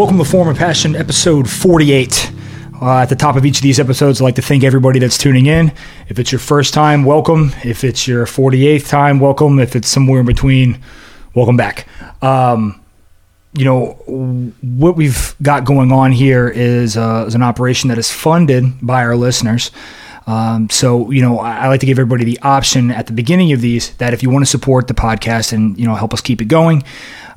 Welcome 0.00 0.16
to 0.16 0.24
Form 0.24 0.48
of 0.48 0.56
Passion, 0.56 0.96
episode 0.96 1.46
48. 1.46 2.32
Uh, 2.80 3.00
at 3.00 3.10
the 3.10 3.14
top 3.14 3.36
of 3.36 3.44
each 3.44 3.58
of 3.58 3.62
these 3.62 3.78
episodes, 3.78 4.18
I'd 4.18 4.24
like 4.24 4.36
to 4.36 4.42
thank 4.42 4.64
everybody 4.64 4.98
that's 4.98 5.18
tuning 5.18 5.44
in. 5.44 5.74
If 6.08 6.18
it's 6.18 6.32
your 6.32 6.38
first 6.38 6.72
time, 6.72 7.04
welcome. 7.04 7.52
If 7.64 7.84
it's 7.84 8.08
your 8.08 8.24
48th 8.24 8.88
time, 8.88 9.20
welcome. 9.20 9.58
If 9.58 9.76
it's 9.76 9.88
somewhere 9.88 10.20
in 10.20 10.24
between, 10.24 10.80
welcome 11.34 11.58
back. 11.58 11.86
Um, 12.22 12.80
you 13.52 13.66
know, 13.66 13.88
what 14.62 14.96
we've 14.96 15.34
got 15.42 15.66
going 15.66 15.92
on 15.92 16.12
here 16.12 16.48
is, 16.48 16.96
uh, 16.96 17.26
is 17.26 17.34
an 17.34 17.42
operation 17.42 17.88
that 17.88 17.98
is 17.98 18.10
funded 18.10 18.64
by 18.80 19.04
our 19.04 19.16
listeners. 19.16 19.70
Um, 20.30 20.70
so, 20.70 21.10
you 21.10 21.22
know, 21.22 21.38
I, 21.40 21.64
I 21.64 21.68
like 21.68 21.80
to 21.80 21.86
give 21.86 21.98
everybody 21.98 22.24
the 22.24 22.38
option 22.42 22.90
at 22.92 23.06
the 23.06 23.12
beginning 23.12 23.52
of 23.52 23.60
these 23.60 23.90
that 23.96 24.14
if 24.14 24.22
you 24.22 24.30
want 24.30 24.42
to 24.44 24.50
support 24.50 24.86
the 24.86 24.94
podcast 24.94 25.52
and, 25.52 25.76
you 25.78 25.86
know, 25.86 25.94
help 25.96 26.14
us 26.14 26.20
keep 26.20 26.40
it 26.40 26.44
going, 26.44 26.84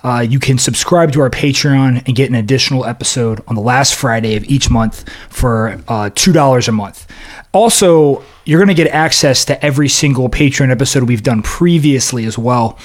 uh, 0.03 0.19
you 0.19 0.37
can 0.37 0.57
subscribe 0.57 1.11
to 1.13 1.21
our 1.21 1.29
Patreon 1.29 2.05
and 2.05 2.15
get 2.15 2.29
an 2.29 2.35
additional 2.35 2.85
episode 2.85 3.41
on 3.47 3.55
the 3.55 3.61
last 3.61 3.95
Friday 3.95 4.35
of 4.35 4.43
each 4.45 4.69
month 4.69 5.09
for 5.29 5.69
uh, 5.87 6.09
$2 6.11 6.67
a 6.67 6.71
month. 6.71 7.07
Also, 7.53 8.21
you're 8.45 8.59
going 8.59 8.75
to 8.75 8.83
get 8.83 8.91
access 8.93 9.45
to 9.45 9.65
every 9.65 9.87
single 9.89 10.29
Patreon 10.29 10.69
episode 10.69 11.03
we've 11.03 11.23
done 11.23 11.41
previously 11.41 12.25
as 12.25 12.37
well. 12.37 12.77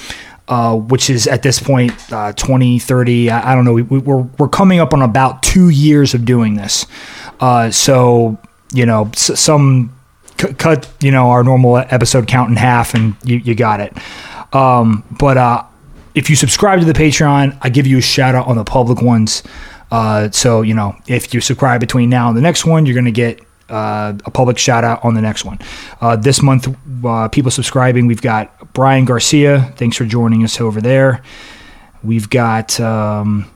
Uh, 0.46 0.74
which 0.76 1.10
is 1.10 1.26
at 1.26 1.42
this 1.42 1.60
point 1.60 1.92
uh, 2.10 2.32
20, 2.32 2.78
30, 2.78 3.28
I, 3.28 3.52
I 3.52 3.54
don't 3.54 3.66
know. 3.66 3.74
We, 3.74 3.82
we, 3.82 3.98
we're, 3.98 4.22
we're 4.38 4.48
coming 4.48 4.80
up 4.80 4.94
on 4.94 5.02
about 5.02 5.42
two 5.42 5.68
years 5.68 6.14
of 6.14 6.24
doing 6.24 6.54
this. 6.54 6.86
Uh, 7.38 7.70
so, 7.70 8.38
you 8.72 8.86
know, 8.86 9.10
s- 9.12 9.38
some 9.38 9.92
c- 10.40 10.52
cut, 10.54 10.88
you 11.00 11.10
know, 11.10 11.30
our 11.30 11.44
normal 11.44 11.78
episode 11.78 12.26
count 12.26 12.50
in 12.50 12.56
half 12.56 12.94
and 12.94 13.16
you, 13.24 13.38
you 13.38 13.54
got 13.54 13.80
it. 13.80 13.96
Um, 14.54 15.04
but 15.18 15.36
uh, 15.36 15.64
if 16.14 16.30
you 16.30 16.36
subscribe 16.36 16.80
to 16.80 16.86
the 16.86 16.92
Patreon, 16.92 17.58
I 17.62 17.68
give 17.68 17.86
you 17.86 17.98
a 17.98 18.02
shout 18.02 18.34
out 18.34 18.46
on 18.46 18.56
the 18.56 18.64
public 18.64 19.02
ones. 19.02 19.42
Uh, 19.90 20.30
so, 20.30 20.62
you 20.62 20.74
know, 20.74 20.96
if 21.06 21.32
you 21.32 21.40
subscribe 21.40 21.80
between 21.80 22.10
now 22.10 22.28
and 22.28 22.36
the 22.36 22.42
next 22.42 22.64
one, 22.64 22.86
you're 22.86 22.94
to 23.04 23.10
get 23.10 23.40
uh, 23.68 24.14
a 24.24 24.30
public 24.30 24.58
shout 24.58 24.84
out 24.84 25.04
on 25.04 25.14
the 25.14 25.20
next 25.20 25.44
one. 25.44 25.58
Uh, 26.00 26.16
this 26.16 26.42
month, 26.42 26.74
uh, 27.04 27.28
people 27.28 27.50
subscribing, 27.50 28.06
we've 28.06 28.22
got 28.22 28.72
Brian 28.72 29.04
Garcia. 29.04 29.72
Thanks 29.76 29.96
for 29.96 30.04
joining 30.04 30.44
us 30.44 30.60
over 30.60 30.80
there. 30.80 31.22
We've 32.02 32.30
got 32.30 32.78
um, 32.80 33.50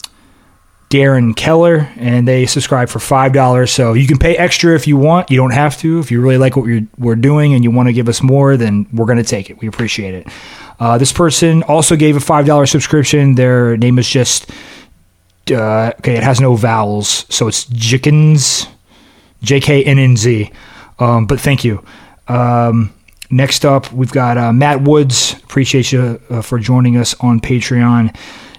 Darren 0.93 1.35
Keller, 1.35 1.89
and 1.97 2.29
they 2.29 2.45
subscribe 2.45 2.91
for 2.91 2.99
five 2.99 3.33
dollars. 3.33 3.71
So 3.73 3.95
you 3.95 4.07
can 4.07 4.19
pay 4.19 4.37
extra 4.37 4.75
if 4.75 4.87
you 4.87 4.99
want. 4.99 5.31
You 5.31 5.39
don't 5.39 5.55
have 5.55 5.79
to. 5.79 5.99
If 5.99 6.11
you 6.11 6.21
really 6.21 6.37
like 6.37 6.55
what 6.55 6.67
we're, 6.67 6.87
we're 6.99 7.17
doing 7.17 7.55
and 7.55 7.65
you 7.65 7.71
want 7.71 7.89
to 7.89 7.95
give 7.95 8.11
us 8.11 8.23
more, 8.23 8.59
then 8.59 8.87
we're 8.93 9.07
going 9.07 9.17
to 9.17 9.25
take 9.25 9.49
it. 9.49 9.59
We 9.59 9.69
appreciate 9.69 10.15
it. 10.15 10.27
Uh, 10.79 10.99
this 10.99 11.13
person 11.13 11.63
also 11.63 11.97
gave 11.97 12.15
a 12.17 12.21
five 12.21 12.45
dollar 12.45 12.67
subscription. 12.67 13.37
Their 13.37 13.79
name 13.79 13.99
is 13.99 14.09
just 14.09 14.51
uh, 15.51 15.93
okay. 15.99 16.17
It 16.17 16.23
has 16.23 16.41
no 16.41 16.57
vowels, 16.57 17.25
so 17.31 17.49
it's 17.49 17.65
Jickens, 17.65 18.69
J 19.43 19.61
K 19.61 19.83
N 19.85 19.99
N 19.99 20.17
Z. 20.17 20.51
Um, 20.99 21.27
but 21.27 21.41
thank 21.41 21.65
you. 21.65 21.83
Um, 22.29 22.93
next 23.31 23.65
up, 23.65 23.91
we've 23.93 24.13
got 24.13 24.37
uh, 24.37 24.53
Matt 24.53 24.83
Woods. 24.83 25.35
Appreciate 25.45 25.91
you 25.91 26.21
uh, 26.29 26.43
for 26.43 26.59
joining 26.59 26.97
us 26.99 27.15
on 27.21 27.41
Patreon. 27.41 28.15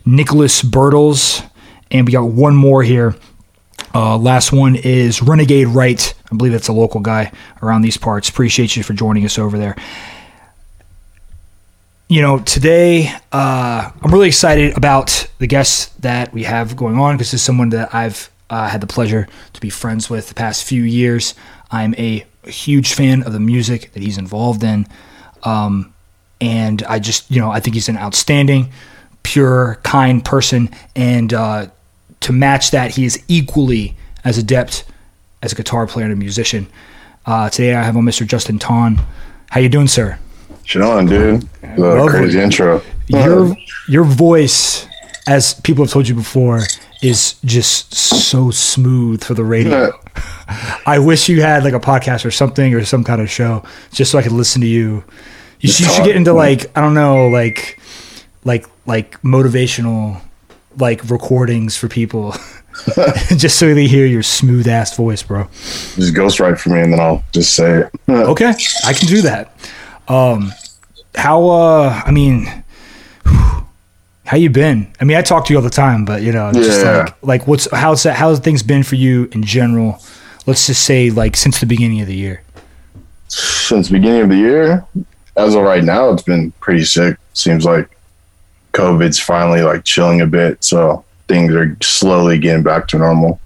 Nicholas 0.05 0.61
Bertles, 0.61 1.47
and 1.93 2.05
we 2.05 2.11
got 2.11 2.25
one 2.25 2.55
more 2.55 2.83
here. 2.83 3.15
Uh, 3.95 4.17
last 4.17 4.51
one 4.51 4.75
is 4.75 5.21
Renegade 5.21 5.67
Right. 5.67 6.13
I 6.31 6.35
believe 6.35 6.51
that's 6.51 6.67
a 6.67 6.73
local 6.73 6.99
guy 6.99 7.31
around 7.61 7.83
these 7.83 7.97
parts. 7.97 8.27
Appreciate 8.27 8.75
you 8.75 8.83
for 8.83 8.93
joining 8.93 9.23
us 9.23 9.37
over 9.37 9.57
there. 9.57 9.75
You 12.09 12.21
know, 12.21 12.39
today 12.39 13.11
uh, 13.31 13.91
I'm 14.01 14.11
really 14.11 14.27
excited 14.27 14.75
about 14.75 15.27
the 15.37 15.47
guests 15.47 15.93
that 15.99 16.33
we 16.33 16.43
have 16.43 16.75
going 16.75 16.97
on 16.97 17.15
because 17.15 17.31
this 17.31 17.41
is 17.41 17.43
someone 17.43 17.69
that 17.69 17.93
I've 17.93 18.29
uh, 18.49 18.67
had 18.67 18.81
the 18.81 18.87
pleasure 18.87 19.27
to 19.53 19.61
be 19.61 19.69
friends 19.69 20.09
with 20.09 20.27
the 20.27 20.35
past 20.35 20.63
few 20.63 20.83
years. 20.83 21.35
I'm 21.71 21.95
a 21.95 22.25
huge 22.45 22.93
fan 22.93 23.23
of 23.23 23.33
the 23.33 23.39
music 23.39 23.93
that 23.93 24.03
he's 24.03 24.17
involved 24.17 24.63
in. 24.63 24.87
Um, 25.43 25.93
and 26.41 26.83
I 26.83 26.99
just, 26.99 27.29
you 27.31 27.39
know, 27.39 27.51
I 27.51 27.59
think 27.59 27.75
he's 27.75 27.89
an 27.89 27.97
outstanding, 27.97 28.71
pure, 29.23 29.79
kind 29.83 30.23
person. 30.23 30.69
And 30.95 31.33
uh, 31.33 31.67
to 32.23 32.31
match 32.33 32.71
that, 32.71 32.91
he 32.91 33.05
is 33.05 33.21
equally 33.27 33.95
as 34.23 34.37
adept 34.37 34.85
as 35.41 35.51
a 35.51 35.55
guitar 35.55 35.85
player 35.87 36.05
and 36.05 36.13
a 36.13 36.17
musician. 36.17 36.67
Uh, 37.25 37.49
today 37.49 37.73
I 37.75 37.83
have 37.83 37.95
on 37.97 38.03
Mr. 38.03 38.25
Justin 38.27 38.59
Ton. 38.59 38.99
How 39.49 39.59
you 39.59 39.69
doing, 39.69 39.87
sir? 39.87 40.17
Sean, 40.63 41.05
dude. 41.05 41.41
The 41.61 42.07
crazy 42.09 42.39
intro. 42.39 42.81
Your 43.07 43.55
your 43.87 44.03
voice, 44.05 44.87
as 45.27 45.53
people 45.61 45.83
have 45.83 45.91
told 45.91 46.07
you 46.07 46.15
before, 46.15 46.61
is 47.01 47.35
just 47.43 47.93
so 47.93 48.49
smooth 48.51 49.23
for 49.23 49.33
the 49.33 49.43
radio. 49.43 49.91
I 50.85 50.99
wish 50.99 51.27
you 51.27 51.41
had 51.41 51.63
like 51.65 51.73
a 51.73 51.79
podcast 51.79 52.25
or 52.25 52.31
something 52.31 52.73
or 52.73 52.83
some 52.85 53.03
kind 53.03 53.21
of 53.21 53.29
show 53.29 53.63
just 53.91 54.11
so 54.11 54.17
I 54.19 54.21
could 54.23 54.31
listen 54.31 54.61
to 54.61 54.67
you. 54.67 55.03
You, 55.59 55.69
should- 55.69 55.85
you 55.87 55.91
should 55.93 56.05
get 56.05 56.15
into 56.15 56.31
like 56.33 56.71
I 56.77 56.81
don't 56.81 56.93
know 56.93 57.27
like 57.27 57.79
like 58.45 58.65
like 58.85 59.21
motivational 59.21 60.21
like 60.77 61.09
recordings 61.09 61.75
for 61.77 61.87
people 61.87 62.35
just 63.37 63.59
so 63.59 63.73
they 63.73 63.87
hear 63.87 64.05
your 64.05 64.23
smooth 64.23 64.67
ass 64.67 64.95
voice, 64.97 65.21
bro. 65.23 65.43
Just 65.53 66.13
ghostwrite 66.13 66.59
for 66.59 66.69
me 66.69 66.81
and 66.81 66.91
then 66.93 66.99
I'll 66.99 67.23
just 67.31 67.53
say 67.53 67.81
it. 67.81 67.91
Okay, 68.09 68.53
I 68.85 68.93
can 68.93 69.07
do 69.07 69.21
that. 69.21 69.55
Um, 70.07 70.51
how? 71.15 71.47
Uh, 71.47 72.01
I 72.05 72.11
mean, 72.11 72.45
how 74.25 74.37
you 74.37 74.49
been? 74.49 74.91
I 74.99 75.03
mean, 75.05 75.17
I 75.17 75.21
talk 75.21 75.45
to 75.45 75.53
you 75.53 75.57
all 75.57 75.63
the 75.63 75.69
time, 75.69 76.05
but 76.05 76.21
you 76.21 76.31
know, 76.31 76.51
just 76.51 76.81
Yeah. 76.81 77.03
like 77.03 77.15
like 77.21 77.47
what's 77.47 77.69
how's 77.71 78.03
that? 78.03 78.15
How's 78.15 78.39
things 78.39 78.63
been 78.63 78.83
for 78.83 78.95
you 78.95 79.29
in 79.31 79.43
general? 79.43 79.99
Let's 80.45 80.67
just 80.67 80.83
say 80.83 81.09
like 81.09 81.35
since 81.35 81.59
the 81.59 81.65
beginning 81.65 82.01
of 82.01 82.07
the 82.07 82.15
year. 82.15 82.41
Since 83.27 83.87
the 83.87 83.93
beginning 83.93 84.21
of 84.23 84.29
the 84.29 84.35
year, 84.37 84.85
as 85.37 85.55
of 85.55 85.63
right 85.63 85.83
now, 85.83 86.09
it's 86.11 86.23
been 86.23 86.51
pretty 86.59 86.83
sick. 86.83 87.17
Seems 87.33 87.65
like 87.65 87.89
COVID's 88.73 89.19
finally 89.19 89.61
like 89.61 89.83
chilling 89.83 90.21
a 90.21 90.25
bit. 90.27 90.63
So 90.63 91.05
things 91.27 91.53
are 91.53 91.75
slowly 91.81 92.37
getting 92.39 92.63
back 92.63 92.87
to 92.89 92.97
normal. 92.97 93.39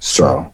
So 0.00 0.52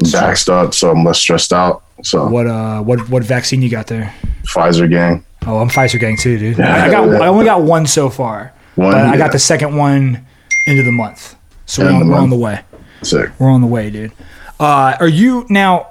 I'm 0.00 0.06
vaxxed 0.06 0.48
up, 0.48 0.74
so 0.74 0.90
I'm 0.90 1.04
less 1.04 1.18
stressed 1.18 1.52
out. 1.52 1.82
So 2.02 2.26
What 2.28 2.46
uh 2.46 2.80
what 2.82 3.08
what 3.10 3.22
vaccine 3.22 3.60
you 3.62 3.68
got 3.68 3.86
there? 3.86 4.14
Pfizer 4.44 4.88
gang. 4.88 5.24
Oh, 5.46 5.58
I'm 5.58 5.68
Pfizer 5.68 6.00
gang 6.00 6.16
too, 6.16 6.38
dude. 6.38 6.60
I, 6.60 6.86
I 6.86 6.90
got 6.90 7.08
I 7.20 7.26
only 7.28 7.44
got 7.44 7.62
one 7.62 7.86
so 7.86 8.08
far, 8.10 8.52
One, 8.74 8.92
but 8.92 9.04
I 9.04 9.12
yeah. 9.12 9.16
got 9.18 9.32
the 9.32 9.38
second 9.38 9.76
one 9.76 10.26
into 10.66 10.82
the 10.82 10.92
month, 10.92 11.36
so 11.66 11.82
we're 11.84 11.92
on, 11.92 12.00
the 12.00 12.06
we're 12.12 12.18
on 12.18 12.30
the 12.30 12.36
way. 12.36 12.60
Sick. 13.02 13.30
We're 13.38 13.50
on 13.50 13.60
the 13.60 13.66
way, 13.66 13.90
dude. 13.90 14.12
Uh, 14.58 14.96
are 15.00 15.08
you 15.08 15.46
now? 15.48 15.88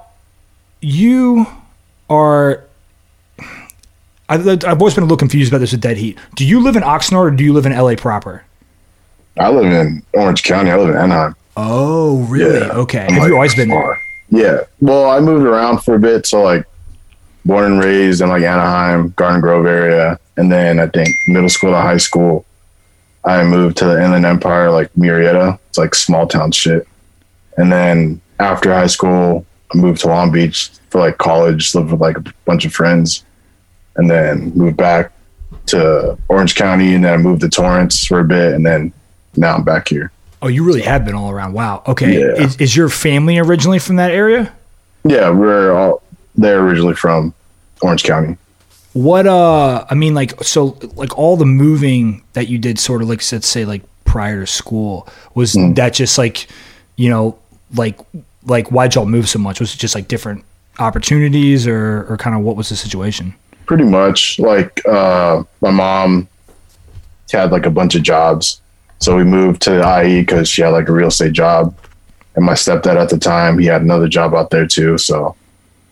You 0.80 1.46
are. 2.08 2.64
I've, 4.30 4.46
I've 4.46 4.80
always 4.80 4.94
been 4.94 5.02
a 5.02 5.06
little 5.06 5.16
confused 5.16 5.50
about 5.52 5.58
this 5.58 5.72
with 5.72 5.80
Dead 5.80 5.96
Heat. 5.96 6.16
Do 6.36 6.46
you 6.46 6.60
live 6.60 6.76
in 6.76 6.84
Oxnard 6.84 7.14
or 7.26 7.30
do 7.32 7.42
you 7.42 7.52
live 7.52 7.66
in 7.66 7.72
LA 7.72 7.96
proper? 7.96 8.44
I 9.38 9.50
live 9.50 9.64
in 9.64 10.02
Orange 10.14 10.44
County. 10.44 10.70
I 10.70 10.76
live 10.76 10.90
in 10.90 10.96
Anaheim. 10.96 11.34
Oh, 11.56 12.20
really? 12.24 12.60
Yeah. 12.60 12.72
Okay. 12.72 13.06
I'm, 13.06 13.14
Have 13.14 13.28
you 13.28 13.34
always 13.34 13.54
been 13.54 13.68
there? 13.68 14.00
Yeah. 14.28 14.60
Well, 14.80 15.10
I 15.10 15.18
moved 15.18 15.44
around 15.44 15.82
for 15.82 15.96
a 15.96 15.98
bit. 15.98 16.26
So 16.26 16.42
like 16.42 16.64
born 17.44 17.64
and 17.72 17.82
raised 17.82 18.20
in 18.20 18.28
like 18.28 18.44
Anaheim, 18.44 19.10
Garden 19.16 19.40
Grove 19.40 19.66
area. 19.66 20.18
And 20.36 20.50
then 20.50 20.78
I 20.78 20.86
think 20.86 21.08
middle 21.26 21.48
school 21.48 21.72
to 21.72 21.80
high 21.80 21.96
school, 21.96 22.46
I 23.24 23.42
moved 23.42 23.76
to 23.78 23.84
the 23.84 24.02
Inland 24.02 24.24
Empire, 24.24 24.70
like 24.70 24.92
Murrieta. 24.94 25.58
It's 25.68 25.78
like 25.78 25.94
small 25.94 26.28
town 26.28 26.52
shit. 26.52 26.86
And 27.56 27.72
then 27.72 28.20
after 28.38 28.72
high 28.72 28.86
school, 28.86 29.44
I 29.74 29.78
moved 29.78 30.02
to 30.02 30.08
Long 30.08 30.30
Beach 30.30 30.70
for 30.90 31.00
like 31.00 31.18
college, 31.18 31.74
lived 31.74 31.90
with 31.90 32.00
like 32.00 32.16
a 32.16 32.24
bunch 32.44 32.64
of 32.64 32.72
friends. 32.72 33.24
And 33.96 34.10
then 34.10 34.52
moved 34.54 34.76
back 34.76 35.12
to 35.66 36.16
Orange 36.28 36.54
County. 36.54 36.94
And 36.94 37.04
then 37.04 37.12
I 37.14 37.16
moved 37.16 37.40
to 37.42 37.48
Torrance 37.48 38.04
for 38.06 38.20
a 38.20 38.24
bit. 38.24 38.54
And 38.54 38.64
then 38.64 38.92
now 39.36 39.54
I'm 39.56 39.64
back 39.64 39.88
here. 39.88 40.10
Oh, 40.42 40.48
you 40.48 40.64
really 40.64 40.82
have 40.82 41.04
been 41.04 41.14
all 41.14 41.30
around. 41.30 41.52
Wow. 41.52 41.82
Okay. 41.86 42.18
Yeah. 42.18 42.44
Is, 42.44 42.56
is 42.56 42.76
your 42.76 42.88
family 42.88 43.38
originally 43.38 43.78
from 43.78 43.96
that 43.96 44.10
area? 44.10 44.52
Yeah, 45.04 45.30
we're 45.30 45.72
all 45.72 46.02
they're 46.34 46.60
originally 46.60 46.94
from 46.94 47.34
Orange 47.82 48.04
County. 48.04 48.36
What 48.92 49.26
uh 49.26 49.84
I 49.90 49.94
mean 49.94 50.14
like 50.14 50.42
so 50.42 50.78
like 50.94 51.16
all 51.18 51.36
the 51.36 51.44
moving 51.46 52.22
that 52.32 52.48
you 52.48 52.58
did 52.58 52.78
sort 52.78 53.02
of 53.02 53.08
like 53.08 53.20
let's 53.32 53.46
say 53.46 53.64
like 53.64 53.82
prior 54.04 54.40
to 54.40 54.46
school 54.46 55.06
was 55.34 55.52
Hmm. 55.54 55.74
that 55.74 55.92
just 55.94 56.16
like 56.18 56.48
you 56.96 57.08
know 57.10 57.38
like 57.74 57.98
like 58.44 58.70
why'd 58.72 58.94
y'all 58.94 59.06
move 59.06 59.28
so 59.28 59.38
much? 59.38 59.60
Was 59.60 59.74
it 59.74 59.78
just 59.78 59.94
like 59.94 60.08
different 60.08 60.44
opportunities 60.78 61.66
or 61.66 62.06
or 62.08 62.16
kind 62.16 62.34
of 62.34 62.42
what 62.42 62.56
was 62.56 62.68
the 62.70 62.76
situation? 62.76 63.34
Pretty 63.70 63.84
much 63.84 64.40
like 64.40 64.84
uh, 64.84 65.44
my 65.60 65.70
mom 65.70 66.26
had 67.30 67.52
like 67.52 67.66
a 67.66 67.70
bunch 67.70 67.94
of 67.94 68.02
jobs, 68.02 68.60
so 68.98 69.16
we 69.16 69.22
moved 69.22 69.62
to 69.62 70.02
IE 70.02 70.22
because 70.22 70.48
she 70.48 70.60
had 70.62 70.70
like 70.70 70.88
a 70.88 70.92
real 70.92 71.06
estate 71.06 71.34
job, 71.34 71.72
and 72.34 72.44
my 72.44 72.54
stepdad 72.54 72.96
at 72.96 73.10
the 73.10 73.16
time 73.16 73.60
he 73.60 73.66
had 73.66 73.80
another 73.82 74.08
job 74.08 74.34
out 74.34 74.50
there 74.50 74.66
too. 74.66 74.98
So 74.98 75.36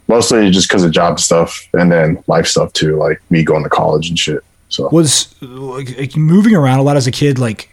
mostly 0.08 0.50
just 0.50 0.68
because 0.68 0.82
of 0.82 0.90
job 0.90 1.20
stuff 1.20 1.68
and 1.72 1.92
then 1.92 2.20
life 2.26 2.48
stuff 2.48 2.72
too, 2.72 2.96
like 2.96 3.22
me 3.30 3.44
going 3.44 3.62
to 3.62 3.70
college 3.70 4.08
and 4.08 4.18
shit. 4.18 4.42
So 4.70 4.88
Was 4.88 5.32
like, 5.40 6.16
moving 6.16 6.56
around 6.56 6.80
a 6.80 6.82
lot 6.82 6.96
as 6.96 7.06
a 7.06 7.12
kid 7.12 7.38
like 7.38 7.72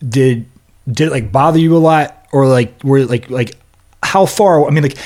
did 0.00 0.46
did 0.90 1.06
it 1.06 1.10
like 1.12 1.30
bother 1.30 1.60
you 1.60 1.76
a 1.76 1.78
lot, 1.78 2.26
or 2.32 2.48
like 2.48 2.82
were 2.82 3.04
like 3.04 3.30
like 3.30 3.56
how 4.02 4.26
far? 4.26 4.66
I 4.66 4.70
mean, 4.70 4.82
like 4.82 4.98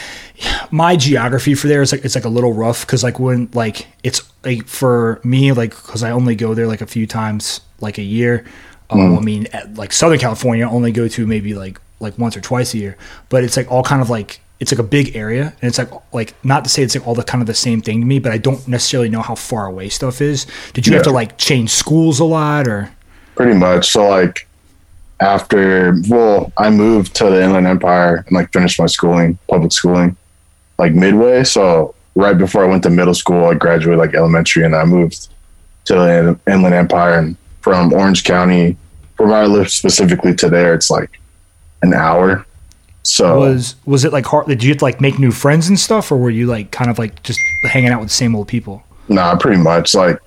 my 0.71 0.97
geography 0.97 1.55
for 1.55 1.69
there 1.69 1.83
is 1.83 1.93
like 1.93 2.05
it's 2.05 2.15
like 2.15 2.25
a 2.25 2.31
little 2.31 2.53
rough 2.53 2.87
because 2.87 3.03
like 3.03 3.19
when 3.19 3.49
like 3.53 3.87
it's 4.03 4.23
like 4.44 4.67
for 4.67 5.21
me 5.25 5.53
like 5.53 5.71
because 5.71 6.03
I 6.03 6.11
only 6.11 6.35
go 6.35 6.55
there 6.55 6.67
like 6.67 6.81
a 6.81 6.87
few 6.87 7.06
times 7.06 7.61
like 7.81 7.99
a 7.99 8.03
year. 8.03 8.44
Um, 8.88 9.19
I 9.19 9.21
mean, 9.21 9.49
at, 9.53 9.75
like 9.75 9.93
Southern 9.93 10.21
California, 10.21 10.65
I 10.65 10.71
only 10.71 10.93
go 10.93 11.09
to 11.09 11.27
maybe 11.27 11.55
like 11.55 11.81
like 11.99 12.19
once 12.19 12.37
or 12.37 12.41
twice 12.41 12.75
a 12.75 12.79
year, 12.79 12.97
but 13.29 13.43
it's 13.43 13.56
like 13.56 13.71
all 13.71 13.83
kind 13.83 14.00
of 14.00 14.11
like 14.11 14.41
it's 14.61 14.73
like 14.73 14.79
a 14.79 14.85
big 14.85 15.17
area, 15.17 15.55
and 15.61 15.69
it's 15.69 15.79
like 15.79 15.91
like 16.12 16.35
not 16.44 16.65
to 16.65 16.71
say 16.71 16.83
it's 16.83 16.94
like 16.94 17.06
all 17.06 17.15
the 17.15 17.25
kind 17.25 17.43
of 17.43 17.47
the 17.47 17.55
same 17.55 17.81
thing 17.81 18.00
to 18.00 18.06
me, 18.06 18.19
but 18.19 18.33
I 18.33 18.38
don't 18.38 18.67
necessarily 18.69 19.09
know 19.09 19.23
how 19.23 19.35
far 19.35 19.67
away 19.67 19.88
stuff 19.88 20.21
is. 20.21 20.47
Did 20.73 20.87
you 20.87 20.94
have 20.94 21.03
to 21.03 21.11
like 21.11 21.37
change 21.37 21.71
schools 21.71 22.21
a 22.21 22.25
lot, 22.25 22.69
or 22.69 22.91
pretty 23.35 23.59
much. 23.59 23.91
So 23.91 24.09
like 24.09 24.47
after 25.21 26.00
well, 26.09 26.53
I 26.56 26.71
moved 26.71 27.15
to 27.17 27.25
the 27.25 27.43
Inland 27.43 27.67
Empire 27.67 28.25
and 28.27 28.33
like 28.33 28.53
finished 28.53 28.79
my 28.79 28.87
schooling, 28.87 29.38
public 29.49 29.73
schooling, 29.73 30.17
like 30.78 30.93
midway. 30.93 31.44
So 31.44 31.94
right 32.14 32.37
before 32.37 32.64
I 32.64 32.69
went 32.69 32.82
to 32.84 32.90
middle 32.90 33.14
school, 33.14 33.46
I 33.46 33.55
graduated 33.55 33.99
like 33.99 34.14
elementary, 34.14 34.64
and 34.64 34.75
I 34.75 34.84
moved 34.84 35.28
to 35.87 35.94
the 35.94 36.38
Inland 36.50 36.75
Empire. 36.75 37.19
And 37.19 37.37
from 37.61 37.93
Orange 37.93 38.25
County, 38.25 38.76
from 39.17 39.31
where 39.31 39.43
I 39.43 39.46
live 39.46 39.70
specifically 39.70 40.34
to 40.37 40.49
there, 40.49 40.75
it's 40.75 40.90
like 40.90 41.20
an 41.82 41.94
hour. 41.94 42.46
So 43.02 43.40
was 43.40 43.76
was 43.87 44.05
it 44.05 44.12
like 44.12 44.26
hard? 44.26 44.49
Did 44.49 44.62
you 44.62 44.70
have 44.70 44.78
to 44.78 44.84
like 44.84 45.00
make 45.00 45.19
new 45.19 45.31
friends 45.31 45.69
and 45.69 45.78
stuff, 45.78 46.11
or 46.11 46.17
were 46.17 46.31
you 46.31 46.46
like 46.46 46.70
kind 46.73 46.90
of 46.90 46.99
like 46.99 47.23
just 47.23 47.38
hanging 47.62 47.90
out 47.90 48.00
with 48.00 48.08
the 48.08 48.14
same 48.14 48.34
old 48.34 48.49
people? 48.49 48.82
Nah, 49.08 49.37
pretty 49.37 49.62
much. 49.62 49.94
Like 49.94 50.20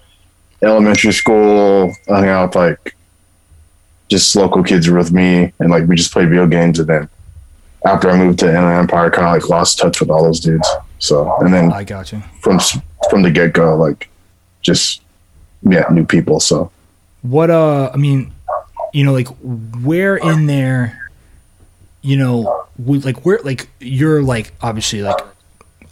elementary 0.62 1.12
school, 1.12 1.94
I 2.10 2.20
hung 2.20 2.28
out 2.30 2.48
with 2.48 2.56
like 2.56 2.96
just 4.10 4.36
local 4.36 4.64
kids 4.64 4.90
were 4.90 4.98
with 4.98 5.12
me 5.12 5.54
and 5.60 5.70
like 5.70 5.88
we 5.88 5.96
just 5.96 6.12
played 6.12 6.30
video 6.30 6.48
games 6.48 6.80
and 6.80 6.90
then 6.90 7.10
after 7.86 8.10
I 8.10 8.18
moved 8.18 8.40
to 8.40 8.48
Inland 8.50 8.78
Empire 8.78 9.10
kinda 9.10 9.30
like 9.32 9.50
lost 9.50 9.80
touch 9.80 10.00
with 10.00 10.10
all 10.10 10.24
those 10.24 10.40
dudes. 10.40 10.68
So 11.00 11.36
and 11.38 11.54
then 11.54 11.72
I 11.72 11.84
got 11.84 12.12
you. 12.12 12.22
from 12.42 12.60
from 13.10 13.22
the 13.22 13.32
get 13.32 13.54
go, 13.54 13.76
like 13.76 14.10
just 14.62 15.02
yeah, 15.64 15.86
new 15.92 16.06
people. 16.06 16.40
So 16.40 16.72
What 17.22 17.50
uh, 17.50 17.92
I 17.94 17.98
mean, 17.98 18.32
you 18.94 19.04
know, 19.06 19.14
like 19.14 19.28
where 19.84 20.18
in 20.18 20.46
there, 20.46 21.10
you 22.02 22.18
know, 22.18 22.66
would 22.78 23.06
like 23.06 23.26
where 23.26 23.40
like 23.44 23.70
you're 23.80 24.22
like 24.22 24.54
obviously 24.62 25.02
like 25.02 25.20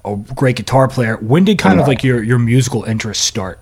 a 0.05 0.15
great 0.35 0.55
guitar 0.55 0.87
player. 0.87 1.17
When 1.17 1.45
did 1.45 1.57
kind 1.57 1.79
of 1.79 1.87
like 1.87 2.03
your 2.03 2.23
your 2.23 2.39
musical 2.39 2.83
interest 2.83 3.23
start? 3.25 3.59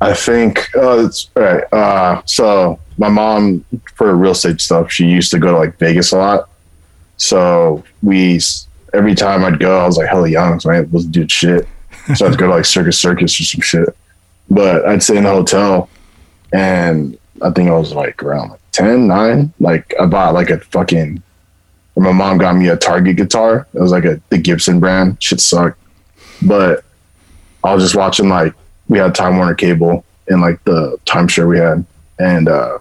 I 0.00 0.14
think 0.14 0.68
uh, 0.76 1.06
it's 1.06 1.30
all 1.36 1.42
right. 1.42 1.72
Uh, 1.72 2.22
so 2.24 2.78
my 2.98 3.08
mom, 3.08 3.64
for 3.94 4.14
real 4.14 4.32
estate 4.32 4.60
stuff, 4.60 4.90
she 4.90 5.06
used 5.06 5.30
to 5.30 5.38
go 5.38 5.52
to 5.52 5.58
like 5.58 5.78
Vegas 5.78 6.12
a 6.12 6.18
lot. 6.18 6.48
So 7.16 7.84
we 8.02 8.40
every 8.92 9.14
time 9.14 9.44
I'd 9.44 9.58
go, 9.58 9.78
I 9.78 9.86
was 9.86 9.96
like 9.96 10.08
hella 10.08 10.28
young, 10.28 10.60
so 10.60 10.70
I 10.70 10.80
wasn't 10.82 11.14
doing 11.14 11.28
shit. 11.28 11.66
So 12.14 12.26
I'd 12.26 12.38
go 12.38 12.46
to 12.46 12.54
like 12.54 12.64
Circus 12.64 12.98
Circus 12.98 13.40
or 13.40 13.44
some 13.44 13.60
shit. 13.60 13.96
But 14.50 14.84
I'd 14.86 15.02
stay 15.02 15.16
in 15.16 15.24
the 15.24 15.30
hotel, 15.30 15.88
and 16.52 17.18
I 17.40 17.50
think 17.50 17.70
I 17.70 17.78
was 17.78 17.92
like 17.92 18.22
around 18.22 18.50
like 18.50 18.60
10, 18.72 19.06
9. 19.06 19.52
Like 19.60 19.94
I 20.00 20.06
bought 20.06 20.34
like 20.34 20.50
a 20.50 20.58
fucking. 20.58 21.22
My 21.94 22.12
mom 22.12 22.38
got 22.38 22.56
me 22.56 22.68
a 22.68 22.76
Target 22.76 23.16
guitar. 23.16 23.66
It 23.74 23.80
was 23.80 23.92
like 23.92 24.04
a 24.04 24.20
the 24.30 24.38
Gibson 24.38 24.80
brand. 24.80 25.22
Shit 25.22 25.40
sucked, 25.40 25.78
but 26.42 26.84
I 27.62 27.74
was 27.74 27.84
just 27.84 27.94
watching 27.94 28.28
like 28.28 28.54
we 28.88 28.98
had 28.98 29.14
Time 29.14 29.36
Warner 29.36 29.54
Cable 29.54 30.04
in 30.28 30.40
like 30.40 30.62
the 30.64 30.98
timeshare 31.04 31.48
we 31.48 31.58
had, 31.58 31.84
and 32.22 32.48
uh, 32.48 32.78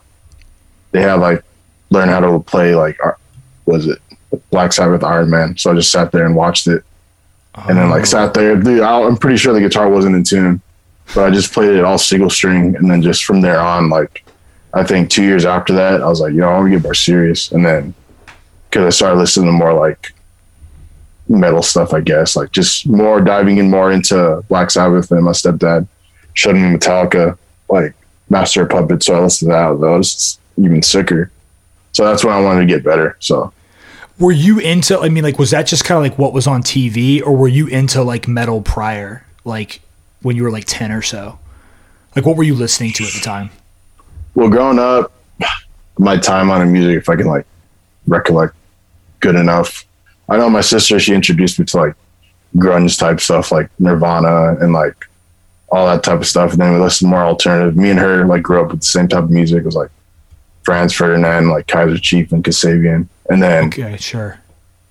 they 0.91 1.01
had 1.01 1.15
like 1.15 1.43
learn 1.89 2.07
how 2.09 2.19
to 2.19 2.39
play 2.39 2.75
like 2.75 2.97
was 3.65 3.87
it 3.87 3.99
Black 4.49 4.71
Sabbath 4.73 5.03
Iron 5.03 5.29
Man. 5.29 5.57
So 5.57 5.71
I 5.71 5.75
just 5.75 5.91
sat 5.91 6.11
there 6.11 6.25
and 6.25 6.35
watched 6.35 6.67
it, 6.67 6.83
and 7.67 7.77
then 7.77 7.89
like 7.89 8.05
sat 8.05 8.33
there. 8.33 8.55
Dude, 8.55 8.81
I- 8.81 9.01
I'm 9.03 9.17
pretty 9.17 9.37
sure 9.37 9.53
the 9.53 9.59
guitar 9.59 9.89
wasn't 9.89 10.15
in 10.15 10.23
tune, 10.23 10.61
but 11.13 11.25
I 11.25 11.29
just 11.31 11.51
played 11.53 11.71
it 11.75 11.83
all 11.83 11.97
single 11.97 12.29
string, 12.29 12.75
and 12.75 12.89
then 12.89 13.01
just 13.01 13.25
from 13.25 13.41
there 13.41 13.59
on, 13.59 13.89
like 13.89 14.23
I 14.73 14.83
think 14.83 15.09
two 15.09 15.23
years 15.23 15.43
after 15.45 15.73
that, 15.73 16.01
I 16.01 16.07
was 16.07 16.21
like, 16.21 16.33
you 16.33 16.39
know, 16.39 16.47
I 16.49 16.53
want 16.59 16.67
to 16.71 16.77
get 16.77 16.83
more 16.83 16.93
serious, 16.93 17.51
and 17.51 17.65
then 17.65 17.93
because 18.69 18.85
I 18.85 18.89
started 18.89 19.17
listening 19.19 19.47
to 19.47 19.51
more 19.51 19.73
like 19.73 20.13
metal 21.27 21.61
stuff, 21.61 21.93
I 21.93 22.01
guess, 22.01 22.35
like 22.35 22.51
just 22.51 22.87
more 22.87 23.19
diving 23.21 23.57
in 23.57 23.69
more 23.69 23.91
into 23.91 24.43
Black 24.49 24.71
Sabbath. 24.71 25.11
And 25.11 25.23
my 25.23 25.31
stepdad 25.31 25.87
showed 26.33 26.55
me 26.55 26.61
Metallica, 26.61 27.37
like 27.69 27.93
Master 28.31 28.63
of 28.63 28.69
Puppets. 28.69 29.05
So 29.05 29.15
I 29.15 29.19
listened 29.19 29.51
to 29.51 29.53
that. 29.53 29.77
Was 29.77 30.39
even 30.57 30.81
sicker. 30.81 31.29
So 31.91 32.05
that's 32.05 32.23
when 32.23 32.33
I 32.33 32.41
wanted 32.41 32.61
to 32.61 32.65
get 32.65 32.83
better. 32.83 33.17
So 33.19 33.51
Were 34.17 34.31
you 34.31 34.59
into? 34.59 34.97
I 34.97 35.09
mean, 35.09 35.23
like, 35.23 35.37
was 35.37 35.51
that 35.51 35.67
just 35.67 35.83
kind 35.83 35.97
of 35.97 36.09
like 36.09 36.17
what 36.17 36.33
was 36.33 36.47
on 36.47 36.63
TV, 36.63 37.21
or 37.21 37.35
were 37.35 37.49
you 37.49 37.67
into 37.67 38.01
like 38.01 38.27
metal 38.27 38.61
prior, 38.61 39.25
like 39.43 39.81
when 40.21 40.35
you 40.35 40.43
were 40.43 40.51
like 40.51 40.65
ten 40.65 40.91
or 40.91 41.01
so? 41.01 41.37
Like, 42.15 42.25
what 42.25 42.37
were 42.37 42.43
you 42.43 42.55
listening 42.55 42.91
to 42.93 43.03
at 43.03 43.13
the 43.13 43.19
time? 43.21 43.51
well, 44.33 44.49
growing 44.49 44.79
up, 44.79 45.11
my 45.97 46.17
time 46.17 46.49
on 46.51 46.71
music, 46.71 46.97
if 46.97 47.09
I 47.09 47.15
can 47.15 47.27
like 47.27 47.45
recollect 48.07 48.55
good 49.19 49.35
enough. 49.35 49.85
I 50.29 50.37
know 50.37 50.49
my 50.49 50.61
sister, 50.61 50.99
she 50.99 51.13
introduced 51.13 51.59
me 51.59 51.65
to 51.65 51.77
like 51.77 51.95
grunge 52.55 52.97
type 52.97 53.19
stuff 53.19 53.51
like 53.51 53.69
Nirvana 53.79 54.55
and 54.61 54.73
like 54.73 55.07
all 55.71 55.87
that 55.87 56.03
type 56.03 56.19
of 56.19 56.27
stuff. 56.27 56.51
And 56.51 56.61
then 56.61 56.73
we 56.73 56.79
listened 56.79 57.07
to 57.07 57.11
more 57.11 57.23
alternative. 57.23 57.77
Me 57.77 57.89
and 57.89 57.99
her 57.99 58.25
like 58.25 58.43
grew 58.43 58.61
up 58.61 58.71
with 58.71 58.81
the 58.81 58.85
same 58.85 59.07
type 59.07 59.23
of 59.23 59.31
music. 59.31 59.59
It 59.59 59.65
was 59.65 59.75
like 59.75 59.89
Franz 60.63 60.93
Ferdinand, 60.93 61.49
like 61.49 61.67
Kaiser 61.67 61.97
Chief 61.97 62.31
and 62.31 62.43
Kasabian. 62.43 63.07
And 63.29 63.41
then 63.41 63.67
Okay, 63.67 63.97
sure. 63.97 64.39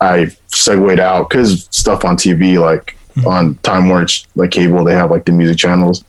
I 0.01 0.35
segued 0.47 0.99
out 0.99 1.29
because 1.29 1.69
stuff 1.71 2.05
on 2.05 2.17
TV, 2.17 2.59
like 2.59 2.97
hmm. 3.15 3.27
on 3.27 3.55
Time 3.57 3.89
Warner, 3.89 4.07
like 4.35 4.51
cable, 4.51 4.83
they 4.85 4.95
have 4.95 5.11
like 5.11 5.27
the 5.27 5.33
music 5.33 5.59
channels, 5.59 6.05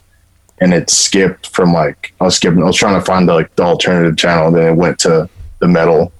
and 0.61 0.73
it 0.73 0.89
skipped 0.89 1.47
from 1.47 1.73
like 1.73 2.13
I 2.21 2.23
was 2.23 2.37
skipping. 2.37 2.63
I 2.63 2.67
was 2.67 2.77
trying 2.77 2.99
to 2.99 3.05
find 3.05 3.27
the, 3.27 3.33
like 3.33 3.53
the 3.57 3.63
alternative 3.63 4.17
channel, 4.17 4.47
and 4.47 4.55
then 4.55 4.71
it 4.71 4.75
went 4.77 4.97
to 4.99 5.29
the 5.59 5.67
metal, 5.67 6.13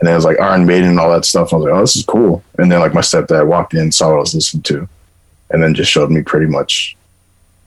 and 0.00 0.08
then 0.08 0.14
it 0.14 0.16
was 0.16 0.24
like 0.24 0.40
Iron 0.40 0.66
Maiden 0.66 0.90
and 0.90 1.00
all 1.00 1.10
that 1.12 1.24
stuff. 1.24 1.52
I 1.52 1.56
was 1.56 1.64
like, 1.64 1.74
oh, 1.74 1.80
this 1.80 1.96
is 1.96 2.04
cool. 2.04 2.42
And 2.58 2.70
then 2.70 2.80
like 2.80 2.94
my 2.94 3.00
stepdad 3.00 3.46
walked 3.46 3.74
in, 3.74 3.92
saw 3.92 4.08
what 4.08 4.16
I 4.16 4.20
was 4.20 4.34
listening 4.34 4.64
to, 4.64 4.88
and 5.50 5.62
then 5.62 5.74
just 5.74 5.92
showed 5.92 6.10
me 6.10 6.22
pretty 6.22 6.46
much 6.46 6.96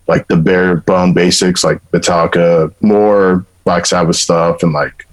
like 0.08 0.28
the 0.28 0.38
bare 0.38 0.78
bone 0.78 1.14
basics, 1.14 1.64
like 1.64 1.82
Metallica, 1.92 2.74
more 2.82 3.46
Black 3.66 3.86
Sabbath 3.86 4.16
stuff, 4.16 4.64
and 4.64 4.72
like 4.74 5.06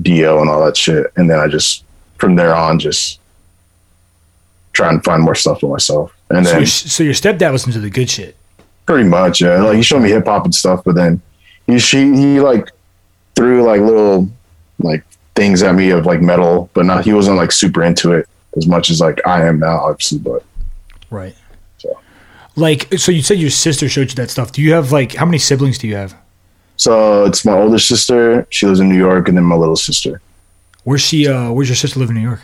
Dio 0.00 0.40
and 0.40 0.48
all 0.48 0.64
that 0.64 0.76
shit. 0.76 1.12
And 1.16 1.28
then 1.28 1.38
I 1.38 1.48
just 1.48 1.84
from 2.16 2.34
there 2.36 2.54
on 2.54 2.78
just 2.78 3.20
try 4.72 4.88
and 4.90 5.02
find 5.04 5.22
more 5.22 5.34
stuff 5.34 5.60
for 5.60 5.70
myself. 5.72 6.14
And 6.30 6.44
So 6.46 6.52
then 6.52 6.60
your, 6.60 6.66
so 6.66 7.02
your 7.04 7.12
stepdad 7.14 7.52
was 7.52 7.66
into 7.66 7.80
the 7.80 7.90
good 7.90 8.08
shit. 8.10 8.36
pretty 8.86 9.08
much, 9.08 9.40
yeah, 9.40 9.60
like 9.62 9.76
he 9.76 9.82
showed 9.82 10.00
me 10.00 10.08
hip 10.10 10.26
hop 10.26 10.44
and 10.44 10.54
stuff, 10.54 10.82
but 10.84 10.94
then 10.94 11.20
he 11.66 11.78
she 11.78 11.98
he 12.14 12.40
like 12.40 12.70
threw 13.34 13.62
like 13.64 13.80
little 13.80 14.28
like 14.78 15.04
things 15.34 15.62
at 15.62 15.74
me 15.74 15.90
of 15.90 16.06
like 16.06 16.20
metal, 16.22 16.70
but 16.74 16.86
not 16.86 17.04
he 17.04 17.12
wasn't 17.12 17.36
like 17.36 17.52
super 17.52 17.82
into 17.82 18.12
it 18.12 18.28
as 18.56 18.66
much 18.66 18.90
as 18.90 19.00
like 19.00 19.20
I 19.26 19.46
am 19.46 19.58
now, 19.58 19.78
obviously. 19.78 20.18
But 20.18 20.42
Right. 21.10 21.34
Like, 22.58 22.92
so 22.98 23.12
you 23.12 23.22
said 23.22 23.38
your 23.38 23.50
sister 23.50 23.88
showed 23.88 24.10
you 24.10 24.16
that 24.16 24.30
stuff. 24.30 24.52
Do 24.52 24.62
you 24.62 24.72
have 24.72 24.90
like 24.92 25.14
how 25.14 25.24
many 25.24 25.38
siblings 25.38 25.78
do 25.78 25.86
you 25.88 25.96
have? 25.96 26.14
so 26.76 27.24
it's 27.24 27.44
my 27.44 27.52
older 27.52 27.78
sister, 27.78 28.46
she 28.50 28.64
lives 28.66 28.78
in 28.78 28.88
New 28.88 28.96
York, 28.96 29.28
and 29.28 29.36
then 29.36 29.44
my 29.44 29.56
little 29.56 29.76
sister, 29.76 30.20
Where's 30.84 31.02
she? 31.02 31.28
Uh, 31.28 31.52
where's 31.52 31.68
your 31.68 31.76
sister 31.76 32.00
live 32.00 32.08
in 32.08 32.16
New 32.16 32.22
York? 32.22 32.40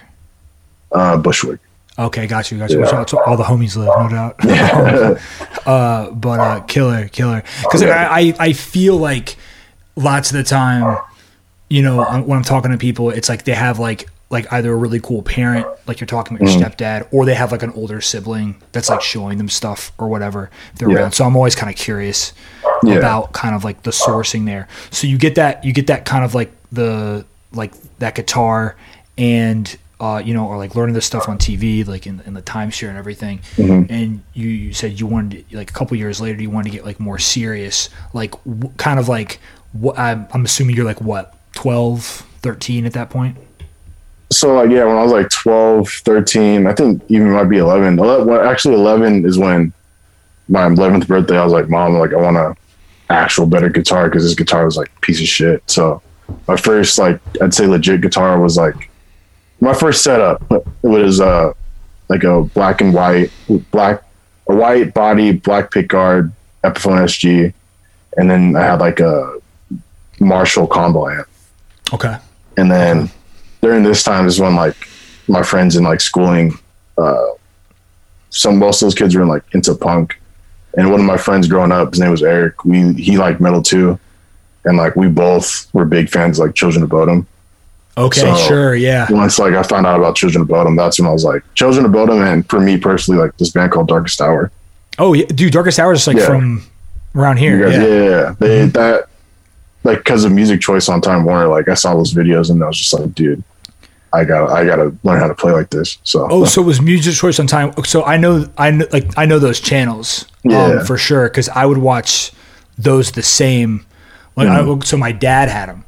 uh, 0.93 1.17
Bushwick. 1.17 1.61
Okay, 1.99 2.27
got 2.27 2.51
you, 2.51 2.59
got 2.59 2.71
you. 2.71 2.81
Yeah. 2.81 3.05
All 3.27 3.37
the 3.37 3.45
homies 3.45 3.77
live, 3.77 3.89
no 3.99 4.09
doubt. 4.09 4.37
uh, 5.67 6.11
but 6.11 6.41
uh, 6.41 6.61
killer, 6.61 7.09
killer. 7.09 7.43
Because 7.63 7.83
I, 7.83 8.19
I, 8.19 8.35
I 8.39 8.53
feel 8.53 8.97
like 8.97 9.37
lots 9.97 10.31
of 10.31 10.37
the 10.37 10.43
time, 10.43 10.99
you 11.71 11.83
know, 11.83 12.05
when 12.23 12.37
I'm 12.37 12.45
talking 12.45 12.71
to 12.73 12.77
people, 12.77 13.11
it's 13.11 13.29
like 13.29 13.45
they 13.45 13.55
have 13.55 13.79
like 13.79 14.09
like 14.35 14.53
either 14.53 14.71
a 14.73 14.77
really 14.77 15.01
cool 15.01 15.23
parent, 15.23 15.67
like 15.87 15.99
you're 16.01 16.07
talking 16.07 16.37
about 16.37 16.51
your 16.51 16.61
stepdad, 16.63 17.09
or 17.13 17.25
they 17.25 17.35
have 17.35 17.53
like 17.53 17.63
an 17.63 17.71
older 17.71 18.01
sibling 18.01 18.61
that's 18.73 18.91
like 18.91 19.01
showing 19.01 19.39
them 19.39 19.49
stuff 19.49 19.93
or 19.97 20.09
whatever 20.09 20.51
they're 20.77 20.91
Yeah. 20.91 20.97
around. 20.99 21.13
So 21.13 21.25
I'm 21.25 21.37
always 21.37 21.55
kind 21.55 21.71
of 21.73 21.77
curious 21.79 22.33
Yeah. 22.83 22.95
about 22.97 23.33
kind 23.33 23.55
of 23.55 23.65
like 23.65 23.83
the 23.85 23.91
sourcing 23.93 24.45
there. 24.45 24.69
So 24.91 25.07
you 25.07 25.17
get 25.17 25.37
that 25.37 25.65
you 25.65 25.73
get 25.73 25.87
that 25.87 26.05
kind 26.05 26.25
of 26.25 26.35
like 26.35 26.53
the 26.73 27.25
like 27.53 27.73
that 28.01 28.15
guitar 28.15 28.77
and 29.17 29.77
uh, 30.01 30.21
you 30.23 30.35
know, 30.35 30.47
or 30.49 30.59
like 30.59 30.75
learning 30.75 30.95
this 30.95 31.07
stuff 31.07 31.29
on 31.29 31.39
TV, 31.39 31.87
like 31.87 32.05
in, 32.07 32.21
in 32.27 32.35
the 32.35 32.43
timeshare 32.43 32.89
and 32.89 32.99
everything. 32.99 33.41
And 33.57 34.23
you, 34.35 34.49
you 34.49 34.73
said 34.75 34.99
you 35.01 35.07
wanted 35.07 35.49
to, 35.49 35.57
like 35.57 35.71
a 35.71 35.73
couple 35.73 35.97
years 35.97 36.21
later, 36.21 36.43
you 36.43 36.51
wanted 36.51 36.71
to 36.73 36.77
get 36.77 36.85
like 36.85 36.99
more 36.99 37.19
serious, 37.19 37.89
like 38.13 38.33
w- 38.45 38.75
kind 38.77 38.99
of 38.99 39.09
like 39.09 39.39
what 39.73 39.97
I'm, 39.99 40.27
I'm 40.33 40.45
assuming 40.45 40.75
you're 40.77 40.85
like 40.85 41.01
what 41.01 41.33
12, 41.53 42.03
13 42.43 42.85
at 42.87 42.93
that 42.95 43.09
point. 43.09 43.37
So 44.31 44.55
like 44.55 44.71
yeah 44.71 44.85
when 44.85 44.97
i 44.97 45.03
was 45.03 45.13
like 45.13 45.29
12 45.31 45.89
13 45.89 46.67
i 46.67 46.73
think 46.73 47.03
even 47.09 47.31
might 47.31 47.45
be 47.45 47.59
11 47.59 47.99
Ele- 47.99 48.25
well, 48.25 48.49
actually 48.49 48.75
11 48.75 49.25
is 49.25 49.39
when 49.39 49.73
my 50.49 50.69
11th 50.69 51.07
birthday 51.07 51.39
i 51.39 51.45
was 51.45 51.53
like 51.53 51.69
mom 51.69 51.95
like 51.95 52.13
i 52.13 52.17
want 52.17 52.37
a 52.37 52.55
actual 53.11 53.47
better 53.47 53.69
guitar 53.69 54.09
because 54.09 54.25
this 54.25 54.35
guitar 54.35 54.65
was 54.65 54.77
like 54.77 54.91
a 54.97 55.01
piece 55.01 55.21
of 55.21 55.27
shit 55.27 55.63
so 55.71 56.01
my 56.49 56.57
first 56.57 56.99
like 56.99 57.21
I'd 57.43 57.53
say 57.53 57.67
legit 57.67 58.01
guitar 58.01 58.41
was 58.41 58.57
like 58.57 58.91
my 59.61 59.75
first 59.75 60.03
setup 60.03 60.43
was 60.83 61.21
uh 61.21 61.53
like 62.09 62.25
a 62.25 62.43
black 62.43 62.81
and 62.81 62.95
white 62.95 63.31
black 63.71 64.03
a 64.49 64.55
white 64.55 64.95
body 64.95 65.33
black 65.33 65.71
pickguard 65.71 66.33
Epiphone 66.65 67.03
SG, 67.05 67.53
and 68.17 68.31
then 68.31 68.57
I 68.57 68.63
had 68.63 68.81
like 68.81 68.99
a 68.99 69.39
Marshall 70.19 70.67
combo 70.67 71.09
amp. 71.09 71.29
Okay. 71.93 72.17
And 72.57 72.71
then 72.71 73.11
during 73.65 73.83
this 73.83 74.03
time 74.03 74.27
is 74.27 74.39
when 74.39 74.55
like 74.55 74.77
my 75.27 75.43
friends 75.43 75.75
in 75.77 75.85
like 75.85 76.01
schooling, 76.03 76.53
uh, 76.99 77.29
some 78.31 78.59
most 78.59 78.83
of 78.83 78.87
those 78.87 78.95
kids 78.95 79.15
were 79.17 79.23
in, 79.23 79.29
like 79.29 79.43
into 79.53 79.75
punk, 79.75 80.21
and 80.77 80.91
one 80.91 81.01
of 81.01 81.07
my 81.07 81.17
friends 81.17 81.49
growing 81.49 81.73
up, 81.73 81.91
his 81.93 82.01
name 82.01 82.11
was 82.11 82.23
Eric. 82.23 82.65
We 82.65 82.93
he 82.95 83.17
liked 83.17 83.41
metal 83.41 83.63
too, 83.63 83.99
and 84.65 84.77
like 84.77 84.97
we 84.97 85.09
both 85.09 85.73
were 85.73 85.85
big 85.87 86.11
fans 86.11 86.39
like 86.39 86.55
Children 86.55 86.85
of 86.85 86.91
Bodom. 86.91 87.27
Okay, 87.97 88.21
So- 88.21 88.35
sure, 88.49 88.75
yeah. 88.75 89.07
Once 89.11 89.39
like 89.39 89.55
I 89.55 89.63
found 89.63 89.87
out 89.87 89.99
about 89.99 90.15
Children 90.17 90.43
of 90.43 90.49
Bodom, 90.49 90.77
that's 90.77 90.99
when 91.01 91.09
I 91.09 91.13
was 91.13 91.25
like 91.25 91.43
Children 91.55 91.87
of 91.87 91.93
Bodom, 91.93 92.21
and 92.23 92.49
for 92.51 92.61
me 92.61 92.77
personally, 92.77 93.19
like 93.21 93.35
this 93.39 93.51
band 93.51 93.73
called 93.73 93.89
Darkest 93.89 94.21
Hour. 94.21 94.51
Oh, 94.99 95.13
yeah, 95.15 95.27
dude, 95.27 95.53
Darkest 95.53 95.79
Hour 95.81 95.93
is 95.95 96.07
like 96.07 96.17
Yeah. 96.19 96.27
from 96.27 96.63
around 97.15 97.39
here. 97.39 97.61
guys- 97.65 97.73
yeah. 97.77 97.87
yeah, 97.87 98.05
yeah, 98.11 98.35
they 98.39 98.67
that 98.67 99.09
like 99.85 99.99
because 99.99 100.25
of 100.25 100.33
music 100.33 100.61
choice 100.61 100.89
on 100.89 101.01
Time 101.01 101.25
Warner, 101.25 101.47
like 101.49 101.69
I 101.69 101.75
saw 101.75 101.95
those 101.95 102.13
videos 102.13 102.51
and 102.51 102.63
I 102.63 102.67
was 102.67 102.79
just 102.79 102.93
like, 102.93 103.15
dude, 103.15 103.43
I 104.15 104.25
got 104.25 104.47
to 104.47 104.53
I 104.53 104.65
got 104.65 104.77
to 104.77 104.97
learn 105.03 105.19
how 105.21 105.29
to 105.29 105.35
play 105.35 105.53
like 105.53 105.71
this. 105.71 105.99
So 106.05 106.27
Oh, 106.31 106.45
so 106.45 106.63
it 106.63 106.65
was 106.65 106.81
music 106.81 107.15
choice 107.15 107.39
on 107.41 107.47
time. 107.47 107.73
So 107.85 108.05
I 108.05 108.17
know, 108.17 108.49
I 108.57 108.71
know, 108.71 108.87
like 108.93 109.07
I 109.19 109.27
know 109.27 109.39
those 109.39 109.61
channels, 109.61 110.27
Yeah. 110.45 110.65
um, 110.81 110.87
for 110.87 110.97
sure, 110.97 111.29
because 111.29 111.49
I 111.49 111.67
would 111.67 111.79
watch 111.79 112.33
those 112.79 113.13
the 113.13 113.23
same. 113.23 113.85
Like, 114.37 114.49
I, 114.49 114.79
so 114.81 114.97
my 114.97 115.13
dad 115.13 115.49
had 115.49 115.69
them, 115.69 115.85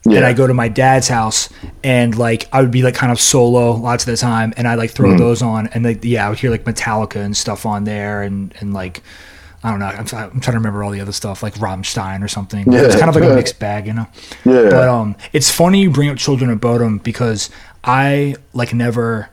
Mm-hmm. 0.00 0.10
yeah, 0.12 0.16
and 0.18 0.26
I 0.26 0.32
go 0.32 0.46
to 0.46 0.54
my 0.54 0.68
dad's 0.68 1.08
house, 1.08 1.48
and 1.82 2.16
like 2.16 2.48
I 2.52 2.60
would 2.62 2.70
be 2.70 2.82
like 2.82 2.94
kind 2.94 3.10
of 3.10 3.20
solo 3.20 3.72
lots 3.72 4.04
of 4.06 4.10
the 4.12 4.16
time, 4.16 4.54
and 4.56 4.68
I 4.68 4.74
like 4.76 4.92
throw 4.92 5.08
Mm-hmm. 5.10 5.18
those 5.18 5.42
on, 5.42 5.66
and 5.68 5.84
like 5.84 6.04
yeah, 6.04 6.26
I 6.26 6.30
would 6.30 6.38
hear 6.38 6.50
like 6.52 6.64
Metallica 6.64 7.16
and 7.16 7.36
stuff 7.36 7.66
on 7.66 7.84
there, 7.84 8.22
and 8.22 8.54
and 8.60 8.72
like. 8.74 9.02
I 9.60 9.70
don't 9.70 9.80
know. 9.80 9.86
I'm, 9.86 10.04
try- 10.04 10.22
I'm 10.22 10.38
trying 10.38 10.52
to 10.52 10.58
remember 10.58 10.84
all 10.84 10.92
the 10.92 11.00
other 11.00 11.10
stuff, 11.10 11.42
like 11.42 11.54
Rammstein 11.54 12.22
or 12.22 12.28
something. 12.28 12.70
Yeah. 12.72 12.82
It's 12.82 12.94
kind 12.94 13.08
of 13.08 13.16
like 13.16 13.24
a 13.24 13.34
mixed 13.40 13.58
bag, 13.58 13.88
you 13.88 13.92
know. 13.92 14.06
yeah, 14.44 14.70
But 14.70 14.88
um, 14.88 15.16
it's 15.32 15.50
funny 15.50 15.80
you 15.82 15.90
bring 15.90 16.08
up 16.10 16.16
Children 16.16 16.50
of 16.52 16.60
Bodom 16.60 16.98
because 17.02 17.50
I 17.88 18.36
like 18.52 18.74
never, 18.74 19.30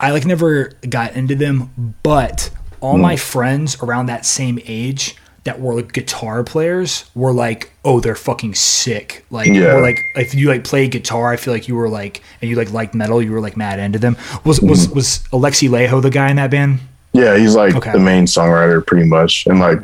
I 0.00 0.12
like 0.12 0.24
never 0.24 0.72
got 0.88 1.14
into 1.14 1.34
them. 1.34 1.94
But 2.02 2.50
all 2.80 2.98
my 2.98 3.14
mm. 3.14 3.18
friends 3.20 3.82
around 3.82 4.06
that 4.06 4.24
same 4.24 4.58
age 4.66 5.16
that 5.44 5.60
were 5.60 5.74
like 5.74 5.92
guitar 5.92 6.42
players 6.42 7.04
were 7.14 7.32
like, 7.32 7.70
oh, 7.84 8.00
they're 8.00 8.14
fucking 8.14 8.54
sick. 8.54 9.26
Like, 9.30 9.48
Yeah. 9.48 9.74
like 9.74 9.98
if 10.14 10.34
you 10.34 10.48
like 10.48 10.64
play 10.64 10.88
guitar, 10.88 11.32
I 11.32 11.36
feel 11.36 11.52
like 11.52 11.68
you 11.68 11.74
were 11.74 11.88
like, 11.88 12.22
and 12.40 12.48
you 12.50 12.56
like 12.56 12.72
liked 12.72 12.94
metal, 12.94 13.20
you 13.20 13.32
were 13.32 13.40
like 13.40 13.56
mad 13.56 13.78
into 13.78 13.98
them. 13.98 14.16
Was 14.44 14.60
was 14.60 14.86
mm. 14.86 14.94
was 14.94 15.18
Alexi 15.32 15.68
Laiho 15.68 16.00
the 16.00 16.10
guy 16.10 16.30
in 16.30 16.36
that 16.36 16.50
band? 16.50 16.80
yeah. 17.12 17.36
He's 17.36 17.54
like 17.54 17.74
Okay. 17.74 17.92
the 17.92 17.98
main 17.98 18.24
songwriter, 18.24 18.86
pretty 18.86 19.06
much, 19.08 19.46
and 19.46 19.58
like 19.60 19.80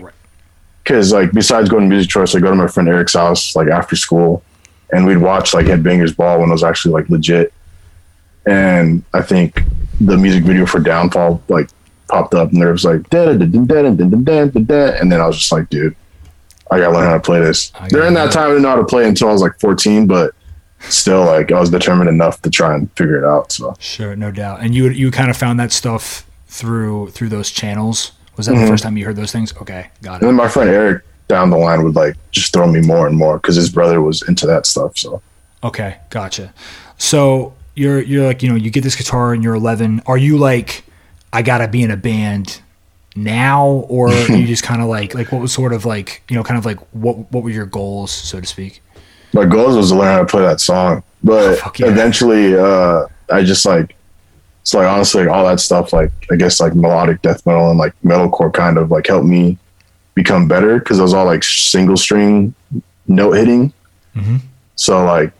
because 0.83 1.13
like 1.13 1.33
besides 1.33 1.69
going 1.69 1.83
to 1.83 1.89
music 1.89 2.11
choice, 2.11 2.35
I 2.35 2.41
go 2.41 2.51
to 2.51 2.57
my 2.57 2.67
friend 2.67 2.89
Eric's 2.89 3.15
house 3.15 3.55
like 3.55 3.69
after 3.69 3.97
school, 3.97 4.43
and 4.93 5.07
we'd 5.07 5.19
watch 5.19 5.53
like 5.53 5.67
Headbangers 5.67 6.17
Ball 6.17 6.39
when 6.41 6.49
it 6.49 6.53
was 6.53 6.65
actually 6.65 6.95
like 6.95 7.09
legit. 7.11 7.53
And 8.47 9.03
I 9.13 9.23
think 9.23 9.63
the 10.01 10.17
music 10.17 10.45
video 10.45 10.67
for 10.67 10.81
Downfall 10.81 11.43
like 11.49 11.69
popped 12.09 12.35
up, 12.35 12.53
and 12.53 12.61
there 12.61 12.73
was 12.73 12.85
like 12.85 13.09
da 13.11 13.27
da 13.27 13.33
da 13.35 13.45
da 13.47 13.83
da 13.83 13.91
da 13.95 14.45
da 14.47 14.61
da 14.61 14.99
and 15.01 15.13
then 15.13 15.21
I 15.21 15.27
was 15.27 15.37
just 15.39 15.53
like, 15.53 15.69
dude, 15.71 15.95
I 16.71 16.79
gotta 16.79 16.93
learn 16.95 17.07
how 17.07 17.15
to 17.15 17.21
play 17.21 17.41
this. 17.41 17.71
During 17.89 18.15
that 18.15 18.33
time, 18.33 18.47
I 18.47 18.49
didn't 18.49 18.63
know 18.63 18.71
how 18.71 18.77
to 18.77 18.85
play 18.85 19.07
until 19.07 19.29
I 19.29 19.33
was 19.33 19.43
like 19.43 19.59
14, 19.61 20.07
but 20.07 20.35
still, 20.89 21.25
like 21.25 21.53
I 21.53 21.61
was 21.61 21.71
determined 21.71 22.09
enough 22.09 22.41
to 22.43 22.51
try 22.51 22.75
and 22.75 22.91
figure 22.97 23.19
it 23.19 23.25
out. 23.25 23.53
So 23.53 23.75
Sure, 23.79 24.17
no 24.17 24.31
doubt. 24.31 24.61
And 24.61 24.75
you 24.75 24.89
you 24.89 25.11
kind 25.11 25.31
of 25.31 25.37
found 25.37 25.61
that 25.61 25.71
stuff 25.73 26.25
through 26.49 27.11
through 27.11 27.29
those 27.29 27.51
channels. 27.51 28.13
Was 28.37 28.47
that 28.47 28.55
Mhm. 28.55 28.63
the 28.63 28.67
first 28.69 28.83
time 28.85 28.97
you 28.97 29.05
heard 29.05 29.17
those 29.17 29.33
things? 29.33 29.53
Okay, 29.61 29.89
got 30.03 30.15
And 30.15 30.23
it. 30.23 30.27
then 30.27 30.35
my 30.37 30.49
friend 30.49 30.71
Eric 30.71 31.03
down 31.29 31.51
the 31.51 31.57
line 31.59 31.85
would 31.85 31.95
like 31.95 32.17
just 32.33 32.53
throw 32.53 32.67
me 32.67 32.81
more 32.81 33.07
and 33.07 33.17
more 33.17 33.37
because 33.37 33.55
his 33.55 33.69
brother 33.69 34.01
was 34.01 34.23
into 34.23 34.47
that 34.47 34.67
stuff. 34.67 34.97
So 34.97 35.21
Okay, 35.63 35.99
gotcha. 36.09 36.53
So 36.97 37.53
you're 37.75 38.01
you're 38.01 38.27
like 38.27 38.43
you 38.43 38.49
know 38.49 38.57
you 38.57 38.71
get 38.71 38.83
this 38.83 38.97
guitar 38.97 39.33
and 39.33 39.43
you're 39.43 39.55
11. 39.55 40.03
Are 40.07 40.19
you 40.19 40.39
like 40.39 40.85
I 41.33 41.43
gotta 41.43 41.69
be 41.69 41.83
in 41.83 41.91
a 41.91 41.97
band 41.97 42.61
now, 43.17 43.67
or 43.89 44.09
are 44.09 44.33
you 44.37 44.47
just 44.47 44.63
kind 44.63 44.83
of 44.83 44.89
like 44.89 45.15
like 45.15 45.33
what 45.33 45.41
was 45.41 45.53
sort 45.53 45.73
of 45.73 45.85
like 45.85 46.23
you 46.29 46.37
know 46.37 46.43
kind 46.45 46.59
of 46.59 46.65
like 46.65 46.79
what 46.93 47.31
what 47.33 47.43
were 47.45 47.51
your 47.51 47.67
goals 47.67 48.11
so 48.13 48.41
to 48.41 48.47
speak? 48.47 48.83
my 49.33 49.45
goals 49.45 49.77
was 49.77 49.91
to 49.91 49.95
learn 49.97 50.13
how 50.13 50.19
to 50.19 50.27
play 50.27 50.43
that 50.43 50.61
song, 50.61 51.05
but 51.23 51.57
Fuck 51.59 51.79
yeah. 51.79 51.87
eventually, 51.87 52.57
uh, 52.57 53.07
I 53.31 53.45
just 53.45 53.65
like 53.65 53.95
it's 54.63 54.75
like 54.75 54.89
honestly 54.89 55.23
like, 55.25 55.31
all 55.33 55.47
that 55.47 55.61
stuff 55.61 55.93
like 55.93 56.11
I 56.33 56.37
guess 56.37 56.61
like 56.61 56.75
melodic 56.75 57.23
death 57.23 57.47
metal 57.47 57.71
and 57.71 57.79
like 57.79 57.95
metalcore 58.05 58.53
kind 58.53 58.77
of 58.77 58.91
like 58.91 59.07
helped 59.07 59.27
me 59.27 59.57
become 60.15 60.49
better 60.49 60.81
because 60.81 60.99
it 60.99 61.03
was 61.03 61.15
all 61.15 61.25
like 61.27 61.45
single 61.45 61.97
string 61.97 62.55
note 63.07 63.33
hitting. 63.33 63.73
Mhm. 64.17 64.41
So 64.75 65.05
like, 65.05 65.33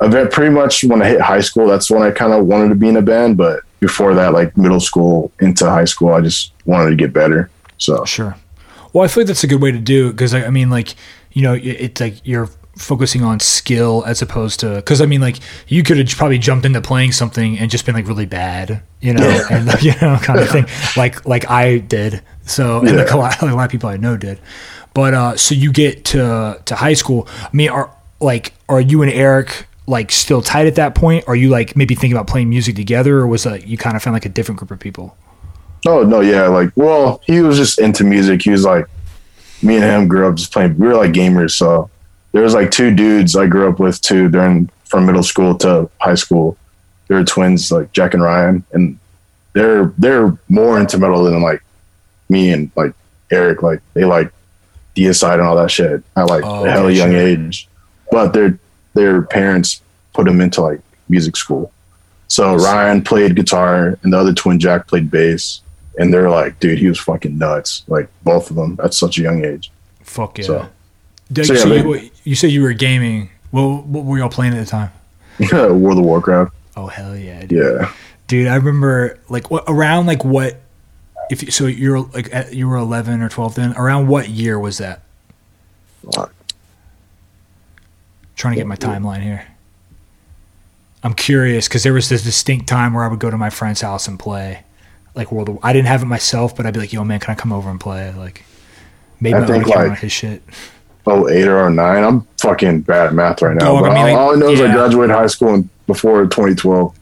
I 0.00 0.08
bet 0.08 0.32
pretty 0.32 0.50
much 0.50 0.82
when 0.84 1.00
I 1.02 1.08
hit 1.08 1.20
high 1.20 1.40
school, 1.40 1.66
that's 1.68 1.90
when 1.90 2.02
I 2.02 2.10
kind 2.10 2.32
of 2.32 2.46
wanted 2.46 2.68
to 2.70 2.74
be 2.74 2.88
in 2.88 2.96
a 2.96 3.02
band. 3.02 3.36
But 3.36 3.60
before 3.80 4.14
that, 4.14 4.32
like 4.32 4.56
middle 4.56 4.80
school 4.80 5.30
into 5.40 5.68
high 5.68 5.84
school, 5.84 6.12
I 6.12 6.20
just 6.20 6.52
wanted 6.64 6.90
to 6.90 6.96
get 6.96 7.12
better. 7.12 7.50
So 7.78 8.04
Sure. 8.04 8.36
Well, 8.92 9.04
I 9.04 9.08
feel 9.08 9.22
like 9.22 9.28
that's 9.28 9.42
a 9.44 9.48
good 9.48 9.60
way 9.60 9.72
to 9.72 9.78
do 9.78 10.08
it 10.08 10.12
because 10.12 10.34
I, 10.34 10.44
I 10.46 10.50
mean, 10.50 10.70
like, 10.70 10.94
you 11.32 11.42
know, 11.42 11.54
it- 11.54 11.62
it's 11.66 12.00
like 12.00 12.16
you're 12.24 12.48
focusing 12.76 13.22
on 13.22 13.38
skill 13.40 14.02
as 14.06 14.20
opposed 14.22 14.58
to 14.60 14.76
because 14.76 15.00
I 15.00 15.06
mean, 15.06 15.20
like, 15.20 15.36
you 15.68 15.82
could 15.84 15.96
have 15.98 16.08
probably 16.16 16.38
jumped 16.38 16.66
into 16.66 16.80
playing 16.80 17.12
something 17.12 17.58
and 17.58 17.70
just 17.70 17.86
been 17.86 17.94
like 17.94 18.06
really 18.08 18.26
bad, 18.26 18.82
you 19.00 19.12
know, 19.14 19.26
Yeah. 19.28 19.46
and 19.50 19.82
you 19.82 19.92
know, 20.02 20.18
kind 20.22 20.40
of 20.40 20.48
thing, 20.48 20.66
like 20.96 21.24
like 21.26 21.48
I 21.50 21.78
did. 21.78 22.22
So 22.46 22.80
and 22.80 22.96
like 22.96 23.10
a 23.12 23.16
lot, 23.16 23.40
like 23.42 23.52
a 23.52 23.54
lot 23.54 23.64
of 23.64 23.70
people 23.70 23.88
I 23.88 23.96
know 23.96 24.16
did. 24.16 24.38
But 24.92 25.14
uh, 25.14 25.36
so 25.36 25.54
you 25.54 25.72
get 25.72 26.04
to 26.06 26.60
to 26.64 26.74
high 26.76 26.94
school. 26.94 27.28
I 27.42 27.48
mean, 27.52 27.70
are 27.70 27.90
like 28.20 28.54
are 28.68 28.80
you 28.80 29.02
and 29.02 29.10
Eric 29.12 29.66
like 29.86 30.10
still 30.10 30.42
tight 30.42 30.66
at 30.66 30.76
that 30.76 30.94
point? 30.94 31.24
Are 31.28 31.36
you 31.36 31.50
like 31.50 31.76
maybe 31.76 31.94
thinking 31.94 32.12
about 32.12 32.26
playing 32.26 32.48
music 32.48 32.76
together, 32.76 33.18
or 33.18 33.26
was 33.26 33.44
that 33.44 33.66
you 33.66 33.76
kind 33.76 33.96
of 33.96 34.02
found 34.02 34.14
like 34.14 34.26
a 34.26 34.30
different 34.30 34.58
group 34.58 34.70
of 34.70 34.80
people? 34.80 35.16
Oh 35.86 36.02
no, 36.02 36.20
yeah, 36.20 36.46
like 36.46 36.70
well, 36.76 37.20
he 37.24 37.40
was 37.40 37.56
just 37.58 37.78
into 37.78 38.04
music. 38.04 38.42
He 38.42 38.50
was 38.50 38.64
like, 38.64 38.86
me 39.62 39.76
and 39.76 39.84
him 39.84 40.08
grew 40.08 40.28
up 40.28 40.36
just 40.36 40.52
playing. 40.52 40.78
We 40.78 40.86
were 40.86 40.94
like 40.94 41.12
gamers, 41.12 41.52
so 41.52 41.90
there 42.32 42.42
was 42.42 42.54
like 42.54 42.70
two 42.70 42.94
dudes 42.94 43.36
I 43.36 43.46
grew 43.46 43.68
up 43.68 43.78
with 43.78 44.00
too 44.00 44.28
during 44.28 44.70
from 44.86 45.06
middle 45.06 45.22
school 45.22 45.56
to 45.58 45.90
high 46.00 46.14
school. 46.14 46.56
They 47.08 47.14
were 47.14 47.24
twins, 47.24 47.70
like 47.70 47.92
Jack 47.92 48.14
and 48.14 48.22
Ryan, 48.22 48.64
and 48.72 48.98
they're 49.52 49.92
they're 49.98 50.36
more 50.48 50.80
into 50.80 50.96
metal 50.98 51.24
than 51.24 51.42
like 51.42 51.62
me 52.30 52.50
and 52.50 52.70
like 52.76 52.94
Eric. 53.30 53.62
Like 53.62 53.80
they 53.92 54.04
like 54.04 54.32
Deicide 54.96 55.34
and 55.34 55.42
all 55.42 55.56
that 55.56 55.70
shit 55.70 56.02
at 56.16 56.26
like 56.28 56.44
Oh, 56.44 56.64
a 56.64 56.70
hell 56.70 56.90
young 56.90 57.12
age. 57.12 57.68
But 58.10 58.32
their 58.32 58.58
their 58.94 59.22
parents 59.22 59.80
put 60.12 60.24
them 60.24 60.40
into 60.40 60.62
like 60.62 60.80
music 61.08 61.36
school. 61.36 61.70
So 62.28 62.54
Ryan 62.56 63.02
played 63.02 63.36
guitar 63.36 63.98
and 64.02 64.12
the 64.12 64.18
other 64.18 64.32
twin 64.32 64.58
Jack 64.58 64.86
played 64.88 65.10
bass. 65.10 65.60
And 65.98 66.12
they're 66.12 66.30
like, 66.30 66.58
dude, 66.58 66.78
he 66.78 66.88
was 66.88 66.98
fucking 66.98 67.38
nuts. 67.38 67.84
Like 67.86 68.08
both 68.24 68.50
of 68.50 68.56
them 68.56 68.78
at 68.82 68.94
such 68.94 69.18
a 69.18 69.22
young 69.22 69.44
age. 69.44 69.70
Fuck 70.02 70.38
yeah. 70.38 70.44
So- 70.46 70.68
so, 71.42 71.54
yeah, 71.54 71.58
so 71.60 71.72
you, 71.72 72.10
you 72.24 72.34
said 72.34 72.50
you 72.50 72.62
were 72.62 72.74
gaming. 72.74 73.30
Well, 73.50 73.78
what 73.82 74.04
were 74.04 74.18
y'all 74.18 74.28
playing 74.28 74.52
at 74.52 74.58
the 74.60 74.66
time? 74.70 74.90
Yeah, 75.38 75.66
World 75.70 75.98
of 75.98 76.04
Warcraft. 76.04 76.52
Oh 76.76 76.86
hell 76.86 77.16
yeah, 77.16 77.40
dude! 77.46 77.52
Yeah. 77.52 77.92
Dude, 78.28 78.46
I 78.46 78.56
remember 78.56 79.18
like 79.30 79.50
what 79.50 79.64
around 79.66 80.04
like 80.06 80.22
what 80.24 80.60
if 81.30 81.42
you, 81.42 81.50
so 81.50 81.66
you're 81.66 82.00
like 82.00 82.32
at, 82.32 82.52
you 82.52 82.68
were 82.68 82.76
11 82.76 83.22
or 83.22 83.30
12 83.30 83.54
then. 83.54 83.72
Around 83.76 84.08
what 84.08 84.28
year 84.28 84.58
was 84.58 84.78
that? 84.78 85.00
Fuck. 86.12 86.33
Trying 88.36 88.54
to 88.54 88.60
get 88.60 88.66
my 88.66 88.76
timeline 88.76 89.22
here. 89.22 89.46
I'm 91.02 91.14
curious 91.14 91.68
because 91.68 91.82
there 91.82 91.92
was 91.92 92.08
this 92.08 92.24
distinct 92.24 92.66
time 92.66 92.94
where 92.94 93.04
I 93.04 93.08
would 93.08 93.20
go 93.20 93.30
to 93.30 93.36
my 93.36 93.50
friend's 93.50 93.82
house 93.82 94.08
and 94.08 94.18
play 94.18 94.64
like 95.14 95.30
World 95.30 95.48
of. 95.48 95.58
I 95.62 95.72
didn't 95.72 95.88
have 95.88 96.02
it 96.02 96.06
myself, 96.06 96.56
but 96.56 96.66
I'd 96.66 96.74
be 96.74 96.80
like, 96.80 96.92
"Yo, 96.92 97.04
man, 97.04 97.20
can 97.20 97.32
I 97.32 97.34
come 97.34 97.52
over 97.52 97.70
and 97.70 97.78
play?" 97.78 98.12
Like 98.12 98.44
maybe 99.20 99.36
I 99.36 99.46
think, 99.46 99.66
like, 99.66 99.98
his 99.98 100.12
shit. 100.12 100.42
Oh, 101.06 101.28
eight 101.28 101.46
or 101.46 101.58
oh 101.60 101.68
nine. 101.68 102.02
I'm 102.02 102.26
fucking 102.40 102.82
bad 102.82 103.08
at 103.08 103.14
math 103.14 103.42
right 103.42 103.54
now. 103.54 103.66
Dog, 103.66 103.82
but 103.82 103.92
I 103.92 104.04
mean, 104.04 104.16
all, 104.16 104.28
all 104.28 104.32
I 104.34 104.36
know 104.36 104.48
is 104.48 104.60
I 104.60 104.72
graduated 104.72 105.14
high 105.14 105.26
school 105.26 105.54
in, 105.54 105.68
before 105.86 106.22
2012. 106.22 106.98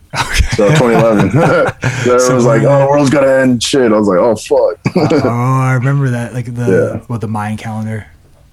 So 0.56 0.68
2011. 0.68 1.30
there 1.30 2.18
So, 2.18 2.34
was 2.34 2.44
like, 2.44 2.62
oh, 2.62 2.80
the 2.80 2.86
world's 2.86 3.10
gonna 3.10 3.28
end. 3.28 3.62
Shit. 3.62 3.92
I 3.92 3.96
was 3.96 4.08
like, 4.08 4.18
oh 4.18 4.34
fuck. 4.36 5.24
oh, 5.24 5.28
I 5.28 5.74
remember 5.74 6.10
that 6.10 6.34
like 6.34 6.52
the 6.54 6.98
Yeah. 7.00 7.06
what 7.06 7.20
the 7.20 7.28
Mayan 7.28 7.56
calendar. 7.56 8.06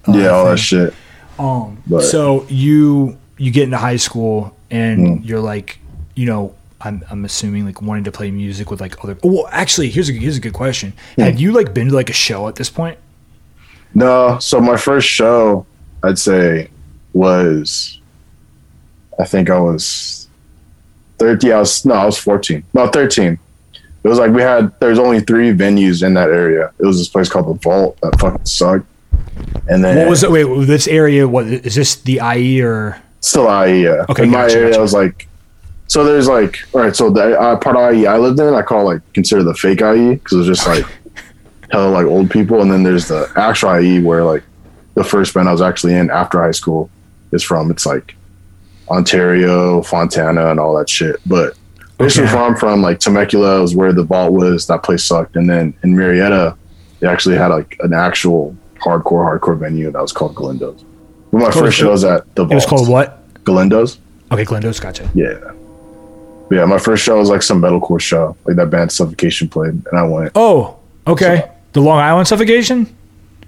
yeah, 0.08 0.28
oh, 0.28 0.34
all 0.34 0.44
thing. 0.44 0.50
that 0.52 0.58
shit. 0.58 0.94
Um, 1.40 1.82
so 2.00 2.44
you 2.48 3.16
you 3.38 3.50
get 3.50 3.64
into 3.64 3.78
high 3.78 3.96
school 3.96 4.54
and 4.70 5.00
Mm. 5.00 5.26
you're 5.26 5.40
like, 5.40 5.78
you 6.14 6.26
know, 6.26 6.54
I'm 6.82 7.02
I'm 7.10 7.24
assuming 7.24 7.64
like 7.66 7.80
wanting 7.82 8.04
to 8.04 8.12
play 8.12 8.30
music 8.30 8.70
with 8.70 8.80
like 8.80 9.02
other. 9.02 9.16
Well, 9.22 9.48
actually, 9.50 9.88
here's 9.90 10.08
a 10.08 10.12
here's 10.12 10.36
a 10.36 10.40
good 10.40 10.52
question. 10.52 10.92
Hmm. 11.16 11.22
Had 11.22 11.40
you 11.40 11.52
like 11.52 11.72
been 11.74 11.88
to 11.88 11.94
like 11.94 12.10
a 12.10 12.14
show 12.14 12.48
at 12.48 12.56
this 12.56 12.68
point? 12.70 12.98
No, 13.94 14.38
so 14.38 14.60
my 14.60 14.76
first 14.76 15.08
show, 15.08 15.66
I'd 16.04 16.18
say 16.18 16.68
was, 17.12 17.98
I 19.18 19.24
think 19.24 19.50
I 19.50 19.58
was 19.58 20.28
13. 21.18 21.50
I 21.52 21.58
was, 21.58 21.84
no, 21.84 21.94
I 21.94 22.04
was 22.06 22.16
14. 22.18 22.62
No, 22.72 22.86
13. 22.86 23.38
It 24.02 24.08
was 24.08 24.18
like 24.18 24.30
we 24.30 24.42
had, 24.42 24.72
there's 24.80 24.98
only 24.98 25.20
three 25.20 25.52
venues 25.52 26.04
in 26.06 26.14
that 26.14 26.30
area. 26.30 26.72
It 26.78 26.86
was 26.86 26.98
this 26.98 27.08
place 27.08 27.28
called 27.28 27.48
The 27.48 27.54
Vault 27.60 27.98
that 28.02 28.18
fucking 28.20 28.46
sucked. 28.46 28.86
And 29.68 29.84
then 29.84 29.96
What 29.98 30.08
was 30.08 30.22
it? 30.22 30.30
Wait, 30.30 30.44
this 30.66 30.86
area? 30.88 31.26
What 31.28 31.46
is 31.46 31.74
this? 31.74 31.96
The 31.96 32.20
IE 32.36 32.62
or? 32.62 33.00
still 33.20 33.46
IE, 33.66 33.84
yeah. 33.84 34.06
Okay, 34.08 34.24
In 34.24 34.30
my 34.30 34.42
gotcha, 34.42 34.54
area, 34.56 34.68
gotcha. 34.70 34.78
I 34.78 34.82
was 34.82 34.94
like, 34.94 35.28
so 35.88 36.04
there's 36.04 36.26
like, 36.28 36.56
all 36.72 36.80
right, 36.80 36.94
so 36.96 37.10
the 37.10 37.38
uh, 37.38 37.56
part 37.58 37.76
of 37.76 37.94
IE 37.94 38.06
I 38.06 38.16
lived 38.16 38.38
in, 38.40 38.54
I 38.54 38.62
call 38.62 38.84
like 38.84 39.00
consider 39.12 39.42
the 39.42 39.54
fake 39.54 39.80
IE 39.82 40.14
because 40.14 40.32
it 40.32 40.36
was 40.38 40.46
just 40.46 40.66
like 40.66 40.84
hella 41.70 41.90
like 41.90 42.06
old 42.06 42.30
people, 42.30 42.62
and 42.62 42.70
then 42.72 42.82
there's 42.82 43.08
the 43.08 43.30
actual 43.36 43.78
IE 43.78 44.00
where 44.00 44.24
like 44.24 44.42
the 44.94 45.04
first 45.04 45.34
band 45.34 45.48
I 45.48 45.52
was 45.52 45.60
actually 45.62 45.94
in 45.94 46.10
after 46.10 46.40
high 46.40 46.50
school 46.52 46.88
is 47.32 47.42
from. 47.42 47.70
It's 47.70 47.84
like 47.86 48.14
Ontario, 48.88 49.82
Fontana, 49.82 50.50
and 50.50 50.58
all 50.58 50.76
that 50.76 50.88
shit. 50.88 51.16
But 51.26 51.56
basically, 51.98 52.28
Okay. 52.28 52.36
where 52.36 52.44
I'm 52.44 52.56
from, 52.56 52.82
like 52.82 52.98
Temecula 52.98 53.60
was 53.60 53.74
where 53.74 53.92
the 53.92 54.02
vault 54.04 54.32
was. 54.32 54.66
That 54.66 54.82
place 54.82 55.04
sucked, 55.04 55.36
and 55.36 55.48
then 55.48 55.74
in 55.82 55.94
Murrieta, 55.94 56.56
they 57.00 57.06
actually 57.06 57.36
had 57.36 57.48
like 57.48 57.76
an 57.80 57.92
actual 57.92 58.56
hardcore 58.82 59.38
hardcore 59.38 59.58
venue 59.58 59.90
that 59.90 60.00
was 60.00 60.12
called 60.12 60.34
Galindo's. 60.34 60.84
One 61.30 61.42
of 61.42 61.54
my 61.54 61.60
first 61.60 61.76
shows 61.76 62.02
at 62.04 62.34
the 62.34 62.44
It 62.46 62.54
was 62.54 62.64
Vault. 62.64 62.68
called 62.78 62.88
what? 62.88 63.44
Galindo's. 63.44 63.98
Okay, 64.32 64.44
Glendo's. 64.44 64.80
Gotcha. 64.80 65.08
Yeah. 65.14 65.52
Yeah, 66.50 66.64
my 66.64 66.78
first 66.78 67.04
show 67.04 67.18
was 67.18 67.28
like 67.28 67.42
some 67.42 67.62
metalcore 67.62 68.00
show, 68.00 68.36
like 68.44 68.56
that 68.56 68.70
band 68.70 68.90
Suffocation 68.90 69.48
played, 69.48 69.70
and 69.70 69.86
I 69.94 70.02
went. 70.02 70.32
Oh, 70.34 70.78
okay. 71.06 71.48
The 71.72 71.80
Long 71.80 72.00
Island 72.00 72.26
suffocation. 72.26 72.92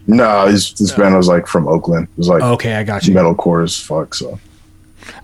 No, 0.06 0.50
this, 0.50 0.72
this 0.74 0.92
band 0.92 1.16
was 1.16 1.26
like 1.26 1.48
from 1.48 1.66
Oakland. 1.66 2.06
It 2.12 2.18
was 2.18 2.28
like 2.28 2.42
Okay, 2.42 2.74
I 2.76 2.84
got 2.84 3.06
you. 3.06 3.14
metalcore 3.14 3.64
as 3.64 3.76
fuck. 3.76 4.14
So 4.14 4.38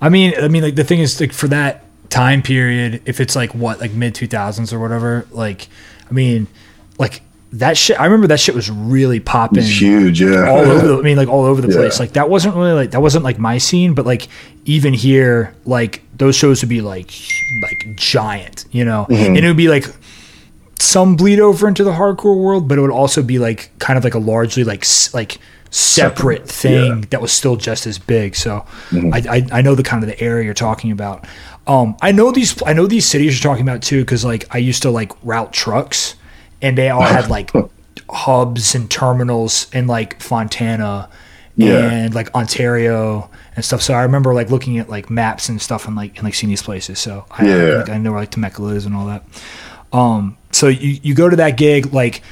I 0.00 0.08
mean, 0.08 0.34
I 0.40 0.48
mean, 0.48 0.62
like 0.64 0.74
the 0.74 0.82
thing 0.84 0.98
is, 0.98 1.20
like 1.20 1.32
for 1.32 1.46
that 1.48 1.84
time 2.10 2.42
period, 2.42 3.02
if 3.04 3.20
it's 3.20 3.36
like 3.36 3.54
what, 3.54 3.80
like 3.80 3.92
mid 3.92 4.14
two 4.16 4.26
thousands 4.26 4.72
or 4.72 4.80
whatever, 4.80 5.26
like, 5.30 5.68
I 6.10 6.12
mean, 6.12 6.48
like 6.98 7.22
that 7.52 7.76
shit. 7.78 7.98
I 7.98 8.04
remember 8.04 8.26
that 8.28 8.40
shit 8.40 8.54
was 8.54 8.70
really 8.70 9.20
popping. 9.20 9.58
it's 9.58 9.80
huge. 9.80 10.20
Yeah. 10.20 10.48
all 10.50 10.58
over. 10.58 10.86
The, 10.86 10.98
I 10.98 11.02
mean, 11.02 11.16
like 11.16 11.28
all 11.28 11.44
over 11.44 11.60
the 11.62 11.68
Yeah. 11.68 11.76
place. 11.76 11.98
Like 11.98 12.12
that 12.12 12.28
wasn't 12.28 12.54
really 12.56 12.72
like 12.72 12.90
that 12.90 13.00
wasn't 13.00 13.24
like 13.24 13.38
my 13.38 13.58
scene, 13.58 13.94
but 13.94 14.04
like 14.06 14.28
even 14.66 14.92
here, 14.92 15.54
like 15.64 16.02
those 16.16 16.36
shows 16.36 16.60
would 16.62 16.68
be 16.68 16.80
like 16.82 17.10
like 17.62 17.96
giant, 17.96 18.66
you 18.70 18.84
know, 18.84 19.06
Mm-hmm. 19.08 19.36
and 19.36 19.38
it 19.38 19.46
would 19.48 19.56
be 19.56 19.68
like 19.68 19.86
some 20.78 21.16
bleed 21.16 21.40
over 21.40 21.66
into 21.66 21.84
the 21.84 21.92
hardcore 21.92 22.36
world, 22.40 22.68
but 22.68 22.78
it 22.78 22.80
would 22.80 22.90
also 22.90 23.22
be 23.22 23.38
like 23.38 23.70
kind 23.78 23.96
of 23.98 24.04
like 24.04 24.14
a 24.14 24.18
largely 24.18 24.64
like 24.64 24.84
like 25.14 25.38
separate 25.70 26.48
Separate, 26.48 26.48
thing 26.48 26.72
yeah. 26.72 26.90
Mm-hmm. 26.92 27.00
that 27.10 27.20
was 27.20 27.32
still 27.32 27.56
just 27.56 27.86
as 27.86 27.98
big. 27.98 28.36
So 28.36 28.64
I, 28.92 29.22
I 29.52 29.58
I 29.58 29.62
know 29.62 29.74
the 29.74 29.82
kind 29.82 30.02
of 30.02 30.08
the 30.08 30.20
area 30.20 30.44
you're 30.44 30.54
talking 30.54 30.90
about. 30.92 31.26
Um, 31.66 31.96
I 32.00 32.12
know 32.12 32.30
these 32.30 32.62
I 32.64 32.72
know 32.72 32.86
these 32.86 33.04
cities 33.06 33.34
you're 33.42 33.50
talking 33.52 33.66
about 33.68 33.82
too 33.82 34.00
because 34.00 34.24
like 34.24 34.54
I 34.54 34.58
used 34.58 34.82
to 34.82 34.90
like 34.90 35.12
route 35.22 35.52
trucks, 35.52 36.14
and 36.62 36.76
they 36.76 36.88
all 36.90 37.02
had 37.02 37.28
like 37.30 37.50
hubs 38.10 38.74
and 38.74 38.90
terminals 38.90 39.66
in 39.72 39.86
like 39.86 40.20
Fontana 40.22 41.08
Yeah. 41.56 41.90
and 41.90 42.14
like 42.14 42.34
Ontario 42.34 43.30
and 43.56 43.64
stuff. 43.64 43.82
So 43.82 43.94
I 43.94 44.02
remember 44.02 44.34
like 44.34 44.50
looking 44.50 44.78
at 44.78 44.88
like 44.88 45.10
maps 45.10 45.48
and 45.48 45.60
stuff 45.60 45.86
and 45.86 45.96
like 45.96 46.16
and 46.16 46.24
like 46.24 46.34
seeing 46.34 46.50
these 46.50 46.62
places. 46.62 46.98
So 46.98 47.24
I, 47.30 47.46
Yeah. 47.46 47.74
like, 47.78 47.88
I 47.90 47.98
know 47.98 48.12
where 48.12 48.20
like 48.20 48.30
Temecula 48.30 48.72
is 48.74 48.86
and 48.86 48.94
all 48.94 49.06
that. 49.06 49.24
Um, 49.92 50.36
so 50.52 50.68
you 50.68 50.98
you 51.02 51.14
go 51.14 51.28
to 51.28 51.36
that 51.36 51.56
gig 51.56 51.92
like, 51.92 52.22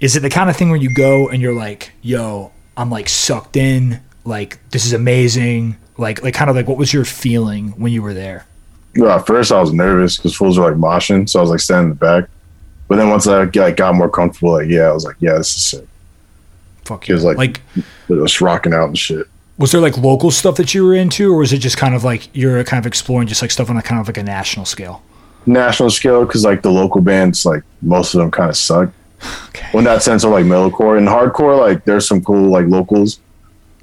is 0.00 0.16
it 0.16 0.20
the 0.20 0.30
kind 0.30 0.50
of 0.50 0.56
thing 0.56 0.70
where 0.70 0.80
you 0.80 0.94
go 0.94 1.28
and 1.28 1.40
you're 1.42 1.54
like, 1.54 1.92
yo, 2.02 2.52
I'm 2.76 2.90
like 2.90 3.08
sucked 3.08 3.56
in, 3.56 4.00
like 4.24 4.58
this 4.70 4.84
is 4.86 4.92
amazing, 4.92 5.76
like 5.98 6.22
like 6.22 6.34
kind 6.34 6.50
of 6.50 6.56
like 6.56 6.66
what 6.68 6.78
was 6.78 6.92
your 6.92 7.04
feeling 7.04 7.68
when 7.78 7.92
you 7.92 8.02
were 8.02 8.14
there? 8.14 8.46
Well, 8.96 9.18
at 9.18 9.26
first 9.26 9.52
I 9.52 9.60
was 9.60 9.72
nervous 9.72 10.16
because 10.16 10.34
fools 10.34 10.58
were 10.58 10.70
like 10.70 10.78
moshing, 10.80 11.28
so 11.28 11.38
I 11.38 11.42
was 11.42 11.50
like 11.50 11.60
standing 11.60 11.84
in 11.84 11.88
the 11.90 11.94
back. 11.94 12.28
But 12.92 12.96
then 12.98 13.08
once 13.08 13.26
I 13.26 13.44
like 13.44 13.76
got 13.76 13.94
more 13.94 14.10
comfortable, 14.10 14.52
like 14.52 14.68
yeah, 14.68 14.82
I 14.82 14.92
was 14.92 15.06
like, 15.06 15.16
yeah, 15.18 15.38
this 15.38 15.56
is 15.56 15.64
sick. 15.64 15.86
Fuck 16.84 17.04
He 17.04 17.14
was 17.14 17.24
like- 17.24 17.38
like 17.38 17.62
It 17.74 17.84
was 18.12 18.38
rocking 18.42 18.74
out 18.74 18.88
and 18.88 18.98
shit. 18.98 19.26
was 19.56 19.72
there 19.72 19.80
like 19.80 19.96
local 19.96 20.30
stuff 20.30 20.56
that 20.56 20.74
you 20.74 20.84
were 20.84 20.94
into, 20.94 21.32
or 21.32 21.38
was 21.38 21.54
it 21.54 21.58
just 21.60 21.78
kind 21.78 21.94
of 21.94 22.04
like 22.04 22.28
you're 22.36 22.62
kind 22.64 22.78
of 22.78 22.86
exploring 22.86 23.28
just 23.28 23.40
like 23.40 23.50
stuff 23.50 23.70
on 23.70 23.78
a 23.78 23.82
kind 23.82 23.98
of 23.98 24.06
like 24.08 24.18
a 24.18 24.22
national 24.22 24.66
scale? 24.66 25.02
National 25.46 25.88
scale 25.88 26.26
because 26.26 26.44
like 26.44 26.60
the 26.60 26.70
local 26.70 27.00
bands, 27.00 27.46
like 27.46 27.62
most 27.80 28.12
of 28.12 28.20
them 28.20 28.30
kind 28.30 28.50
of 28.50 28.56
suck. 28.58 28.90
Okay. 29.48 29.68
Well, 29.72 29.78
in 29.78 29.84
that 29.84 30.02
sense 30.02 30.22
of 30.22 30.32
like 30.32 30.44
metalcore 30.44 30.98
and 30.98 31.08
hardcore, 31.08 31.58
like 31.58 31.86
there's 31.86 32.06
some 32.06 32.22
cool 32.22 32.50
like 32.50 32.66
locals, 32.66 33.20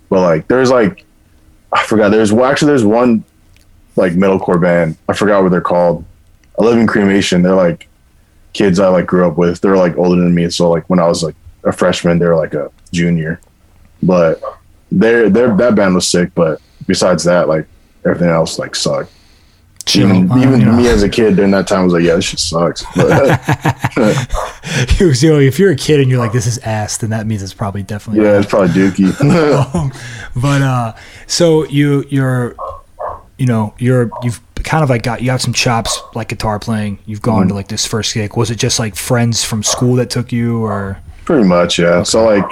but 0.10 0.22
like 0.22 0.48
there's 0.48 0.70
like 0.70 1.04
I 1.74 1.82
forgot. 1.84 2.10
There's 2.10 2.32
well, 2.32 2.46
actually 2.46 2.68
there's 2.74 2.86
one 2.86 3.24
like 3.96 4.14
metalcore 4.14 4.62
band. 4.62 4.98
I 5.08 5.14
forgot 5.14 5.42
what 5.42 5.50
they're 5.50 5.62
called. 5.62 6.06
I 6.60 6.64
live 6.64 6.78
in 6.78 6.86
cremation. 6.86 7.42
They're 7.42 7.56
like 7.56 7.88
kids 8.54 8.80
I 8.80 8.88
like 8.90 9.06
grew 9.06 9.28
up 9.28 9.38
with. 9.38 9.62
They're 9.62 9.78
like 9.78 9.98
older 9.98 10.22
than 10.22 10.34
me. 10.34 10.50
So 10.50 10.70
like 10.70 10.90
when 10.90 11.00
I 11.00 11.08
was 11.08 11.24
like 11.24 11.36
a 11.64 11.72
freshman, 11.72 12.20
they 12.20 12.26
were 12.26 12.36
like 12.36 12.54
a 12.54 12.72
junior. 12.92 13.40
But 14.04 14.42
they're 14.92 15.30
they're 15.30 15.56
that 15.58 15.76
band 15.76 15.96
was 15.96 16.08
sick. 16.08 16.32
But 16.36 16.62
besides 16.88 17.24
that, 17.26 17.48
like 17.48 17.68
everything 18.06 18.30
else 18.30 18.58
like 18.60 18.76
sucked. 18.76 19.12
Even, 19.96 20.32
Uh, 20.32 20.38
even 20.38 20.60
you 20.60 20.66
know. 20.68 20.74
me 20.74 20.88
as 20.88 21.02
a 21.02 21.10
kid 21.10 21.36
during 21.36 21.50
that 21.50 21.68
time 21.68 21.84
was 21.84 21.94
like, 21.94 22.04
yeah, 22.04 22.14
this 22.16 22.26
shit 22.26 22.40
sucks. 22.40 22.84
But, 22.96 23.40
so 25.16 25.40
if 25.40 25.58
you're 25.58 25.72
a 25.72 25.76
kid 25.76 26.00
and 26.00 26.10
you're 26.10 26.20
like, 26.20 26.32
this 26.32 26.46
is 26.46 26.60
ass, 26.60 26.98
then 26.98 27.10
that 27.10 27.26
means 27.26 27.42
it's 27.42 27.54
probably 27.56 27.82
definitely. 27.84 28.24
yeah, 28.24 28.38
it's 28.38 28.48
probably 28.48 28.70
Dookie. 28.70 29.74
Um, 29.76 29.92
but 30.36 30.62
uh, 30.62 30.94
so 31.28 31.66
you 31.66 32.06
you're, 32.10 32.56
you 33.38 33.46
know, 33.48 33.74
you're 33.80 34.12
you've 34.22 34.42
kind 34.64 34.84
of 34.84 34.90
like 34.90 35.04
got 35.04 35.22
you 35.22 35.32
have 35.32 35.42
some 35.42 35.54
chops 35.54 36.02
like 36.16 36.30
guitar 36.30 36.60
playing. 36.60 37.00
You've 37.06 37.22
gone 37.22 37.42
to 37.42 37.48
mm-hmm. 37.48 37.56
like 37.56 37.68
this 37.68 37.86
first 37.86 38.14
gig. 38.14 38.36
Was 38.36 38.52
it 38.52 38.56
just 38.56 38.80
like 38.80 38.96
friends 38.96 39.44
from 39.44 39.64
school 39.64 39.96
that 39.96 40.10
took 40.10 40.32
you, 40.32 40.64
or 40.64 41.00
Pretty 41.26 41.48
much, 41.48 41.78
yeah. 41.78 42.04
So 42.04 42.26
like, 42.26 42.50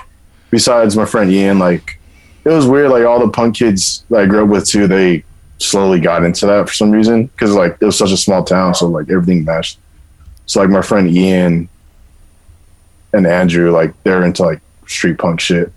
besides 0.51 0.95
my 0.95 1.05
friend 1.05 1.31
Ian, 1.31 1.57
like, 1.57 1.99
it 2.45 2.49
was 2.49 2.67
weird. 2.67 2.91
Like 2.91 3.05
all 3.05 3.19
the 3.19 3.31
punk 3.31 3.55
kids 3.57 4.05
that 4.09 4.19
I 4.19 4.25
grew 4.27 4.43
up 4.43 4.49
with 4.49 4.67
too, 4.67 4.87
they 4.87 5.23
slowly 5.57 5.99
got 5.99 6.23
into 6.23 6.45
that 6.45 6.67
for 6.67 6.73
some 6.73 6.91
reason 6.91 7.25
because 7.25 7.53
like 7.53 7.77
it 7.81 7.85
was 7.85 7.97
such 7.97 8.11
a 8.11 8.17
small 8.17 8.43
town, 8.43 8.75
so 8.75 8.87
like 8.87 9.09
everything 9.09 9.43
matched. 9.43 9.79
So 10.45 10.61
like 10.61 10.69
my 10.69 10.81
friend 10.81 11.09
Ian 11.09 11.67
and 13.13 13.27
Andrew, 13.27 13.71
like 13.71 13.93
they're 14.03 14.23
into 14.23 14.43
like 14.43 14.61
street 14.85 15.17
punk 15.17 15.39
shit, 15.39 15.73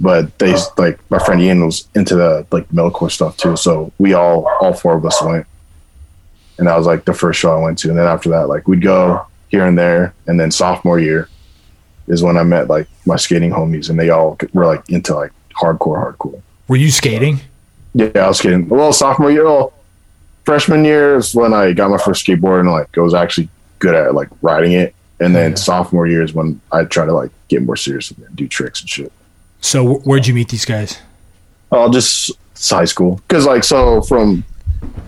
but 0.00 0.38
they 0.38 0.54
like 0.78 0.98
my 1.10 1.18
friend 1.18 1.40
Ian 1.40 1.64
was 1.66 1.88
into 1.94 2.14
the 2.14 2.46
like 2.50 2.68
metalcore 2.68 3.10
stuff 3.10 3.36
too. 3.36 3.56
So 3.56 3.92
we 3.98 4.14
all 4.14 4.46
all 4.60 4.72
four 4.72 4.96
of 4.96 5.04
us 5.04 5.20
went, 5.22 5.46
and 6.58 6.66
that 6.66 6.76
was 6.76 6.86
like 6.86 7.04
the 7.04 7.14
first 7.14 7.38
show 7.40 7.56
I 7.56 7.60
went 7.62 7.78
to. 7.78 7.88
And 7.90 7.98
then 7.98 8.06
after 8.06 8.28
that, 8.30 8.48
like 8.48 8.66
we'd 8.68 8.82
go 8.82 9.26
here 9.48 9.66
and 9.66 9.76
there, 9.78 10.14
and 10.26 10.38
then 10.40 10.50
sophomore 10.50 10.98
year 10.98 11.28
is 12.08 12.22
when 12.22 12.36
I 12.36 12.42
met 12.42 12.68
like 12.68 12.86
my 13.06 13.16
skating 13.16 13.50
homies, 13.50 13.90
and 13.90 13.98
they 13.98 14.10
all 14.10 14.38
were 14.52 14.66
like 14.66 14.88
into 14.90 15.14
like 15.14 15.32
hardcore, 15.60 15.96
hardcore. 16.16 16.40
were 16.68 16.76
you 16.76 16.90
skating? 16.90 17.40
Yeah, 17.94 18.10
I 18.14 18.28
was 18.28 18.38
skating. 18.38 18.68
Well, 18.68 18.92
sophomore 18.92 19.30
year, 19.30 19.44
well, 19.44 19.72
freshman 20.44 20.84
year 20.84 21.16
is 21.16 21.34
when 21.34 21.52
I 21.54 21.72
got 21.72 21.90
my 21.90 21.98
first 21.98 22.26
skateboard 22.26 22.60
and 22.60 22.70
like 22.70 22.96
I 22.96 23.00
was 23.00 23.14
actually 23.14 23.48
good 23.78 23.94
at 23.94 24.14
like 24.14 24.28
riding 24.42 24.72
it. 24.72 24.94
And 25.18 25.34
then 25.34 25.52
Yeah. 25.52 25.56
sophomore 25.56 26.06
year 26.06 26.22
is 26.22 26.34
when 26.34 26.60
I 26.72 26.84
try 26.84 27.06
to 27.06 27.12
like 27.12 27.30
get 27.48 27.62
more 27.62 27.74
serious 27.76 28.10
and 28.10 28.36
do 28.36 28.46
tricks 28.46 28.80
and 28.82 28.88
shit. 28.90 29.10
So 29.62 29.94
where'd 30.00 30.26
you 30.26 30.34
meet 30.34 30.50
these 30.50 30.64
guys? 30.66 30.98
I'll 31.72 31.88
just 31.90 32.30
high 32.70 32.84
school 32.84 33.20
because 33.26 33.46
like 33.46 33.64
so 33.64 34.02
from 34.02 34.44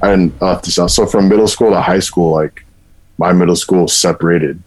Didn't 0.02 0.40
uh, 0.40 0.60
so 0.62 1.06
from 1.06 1.28
middle 1.28 1.48
school 1.48 1.70
to 1.70 1.80
high 1.80 1.98
school, 1.98 2.32
like 2.32 2.64
my 3.18 3.32
middle 3.32 3.56
school 3.56 3.88
separated. 3.88 4.62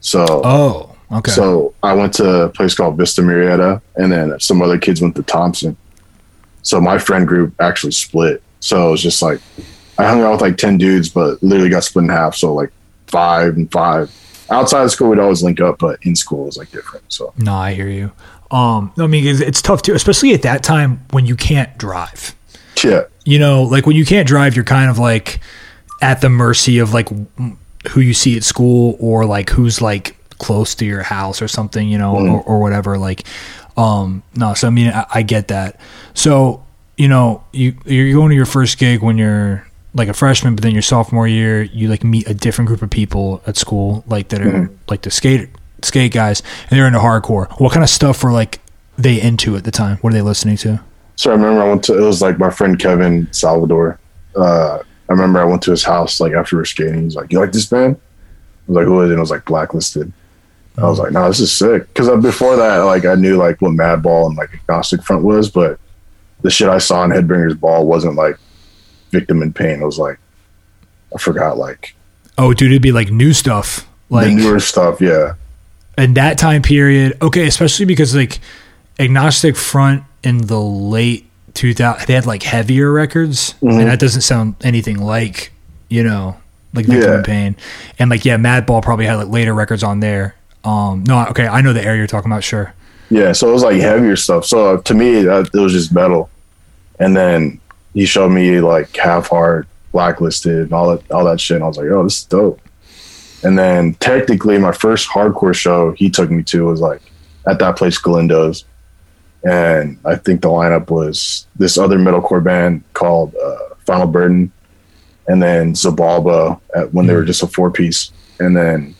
So 0.00 0.42
Oh, 0.44 0.96
okay. 1.10 1.30
So 1.30 1.74
I 1.82 1.94
went 1.94 2.12
to 2.14 2.42
a 2.42 2.48
place 2.48 2.74
called 2.74 2.96
Vista 2.96 3.22
Murrieta, 3.22 3.80
and 3.96 4.12
then 4.12 4.38
some 4.40 4.60
other 4.62 4.78
kids 4.78 5.00
went 5.00 5.16
to 5.16 5.22
Thompson. 5.22 5.76
So 6.62 6.80
my 6.80 6.98
friend 6.98 7.26
group 7.26 7.54
actually 7.60 7.92
split. 7.92 8.42
So 8.60 8.88
it 8.88 8.90
was 8.90 9.02
just 9.02 9.22
like 9.22 9.40
I 9.98 10.06
hung 10.06 10.20
out 10.20 10.32
with 10.32 10.40
like 10.42 10.56
ten 10.56 10.76
dudes, 10.78 11.08
but 11.08 11.42
literally 11.42 11.70
got 11.70 11.84
split 11.84 12.04
in 12.04 12.10
half. 12.10 12.34
So 12.34 12.54
like 12.54 12.70
five 13.06 13.56
and 13.56 13.70
five. 13.72 14.14
Outside 14.50 14.84
of 14.84 14.90
school, 14.90 15.10
we'd 15.10 15.18
always 15.18 15.42
link 15.42 15.60
up, 15.60 15.78
but 15.78 15.98
in 16.02 16.16
school 16.16 16.42
it 16.42 16.46
was 16.46 16.56
like 16.56 16.70
different. 16.70 17.04
So 17.08 17.32
no, 17.38 17.54
I 17.54 17.74
hear 17.74 17.88
you. 17.88 18.12
Um, 18.50 18.92
I 18.98 19.06
mean, 19.06 19.26
it's, 19.26 19.40
it's 19.40 19.60
tough 19.60 19.82
too, 19.82 19.94
especially 19.94 20.32
at 20.32 20.42
that 20.42 20.62
time 20.62 21.04
when 21.10 21.26
you 21.26 21.36
can't 21.36 21.76
drive. 21.76 22.34
yeah, 22.82 23.02
you 23.28 23.38
know, 23.38 23.64
like 23.64 23.84
when 23.84 23.94
you 23.94 24.06
can't 24.06 24.26
drive, 24.26 24.56
you're 24.56 24.64
kind 24.64 24.88
of 24.88 24.98
like 24.98 25.40
at 26.00 26.22
the 26.22 26.30
mercy 26.30 26.78
of 26.78 26.94
like 26.94 27.10
who 27.88 28.00
you 28.00 28.14
see 28.14 28.38
at 28.38 28.42
school 28.42 28.96
or 28.98 29.26
like 29.26 29.50
who's 29.50 29.82
like 29.82 30.16
close 30.38 30.74
to 30.76 30.86
your 30.86 31.02
house 31.02 31.42
or 31.42 31.46
something, 31.46 31.86
you 31.86 31.98
know, 31.98 32.16
or, 32.16 32.42
or 32.44 32.58
whatever. 32.58 32.96
Like, 32.96 33.24
um, 33.76 34.22
no, 34.34 34.54
so 34.54 34.66
I 34.66 34.70
mean, 34.70 34.88
I, 34.88 35.04
I 35.16 35.22
get 35.22 35.48
that. 35.48 35.78
So, 36.14 36.64
you 36.96 37.06
know, 37.06 37.44
you 37.52 37.76
you're 37.84 38.14
going 38.14 38.30
to 38.30 38.34
your 38.34 38.46
first 38.46 38.78
gig 38.78 39.02
when 39.02 39.18
you're 39.18 39.68
like 39.92 40.08
a 40.08 40.14
freshman, 40.14 40.54
but 40.54 40.62
then 40.62 40.72
your 40.72 40.80
sophomore 40.80 41.28
year, 41.28 41.62
you 41.62 41.88
like 41.88 42.02
meet 42.02 42.26
a 42.30 42.34
different 42.34 42.68
group 42.68 42.80
of 42.80 42.88
people 42.88 43.42
at 43.46 43.58
school, 43.58 44.04
like 44.06 44.28
that 44.28 44.40
are 44.40 44.70
like 44.88 45.02
the 45.02 45.10
skate 45.10 45.50
skate 45.82 46.14
guys, 46.14 46.42
and 46.70 46.78
they're 46.78 46.86
into 46.86 46.98
hardcore. 46.98 47.52
What 47.60 47.72
kind 47.74 47.84
of 47.84 47.90
stuff 47.90 48.24
were 48.24 48.32
like 48.32 48.62
they 48.96 49.20
into 49.20 49.54
at 49.54 49.64
the 49.64 49.70
time? 49.70 49.98
What 49.98 50.14
are 50.14 50.16
they 50.16 50.22
listening 50.22 50.56
to? 50.58 50.80
So 51.18 51.30
I 51.30 51.34
remember 51.34 51.62
I 51.62 51.68
went 51.68 51.82
to 51.86 51.98
it 51.98 52.00
was 52.00 52.22
like 52.22 52.38
my 52.38 52.48
friend 52.48 52.78
Kevin 52.78 53.26
Salvador. 53.32 53.98
Uh, 54.36 54.78
I 54.78 55.12
remember 55.12 55.40
I 55.40 55.44
went 55.44 55.62
to 55.62 55.72
his 55.72 55.82
house 55.82 56.20
like 56.20 56.32
after 56.32 56.54
we 56.54 56.60
were 56.60 56.64
skating. 56.64 57.02
He's 57.02 57.16
like, 57.16 57.32
"You 57.32 57.40
like 57.40 57.50
this 57.50 57.66
band?" 57.66 57.96
I 57.96 57.98
was 58.68 58.76
like, 58.76 58.84
"Who 58.84 59.00
is 59.00 59.08
it?" 59.08 59.14
And 59.14 59.18
it 59.18 59.20
was 59.20 59.32
like 59.32 59.44
Blacklisted. 59.44 60.12
I 60.76 60.82
was 60.84 61.00
like, 61.00 61.10
"No, 61.10 61.26
this 61.26 61.40
is 61.40 61.50
sick." 61.50 61.88
Because 61.88 62.08
before 62.22 62.54
that, 62.54 62.76
like 62.84 63.04
I 63.04 63.16
knew 63.16 63.36
like 63.36 63.60
what 63.60 63.72
Madball 63.72 64.28
and 64.28 64.36
like 64.36 64.54
Agnostic 64.54 65.02
Front 65.02 65.24
was, 65.24 65.50
but 65.50 65.80
the 66.42 66.50
shit 66.50 66.68
I 66.68 66.78
saw 66.78 67.02
in 67.02 67.10
Headbangers 67.10 67.58
Ball 67.58 67.84
wasn't 67.84 68.14
like 68.14 68.38
Victim 69.10 69.42
in 69.42 69.52
Pain. 69.52 69.82
It 69.82 69.86
was 69.86 69.98
like 69.98 70.20
I 71.12 71.18
forgot 71.18 71.58
like 71.58 71.96
Oh, 72.38 72.54
dude, 72.54 72.70
it'd 72.70 72.80
be 72.80 72.92
like 72.92 73.10
new 73.10 73.32
stuff. 73.32 73.88
Like 74.08 74.28
the 74.28 74.34
newer 74.34 74.60
stuff. 74.60 75.00
Yeah, 75.00 75.34
in 75.96 76.14
that 76.14 76.38
time 76.38 76.62
period. 76.62 77.18
Okay, 77.20 77.48
especially 77.48 77.86
because 77.86 78.14
like 78.14 78.38
Agnostic 79.00 79.56
Front 79.56 80.04
in 80.22 80.38
the 80.46 80.60
late 80.60 81.26
2000, 81.54 82.06
they 82.06 82.14
had 82.14 82.26
like 82.26 82.42
heavier 82.42 82.92
records, 82.92 83.54
Mhm. 83.62 83.80
and 83.80 83.88
that 83.88 83.98
doesn't 83.98 84.22
sound 84.22 84.54
anything 84.62 84.98
like 84.98 85.52
you 85.88 86.02
know 86.04 86.36
like 86.74 86.86
Victim 86.86 87.10
Yeah. 87.10 87.16
in 87.18 87.22
Pain, 87.24 87.56
and 87.98 88.10
like 88.10 88.24
yeah, 88.24 88.36
Madball 88.36 88.82
probably 88.82 89.06
had 89.06 89.16
like 89.16 89.28
later 89.28 89.54
records 89.54 89.82
on 89.82 90.00
there. 90.00 90.34
Um, 90.64 91.04
no, 91.06 91.24
okay, 91.30 91.46
I 91.46 91.60
know 91.62 91.72
the 91.72 91.82
area 91.84 91.98
you're 91.98 92.06
talking 92.06 92.30
about. 92.30 92.44
Sure. 92.44 92.72
yeah. 93.10 93.32
So 93.32 93.48
it 93.48 93.52
was 93.52 93.62
like 93.62 93.80
heavier 93.80 94.16
stuff. 94.16 94.44
So 94.44 94.76
to 94.78 94.94
me, 94.94 95.22
that, 95.22 95.48
it 95.54 95.58
was 95.58 95.72
just 95.72 95.92
metal. 95.94 96.28
And 97.00 97.16
then 97.16 97.58
he 97.94 98.04
showed 98.04 98.28
me 98.30 98.60
like 98.60 98.94
Have 98.96 99.28
Heart, 99.28 99.66
Blacklisted, 99.92 100.58
and 100.64 100.72
all 100.72 100.90
that 100.90 101.10
all 101.10 101.24
that 101.24 101.40
shit. 101.40 101.54
And 101.56 101.64
I 101.64 101.68
was 101.68 101.76
like, 101.78 101.86
"Oh, 101.90 102.02
this 102.04 102.18
is 102.18 102.24
dope." 102.24 102.60
And 103.44 103.56
then 103.58 103.94
technically, 103.94 104.58
my 104.58 104.72
first 104.72 105.08
hardcore 105.08 105.54
show 105.54 105.92
he 105.92 106.10
took 106.10 106.30
me 106.30 106.42
to 106.44 106.66
was 106.66 106.80
like 106.80 107.00
at 107.46 107.58
that 107.60 107.76
place, 107.76 107.98
Galindo's, 108.00 108.64
and 109.44 109.98
I 110.04 110.16
think 110.16 110.42
the 110.42 110.48
lineup 110.48 110.90
was 110.90 111.46
this 111.56 111.78
other 111.78 111.98
metalcore 111.98 112.42
band 112.42 112.82
called 112.94 113.34
uh, 113.36 113.74
Final 113.86 114.06
Burden, 114.06 114.52
and 115.26 115.42
then 115.42 115.74
Xibalba 115.74 116.60
at 116.74 116.92
when 116.94 117.06
they 117.06 117.14
were 117.14 117.24
just 117.24 117.42
a 117.42 117.46
four 117.46 117.70
piece, 117.70 118.10
and 118.40 118.56
then 118.56 118.94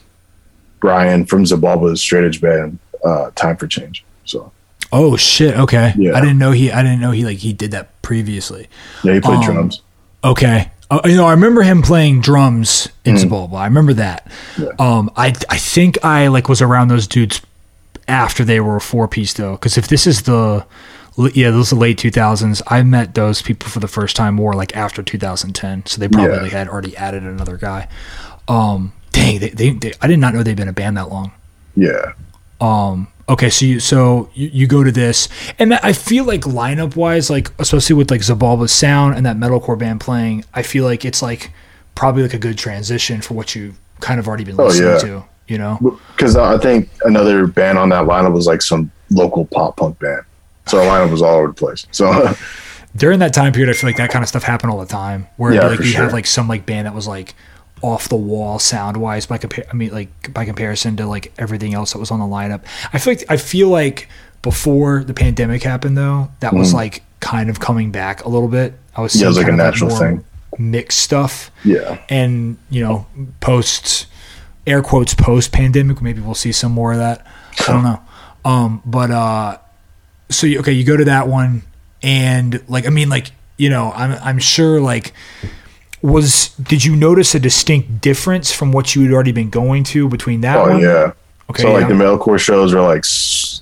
Brian 0.80 1.26
from 1.26 1.44
Xibalba's 1.44 2.00
straight 2.00 2.24
edge 2.24 2.40
band, 2.40 2.78
uh, 3.04 3.30
Time 3.34 3.56
for 3.56 3.66
Change. 3.66 4.04
So 4.24 4.52
Oh 4.92 5.16
shit. 5.16 5.54
Okay. 5.58 5.92
Yeah. 5.98 6.16
I 6.16 6.20
didn't 6.20 6.38
know 6.38 6.52
he. 6.52 6.70
I 6.72 6.82
didn't 6.82 7.00
know 7.00 7.10
he 7.10 7.24
like 7.24 7.38
he 7.38 7.52
did 7.52 7.72
that 7.72 8.00
previously. 8.02 8.68
yeah, 9.04 9.14
he 9.14 9.20
played 9.20 9.38
Um, 9.38 9.44
drums. 9.44 9.82
Okay. 10.24 10.70
Uh, 10.90 11.00
you 11.04 11.16
know, 11.16 11.26
I 11.26 11.32
remember 11.32 11.60
him 11.62 11.82
playing 11.82 12.22
drums 12.22 12.88
in 13.04 13.16
Xibalba. 13.16 13.52
I 13.56 13.66
remember 13.66 13.92
that. 13.94 14.26
Mm. 14.56 14.64
Yeah. 14.64 14.72
Um, 14.78 15.10
I 15.16 15.34
I 15.50 15.58
think 15.58 15.98
I 16.02 16.28
like 16.28 16.48
was 16.48 16.62
around 16.62 16.88
those 16.88 17.06
dudes 17.06 17.42
after 18.08 18.44
they 18.44 18.60
were 18.60 18.76
a 18.76 18.80
four 18.80 19.06
piece 19.08 19.32
though, 19.34 19.52
because 19.52 19.76
if 19.78 19.88
this 19.88 20.06
is 20.06 20.22
the 20.22 20.66
yeah, 21.34 21.50
those 21.50 21.72
are 21.72 21.74
the 21.74 21.80
late 21.80 21.98
two 21.98 22.10
thousands. 22.10 22.62
I 22.68 22.82
met 22.84 23.14
those 23.14 23.42
people 23.42 23.68
for 23.68 23.80
the 23.80 23.88
first 23.88 24.14
time 24.16 24.34
more 24.34 24.54
like 24.54 24.76
after 24.76 25.02
two 25.02 25.18
thousand 25.18 25.54
ten, 25.54 25.84
so 25.86 26.00
they 26.00 26.08
probably 26.08 26.36
Yeah. 26.36 26.42
like, 26.42 26.52
had 26.52 26.68
already 26.68 26.96
added 26.96 27.24
another 27.24 27.56
guy. 27.56 27.88
Um, 28.46 28.92
dang, 29.12 29.40
they, 29.40 29.50
they, 29.50 29.70
they 29.70 29.92
I 30.00 30.06
did 30.06 30.18
not 30.20 30.32
know 30.32 30.42
they'd 30.42 30.56
been 30.56 30.68
a 30.68 30.72
band 30.72 30.96
that 30.96 31.08
long. 31.10 31.32
Yeah, 31.76 32.12
Um. 32.60 33.08
Okay, 33.28 33.50
so 33.50 33.66
you 33.66 33.78
so 33.80 34.30
you, 34.32 34.48
you 34.54 34.66
go 34.66 34.82
to 34.82 34.90
this, 34.90 35.28
and 35.58 35.70
that, 35.72 35.84
I 35.84 35.92
feel 35.92 36.24
like 36.24 36.42
lineup 36.42 36.96
wise, 36.96 37.28
like 37.28 37.50
especially 37.58 37.94
with 37.96 38.10
like 38.10 38.22
Xibalba's 38.22 38.72
sound 38.72 39.16
and 39.16 39.26
that 39.26 39.36
metalcore 39.36 39.78
band 39.78 40.00
playing, 40.00 40.44
I 40.54 40.62
feel 40.62 40.84
like 40.84 41.04
it's 41.04 41.20
like 41.20 41.50
probably 41.94 42.22
like 42.22 42.32
a 42.32 42.38
good 42.38 42.56
transition 42.56 43.20
for 43.20 43.34
what 43.34 43.54
you 43.54 43.74
kind 44.00 44.18
of 44.18 44.28
already 44.28 44.44
been 44.44 44.58
Oh, 44.58 44.66
listening 44.66 44.88
yeah. 44.92 44.98
to. 44.98 45.24
You 45.48 45.58
know? 45.58 45.98
because 46.14 46.36
I 46.36 46.58
think 46.58 46.90
another 47.04 47.46
band 47.46 47.78
on 47.78 47.88
that 47.88 48.04
lineup 48.06 48.34
was 48.34 48.46
like 48.46 48.62
some 48.62 48.90
local 49.10 49.46
pop 49.46 49.76
punk 49.78 49.98
band. 49.98 50.22
So 50.66 50.78
our 50.78 50.84
lineup 50.84 51.10
was 51.10 51.22
all 51.22 51.36
over 51.36 51.48
the 51.48 51.54
place. 51.54 51.86
So 51.90 52.34
During 52.96 53.18
that 53.20 53.32
time 53.32 53.52
period, 53.52 53.70
I 53.70 53.74
feel 53.74 53.88
like 53.88 53.96
that 53.96 54.10
kind 54.10 54.22
of 54.22 54.28
stuff 54.28 54.42
happened 54.42 54.72
all 54.72 54.80
the 54.80 54.86
time. 54.86 55.26
Where 55.36 55.54
Yeah, 55.54 55.68
like 55.68 55.80
you 55.80 55.92
have 55.94 56.12
like 56.12 56.26
some 56.26 56.48
like 56.48 56.66
band 56.66 56.86
that 56.86 56.94
was 56.94 57.06
like 57.06 57.34
off 57.80 58.08
the 58.08 58.16
wall 58.16 58.58
sound 58.58 58.96
wise 58.96 59.24
by 59.26 59.38
compare 59.38 59.64
I 59.70 59.74
mean 59.74 59.92
like 59.92 60.34
by 60.34 60.44
comparison 60.44 60.96
to 60.96 61.06
like 61.06 61.32
everything 61.38 61.74
else 61.74 61.92
that 61.92 61.98
was 61.98 62.10
on 62.10 62.18
the 62.18 62.26
lineup. 62.26 62.62
I 62.92 62.98
feel 62.98 63.12
like 63.14 63.24
I 63.28 63.36
feel 63.36 63.68
like 63.68 64.08
before 64.42 65.04
the 65.04 65.14
pandemic 65.14 65.62
happened 65.62 65.96
though, 65.96 66.30
that 66.40 66.52
was 66.52 66.74
like 66.74 67.02
kind 67.20 67.50
of 67.50 67.60
coming 67.60 67.90
back 67.92 68.24
a 68.24 68.28
little 68.28 68.48
bit. 68.48 68.74
I 68.96 69.00
was 69.00 69.14
Mm. 69.14 69.20
Yeah, 69.20 69.24
it 69.24 69.28
was 69.28 69.36
seeing 69.36 69.46
like 69.46 69.54
a 69.54 69.56
kind 69.56 69.60
of 69.60 69.66
natural 69.66 69.90
more 69.90 69.98
thing. 69.98 70.24
mixed 70.58 70.98
stuff 70.98 71.50
yeah, 71.64 71.98
and 72.08 72.56
you 72.70 72.82
know 72.82 73.06
post 73.40 74.06
air 74.68 74.82
quotes 74.82 75.14
post 75.14 75.52
pandemic 75.52 76.00
maybe 76.02 76.20
we'll 76.20 76.34
see 76.34 76.52
some 76.52 76.72
more 76.72 76.92
of 76.92 76.98
that 76.98 77.26
i 77.60 77.72
don't 77.72 77.82
know 77.82 78.00
um 78.44 78.82
but 78.84 79.10
uh 79.10 79.58
so 80.30 80.46
you, 80.46 80.60
okay 80.60 80.72
you 80.72 80.84
go 80.84 80.96
to 80.96 81.04
that 81.04 81.28
one 81.28 81.62
and 82.02 82.62
like 82.68 82.86
i 82.86 82.90
mean 82.90 83.08
like 83.08 83.32
you 83.56 83.70
know 83.70 83.92
i'm 83.94 84.12
i'm 84.22 84.38
sure 84.38 84.80
like 84.80 85.12
was 86.00 86.50
did 86.54 86.84
you 86.84 86.94
notice 86.94 87.34
a 87.34 87.40
distinct 87.40 88.00
difference 88.00 88.52
from 88.52 88.70
what 88.70 88.94
you 88.94 89.02
had 89.02 89.12
already 89.12 89.32
been 89.32 89.50
going 89.50 89.82
to 89.82 90.08
between 90.08 90.42
that 90.42 90.56
oh 90.56 90.70
one 90.70 90.80
yeah. 90.80 91.12
okay 91.50 91.62
so 91.62 91.72
like 91.72 91.82
yeah. 91.82 91.88
the 91.88 91.94
metalcore 91.94 92.38
shows 92.38 92.72
were 92.72 92.80
like 92.80 93.04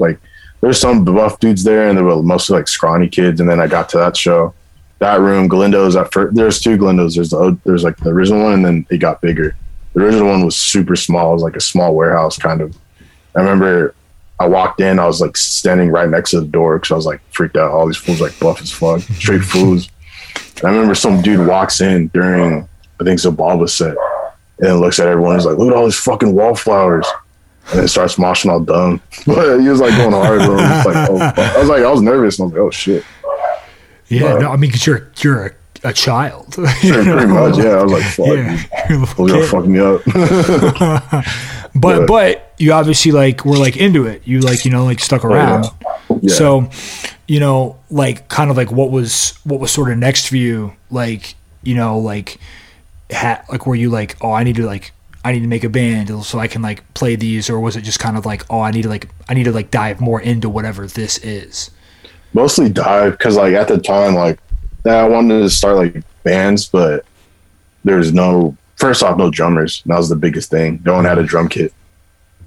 like 0.00 0.20
there's 0.60 0.80
some 0.80 1.04
buff 1.04 1.38
dudes 1.38 1.64
there, 1.64 1.88
and 1.88 1.96
they 1.96 2.02
were 2.02 2.22
mostly 2.22 2.56
like 2.56 2.68
scrawny 2.68 3.08
kids. 3.08 3.40
And 3.40 3.48
then 3.48 3.60
I 3.60 3.66
got 3.66 3.88
to 3.90 3.98
that 3.98 4.16
show, 4.16 4.54
that 4.98 5.20
room, 5.20 5.48
Galindo's. 5.48 5.96
At 5.96 6.12
first, 6.12 6.34
there's 6.34 6.60
two 6.60 6.76
Galindos. 6.76 7.14
There's 7.14 7.30
the 7.30 7.56
there's 7.64 7.84
like 7.84 7.96
the 7.98 8.10
original 8.10 8.42
one, 8.42 8.54
and 8.54 8.64
then 8.64 8.86
it 8.90 8.98
got 8.98 9.20
bigger. 9.20 9.56
The 9.96 10.04
original 10.04 10.28
one 10.28 10.44
was 10.44 10.56
super 10.56 10.94
small. 10.94 11.30
It 11.30 11.34
was 11.34 11.42
like 11.42 11.56
a 11.56 11.60
small 11.60 11.94
warehouse 11.94 12.36
kind 12.38 12.60
of. 12.60 12.76
I 13.34 13.40
remember 13.40 13.94
I 14.38 14.46
walked 14.46 14.80
in. 14.82 14.98
I 14.98 15.06
was 15.06 15.22
like 15.22 15.36
standing 15.38 15.90
right 15.90 16.08
next 16.08 16.32
to 16.32 16.40
the 16.40 16.46
door 16.46 16.78
because 16.78 16.92
I 16.92 16.96
was 16.96 17.06
like 17.06 17.20
freaked 17.30 17.56
out. 17.56 17.70
All 17.70 17.86
these 17.86 17.96
fools 17.96 18.20
like 18.20 18.38
buff 18.38 18.60
as 18.60 18.70
fuck, 18.70 19.00
straight 19.00 19.42
fools. 19.52 19.88
And 20.58 20.66
I 20.66 20.70
remember 20.70 20.94
some 20.94 21.22
dude 21.22 21.46
walks 21.48 21.80
in 21.80 22.08
during 22.08 22.68
I 23.00 23.04
think 23.04 23.20
Xibalba 23.20 23.68
set, 23.70 23.96
and 24.58 24.80
looks 24.80 24.98
at 25.00 25.08
everyone. 25.08 25.36
He's 25.36 25.46
like, 25.46 25.56
"Look 25.56 25.70
at 25.70 25.74
all 25.76 25.84
these 25.86 25.98
fucking 25.98 26.34
wallflowers." 26.34 27.06
And 27.72 27.80
it 27.80 27.88
starts 27.88 28.16
moshing 28.16 28.50
all 28.50 28.60
dumb. 28.60 29.00
But 29.26 29.58
he 29.60 29.68
was 29.68 29.80
like 29.80 29.96
going 29.96 30.12
hard. 30.12 30.40
Bro. 30.42 30.56
I 30.58 30.76
was 30.76 30.86
like, 30.86 31.10
oh. 31.10 31.42
I 31.56 31.58
was 31.58 31.68
like, 31.68 31.82
I 31.82 31.90
was 31.90 32.00
nervous. 32.02 32.38
And 32.38 32.44
I 32.44 32.46
was 32.46 32.52
like, 32.54 32.62
oh 32.62 32.70
shit. 32.70 33.04
yeah 34.08 34.32
but- 34.34 34.40
no 34.42 34.50
i 34.52 34.56
mean 34.56 34.68
because 34.70 34.86
you're 34.86 35.10
you're 35.16 35.46
a, 35.46 35.50
a 35.86 35.92
child 35.92 36.52
Pretty, 36.52 36.90
pretty 36.92 37.26
much, 37.26 37.56
yeah. 37.58 37.78
I 37.78 37.82
was 37.84 37.92
like, 37.92 38.02
fuck. 38.04 38.26
yeah 38.26 38.66
you're 38.90 39.06
gonna 39.28 39.46
fuck 39.46 39.66
me 39.66 39.78
up. 39.78 40.02
but 41.74 42.00
Yeah. 42.00 42.06
but 42.06 42.54
you 42.58 42.72
obviously 42.72 43.12
like 43.12 43.44
were 43.44 43.56
like 43.58 43.76
into 43.76 44.06
it 44.06 44.22
you 44.24 44.40
like 44.40 44.64
you 44.64 44.70
know 44.70 44.84
like 44.84 45.00
stuck 45.00 45.24
oh, 45.24 45.28
around 45.28 45.66
Oh, 46.08 46.20
yeah. 46.22 46.34
so 46.34 46.70
you 47.28 47.40
know 47.40 47.76
like 47.90 48.28
kind 48.28 48.50
of 48.50 48.56
like 48.56 48.70
what 48.72 48.90
was 48.90 49.38
what 49.44 49.60
was 49.60 49.70
sort 49.70 49.90
of 49.90 49.98
next 49.98 50.28
for 50.28 50.36
you 50.36 50.72
like 50.90 51.34
you 51.62 51.74
know 51.74 51.98
like 51.98 52.38
ha- 53.12 53.42
like 53.50 53.66
were 53.66 53.74
you 53.74 53.90
like 53.90 54.16
oh 54.22 54.32
i 54.32 54.42
need 54.44 54.56
to 54.56 54.64
like 54.66 54.92
i 55.24 55.32
need 55.32 55.40
to 55.40 55.48
make 55.48 55.64
a 55.64 55.68
band 55.68 56.08
so 56.24 56.38
i 56.38 56.46
can 56.48 56.62
like 56.62 56.82
play 56.94 57.16
these 57.16 57.50
or 57.50 57.58
was 57.60 57.76
it 57.76 57.82
just 57.82 57.98
kind 57.98 58.16
of 58.16 58.24
like 58.24 58.42
oh 58.50 58.60
i 58.60 58.70
need 58.70 58.82
to 58.82 58.88
like 58.88 59.08
i 59.28 59.34
need 59.34 59.44
to 59.44 59.52
like 59.52 59.70
dive 59.70 60.00
more 60.00 60.20
into 60.20 60.48
whatever 60.48 60.86
this 60.86 61.18
is 61.18 61.70
Mostly 62.32 62.68
dive 62.68 63.12
because 63.12 63.36
like 63.36 63.54
at 63.54 63.66
the 63.68 63.78
time, 63.78 64.14
like 64.14 64.38
yeah, 64.86 64.98
I 64.98 65.08
wanted 65.08 65.40
to 65.40 65.50
start 65.50 65.76
like 65.76 66.04
bands, 66.22 66.66
but 66.66 67.04
there's 67.82 68.12
no 68.12 68.56
first 68.76 69.02
off 69.02 69.18
no 69.18 69.30
drummers. 69.30 69.82
That 69.86 69.96
was 69.96 70.08
the 70.08 70.14
biggest 70.16 70.48
thing. 70.48 70.80
No 70.84 70.94
one 70.94 71.04
had 71.04 71.18
a 71.18 71.24
drum 71.24 71.48
kit. 71.48 71.74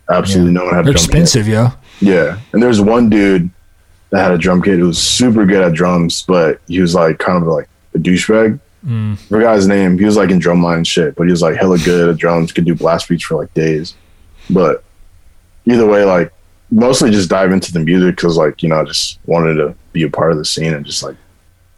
Absolutely 0.09 0.53
no 0.53 0.63
one 0.63 0.73
had 0.73 0.81
a 0.81 0.83
they're 0.85 0.93
drum 0.93 1.03
expensive 1.03 1.47
yeah 1.49 1.71
kit. 1.99 2.07
Yeah. 2.07 2.39
And 2.53 2.63
there's 2.63 2.79
one 2.79 3.09
dude 3.09 3.49
that 4.11 4.23
had 4.23 4.31
a 4.31 4.37
drum 4.37 4.61
kit 4.61 4.79
who 4.79 4.87
was 4.87 4.97
super 4.97 5.45
good 5.45 5.61
at 5.61 5.73
drums, 5.73 6.23
but 6.25 6.61
he 6.67 6.79
was 6.79 6.95
like 6.95 7.19
kind 7.19 7.43
of 7.43 7.47
like 7.49 7.67
a 7.93 7.97
douchebag. 7.99 8.57
Mm. 8.85 9.19
forgot 9.27 9.57
his 9.57 9.67
name. 9.67 9.99
He 9.99 10.05
was 10.05 10.15
like 10.15 10.29
in 10.29 10.39
drumline 10.39 10.87
shit, 10.87 11.15
but 11.15 11.25
he 11.25 11.31
was 11.31 11.41
like 11.41 11.57
hella 11.57 11.77
good 11.79 12.09
at 12.09 12.15
drums, 12.15 12.53
could 12.53 12.63
do 12.63 12.73
blast 12.73 13.09
beats 13.09 13.25
for 13.25 13.35
like 13.35 13.53
days. 13.53 13.95
But 14.49 14.85
either 15.65 15.85
way, 15.85 16.05
like 16.05 16.31
mostly 16.71 17.11
just 17.11 17.29
dive 17.29 17.51
into 17.51 17.73
the 17.73 17.81
music 17.81 18.15
because 18.15 18.37
like, 18.37 18.63
you 18.63 18.69
know, 18.69 18.79
I 18.79 18.85
just 18.85 19.19
wanted 19.25 19.55
to 19.55 19.75
be 19.91 20.03
a 20.03 20.09
part 20.09 20.31
of 20.31 20.37
the 20.37 20.45
scene 20.45 20.73
and 20.73 20.85
just 20.85 21.03
like 21.03 21.17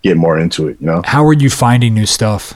get 0.04 0.18
more 0.18 0.38
into 0.40 0.68
it, 0.68 0.78
you 0.80 0.88
know? 0.88 1.02
how 1.06 1.26
are 1.26 1.34
you 1.34 1.50
finding 1.50 1.94
new 1.94 2.06
stuff 2.06 2.54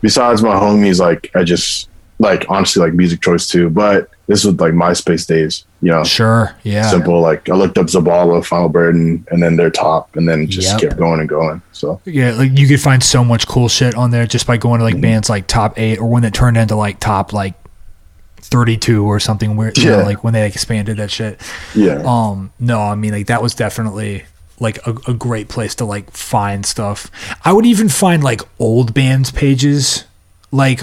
Besides 0.00 0.42
my 0.42 0.54
homies, 0.56 0.98
like 0.98 1.30
I 1.36 1.44
just 1.44 1.88
like 2.18 2.44
honestly 2.48 2.82
like 2.82 2.92
music 2.92 3.20
choice 3.20 3.46
too. 3.48 3.70
But 3.70 4.10
this 4.26 4.44
was 4.44 4.58
like 4.58 4.72
MySpace 4.72 5.26
days, 5.26 5.64
you 5.80 5.90
know. 5.90 6.02
sure 6.02 6.56
yeah 6.64 6.90
Simple, 6.90 7.20
like 7.20 7.48
I 7.48 7.54
looked 7.54 7.78
up 7.78 7.86
Xibalba, 7.86 8.44
Final 8.44 8.68
Burden, 8.68 9.24
and 9.30 9.40
then 9.40 9.54
their 9.56 9.70
top, 9.70 10.16
and 10.16 10.28
then 10.28 10.48
just 10.48 10.68
Yep. 10.72 10.80
kept 10.80 10.96
going 10.96 11.20
and 11.20 11.28
going. 11.28 11.62
So 11.70 12.00
Yeah, 12.04 12.32
like 12.32 12.58
you 12.58 12.66
could 12.66 12.80
find 12.80 13.00
so 13.00 13.24
much 13.24 13.46
cool 13.46 13.68
shit 13.68 13.94
on 13.94 14.10
there 14.10 14.26
just 14.26 14.44
by 14.46 14.56
going 14.56 14.78
to 14.80 14.84
like 14.84 14.94
Mm-hmm. 14.94 15.02
bands 15.02 15.30
like 15.30 15.46
top 15.46 15.78
eight 15.78 15.98
or 16.00 16.08
when 16.10 16.24
it 16.24 16.34
turned 16.34 16.56
into 16.56 16.74
like 16.74 16.98
top 16.98 17.32
like 17.32 17.54
thirty 18.38 18.76
two 18.76 19.04
or 19.04 19.20
something 19.20 19.54
weird. 19.56 19.78
You 19.78 19.90
know, 19.90 19.98
Yeah. 19.98 20.04
like 20.04 20.24
when 20.24 20.32
they 20.32 20.46
expanded 20.48 20.96
that 20.96 21.12
shit. 21.12 21.40
yeah, 21.76 22.02
Um, 22.04 22.50
no, 22.58 22.80
I 22.80 22.96
mean 22.96 23.12
like 23.12 23.28
that 23.28 23.40
was 23.40 23.54
definitely 23.54 24.24
like 24.62 24.78
a, 24.86 24.94
a 25.08 25.14
great 25.14 25.48
place 25.48 25.74
to 25.76 25.84
like 25.84 26.10
find 26.12 26.64
stuff. 26.64 27.10
I 27.44 27.52
would 27.52 27.66
even 27.66 27.88
find 27.90 28.24
like 28.24 28.40
old 28.58 28.94
bands 28.94 29.30
pages, 29.30 30.04
like 30.50 30.80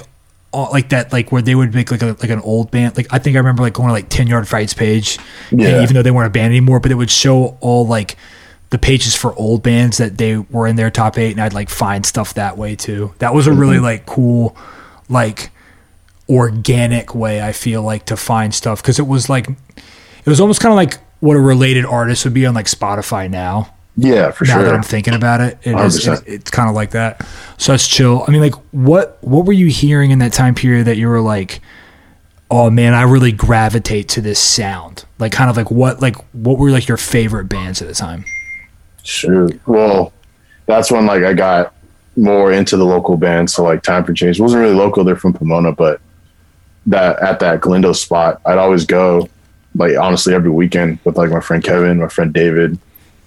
uh, 0.53 0.69
like 0.71 0.89
that, 0.89 1.11
like 1.13 1.31
where 1.31 1.41
they 1.41 1.55
would 1.55 1.73
make 1.73 1.89
like 1.91 2.01
a 2.03 2.07
like 2.19 2.29
an 2.29 2.41
old 2.41 2.69
band. 2.71 2.95
Like 2.97 3.07
I 3.11 3.17
think 3.19 3.35
I 3.35 3.39
remember 3.39 3.63
like 3.63 3.73
going 3.73 3.87
to 3.89 3.93
like 3.93 4.09
Ten 4.09 4.27
Yard 4.27 4.47
Fights 4.47 4.73
page, 4.73 5.17
Yeah. 5.51 5.81
even 5.81 5.93
though 5.95 6.03
they 6.03 6.11
weren't 6.11 6.27
a 6.27 6.31
band 6.31 6.51
anymore, 6.51 6.79
but 6.79 6.91
it 6.91 6.95
would 6.95 7.09
show 7.11 7.57
all 7.61 7.87
like 7.87 8.17
the 8.71 8.77
pages 8.77 9.15
for 9.15 9.33
old 9.33 9.63
bands 9.63 9.97
that 9.97 10.17
they 10.19 10.37
were 10.37 10.67
in 10.67 10.75
their 10.75 10.91
top 10.91 11.17
eight, 11.17 11.31
and 11.31 11.41
I'd 11.41 11.53
like 11.53 11.69
find 11.69 12.05
stuff 12.05 12.35
that 12.35 12.57
way 12.57 12.75
too. 12.75 13.13
That 13.19 13.33
was 13.33 13.47
a 13.47 13.53
really 13.53 13.75
Mm-hmm. 13.77 13.83
like 13.85 14.05
cool, 14.05 14.55
like 15.09 15.49
organic 16.27 17.15
way 17.15 17.41
I 17.41 17.51
feel 17.53 17.81
like 17.81 18.05
to 18.05 18.17
find 18.17 18.53
stuff 18.53 18.81
because 18.81 18.99
it 18.99 19.07
was 19.07 19.29
like 19.29 19.49
it 19.49 20.25
was 20.27 20.39
almost 20.39 20.61
kind 20.61 20.71
of 20.71 20.75
like 20.75 20.97
what 21.19 21.35
a 21.35 21.39
related 21.39 21.85
artist 21.85 22.23
would 22.25 22.33
be 22.33 22.45
on 22.45 22.53
like 22.53 22.65
Spotify 22.67 23.29
now. 23.29 23.73
Yeah, 23.97 24.31
for 24.31 24.45
Now 24.45 24.61
that. 24.61 24.73
I'm 24.73 24.83
thinking 24.83 25.13
about 25.13 25.41
it, 25.41 25.57
it 25.63 25.75
is, 25.77 26.05
100%. 26.07 26.21
it- 26.21 26.33
it's 26.33 26.51
kind 26.51 26.69
of 26.69 26.75
like 26.75 26.91
that. 26.91 27.25
So 27.57 27.73
that's 27.73 27.85
chill. 27.87 28.23
I 28.27 28.31
mean, 28.31 28.39
like, 28.41 28.55
what 28.71 29.17
what 29.21 29.45
were 29.45 29.51
you 29.53 29.67
hearing 29.67 30.11
in 30.11 30.19
that 30.19 30.31
time 30.31 30.55
period 30.55 30.85
that 30.85 30.95
you 30.97 31.09
were 31.09 31.19
like, 31.19 31.59
oh 32.49 32.69
man, 32.69 32.93
I 32.93 33.01
really 33.01 33.33
gravitate 33.33 34.07
to 34.09 34.21
this 34.21 34.39
sound? 34.39 35.03
Like, 35.19 35.33
kind 35.33 35.49
of 35.49 35.57
like 35.57 35.69
what 35.69 36.01
like 36.01 36.15
what 36.33 36.57
were 36.57 36.71
like 36.71 36.87
your 36.87 36.97
favorite 36.97 37.45
bands 37.45 37.81
at 37.81 37.87
the 37.89 37.93
time? 37.93 38.23
Shoot. 39.03 39.59
Well, 39.67 40.13
that's 40.65 40.91
when 40.91 41.05
like 41.05 41.23
I 41.23 41.33
got 41.33 41.73
more 42.15 42.51
into 42.53 42.77
the 42.77 42.85
local 42.85 43.17
bands. 43.17 43.53
So 43.53 43.63
like 43.63 43.83
Time 43.83 44.05
for 44.05 44.13
Change 44.13 44.39
wasn't 44.39 44.61
really 44.61 44.75
local. 44.75 45.03
They're 45.03 45.15
from 45.17 45.33
Pomona, 45.33 45.71
but 45.73 45.99
that 46.85 47.19
at 47.19 47.39
that 47.41 47.59
Glendo 47.59 47.93
spot, 47.95 48.39
I'd 48.45 48.57
always 48.57 48.85
go 48.85 49.27
like 49.79 49.97
honestly 49.97 50.35
every 50.35 50.51
weekend 50.51 50.99
with 51.05 51.17
like 51.17 51.31
my 51.31 51.39
friend 51.39 51.63
Kevin, 51.63 51.97
my 51.99 52.07
friend 52.09 52.31
David, 52.33 52.77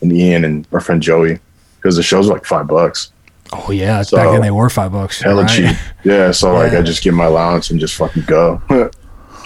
and 0.00 0.12
Ian, 0.12 0.44
and 0.44 0.70
my 0.70 0.78
friend 0.78 1.02
Joey 1.02 1.40
because 1.76 1.96
the 1.96 2.02
shows 2.04 2.28
were 2.28 2.34
like 2.34 2.44
five 2.44 2.68
bucks, 2.68 3.10
Oh 3.52 3.70
yeah, 3.72 4.02
So- 4.02 4.16
back 4.16 4.30
then 4.30 4.40
they 4.42 4.50
were 4.52 4.70
five 4.70 4.92
bucks. 4.92 5.20
hella 5.20 5.42
right? 5.42 5.50
cheap. 5.50 5.76
Yeah. 6.04 6.30
So 6.30 6.54
like 6.54 6.72
I 6.72 6.82
just 6.82 7.02
get 7.02 7.12
my 7.14 7.24
allowance 7.24 7.70
and 7.70 7.80
just 7.80 7.96
fucking 7.96 8.24
go. 8.26 8.62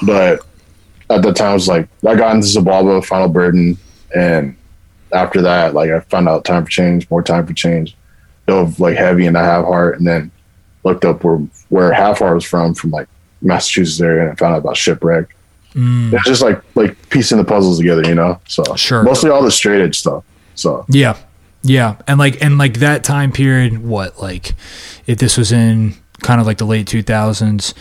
but 0.07 0.41
at 1.09 1.23
the 1.23 1.33
time, 1.33 1.51
I 1.51 1.55
was 1.55 1.69
like 1.69 1.89
I 2.07 2.15
got 2.15 2.35
into 2.35 2.47
Xibalba, 2.47 3.05
Final 3.05 3.29
Burden, 3.29 3.79
and 4.15 4.57
after 5.13 5.41
that, 5.43 5.73
like 5.75 5.91
I 5.91 6.01
found 6.01 6.29
out 6.29 6.45
time 6.45 6.65
for 6.65 6.71
change, 6.71 7.09
more 7.11 7.23
time 7.23 7.47
for 7.47 7.53
change. 7.55 7.97
Dove 8.47 8.79
like 8.81 8.97
heavy 8.97 9.27
into 9.27 9.39
Have 9.41 9.65
Heart, 9.65 9.99
and 9.99 10.07
then 10.07 10.31
looked 10.85 11.05
up 11.05 11.25
where 11.25 11.39
where 11.69 11.93
Have 11.93 12.19
Heart 12.19 12.35
was 12.35 12.45
from, 12.45 12.75
from 12.75 12.91
like 12.91 13.09
Massachusetts 13.43 14.01
area, 14.01 14.23
and 14.23 14.33
I 14.33 14.35
found 14.35 14.55
out 14.55 14.59
about 14.59 14.77
Shipwreck. 14.77 15.36
Mm, 15.77 16.13
It's 16.15 16.25
just 16.25 16.41
like 16.43 16.63
like 16.75 16.97
piecing 17.11 17.39
the 17.39 17.45
puzzles 17.45 17.79
together, 17.79 18.03
you 18.09 18.15
know. 18.15 18.41
So 18.49 18.65
Sure. 18.77 19.03
mostly 19.03 19.31
all 19.31 19.43
the 19.43 19.51
straight 19.51 19.83
edge 19.83 19.99
stuff. 19.99 20.25
So 20.55 20.85
yeah, 20.89 21.17
yeah, 21.63 21.97
and 22.09 22.19
like 22.19 22.43
and 22.43 22.57
like 22.59 22.79
that 22.79 23.05
time 23.05 23.31
period. 23.31 23.85
What 23.85 24.21
like 24.21 24.55
if 25.07 25.19
this 25.19 25.37
was 25.37 25.53
in 25.53 25.95
kind 26.23 26.41
of 26.41 26.47
like 26.47 26.57
the 26.59 26.65
late 26.65 26.87
two 26.87 27.03
thousands? 27.03 27.75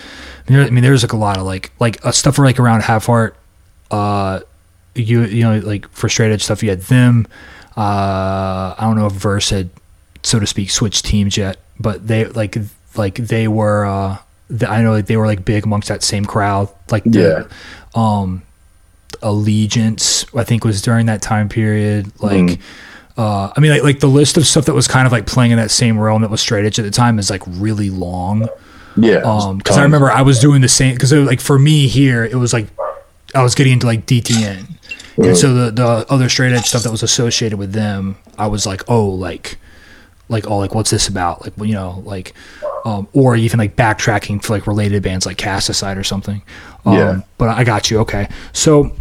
I 0.49 0.69
mean, 0.69 0.83
there's 0.83 1.03
like 1.03 1.13
a 1.13 1.17
lot 1.17 1.37
of 1.37 1.43
like 1.45 1.71
like 1.79 2.05
uh, 2.05 2.11
stuff 2.11 2.37
like 2.37 2.59
around 2.59 2.81
Have 2.83 3.05
Heart. 3.05 3.35
Uh, 3.89 4.41
you 4.93 5.23
you 5.23 5.43
know 5.43 5.59
like 5.59 5.87
for 5.89 6.09
straight 6.09 6.31
edge 6.31 6.43
stuff, 6.43 6.61
you 6.63 6.69
had 6.69 6.81
them. 6.81 7.27
Uh, 7.77 8.73
I 8.77 8.81
don't 8.81 8.95
know 8.95 9.05
if 9.07 9.13
Verse 9.13 9.49
had, 9.49 9.69
so 10.23 10.39
to 10.39 10.47
speak, 10.47 10.69
switched 10.71 11.05
teams 11.05 11.37
yet, 11.37 11.57
but 11.79 12.07
they 12.07 12.25
like 12.25 12.57
like 12.95 13.15
they 13.15 13.47
were. 13.47 13.85
Uh, 13.85 14.17
the, 14.49 14.69
I 14.69 14.81
know 14.83 14.91
like 14.91 15.07
they 15.07 15.17
were 15.17 15.25
like 15.25 15.43
big 15.43 15.63
amongst 15.65 15.87
that 15.89 16.03
same 16.03 16.23
crowd. 16.25 16.69
Like 16.91 17.03
the, 17.03 17.49
um, 17.95 18.41
Allegiance, 19.21 20.25
I 20.35 20.43
think 20.43 20.63
was 20.63 20.81
during 20.81 21.05
that 21.07 21.21
time 21.21 21.49
period. 21.49 22.11
Like, 22.19 22.33
Mhm. 22.41 22.59
uh, 23.17 23.49
I 23.55 23.59
mean, 23.59 23.71
like, 23.71 23.83
like 23.83 23.99
the 24.01 24.07
list 24.09 24.37
of 24.37 24.45
stuff 24.45 24.65
that 24.65 24.73
was 24.73 24.87
kind 24.87 25.05
of 25.07 25.11
like 25.11 25.25
playing 25.25 25.51
in 25.51 25.57
that 25.57 25.71
same 25.71 25.97
realm 25.97 26.21
that 26.21 26.29
was 26.29 26.41
straight 26.41 26.65
edge 26.65 26.77
at 26.79 26.85
the 26.85 26.91
time 26.91 27.17
is 27.17 27.29
like 27.29 27.41
really 27.47 27.89
long. 27.89 28.49
yeah, 28.97 29.17
Um, 29.23 29.57
because 29.57 29.77
I 29.77 29.83
remember 29.83 30.11
I 30.11 30.21
was 30.21 30.39
doing 30.39 30.61
the 30.61 30.67
same. 30.69 30.93
Because 30.93 31.11
like 31.13 31.41
for 31.41 31.57
me 31.57 31.87
here, 31.87 32.23
it 32.23 32.35
was 32.35 32.53
like 32.53 32.67
I 33.33 33.41
was 33.43 33.55
getting 33.55 33.73
into 33.73 33.85
like 33.87 34.05
DTN, 34.05 34.67
and 35.17 35.35
so 35.37 35.53
the 35.53 35.71
the 35.71 36.05
other 36.09 36.29
straight 36.29 36.53
edge 36.53 36.65
stuff 36.65 36.83
that 36.83 36.91
was 36.91 37.03
associated 37.03 37.57
with 37.57 37.73
them, 37.73 38.15
I 38.37 38.47
was 38.47 38.65
like, 38.65 38.83
oh, 38.87 39.05
like, 39.05 39.57
like, 40.29 40.47
oh, 40.49 40.57
like, 40.57 40.73
what's 40.73 40.91
this 40.91 41.07
about? 41.07 41.43
Like, 41.43 41.53
you 41.67 41.73
know, 41.73 42.01
like, 42.05 42.33
um, 42.83 43.07
or 43.13 43.35
even 43.35 43.59
like 43.59 43.75
backtracking 43.75 44.43
for 44.43 44.53
like 44.53 44.67
related 44.67 45.03
bands 45.03 45.25
like 45.25 45.37
cast 45.37 45.69
aside 45.69 45.97
or 45.97 46.03
something. 46.03 46.41
Um, 46.85 46.93
Yeah. 46.93 47.21
But 47.37 47.49
I 47.49 47.63
got 47.63 47.89
you. 47.91 47.99
Okay, 47.99 48.27
so, 48.53 48.95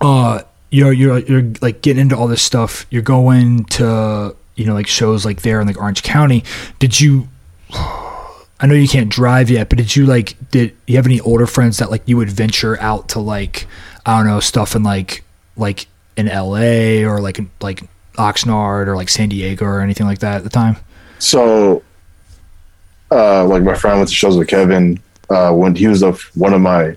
uh, 0.00 0.42
you 0.70 0.82
know, 0.84 0.90
you're 0.90 1.18
you're 1.18 1.52
like 1.60 1.82
getting 1.82 2.00
into 2.00 2.16
all 2.16 2.26
this 2.28 2.42
stuff. 2.42 2.86
You're 2.90 3.02
going 3.02 3.64
to 3.66 4.34
you 4.56 4.66
know 4.66 4.74
like 4.74 4.86
shows 4.86 5.24
like 5.24 5.42
there 5.42 5.60
in 5.60 5.66
like 5.66 5.78
Orange 5.80 6.02
County. 6.02 6.44
Did 6.78 7.00
you? 7.00 7.28
I 7.74 8.66
know 8.66 8.74
you 8.74 8.86
can't 8.88 9.08
drive 9.10 9.50
yet, 9.50 9.68
but 9.68 9.78
did 9.78 9.96
you 9.96 10.06
like 10.06 10.36
did 10.50 10.76
you 10.86 10.96
have 10.96 11.06
any 11.06 11.20
older 11.20 11.46
friends 11.46 11.78
that 11.78 11.90
like 11.90 12.02
you 12.06 12.16
would 12.16 12.30
venture 12.30 12.80
out 12.80 13.08
to 13.10 13.18
like 13.18 13.66
I 14.06 14.16
don't 14.16 14.26
know 14.26 14.40
stuff 14.40 14.76
in 14.76 14.82
like 14.82 15.24
like 15.56 15.86
in 16.16 16.28
L.A. 16.28 17.04
or 17.04 17.20
like 17.20 17.40
like 17.60 17.82
Oxnard 18.14 18.86
or 18.86 18.96
like 18.96 19.08
San 19.08 19.28
Diego 19.28 19.64
or 19.64 19.80
anything 19.80 20.06
like 20.06 20.20
that 20.20 20.36
at 20.36 20.44
the 20.44 20.50
time? 20.50 20.76
So, 21.18 21.82
uh, 23.10 23.44
like 23.44 23.62
my 23.62 23.74
friend 23.74 23.98
went 23.98 24.08
to 24.08 24.14
shows 24.14 24.36
with 24.36 24.48
Kevin. 24.48 25.00
Uh, 25.30 25.52
when 25.52 25.74
he 25.74 25.86
was 25.86 26.00
the, 26.00 26.12
one 26.34 26.52
of 26.52 26.60
my 26.60 26.96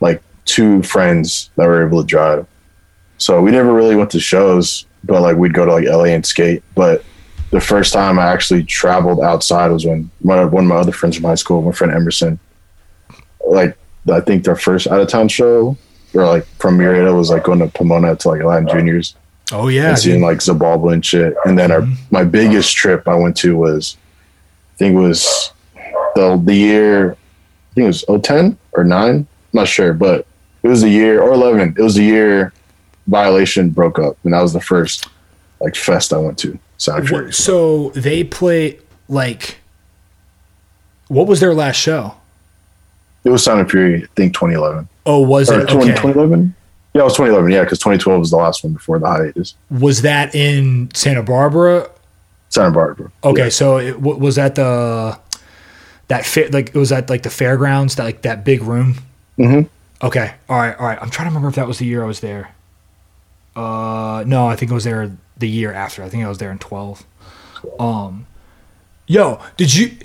like 0.00 0.22
two 0.44 0.82
friends 0.82 1.50
that 1.56 1.66
were 1.66 1.84
able 1.84 2.00
to 2.00 2.06
drive. 2.06 2.46
So 3.18 3.40
we 3.40 3.50
never 3.50 3.72
really 3.72 3.96
went 3.96 4.10
to 4.10 4.20
shows, 4.20 4.86
but 5.02 5.22
like 5.22 5.36
we'd 5.36 5.54
go 5.54 5.64
to 5.64 5.72
like 5.72 5.86
LA 5.86 6.04
and 6.04 6.24
skate. 6.24 6.62
But 6.74 7.04
the 7.50 7.60
first 7.60 7.92
time 7.92 8.18
I 8.18 8.26
actually 8.26 8.62
traveled 8.64 9.20
outside 9.20 9.70
was 9.70 9.86
when 9.86 10.10
my, 10.22 10.44
one 10.44 10.64
of 10.64 10.68
my 10.68 10.76
other 10.76 10.92
friends 10.92 11.16
from 11.16 11.24
high 11.24 11.34
school, 11.34 11.62
my 11.62 11.72
friend 11.72 11.92
Emerson, 11.92 12.38
like 13.46 13.76
I 14.12 14.20
think 14.20 14.44
their 14.44 14.56
first 14.56 14.86
out 14.86 15.00
of 15.00 15.08
town 15.08 15.28
show 15.28 15.76
or 16.14 16.24
like 16.26 16.44
from 16.58 16.78
Murrieta 16.78 17.16
was 17.16 17.30
like 17.30 17.44
going 17.44 17.58
to 17.58 17.68
Pomona 17.68 18.14
to 18.16 18.28
like 18.28 18.42
Latin 18.42 18.68
Juniors 18.68 19.16
Oh 19.52 19.68
yeah, 19.68 19.90
and 19.90 19.98
seeing 19.98 20.22
like 20.22 20.38
Xibalba 20.38 20.92
and 20.92 21.04
shit. 21.04 21.34
And 21.44 21.58
then 21.58 21.70
our 21.70 21.82
mm-hmm. 21.82 21.94
my 22.10 22.24
biggest 22.24 22.74
trip 22.74 23.06
I 23.06 23.14
went 23.14 23.36
to 23.38 23.56
was 23.56 23.96
I 24.74 24.76
think 24.78 24.94
it 24.96 25.00
was 25.00 25.52
the 26.14 26.40
the 26.42 26.54
year 26.54 27.12
I 27.12 27.74
think 27.74 27.84
it 27.84 28.08
was 28.08 28.22
010 28.22 28.58
or 28.72 28.84
9, 28.84 29.08
I'm 29.08 29.28
not 29.52 29.68
sure, 29.68 29.92
but 29.92 30.26
it 30.62 30.68
was 30.68 30.80
the 30.80 30.88
year 30.88 31.20
or 31.20 31.34
11. 31.34 31.74
It 31.78 31.82
was 31.82 31.94
the 31.94 32.02
year 32.04 32.52
Violation 33.06 33.70
broke 33.70 33.98
up 33.98 34.16
and 34.24 34.32
that 34.32 34.40
was 34.40 34.52
the 34.52 34.60
first 34.60 35.08
like 35.60 35.76
fest 35.76 36.12
I 36.12 36.18
went 36.18 36.38
to. 36.38 36.58
Fury. 36.78 37.32
So 37.32 37.90
they 37.90 38.24
play 38.24 38.80
like 39.08 39.58
what 41.08 41.26
was 41.26 41.40
their 41.40 41.54
last 41.54 41.76
show? 41.76 42.16
It 43.24 43.30
was 43.30 43.44
Sound 43.44 43.60
and 43.60 43.70
Fury, 43.70 44.04
I 44.04 44.06
think 44.16 44.34
2011. 44.34 44.88
Oh, 45.04 45.20
was 45.20 45.50
Or 45.50 45.60
it 45.60 45.68
20, 45.68 45.92
okay? 45.92 46.00
2011? 46.00 46.54
Yeah, 46.96 47.02
it 47.02 47.04
was 47.04 47.12
2011. 47.14 47.52
Yeah, 47.52 47.62
because 47.64 47.78
2012 47.78 48.18
was 48.20 48.30
the 48.30 48.36
last 48.38 48.64
one 48.64 48.72
before 48.72 48.98
the 48.98 49.06
hiatus. 49.06 49.54
Was 49.70 50.02
that 50.02 50.34
in 50.34 50.88
Santa 50.94 51.22
Barbara? 51.22 51.90
Santa 52.48 52.70
Barbara. 52.70 53.10
Okay, 53.22 53.44
Yeah. 53.44 53.48
so 53.50 53.78
it, 53.78 54.00
wa- 54.00 54.14
was 54.14 54.36
that 54.36 54.54
the 54.54 55.18
that 56.08 56.24
fair 56.24 56.48
like 56.50 56.68
it 56.68 56.74
was 56.76 56.92
at 56.92 57.10
like 57.10 57.22
the 57.22 57.30
fairgrounds 57.30 57.96
that 57.96 58.04
like 58.04 58.22
that 58.22 58.44
big 58.44 58.62
room? 58.62 58.94
Mhm. 59.38 59.68
Okay, 60.02 60.32
all 60.48 60.56
right, 60.56 60.74
all 60.78 60.86
right. 60.86 60.98
I'm 61.02 61.10
trying 61.10 61.26
to 61.26 61.30
remember 61.30 61.48
if 61.48 61.54
that 61.56 61.66
was 61.66 61.78
the 61.78 61.84
year 61.86 62.02
I 62.02 62.06
was 62.06 62.20
there. 62.20 62.50
Uh, 63.54 64.22
no, 64.26 64.46
I 64.46 64.56
think 64.56 64.70
it 64.70 64.74
was 64.74 64.84
there 64.84 65.10
the 65.36 65.48
year 65.48 65.72
after. 65.72 66.02
I 66.02 66.08
think 66.08 66.24
I 66.24 66.28
was 66.28 66.38
there 66.38 66.50
in 66.50 66.58
twelve. 66.58 67.04
Um, 67.78 68.26
yo, 69.06 69.40
did 69.56 69.74
you? 69.74 69.96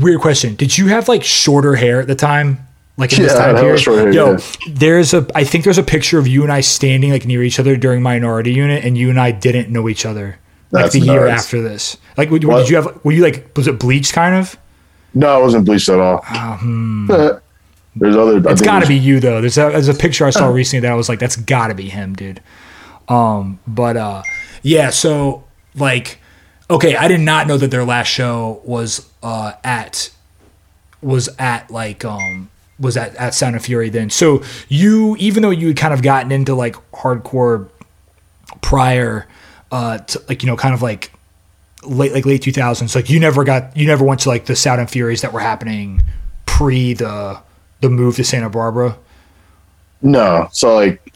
Weird 0.00 0.20
question. 0.20 0.54
Did 0.56 0.76
you 0.76 0.88
have 0.88 1.06
like 1.08 1.22
shorter 1.22 1.76
hair 1.76 2.00
at 2.00 2.08
the 2.08 2.14
time? 2.14 2.66
Like 3.00 3.12
in 3.14 3.22
this 3.22 3.32
Yeah, 3.32 3.38
I 3.38 3.52
time 3.52 3.76
period? 3.76 4.14
Yo, 4.14 4.32
yeah. 4.32 4.38
there's 4.68 5.14
a. 5.14 5.26
I 5.34 5.42
think 5.44 5.64
there's 5.64 5.78
a 5.78 5.82
picture 5.82 6.18
of 6.18 6.26
you 6.28 6.42
and 6.42 6.52
I 6.52 6.60
standing 6.60 7.10
like 7.10 7.24
near 7.26 7.42
each 7.42 7.58
other 7.58 7.76
during 7.76 8.02
minority 8.02 8.52
unit, 8.52 8.84
and 8.84 8.96
you 8.96 9.08
and 9.10 9.18
I 9.18 9.30
didn't 9.30 9.70
know 9.70 9.88
each 9.88 10.04
other. 10.04 10.38
Like 10.70 10.84
That's 10.84 10.94
the 10.94 11.00
year 11.00 11.26
after 11.26 11.60
this. 11.62 11.96
Like, 12.16 12.30
would, 12.30 12.44
What? 12.44 12.58
did 12.60 12.68
you 12.68 12.76
have? 12.76 13.04
Were 13.04 13.12
you 13.12 13.22
like? 13.22 13.50
Was 13.56 13.66
it 13.66 13.78
bleached 13.80 14.12
kind 14.12 14.34
of? 14.36 14.56
No, 15.14 15.28
I 15.34 15.38
wasn't 15.38 15.64
bleached 15.64 15.88
at 15.88 15.98
all. 15.98 16.22
There's 17.96 18.16
other. 18.16 18.48
I 18.48 18.52
It's 18.52 18.62
got 18.62 18.80
to 18.82 18.86
be 18.86 18.96
you 18.96 19.18
though. 19.18 19.40
There's 19.40 19.58
a, 19.58 19.70
there's 19.70 19.88
a 19.88 19.94
picture 19.94 20.24
I 20.26 20.30
saw 20.30 20.46
recently 20.48 20.80
that 20.80 20.92
I 20.92 20.94
was 20.94 21.08
like, 21.08 21.18
that's 21.18 21.36
got 21.36 21.68
to 21.68 21.74
be 21.74 21.88
him, 21.88 22.14
dude. 22.14 22.40
Um, 23.08 23.58
but 23.66 23.96
uh, 23.96 24.22
yeah. 24.62 24.90
So 24.90 25.44
like, 25.74 26.18
okay, 26.70 26.94
I 26.94 27.08
did 27.08 27.20
not 27.20 27.46
know 27.48 27.56
that 27.56 27.70
their 27.72 27.84
last 27.84 28.06
show 28.08 28.60
was 28.64 29.10
uh 29.22 29.52
at 29.64 30.10
was 31.02 31.28
at 31.38 31.70
like 31.70 32.04
um 32.04 32.50
was 32.80 32.96
at 32.96 33.14
at 33.16 33.34
Sound 33.34 33.54
and 33.54 33.64
Fury 33.64 33.90
then. 33.90 34.10
So 34.10 34.42
you 34.68 35.16
even 35.18 35.42
though 35.42 35.50
you 35.50 35.68
had 35.68 35.76
kind 35.76 35.94
of 35.94 36.02
gotten 36.02 36.32
into 36.32 36.54
like 36.54 36.74
hardcore 36.92 37.68
prior 38.62 39.28
uh 39.70 39.98
to, 39.98 40.22
like 40.28 40.42
you 40.42 40.48
know 40.48 40.56
kind 40.56 40.74
of 40.74 40.82
like 40.82 41.12
late 41.84 42.12
like 42.12 42.26
late 42.26 42.42
2000s 42.42 42.94
like 42.94 43.08
you 43.08 43.18
never 43.20 43.44
got 43.44 43.74
you 43.76 43.86
never 43.86 44.04
went 44.04 44.20
to 44.20 44.28
like 44.28 44.46
the 44.46 44.56
Sound 44.56 44.80
and 44.80 44.90
Furies 44.90 45.22
that 45.22 45.32
were 45.32 45.40
happening 45.40 46.02
pre 46.46 46.94
the 46.94 47.40
the 47.80 47.88
move 47.88 48.16
to 48.16 48.24
Santa 48.24 48.50
Barbara 48.50 48.96
No, 50.02 50.48
so 50.52 50.74
like, 50.74 51.12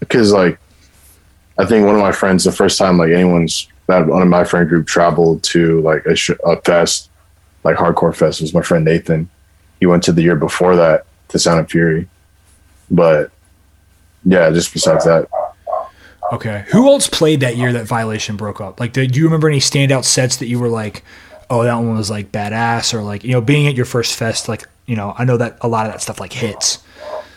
because 0.00 0.32
like, 0.32 0.58
I 1.58 1.64
think 1.64 1.86
one 1.86 1.94
of 1.94 2.00
my 2.00 2.12
friends, 2.12 2.44
the 2.44 2.52
first 2.52 2.78
time 2.78 2.98
like 2.98 3.10
anyone's 3.10 3.68
that 3.86 4.06
one 4.06 4.22
of 4.22 4.28
my 4.28 4.44
friend 4.44 4.68
group 4.68 4.86
traveled 4.86 5.42
to 5.44 5.80
like 5.82 6.04
a, 6.06 6.16
sh- 6.16 6.30
a 6.44 6.60
fest, 6.62 7.10
like 7.62 7.76
hardcore 7.76 8.14
fest, 8.14 8.40
was 8.40 8.52
my 8.52 8.62
friend 8.62 8.84
Nathan. 8.84 9.30
He 9.80 9.86
went 9.86 10.02
to 10.04 10.12
the 10.12 10.22
year 10.22 10.36
before 10.36 10.76
that 10.76 11.06
to 11.28 11.38
Sound 11.38 11.60
and 11.60 11.70
Fury, 11.70 12.08
but 12.90 13.30
yeah, 14.24 14.50
just 14.50 14.72
besides 14.72 15.04
that, 15.04 15.28
Okay. 16.32 16.64
Who 16.72 16.88
else 16.88 17.08
played 17.08 17.40
that 17.40 17.56
year 17.56 17.72
that 17.72 17.86
Violation 17.86 18.36
broke 18.36 18.60
up? 18.60 18.80
Like, 18.80 18.92
do, 18.92 19.06
do 19.06 19.18
you 19.18 19.26
remember 19.26 19.48
any 19.48 19.60
standout 19.60 20.04
sets 20.04 20.36
that 20.38 20.46
you 20.46 20.58
were 20.58 20.68
like, 20.68 21.04
oh, 21.50 21.62
that 21.62 21.74
one 21.76 21.96
was 21.96 22.10
like 22.10 22.32
badass, 22.32 22.92
or 22.94 23.02
like, 23.02 23.22
you 23.24 23.30
know, 23.30 23.40
being 23.40 23.66
at 23.66 23.74
your 23.74 23.84
first 23.84 24.16
fest, 24.16 24.48
like, 24.48 24.66
you 24.86 24.96
know, 24.96 25.14
I 25.16 25.24
know 25.24 25.36
that 25.36 25.58
a 25.60 25.68
lot 25.68 25.86
of 25.86 25.92
that 25.92 26.02
stuff 26.02 26.20
like 26.20 26.32
hits. 26.32 26.82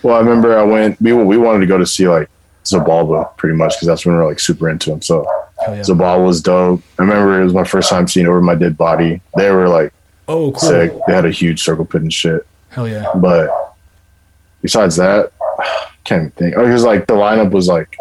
Well, 0.01 0.15
I 0.15 0.19
remember 0.19 0.57
I 0.57 0.63
went. 0.63 0.99
We 1.01 1.13
we 1.13 1.37
wanted 1.37 1.59
to 1.59 1.65
go 1.65 1.77
to 1.77 1.85
see 1.85 2.07
like 2.07 2.29
Xibalba 2.63 3.35
pretty 3.37 3.55
much 3.55 3.75
because 3.75 3.87
that's 3.87 4.05
when 4.05 4.15
we 4.15 4.21
were 4.21 4.27
like 4.27 4.39
super 4.39 4.69
into 4.69 4.91
him. 4.91 5.01
So 5.01 5.27
Hell 5.65 5.75
yeah. 5.75 5.81
Xibalba 5.81 6.25
was 6.25 6.41
dope. 6.41 6.81
I 6.97 7.01
remember 7.01 7.41
it 7.41 7.43
was 7.43 7.53
my 7.53 7.65
first 7.65 7.89
time 7.89 8.07
seeing 8.07 8.25
Over 8.25 8.41
My 8.41 8.55
Dead 8.55 8.77
Body. 8.77 9.21
They 9.35 9.51
were 9.51 9.67
like 9.67 9.93
Oh, 10.29 10.51
cool. 10.51 10.69
sick. 10.69 10.93
They 11.07 11.13
had 11.13 11.25
a 11.25 11.31
huge 11.31 11.63
circle 11.63 11.85
pit 11.85 12.01
and 12.01 12.13
shit. 12.13 12.45
Hell 12.69 12.87
yeah. 12.87 13.11
But 13.15 13.75
besides 14.61 14.95
that, 14.97 15.31
can't 16.03 16.21
even 16.21 16.31
think. 16.31 16.55
Oh, 16.55 16.63
because 16.63 16.83
like 16.83 17.07
the 17.07 17.15
lineup 17.15 17.51
was 17.51 17.67
like, 17.67 17.97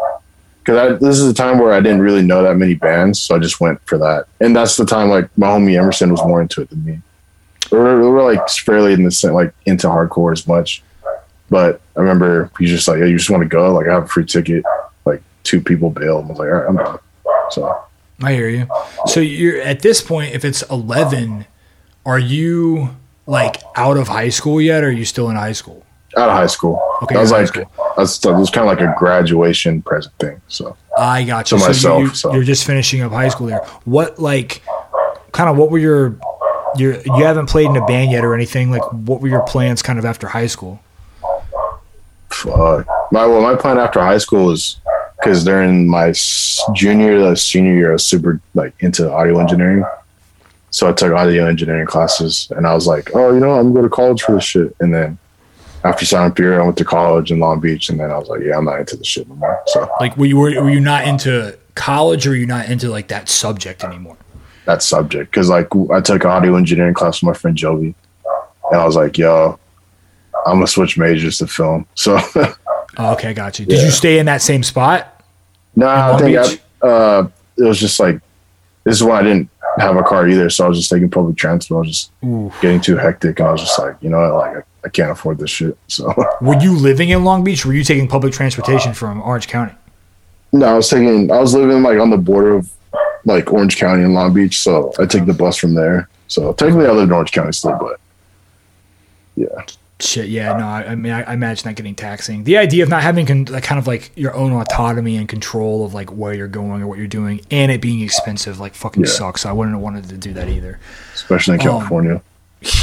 because 0.63 0.99
this 0.99 1.17
is 1.17 1.29
a 1.29 1.33
time 1.33 1.57
where 1.57 1.73
I 1.73 1.79
didn't 1.81 2.01
really 2.01 2.21
know 2.21 2.43
that 2.43 2.55
many 2.55 2.75
bands, 2.75 3.19
so 3.19 3.35
I 3.35 3.39
just 3.39 3.59
went 3.59 3.81
for 3.87 3.97
that. 3.97 4.27
And 4.39 4.55
that's 4.55 4.77
the 4.77 4.85
time 4.85 5.09
like 5.09 5.35
my 5.37 5.47
homie 5.47 5.77
Emerson 5.77 6.11
was 6.11 6.23
more 6.23 6.41
into 6.41 6.61
it 6.61 6.69
than 6.69 6.85
me. 6.85 7.01
We 7.71 7.77
were, 7.77 7.99
we 7.99 8.07
were 8.07 8.33
like 8.33 8.47
fairly 8.49 8.93
in 8.93 9.03
the 9.03 9.11
same, 9.11 9.33
like 9.33 9.53
into 9.65 9.87
hardcore 9.87 10.31
as 10.31 10.47
much. 10.47 10.83
But 11.49 11.81
I 11.97 12.01
remember 12.01 12.51
he's 12.59 12.69
just 12.69 12.87
like, 12.87 12.99
yeah, 12.99 13.05
you 13.05 13.17
just 13.17 13.31
want 13.31 13.41
to 13.41 13.49
go? 13.49 13.73
Like 13.73 13.87
I 13.87 13.93
have 13.93 14.03
a 14.03 14.07
free 14.07 14.25
ticket. 14.25 14.63
Like 15.05 15.23
two 15.43 15.61
people 15.61 15.89
bailed. 15.89 16.25
I 16.25 16.27
was 16.29 16.37
like, 16.37 16.49
all 16.49 16.53
right, 16.53 16.67
I'm 16.67 16.75
done. 16.75 16.99
So 17.49 17.83
I 18.21 18.33
hear 18.33 18.49
you. 18.49 18.67
So 19.07 19.19
you're 19.19 19.61
at 19.61 19.81
this 19.81 20.01
point, 20.01 20.35
if 20.35 20.45
it's 20.45 20.61
11, 20.63 21.45
are 22.05 22.19
you 22.19 22.95
like 23.25 23.61
oh. 23.63 23.71
out 23.75 23.97
of 23.97 24.07
high 24.07 24.29
school 24.29 24.61
yet, 24.61 24.83
or 24.83 24.87
are 24.87 24.91
you 24.91 25.05
still 25.05 25.29
in 25.29 25.35
high 25.35 25.53
school? 25.53 25.85
out 26.17 26.29
of 26.29 26.35
high 26.35 26.47
school. 26.47 26.81
Okay, 27.03 27.15
that 27.15 27.21
was 27.21 27.31
like 27.31 27.41
high 27.41 27.45
school. 27.45 27.71
that's 27.95 28.17
that 28.19 28.33
was 28.33 28.49
kind 28.49 28.69
of 28.69 28.77
like 28.77 28.87
a 28.87 28.97
graduation 28.97 29.81
present 29.81 30.13
thing. 30.19 30.41
So 30.47 30.75
I 30.97 31.23
got 31.23 31.51
you. 31.51 31.57
To 31.57 31.65
myself, 31.67 32.01
you, 32.01 32.09
so. 32.09 32.33
You're 32.33 32.43
just 32.43 32.65
finishing 32.65 33.01
up 33.01 33.11
high 33.11 33.29
school 33.29 33.47
there. 33.47 33.63
What 33.85 34.19
like, 34.19 34.61
kind 35.31 35.49
of 35.49 35.57
what 35.57 35.69
were 35.71 35.77
your 35.77 36.17
your 36.77 36.99
you 37.01 37.23
haven't 37.23 37.47
played 37.47 37.67
in 37.67 37.77
a 37.77 37.85
band 37.85 38.11
yet 38.11 38.23
or 38.23 38.33
anything? 38.33 38.71
Like, 38.71 38.91
what 38.91 39.21
were 39.21 39.27
your 39.27 39.43
plans 39.43 39.81
kind 39.81 39.99
of 39.99 40.05
after 40.05 40.27
high 40.27 40.47
school? 40.47 40.79
fuck. 42.29 42.87
My 43.11 43.25
well, 43.25 43.41
my 43.41 43.55
plan 43.55 43.77
after 43.77 43.99
high 43.99 44.17
school 44.17 44.45
was 44.45 44.79
because 45.19 45.43
during 45.43 45.87
my 45.87 46.13
junior 46.73 47.17
to 47.17 47.35
senior 47.35 47.73
year, 47.73 47.89
I 47.89 47.93
was 47.93 48.05
super 48.05 48.39
like 48.53 48.73
into 48.79 49.11
audio 49.11 49.39
engineering. 49.39 49.83
So 50.71 50.87
I 50.87 50.93
took 50.93 51.13
audio 51.13 51.47
engineering 51.47 51.87
classes, 51.87 52.47
and 52.55 52.67
I 52.67 52.73
was 52.73 52.85
like, 52.87 53.09
oh, 53.15 53.33
you 53.33 53.39
know, 53.39 53.51
I'm 53.53 53.73
going 53.73 53.75
to 53.75 53.81
go 53.81 53.81
to 53.83 53.89
college 53.89 54.21
for 54.21 54.35
this 54.35 54.43
shit. 54.43 54.75
And 54.79 54.93
then 54.93 55.17
after 55.83 56.05
Sound 56.05 56.25
and 56.27 56.35
Fury, 56.35 56.57
I 56.57 56.61
went 56.63 56.77
to 56.77 56.85
college 56.85 57.31
in 57.31 57.39
Long 57.39 57.59
Beach, 57.59 57.89
and 57.89 57.99
then 57.99 58.11
I 58.11 58.17
was 58.17 58.27
like, 58.27 58.41
yeah, 58.41 58.57
I'm 58.57 58.65
not 58.65 58.79
into 58.79 58.95
this 58.95 59.07
shit 59.07 59.25
anymore. 59.27 59.59
So 59.67 59.89
Like, 59.99 60.15
were 60.17 60.25
you 60.25 60.37
were, 60.37 60.51
were 60.61 60.69
you 60.69 60.79
not 60.79 61.05
into 61.07 61.57
college, 61.75 62.27
or 62.27 62.31
were 62.31 62.35
you 62.35 62.45
not 62.45 62.69
into 62.69 62.89
like 62.89 63.07
that 63.07 63.29
subject 63.29 63.83
anymore? 63.83 64.17
that 64.65 64.83
subject, 64.83 65.31
because 65.31 65.49
like 65.49 65.67
I 65.91 65.99
took 65.99 66.25
audio 66.25 66.55
engineering 66.55 66.93
class 66.93 67.23
with 67.23 67.27
my 67.29 67.33
friend 67.33 67.57
Jovi, 67.57 67.95
and 68.71 68.79
I 68.79 68.85
was 68.85 68.95
like, 68.95 69.17
yo, 69.17 69.57
I'm 70.45 70.57
gonna 70.57 70.67
switch 70.67 70.95
majors 70.97 71.39
to 71.39 71.47
film. 71.47 71.87
So 71.95 72.19
Oh, 72.97 73.13
okay, 73.13 73.33
got 73.33 73.57
you. 73.59 73.65
Did 73.65 73.79
Yeah. 73.79 73.85
you 73.85 73.91
stay 73.91 74.19
in 74.19 74.27
that 74.27 74.41
same 74.43 74.61
spot? 74.61 75.23
No, 75.75 75.87
In 75.87 75.91
I 75.91 76.17
think 76.19 76.61
I, 76.83 76.87
uh, 76.87 77.29
it 77.57 77.63
was 77.63 77.79
just 77.79 77.99
like 77.99 78.19
this 78.83 78.95
is 78.95 79.03
why 79.03 79.19
I 79.19 79.23
didn't 79.23 79.49
have 79.77 79.95
a 79.95 80.03
car 80.03 80.27
either, 80.27 80.49
so 80.49 80.65
I 80.65 80.69
was 80.69 80.77
just 80.77 80.89
taking 80.89 81.09
public 81.09 81.37
transport. 81.37 81.85
I 81.85 81.87
was 81.87 81.89
just 81.89 82.11
Ooh. 82.23 82.51
getting 82.61 82.81
too 82.81 82.97
hectic, 82.97 83.39
and 83.39 83.47
I 83.47 83.51
was 83.51 83.61
just 83.61 83.77
like, 83.79 83.95
you 84.01 84.09
know 84.09 84.19
what, 84.19 84.33
like 84.33 84.57
I, 84.57 84.87
I 84.87 84.89
can't 84.89 85.11
afford 85.11 85.37
this 85.37 85.49
shit. 85.49 85.77
So 85.87 86.13
Were 86.41 86.59
you 86.59 86.75
living 86.77 87.09
in 87.09 87.23
Long 87.23 87.43
Beach? 87.43 87.65
Were 87.65 87.73
you 87.73 87.83
taking 87.83 88.07
public 88.07 88.33
transportation 88.33 88.93
from 88.93 89.21
Orange 89.21 89.47
County? 89.47 89.73
no, 90.51 90.65
I 90.65 90.73
was 90.73 90.89
taking, 90.89 91.31
I 91.31 91.39
was 91.39 91.53
living 91.53 91.83
like 91.83 91.99
on 91.99 92.09
the 92.09 92.17
border 92.17 92.55
of 92.55 92.71
like 93.25 93.51
Orange 93.51 93.77
County 93.77 94.03
and 94.03 94.13
Long 94.13 94.33
Beach, 94.33 94.59
so 94.59 94.91
I 94.99 95.05
take 95.05 95.25
the 95.25 95.33
bus 95.33 95.57
from 95.57 95.75
there. 95.75 96.09
So 96.27 96.53
technically, 96.53 96.87
I 96.87 96.91
live 96.91 97.03
in 97.03 97.11
Orange 97.11 97.31
County 97.31 97.51
still, 97.51 97.77
but 97.79 97.99
yeah, 99.35 99.65
Shit, 100.01 100.29
yeah, 100.29 100.53
no, 100.57 100.65
I, 100.65 100.91
I 100.91 100.95
mean, 100.95 101.11
I, 101.11 101.23
I 101.23 101.33
imagine 101.33 101.65
that 101.67 101.75
getting 101.75 101.93
taxing. 101.93 102.45
The 102.45 102.57
idea 102.57 102.83
of 102.83 102.89
not 102.89 103.01
having 103.03 103.25
con- 103.25 103.45
like, 103.45 103.63
kind 103.63 103.77
of 103.77 103.85
like 103.85 104.11
your 104.15 104.33
own 104.33 104.53
autonomy 104.53 105.17
and 105.17 105.27
control 105.27 105.85
of 105.85 105.93
like 105.93 106.09
where 106.13 106.33
you're 106.33 106.47
going 106.47 106.81
or 106.81 106.87
what 106.87 106.97
you're 106.97 107.07
doing, 107.07 107.41
and 107.51 107.69
it 107.69 107.81
being 107.81 107.99
expensive, 107.99 108.61
like 108.61 108.75
fucking 108.75 109.03
Yeah. 109.03 109.09
sucks. 109.09 109.45
I 109.45 109.51
wouldn't 109.51 109.75
have 109.75 109.81
wanted 109.83 110.07
to 110.07 110.17
do 110.17 110.31
that 110.33 110.47
either. 110.47 110.79
especially 111.15 111.55
in 111.55 111.59
Um, 111.61 111.67
California. 111.67 112.21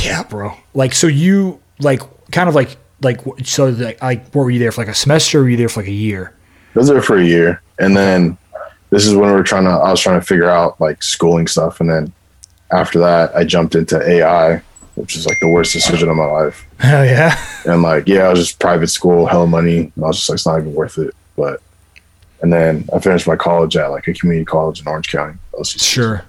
Yeah, 0.03 0.25
bro. 0.25 0.53
Like, 0.75 0.93
so 0.93 1.07
you 1.07 1.59
like 1.81 2.03
kind 2.33 2.49
of 2.51 2.55
like 2.55 2.77
like 3.03 3.21
so 3.45 3.67
like 3.69 4.03
like 4.03 4.25
what 4.35 4.45
were 4.45 4.51
you 4.51 4.59
there 4.59 4.73
for 4.73 4.83
like 4.83 4.89
a 4.89 4.95
semester? 4.95 5.39
or 5.41 5.43
Were 5.45 5.49
you 5.51 5.57
there 5.57 5.69
for 5.71 5.81
like 5.81 5.89
a 5.89 5.93
year? 5.93 6.35
I 6.75 6.79
was 6.81 6.89
there 6.89 7.01
for 7.01 7.17
a 7.17 7.25
year, 7.25 7.63
and 7.79 7.97
then 7.97 8.37
this 8.91 9.07
is 9.07 9.15
when 9.15 9.31
we 9.31 9.35
were 9.37 9.43
trying 9.43 9.65
to. 9.65 9.71
I 9.71 9.91
was 9.91 10.01
trying 10.01 10.21
to 10.21 10.27
figure 10.27 10.51
out 10.51 10.79
like 10.83 11.03
schooling 11.03 11.47
stuff, 11.47 11.81
and 11.81 11.89
then 11.89 12.13
after 12.73 12.99
that, 12.99 13.35
I 13.35 13.45
jumped 13.45 13.75
into 13.75 13.99
AI, 14.07 14.61
which 14.97 15.17
is 15.17 15.27
like 15.27 15.39
the 15.41 15.49
worst 15.49 15.73
decision 15.73 16.09
of 16.09 16.17
my 16.17 16.25
life. 16.25 16.67
Hell 16.81 17.01
oh, 17.01 17.05
yeah. 17.05 17.39
And 17.65 17.83
like, 17.83 18.09
yeah, 18.09 18.25
I 18.25 18.31
was 18.31 18.41
just 18.41 18.59
private 18.59 18.89
school, 18.89 19.27
hell 19.27 19.47
money. 19.47 19.93
And 19.95 20.05
I 20.05 20.09
was 20.09 20.17
just 20.17 20.29
like, 20.29 20.37
it's 20.37 20.47
not 20.47 20.59
even 20.61 20.75
worth 20.75 20.99
it. 20.99 21.15
But 21.37 21.61
and 22.43 22.53
then 22.53 22.89
I 22.93 22.99
finished 22.99 23.27
my 23.27 23.37
college 23.37 23.77
at 23.77 23.89
like 23.89 24.09
a 24.09 24.15
community 24.15 24.45
college 24.45 24.81
in 24.81 24.89
Orange 24.89 25.09
County. 25.09 25.39
OCC. 25.53 25.81
Sure. 25.83 26.25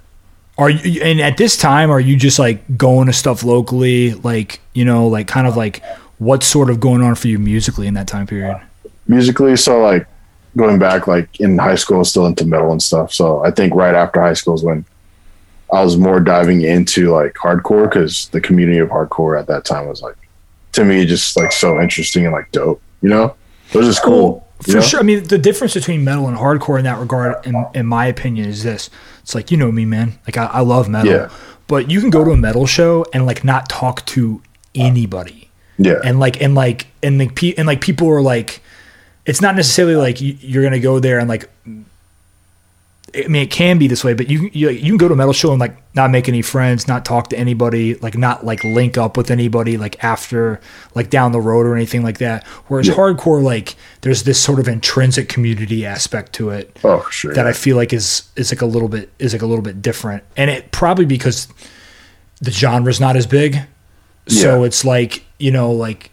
Are 0.58 0.70
you 0.70 1.02
and 1.02 1.22
at 1.22 1.38
this 1.38 1.56
time 1.56 1.92
are 1.92 2.00
you 2.00 2.18
just 2.18 2.40
like 2.40 2.78
going 2.78 3.08
to 3.08 3.14
stuff 3.14 3.44
locally, 3.44 4.14
like 4.14 4.60
you 4.74 4.86
know, 4.86 5.08
like 5.08 5.28
kind 5.28 5.48
of 5.48 5.56
like 5.56 5.84
what's 6.18 6.48
sort 6.48 6.70
of 6.70 6.80
going 6.80 7.02
on 7.02 7.16
for 7.16 7.28
you 7.28 7.40
musically 7.40 7.88
in 7.88 7.94
that 7.94 8.08
time 8.08 8.28
period? 8.28 8.60
Musically, 9.08 9.56
so 9.56 9.80
like 9.80 10.08
going 10.56 10.80
back, 10.80 11.08
like 11.08 11.40
in 11.40 11.58
high 11.58 11.76
school, 11.76 12.04
still 12.04 12.26
into 12.26 12.46
metal 12.46 12.72
and 12.72 12.82
stuff. 12.82 13.14
So 13.14 13.46
I 13.46 13.52
think 13.52 13.74
right 13.76 13.94
after 13.94 14.22
high 14.22 14.34
school 14.34 14.56
is 14.56 14.64
when 14.64 14.84
I 15.72 15.84
was 15.84 15.98
more 15.98 16.20
diving 16.20 16.62
into 16.62 17.12
like 17.12 17.34
hardcore 17.34 17.84
because 17.90 18.30
the 18.30 18.40
community 18.42 18.80
of 18.80 18.90
hardcore 18.90 19.40
at 19.40 19.48
that 19.48 19.66
time 19.66 19.88
was 19.88 20.02
like 20.02 20.16
to 20.74 20.86
me 20.86 21.06
just 21.06 21.36
like 21.36 21.52
so 21.52 21.82
interesting 21.82 22.26
and 22.26 22.34
like 22.34 22.52
dope. 22.52 22.82
You 23.02 23.10
know, 23.10 23.36
it 23.74 23.78
was 23.78 23.88
just 23.88 24.04
cool. 24.04 24.48
you 24.66 24.74
For 24.74 24.80
know? 24.80 24.82
sure. 24.86 25.00
I 25.00 25.04
mean, 25.04 25.24
the 25.26 25.38
difference 25.38 25.74
between 25.74 26.04
metal 26.04 26.28
and 26.28 26.38
hardcore 26.38 26.78
in 26.80 26.86
that 26.86 27.00
regard, 27.00 27.46
in, 27.46 27.66
in 27.76 27.86
my 27.86 28.06
opinion, 28.08 28.48
is 28.50 28.64
this. 28.64 28.90
It's 29.22 29.36
like, 29.36 29.52
you 29.52 29.58
know 29.58 29.72
me, 29.72 29.86
man. 29.86 30.18
Like, 30.26 30.38
I, 30.38 30.46
I 30.46 30.60
love 30.62 30.90
metal. 30.90 31.12
Yeah. 31.12 31.30
But 31.68 31.92
you 31.92 32.00
can 32.02 32.10
go 32.10 32.24
to 32.24 32.32
a 32.32 32.38
metal 32.38 32.66
show 32.66 33.06
and, 33.14 33.26
like, 33.26 33.44
not 33.44 33.70
talk 33.70 34.06
to 34.08 34.42
anybody. 34.74 35.50
Yeah, 35.78 36.00
And, 36.04 36.20
like, 36.20 36.42
and, 36.42 36.56
like, 36.56 36.88
and, 37.04 37.20
like, 37.20 37.36
pe- 37.36 37.54
and, 37.56 37.68
like, 37.68 37.82
people 37.82 38.10
are 38.10 38.22
like, 38.22 38.62
it's 39.28 39.42
not 39.42 39.56
necessarily 39.56 39.96
like 39.96 40.18
you're 40.20 40.64
going 40.64 40.74
to 40.74 40.80
go 40.80 41.00
there 41.00 41.20
and, 41.20 41.30
like, 41.30 41.50
I 43.16 43.28
mean, 43.30 43.42
it 43.42 43.50
can 43.52 43.78
be 43.78 43.88
this 43.88 44.04
way, 44.04 44.14
but 44.14 44.30
you, 44.30 44.50
you 44.52 44.70
you 44.70 44.90
can 44.92 44.98
go 44.98 45.08
to 45.08 45.14
a 45.14 45.18
metal 45.18 45.32
show 45.34 45.52
and 45.52 45.60
like 45.60 45.78
not 45.96 46.12
make 46.12 46.28
any 46.28 46.42
friends, 46.42 46.88
not 46.90 47.06
talk 47.06 47.30
to 47.30 47.38
anybody, 47.40 47.96
like 47.96 48.18
not 48.18 48.46
like 48.46 48.64
link 48.66 48.98
up 48.98 49.16
with 49.16 49.32
anybody 49.32 49.78
like 49.78 50.04
after 50.04 50.60
like 50.94 51.10
down 51.10 51.32
the 51.32 51.40
road 51.40 51.66
or 51.66 51.76
anything 51.76 52.04
like 52.04 52.18
that. 52.18 52.46
Whereas 52.68 52.88
Yeah. 52.90 52.96
hardcore, 52.96 53.42
like 53.42 53.76
there's 54.02 54.24
this 54.24 54.40
sort 54.40 54.60
of 54.60 54.68
intrinsic 54.68 55.30
community 55.30 55.86
aspect 55.86 56.34
to 56.34 56.50
it 56.50 56.78
oh 56.84 57.08
sure. 57.10 57.34
that 57.34 57.48
I 57.48 57.54
feel 57.54 57.78
like 57.78 57.94
is 57.94 58.24
is 58.36 58.52
like 58.52 58.62
a 58.62 58.66
little 58.66 58.90
bit 58.90 59.10
is 59.20 59.32
like 59.34 59.42
a 59.42 59.48
little 59.48 59.64
bit 59.64 59.82
different, 59.82 60.24
and 60.36 60.50
it 60.52 60.72
probably 60.72 61.06
because 61.06 61.48
the 62.42 62.52
genre's 62.52 63.00
not 63.00 63.16
as 63.16 63.26
big, 63.26 63.58
so 64.28 64.60
Yeah. 64.62 64.68
it's 64.68 64.84
like 64.84 65.24
you 65.40 65.52
know 65.52 65.72
like. 65.72 66.12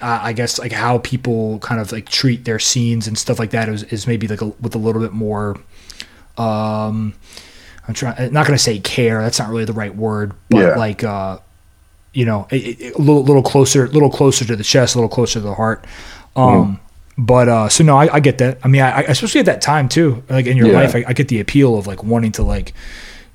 Eh, 0.00 0.18
I 0.22 0.32
guess 0.32 0.58
like 0.58 0.72
how 0.72 0.98
people 0.98 1.58
kind 1.60 1.80
of 1.80 1.92
like 1.92 2.08
treat 2.08 2.44
their 2.44 2.58
scenes 2.58 3.06
and 3.06 3.16
stuff 3.18 3.38
like 3.38 3.50
that 3.50 3.68
is, 3.68 3.82
is 3.84 4.06
maybe 4.06 4.26
like 4.28 4.40
a, 4.42 4.46
with 4.46 4.74
a 4.74 4.78
little 4.78 5.00
bit 5.02 5.12
more 5.12 5.56
um 6.36 7.14
i'm 7.86 7.94
trying 7.94 8.14
I'm 8.18 8.32
not 8.32 8.46
going 8.46 8.56
to 8.56 8.62
say 8.62 8.78
care 8.78 9.20
that's 9.22 9.38
not 9.38 9.48
really 9.48 9.64
the 9.64 9.72
right 9.72 9.94
word 9.94 10.32
but 10.50 10.58
Yeah. 10.58 10.74
like 10.76 11.02
uh 11.04 11.38
you 12.12 12.24
know 12.24 12.46
it- 12.50 12.94
a 12.94 12.98
little 12.98 13.24
little 13.24 13.42
closer 13.42 13.86
a 13.86 13.88
little 13.88 14.10
closer 14.10 14.44
to 14.44 14.56
the 14.56 14.64
chest 14.64 14.94
a 14.94 14.98
little 14.98 15.08
closer 15.08 15.34
to 15.34 15.44
the 15.46 15.54
heart 15.54 15.84
um 16.36 16.78
but 17.16 17.48
uh 17.48 17.68
so 17.68 17.82
no 17.82 17.96
I, 17.96 18.14
I 18.14 18.20
get 18.20 18.38
that 18.38 18.58
i 18.62 18.68
mean 18.68 18.82
I, 18.82 18.90
I 18.90 19.00
especially 19.02 19.40
at 19.40 19.46
that 19.46 19.60
time 19.60 19.88
too 19.88 20.22
like 20.28 20.46
in 20.46 20.56
your 20.56 20.68
Yeah. 20.68 20.74
life 20.74 20.94
I, 20.94 21.04
I 21.08 21.12
get 21.12 21.28
the 21.28 21.40
appeal 21.40 21.76
of 21.76 21.86
like 21.88 22.04
wanting 22.04 22.32
to 22.32 22.44
like 22.44 22.72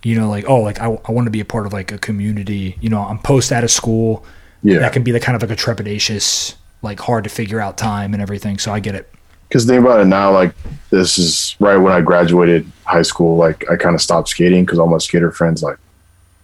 you 0.04 0.16
know 0.16 0.30
like 0.30 0.46
oh 0.50 0.62
like 0.62 0.80
i, 0.80 0.86
I 0.86 1.12
want 1.12 1.26
to 1.28 1.32
be 1.32 1.42
a 1.42 1.46
part 1.46 1.66
of 1.66 1.74
like 1.74 1.92
a 1.92 1.98
community 1.98 2.78
you 2.80 2.90
know 2.90 3.02
i'm 3.02 3.20
post 3.20 3.52
out 3.52 3.64
of 3.66 3.72
school 3.72 4.26
yeah, 4.64 4.80
that 4.80 4.94
can 4.94 5.04
be 5.04 5.12
the 5.12 5.20
kind 5.20 5.36
of 5.36 5.42
like 5.42 5.52
a 5.52 5.62
trepidatious 5.62 6.56
like 6.82 7.00
hard 7.00 7.24
to 7.24 7.30
figure 7.30 7.60
out 7.60 7.78
time 7.78 8.14
and 8.14 8.22
everything 8.22 8.58
so 8.58 8.74
i 8.74 8.80
get 8.80 8.96
it 8.96 9.14
because 9.54 9.68
think 9.68 9.86
about 9.86 10.00
it 10.00 10.06
now, 10.06 10.32
like 10.32 10.56
this 10.90 11.20
is 11.20 11.56
right 11.60 11.78
when 11.78 11.94
I 11.94 12.02
graduated 12.02 12.66
high 12.86 13.04
school. 13.04 13.38
Like 13.38 13.70
I 13.70 13.76
kind 13.76 13.94
of 13.94 14.02
stopped 14.02 14.30
skating 14.30 14.66
because 14.66 14.80
all 14.80 14.88
my 14.88 14.98
skater 14.98 15.32
friends 15.32 15.62
like 15.62 15.78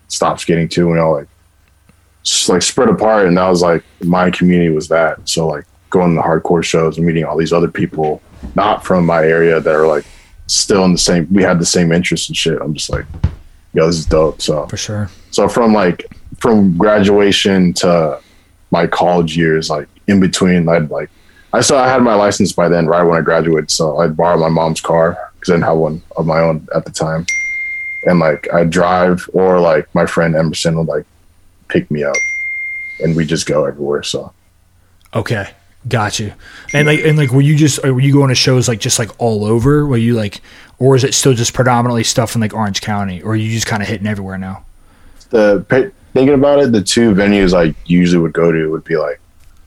stopped 0.09 0.41
skating 0.41 0.69
too, 0.69 0.91
and 0.91 0.99
all 0.99 1.13
like 1.13 1.27
just 2.21 2.47
like 2.49 2.61
spread 2.61 2.87
apart. 2.87 3.27
And 3.27 3.35
that 3.35 3.49
was 3.49 3.63
like 3.63 3.83
my 4.03 4.29
community 4.29 4.69
was 4.69 4.89
that. 4.89 5.27
So 5.27 5.47
like 5.47 5.65
going 5.89 6.11
to 6.11 6.15
the 6.17 6.21
hardcore 6.21 6.63
shows 6.63 6.99
and 6.99 7.07
meeting 7.07 7.23
all 7.23 7.35
these 7.35 7.51
other 7.51 7.67
people, 7.67 8.21
not 8.53 8.85
from 8.85 9.07
my 9.07 9.23
area, 9.23 9.59
that 9.59 9.73
are 9.73 9.87
like 9.87 10.05
still 10.45 10.85
in 10.85 10.91
the 10.91 10.99
same. 10.99 11.27
We 11.33 11.41
had 11.41 11.57
the 11.57 11.65
same 11.65 11.91
interests 11.91 12.29
and 12.29 12.37
shit. 12.37 12.61
I'm 12.61 12.75
just 12.75 12.91
like, 12.91 13.07
yo, 13.73 13.87
this 13.87 13.97
is 13.97 14.05
dope. 14.05 14.39
So 14.39 14.67
for 14.67 14.77
sure 14.77 15.09
so 15.31 15.47
from 15.47 15.73
like 15.73 16.05
from 16.39 16.77
graduation 16.77 17.73
to 17.73 18.19
my 18.71 18.87
college 18.87 19.35
years, 19.37 19.69
like 19.69 19.87
in 20.07 20.19
between, 20.19 20.67
I'd 20.67 20.89
like 20.89 21.09
I 21.51 21.61
saw 21.61 21.83
I 21.83 21.87
had 21.87 22.03
my 22.03 22.13
license 22.13 22.51
by 22.51 22.69
then, 22.69 22.85
right 22.85 23.03
when 23.03 23.17
I 23.17 23.21
graduated. 23.21 23.71
So 23.71 23.97
I'd 23.99 24.15
borrow 24.15 24.37
my 24.37 24.49
mom's 24.49 24.81
car 24.81 25.31
because 25.33 25.51
I 25.51 25.53
didn't 25.53 25.65
have 25.65 25.77
one 25.77 26.01
of 26.15 26.25
my 26.25 26.39
own 26.39 26.67
at 26.75 26.85
the 26.85 26.91
time. 26.91 27.25
And 28.05 28.19
like 28.19 28.51
I'd 28.53 28.69
drive, 28.69 29.27
or 29.33 29.59
like 29.59 29.93
my 29.93 30.05
friend 30.05 30.35
Emerson 30.35 30.77
would 30.77 30.87
like 30.87 31.05
pick 31.67 31.89
me 31.91 32.03
up, 32.03 32.15
and 33.03 33.15
we 33.15 33.25
just 33.25 33.45
go 33.45 33.65
everywhere. 33.65 34.03
So 34.03 34.33
Okay, 35.13 35.49
got 35.87 36.19
you. 36.19 36.33
And 36.73 36.87
like, 36.87 36.99
and 36.99 37.17
like, 37.17 37.31
were 37.31 37.41
you 37.41 37.55
just 37.55 37.83
were 37.83 37.99
you 37.99 38.13
going 38.13 38.29
to 38.29 38.35
shows 38.35 38.67
like 38.67 38.79
just 38.79 38.99
like 38.99 39.09
all 39.19 39.43
over? 39.43 39.85
Were 39.85 39.97
you 39.97 40.13
like, 40.13 40.41
or 40.77 40.95
is 40.95 41.03
it 41.03 41.13
still 41.13 41.33
just 41.33 41.53
predominantly 41.53 42.03
stuff 42.03 42.35
in 42.35 42.41
like 42.41 42.53
Orange 42.53 42.81
County, 42.81 43.21
or 43.21 43.31
are 43.31 43.35
you 43.35 43.51
just 43.51 43.65
kind 43.65 43.81
of 43.81 43.89
hitting 43.89 44.07
everywhere 44.07 44.37
now? 44.37 44.65
the 45.29 45.65
thinking 46.13 46.33
about 46.35 46.59
it, 46.59 46.71
the 46.71 46.81
two 46.81 47.13
venues 47.13 47.53
I 47.57 47.75
usually 47.85 48.21
would 48.21 48.33
go 48.33 48.51
to 48.51 48.67
would 48.71 48.83
be 48.83 48.97
like 48.97 49.19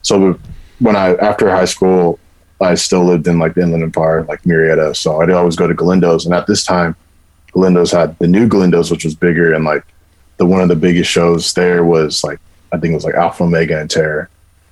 so 0.03 0.39
when 0.81 0.97
I 0.97 1.15
after 1.17 1.49
high 1.51 1.65
school, 1.67 2.19
I 2.61 2.75
still 2.75 3.05
lived 3.05 3.27
in 3.29 3.39
like 3.39 3.55
the 3.55 3.63
Inland 3.63 3.83
Empire, 3.85 4.25
like 4.25 4.43
Murrieta. 4.43 4.97
So 4.97 5.21
I'd 5.21 5.31
always 5.31 5.57
go 5.57 5.67
to 5.67 5.75
Galindo's, 5.75 6.27
and 6.27 6.35
at 6.35 6.47
this 6.47 6.65
time, 6.65 6.97
Galindo's 7.55 7.93
had 7.93 8.19
the 8.19 8.27
new 8.27 8.49
Galindo's, 8.49 8.91
which 8.91 9.05
was 9.05 9.15
bigger, 9.15 9.53
and 9.55 9.65
like 9.65 9.85
the 10.39 10.47
one 10.47 10.61
of 10.61 10.69
the 10.69 10.77
biggest 10.77 11.11
shows 11.11 11.53
there 11.55 11.85
was 11.85 12.25
like 12.25 12.41
I 12.73 12.79
think 12.79 12.93
it 12.93 12.95
was 12.95 13.05
like 13.05 13.15
Alpha 13.15 13.45
Omega 13.45 13.79
and 13.81 13.91
Terror. 13.91 14.29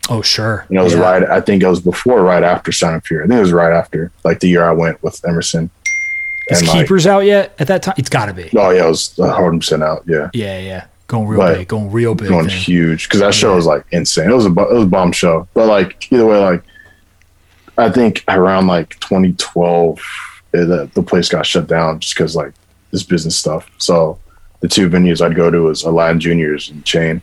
Oh, 0.09 0.23
sure. 0.23 0.65
And 0.69 0.79
it 0.79 0.83
was 0.83 0.95
Yeah. 0.95 1.01
right. 1.01 1.23
I 1.23 1.41
think 1.41 1.63
it 1.63 1.69
was 1.69 1.81
before, 1.81 2.23
right 2.23 2.43
after 2.43 2.73
Sound 2.73 2.95
and 2.95 3.05
Fury. 3.05 3.23
I 3.25 3.29
think 3.29 3.37
it 3.39 3.43
was 3.43 3.53
right 3.53 3.73
after, 3.73 4.11
like 4.25 4.41
the 4.41 4.49
year 4.49 4.65
I 4.65 4.73
went 4.73 5.01
with 5.03 5.21
Emerson. 5.29 5.71
Is 6.49 6.59
And 6.61 6.69
like, 6.69 6.79
Keepers 6.81 7.07
out 7.07 7.21
yet 7.21 7.55
at 7.61 7.69
that 7.69 7.83
time? 7.85 7.95
It's 7.99 8.09
got 8.09 8.27
to 8.27 8.33
be. 8.35 8.51
oh 8.57 8.71
yeah, 8.71 8.87
it 8.87 8.89
was 8.89 9.15
hundred 9.17 9.59
percent 9.61 9.83
out. 9.85 10.03
Yeah. 10.07 10.31
Yeah, 10.33 10.59
yeah. 10.59 10.85
Going 11.11 11.27
real 11.27 11.41
But 11.41 11.59
big. 11.59 11.69
Going 11.69 11.91
real 11.91 12.15
big. 12.15 12.29
going 12.29 12.49
huge 12.49 13.09
because 13.09 13.19
that 13.21 13.35
show 13.35 13.57
was 13.57 13.67
like 13.67 13.85
insane. 13.91 14.31
It 14.31 14.35
was 14.35 14.47
a 14.47 14.51
it 14.51 14.55
was 14.73 14.85
a 14.85 14.87
bomb 14.87 15.11
show, 15.13 15.49
but 15.55 15.67
like 15.67 16.07
either 16.13 16.25
way, 16.25 16.39
like 16.39 16.63
I 17.77 17.91
think 17.91 18.23
around 18.29 18.69
like 18.69 18.99
2012, 19.01 19.99
eh, 20.55 20.65
the, 20.65 20.91
the 20.95 21.03
place 21.03 21.29
got 21.29 21.47
shut 21.47 21.67
down 21.67 21.99
just 21.99 22.15
because 22.15 22.37
like 22.37 22.53
this 22.93 23.03
business 23.03 23.37
stuff. 23.37 23.69
So 23.79 24.19
the 24.61 24.69
two 24.69 24.89
venues 24.89 25.21
I'd 25.21 25.35
go 25.35 25.51
to 25.51 25.63
was 25.63 25.83
Aladdin 25.83 26.21
Juniors 26.21 26.71
and 26.71 26.85
Chain, 26.85 27.21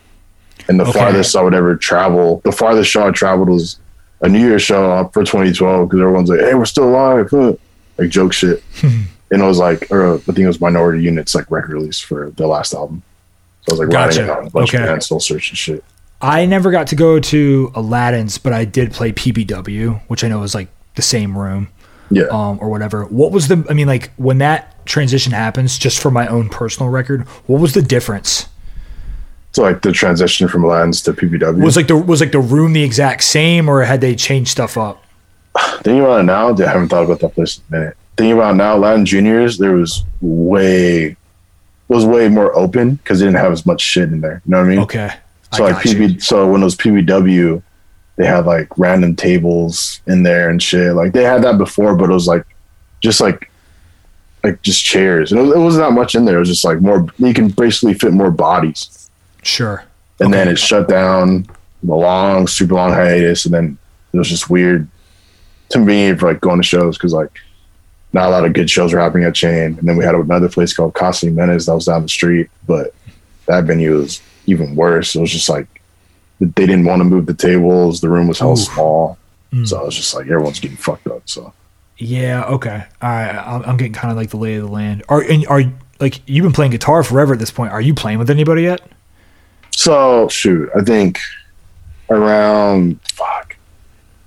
and 0.68 0.80
the 0.80 0.84
Okay. 0.84 1.00
farthest 1.00 1.36
I 1.36 1.42
would 1.42 1.54
ever 1.54 1.76
travel, 1.78 2.42
the 2.44 2.52
farthest 2.52 2.90
show 2.92 3.08
I 3.08 3.12
traveled 3.12 3.48
was 3.50 3.80
a 4.22 4.28
New 4.28 4.40
Year's 4.40 4.64
show 4.64 4.92
up 4.92 5.14
for 5.14 5.24
2012 5.24 5.88
because 5.88 6.02
everyone's 6.02 6.30
like, 6.30 6.40
"Hey, 6.42 6.56
we're 6.56 6.66
still 6.66 6.90
alive," 6.90 7.28
huh," 7.32 7.54
like 7.98 8.10
joke 8.10 8.34
shit. 8.34 8.62
And 9.30 9.42
it 9.42 9.46
was 9.46 9.58
like, 9.58 9.92
or 9.92 10.14
I 10.16 10.18
think 10.20 10.40
it 10.40 10.48
was 10.48 10.62
Minority 10.62 11.04
Unit's 11.04 11.36
like 11.36 11.52
record 11.52 11.74
release 11.74 12.00
for 12.00 12.30
the 12.38 12.48
last 12.48 12.74
album. 12.74 13.04
I 13.68 13.72
was 13.72 13.80
like 13.80 13.90
Gotcha. 13.90 14.22
riding 14.26 14.44
it 14.46 14.48
a 14.48 14.52
bunch 14.52 14.74
Okay. 14.74 14.88
of 14.94 15.04
soul 15.04 15.20
search 15.20 15.50
and 15.50 15.58
shit. 15.58 15.84
I 16.22 16.46
never 16.46 16.72
got 16.72 16.88
to 16.88 16.96
go 16.96 17.20
to 17.20 17.72
Aladdin's, 17.76 18.38
but 18.38 18.54
I 18.54 18.66
did 18.66 18.92
play 18.92 19.12
PBW, 19.12 20.02
which 20.08 20.24
I 20.24 20.28
know 20.30 20.42
is 20.44 20.56
like 20.56 20.68
the 20.96 21.02
same 21.02 21.38
room. 21.38 21.70
Yeah. 22.10 22.24
um, 22.32 22.58
or 22.62 22.70
whatever. 22.70 23.04
What 23.08 23.34
was 23.34 23.50
the? 23.50 23.66
I 23.70 23.74
mean, 23.74 23.86
like 23.88 24.12
when 24.16 24.38
that 24.38 24.86
transition 24.86 25.34
happens, 25.34 25.78
just 25.78 26.00
for 26.02 26.10
my 26.10 26.26
own 26.28 26.48
personal 26.48 26.90
record, 26.90 27.24
what 27.48 27.60
was 27.60 27.74
the 27.74 27.82
difference? 27.82 28.48
So 29.52 29.62
like 29.64 29.82
the 29.82 29.92
transition 29.92 30.48
from 30.48 30.64
Aladdin's 30.64 31.02
to 31.02 31.12
PPW. 31.12 31.62
Was 31.62 31.76
like 31.76 31.88
the 31.88 31.98
was 31.98 32.22
like 32.22 32.32
the 32.32 32.40
room 32.40 32.72
the 32.72 32.82
exact 32.84 33.24
same, 33.26 33.68
or 33.68 33.82
had 33.84 34.00
they 34.00 34.16
changed 34.16 34.52
stuff 34.52 34.78
up? 34.78 35.04
thinking 35.84 36.00
about 36.00 36.22
it 36.22 36.24
now, 36.24 36.54
I 36.56 36.70
haven't 36.70 36.88
thought 36.88 37.04
about 37.04 37.20
that 37.20 37.34
place 37.36 37.58
in 37.70 37.76
a 37.76 37.80
minute. 37.80 37.98
Thinking 38.16 38.34
about 38.38 38.54
it 38.54 38.58
now, 38.58 38.78
Aladdin 38.78 39.06
Juniors, 39.06 39.58
there 39.58 39.74
was 39.74 40.06
way 40.22 41.18
was 41.88 42.06
way 42.06 42.28
more 42.30 42.56
open 42.58 42.96
because 42.96 43.20
they 43.20 43.26
didn't 43.26 43.40
have 43.40 43.52
as 43.52 43.66
much 43.66 43.82
shit 43.82 44.10
in 44.12 44.22
there. 44.22 44.42
You 44.46 44.52
know 44.52 44.58
what 44.60 44.66
I 44.66 44.70
mean? 44.70 44.80
Okay, 44.80 45.14
So 45.54 45.66
I 45.66 45.72
like 45.72 45.84
got 45.84 45.94
you. 45.94 46.00
PB, 46.10 46.22
so 46.24 46.52
when 46.52 46.62
it 46.62 46.66
was 46.66 46.76
PBW, 46.76 47.62
they 48.18 48.26
had 48.26 48.46
like 48.46 48.68
random 48.78 49.16
tables 49.16 50.02
in 50.08 50.24
there 50.24 50.50
and 50.50 50.62
shit. 50.62 50.94
Like 50.94 51.14
they 51.14 51.24
had 51.24 51.44
that 51.44 51.58
before, 51.58 51.96
but 51.96 52.10
it 52.10 52.14
was 52.14 52.28
like 52.28 52.46
just 53.02 53.22
like 53.22 53.50
like 54.44 54.62
just 54.62 54.84
chairs. 54.84 55.32
And 55.32 55.40
it, 55.40 55.44
was, 55.44 55.52
it 55.56 55.60
wasn't 55.60 55.86
that 55.88 55.94
much 55.94 56.16
in 56.16 56.26
there. 56.26 56.36
It 56.38 56.40
was 56.40 56.50
just 56.50 56.66
like 56.66 56.80
more. 56.82 57.08
You 57.20 57.34
can 57.34 57.50
basically 57.50 57.94
fit 57.94 58.14
more 58.14 58.32
bodies. 58.32 59.10
Sure. 59.44 59.84
and 60.20 60.34
then 60.34 60.48
it 60.50 60.58
shut 60.60 60.90
down 60.90 61.48
the 61.84 61.96
long, 61.96 62.48
super 62.48 62.74
long 62.74 62.92
hiatus, 62.92 63.46
and 63.46 63.54
then 63.54 63.78
it 64.12 64.18
was 64.18 64.28
just 64.28 64.50
weird 64.50 64.88
to 65.70 65.80
me 65.80 66.14
for 66.16 66.28
like 66.32 66.42
going 66.42 66.60
to 66.60 66.68
shows 66.68 66.98
because 66.98 67.14
like 67.14 67.32
not 68.18 68.28
a 68.30 68.32
lot 68.32 68.46
of 68.46 68.54
good 68.54 68.70
shows 68.70 68.92
were 68.94 69.00
happening 69.00 69.26
at 69.26 69.36
Chain, 69.36 69.78
and 69.78 69.88
then 69.88 69.96
we 69.98 70.04
had 70.04 70.16
another 70.16 70.50
place 70.50 70.74
called 70.74 70.94
Casa 70.96 71.28
Jimenez 71.28 71.68
that 71.68 71.76
was 71.76 71.86
down 71.86 72.02
the 72.02 72.10
street, 72.10 72.50
but 72.66 72.94
that 73.46 73.64
venue 73.66 73.96
was 73.98 74.22
even 74.48 74.76
worse. 74.76 75.16
It 75.16 75.22
was 75.22 75.32
just 75.32 75.50
like 75.50 75.68
they 76.40 76.66
didn't 76.66 76.86
want 76.86 77.00
to 77.00 77.04
move 77.04 77.26
the 77.28 77.34
tables, 77.34 78.02
the 78.02 78.10
room 78.10 78.28
was 78.28 78.40
hell 78.40 78.54
Oof. 78.54 78.60
small, 78.60 79.18
Mm. 79.54 79.66
so 79.68 79.80
I 79.80 79.84
was 79.84 79.96
just 79.96 80.14
like 80.14 80.26
everyone's 80.26 80.60
getting 80.60 80.76
fucked 80.78 81.08
up. 81.08 81.22
So 81.26 81.54
Yeah. 81.98 82.44
Okay. 82.46 82.84
All 83.02 83.10
right. 83.10 83.34
I'm, 83.34 83.64
I'm 83.64 83.78
getting 83.78 83.94
kind 83.94 84.12
of 84.12 84.18
like 84.18 84.30
the 84.30 84.38
lay 84.38 84.56
of 84.56 84.64
the 84.66 84.70
land. 84.72 85.04
Are 85.10 85.22
and 85.22 85.48
are 85.48 85.64
like 86.02 86.22
you've 86.28 86.44
been 86.44 86.52
playing 86.52 86.72
guitar 86.72 87.02
forever 87.04 87.34
at 87.34 87.40
this 87.40 87.50
point? 87.52 87.72
Are 87.72 87.80
you 87.82 87.94
playing 87.94 88.20
with 88.20 88.30
anybody 88.30 88.64
yet? 88.64 88.82
So 89.72 90.28
shoot, 90.28 90.70
I 90.76 90.82
think 90.82 91.20
around 92.10 93.00
fuck, 93.14 93.56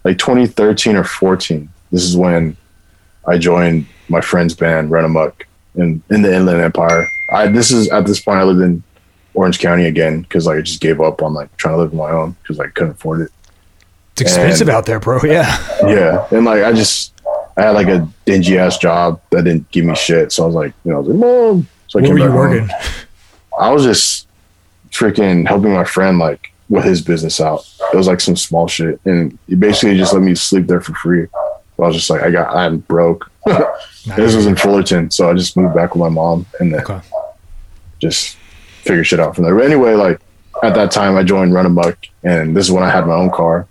like 0.05 0.19
2013 0.19 0.97
or 0.97 1.05
14. 1.05 1.69
This 1.93 2.03
is 2.05 2.17
when 2.17 2.57
I 3.27 3.39
joined 3.39 3.87
my 4.09 4.21
friend's 4.21 4.55
band 4.55 4.91
Run 4.91 5.05
Amok 5.05 5.47
in 5.77 6.03
in 6.11 6.23
the 6.23 6.35
Inland 6.35 6.61
Empire. 6.61 7.09
I 7.33 7.49
this 7.49 7.71
is 7.71 7.89
at 7.91 8.07
this 8.07 8.21
point 8.21 8.39
I 8.39 8.45
lived 8.45 8.61
in 8.61 8.83
Orange 9.35 9.59
County 9.59 9.85
again 9.87 10.23
because 10.23 10.47
like 10.47 10.59
I 10.59 10.61
just 10.63 10.81
gave 10.81 11.01
up 11.01 11.23
on 11.23 11.35
like 11.35 11.55
trying 11.57 11.75
to 11.75 11.79
live 11.79 11.93
on 11.93 11.99
my 11.99 12.11
own 12.11 12.37
because 12.43 12.59
I 12.59 12.67
couldn't 12.69 12.93
afford 12.93 13.21
it. 13.23 13.31
It's 14.13 14.23
expensive 14.23 14.69
And- 14.69 14.77
out 14.77 14.87
there, 14.87 14.99
bro. 15.01 15.21
Yeah. 15.25 15.57
Yeah, 15.87 16.27
and 16.31 16.45
like 16.45 16.63
I 16.65 16.73
just 16.73 17.13
I 17.57 17.63
had 17.63 17.71
like 17.71 17.89
a 17.89 18.09
dingy 18.25 18.59
ass 18.59 18.79
job 18.79 19.21
that 19.31 19.45
didn't 19.45 19.71
give 19.71 19.85
me 19.85 19.95
shit, 19.95 20.33
so 20.33 20.43
I 20.43 20.47
was 20.47 20.55
like, 20.55 20.73
you 20.85 20.91
know, 20.93 20.99
I 20.99 21.01
was 21.01 21.09
like, 21.09 21.19
mom. 21.19 21.69
So 21.89 21.99
I 21.99 22.03
were 22.03 22.09
you 22.09 22.25
back 22.25 22.31
home. 22.31 22.37
working? 22.37 22.71
I 23.59 23.71
was 23.73 23.85
just 23.85 24.27
freaking 24.91 25.47
helping 25.47 25.73
my 25.73 25.85
friend 25.85 26.19
like 26.19 26.53
with 26.69 26.85
his 26.85 27.01
business 27.03 27.41
out. 27.41 27.69
It 27.93 27.97
was 27.97 28.07
like 28.07 28.21
some 28.21 28.37
small 28.37 28.67
shit, 28.69 29.01
and 29.05 29.37
he 29.49 29.55
basically 29.57 29.97
just 29.97 30.13
let 30.13 30.23
me 30.23 30.35
sleep 30.35 30.67
there 30.67 30.81
for 30.81 30.95
free. 30.95 31.27
I 31.83 31.87
was 31.87 31.97
just 31.97 32.11
like, 32.11 32.23
I 32.23 32.31
got, 32.31 32.55
I'm 32.55 32.79
broke. 32.79 33.31
this 34.17 34.35
was 34.35 34.47
in 34.47 34.57
Fullerton, 34.57 35.11
so 35.11 35.31
I 35.31 35.35
just 35.35 35.57
moved 35.57 35.75
back 35.75 35.95
with 35.95 36.01
my 36.01 36.09
mom, 36.09 36.47
and 36.61 36.73
then 36.75 36.81
Okay. 36.83 37.01
just 38.01 38.37
figure 38.83 39.05
shit 39.05 39.21
out 39.21 39.35
from 39.35 39.45
there. 39.45 39.55
But 39.55 39.65
anyway, 39.65 39.95
like 39.95 40.21
at 40.63 40.75
that 40.75 40.91
time, 40.91 41.17
I 41.17 41.23
joined 41.23 41.55
Run 41.55 41.67
Amok, 41.67 41.97
and 42.23 42.57
this 42.57 42.67
is 42.67 42.73
when 42.73 42.83
I 42.83 42.91
had 42.91 43.07
my 43.07 43.15
own 43.15 43.31
car, 43.31 43.67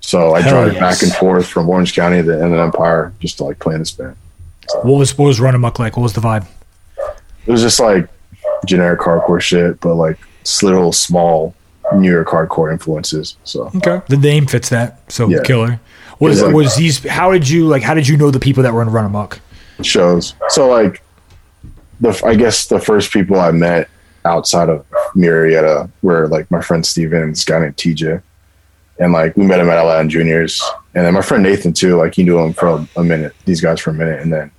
so 0.00 0.34
I 0.34 0.40
Hell 0.40 0.52
drive 0.64 0.74
yes. 0.74 0.80
back 0.80 1.02
and 1.02 1.14
forth 1.16 1.46
from 1.46 1.68
Orange 1.68 1.94
County 1.94 2.18
to 2.18 2.22
the 2.22 2.34
Inland 2.34 2.60
Empire 2.60 3.12
just 3.20 3.38
to 3.38 3.44
like 3.44 3.58
play 3.58 3.74
in 3.74 3.80
this 3.80 3.90
band. 3.92 4.16
What 4.82 4.98
was 4.98 5.16
what 5.16 5.26
was 5.26 5.40
Run 5.40 5.54
Amok 5.54 5.78
like? 5.78 5.96
What 5.96 6.02
was 6.02 6.12
the 6.12 6.20
vibe? 6.20 6.46
It 7.46 7.50
was 7.50 7.62
just 7.62 7.80
like 7.80 8.08
generic 8.66 9.00
hardcore 9.00 9.40
shit, 9.40 9.80
but 9.80 9.94
like 9.94 10.18
little 10.62 10.92
small 10.92 11.54
New 11.94 12.10
York 12.10 12.28
hardcore 12.28 12.70
influences. 12.70 13.36
So 13.44 13.70
Okay. 13.76 14.02
The 14.08 14.16
name 14.18 14.46
fits 14.46 14.68
that. 14.68 15.10
So 15.10 15.28
Yeah. 15.28 15.42
killer. 15.42 15.80
Was 16.20 16.42
like- 16.42 16.54
was 16.54 16.76
these? 16.76 17.04
How 17.06 17.32
did 17.32 17.48
you 17.48 17.66
like? 17.66 17.82
How 17.82 17.94
did 17.94 18.08
you 18.08 18.16
know 18.16 18.30
the 18.30 18.40
people 18.40 18.62
that 18.62 18.72
were 18.74 18.82
in 18.82 18.90
Run 18.90 19.04
Amok? 19.04 19.40
shows. 19.82 20.34
So 20.48 20.68
like 20.68 21.02
the 22.00 22.20
I 22.24 22.34
guess 22.34 22.66
the 22.66 22.80
first 22.80 23.12
people 23.12 23.38
I 23.40 23.52
met 23.52 23.88
outside 24.24 24.68
of 24.68 24.84
Murrieta 25.14 25.90
were 26.02 26.26
like 26.28 26.50
my 26.50 26.60
friend 26.60 26.84
Steven 26.84 27.22
and 27.22 27.32
this 27.32 27.44
guy 27.44 27.60
named 27.60 27.76
TJ. 27.76 28.22
And 28.98 29.12
like 29.12 29.36
we 29.36 29.46
met 29.46 29.60
him 29.60 29.70
at 29.70 29.78
Aladdin 29.78 30.10
Juniors. 30.10 30.62
And 30.94 31.06
then 31.06 31.14
my 31.14 31.22
friend 31.22 31.42
Nathan 31.44 31.72
too, 31.72 31.96
like 31.96 32.14
he 32.14 32.24
knew 32.24 32.38
him 32.38 32.52
for 32.52 32.84
a, 32.96 33.04
minute, 33.04 33.34
these 33.44 33.60
guys 33.60 33.78
for 33.78 33.90
a 33.90 33.94
minute, 33.94 34.20
and 34.20 34.32
then 34.32 34.50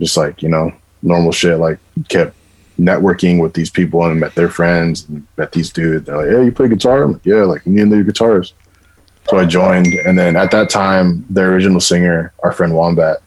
just 0.00 0.16
like, 0.16 0.42
you 0.42 0.48
know, 0.48 0.72
normal 1.02 1.32
shit, 1.32 1.58
like 1.58 1.78
kept 2.08 2.34
networking 2.80 3.38
with 3.40 3.52
these 3.52 3.68
people 3.70 4.06
and 4.06 4.18
met 4.18 4.34
their 4.34 4.48
friends 4.48 5.06
and 5.08 5.26
met 5.36 5.52
these 5.52 5.70
dudes. 5.70 6.06
They're 6.06 6.16
like, 6.16 6.30
Hey, 6.30 6.44
you 6.46 6.52
play 6.52 6.68
guitar? 6.68 7.02
I'm 7.02 7.12
like, 7.12 7.26
yeah, 7.26 7.42
like 7.42 7.66
me 7.66 7.82
and 7.82 7.92
the 7.92 8.02
guitars. 8.02 8.54
So 9.30 9.38
I 9.38 9.46
joined 9.46 9.86
and 9.86 10.18
then 10.18 10.34
at 10.34 10.50
that 10.50 10.70
time 10.70 11.24
the 11.30 11.42
original 11.42 11.80
singer, 11.80 12.32
our 12.40 12.50
friend 12.50 12.74
Wombat, 12.74 13.18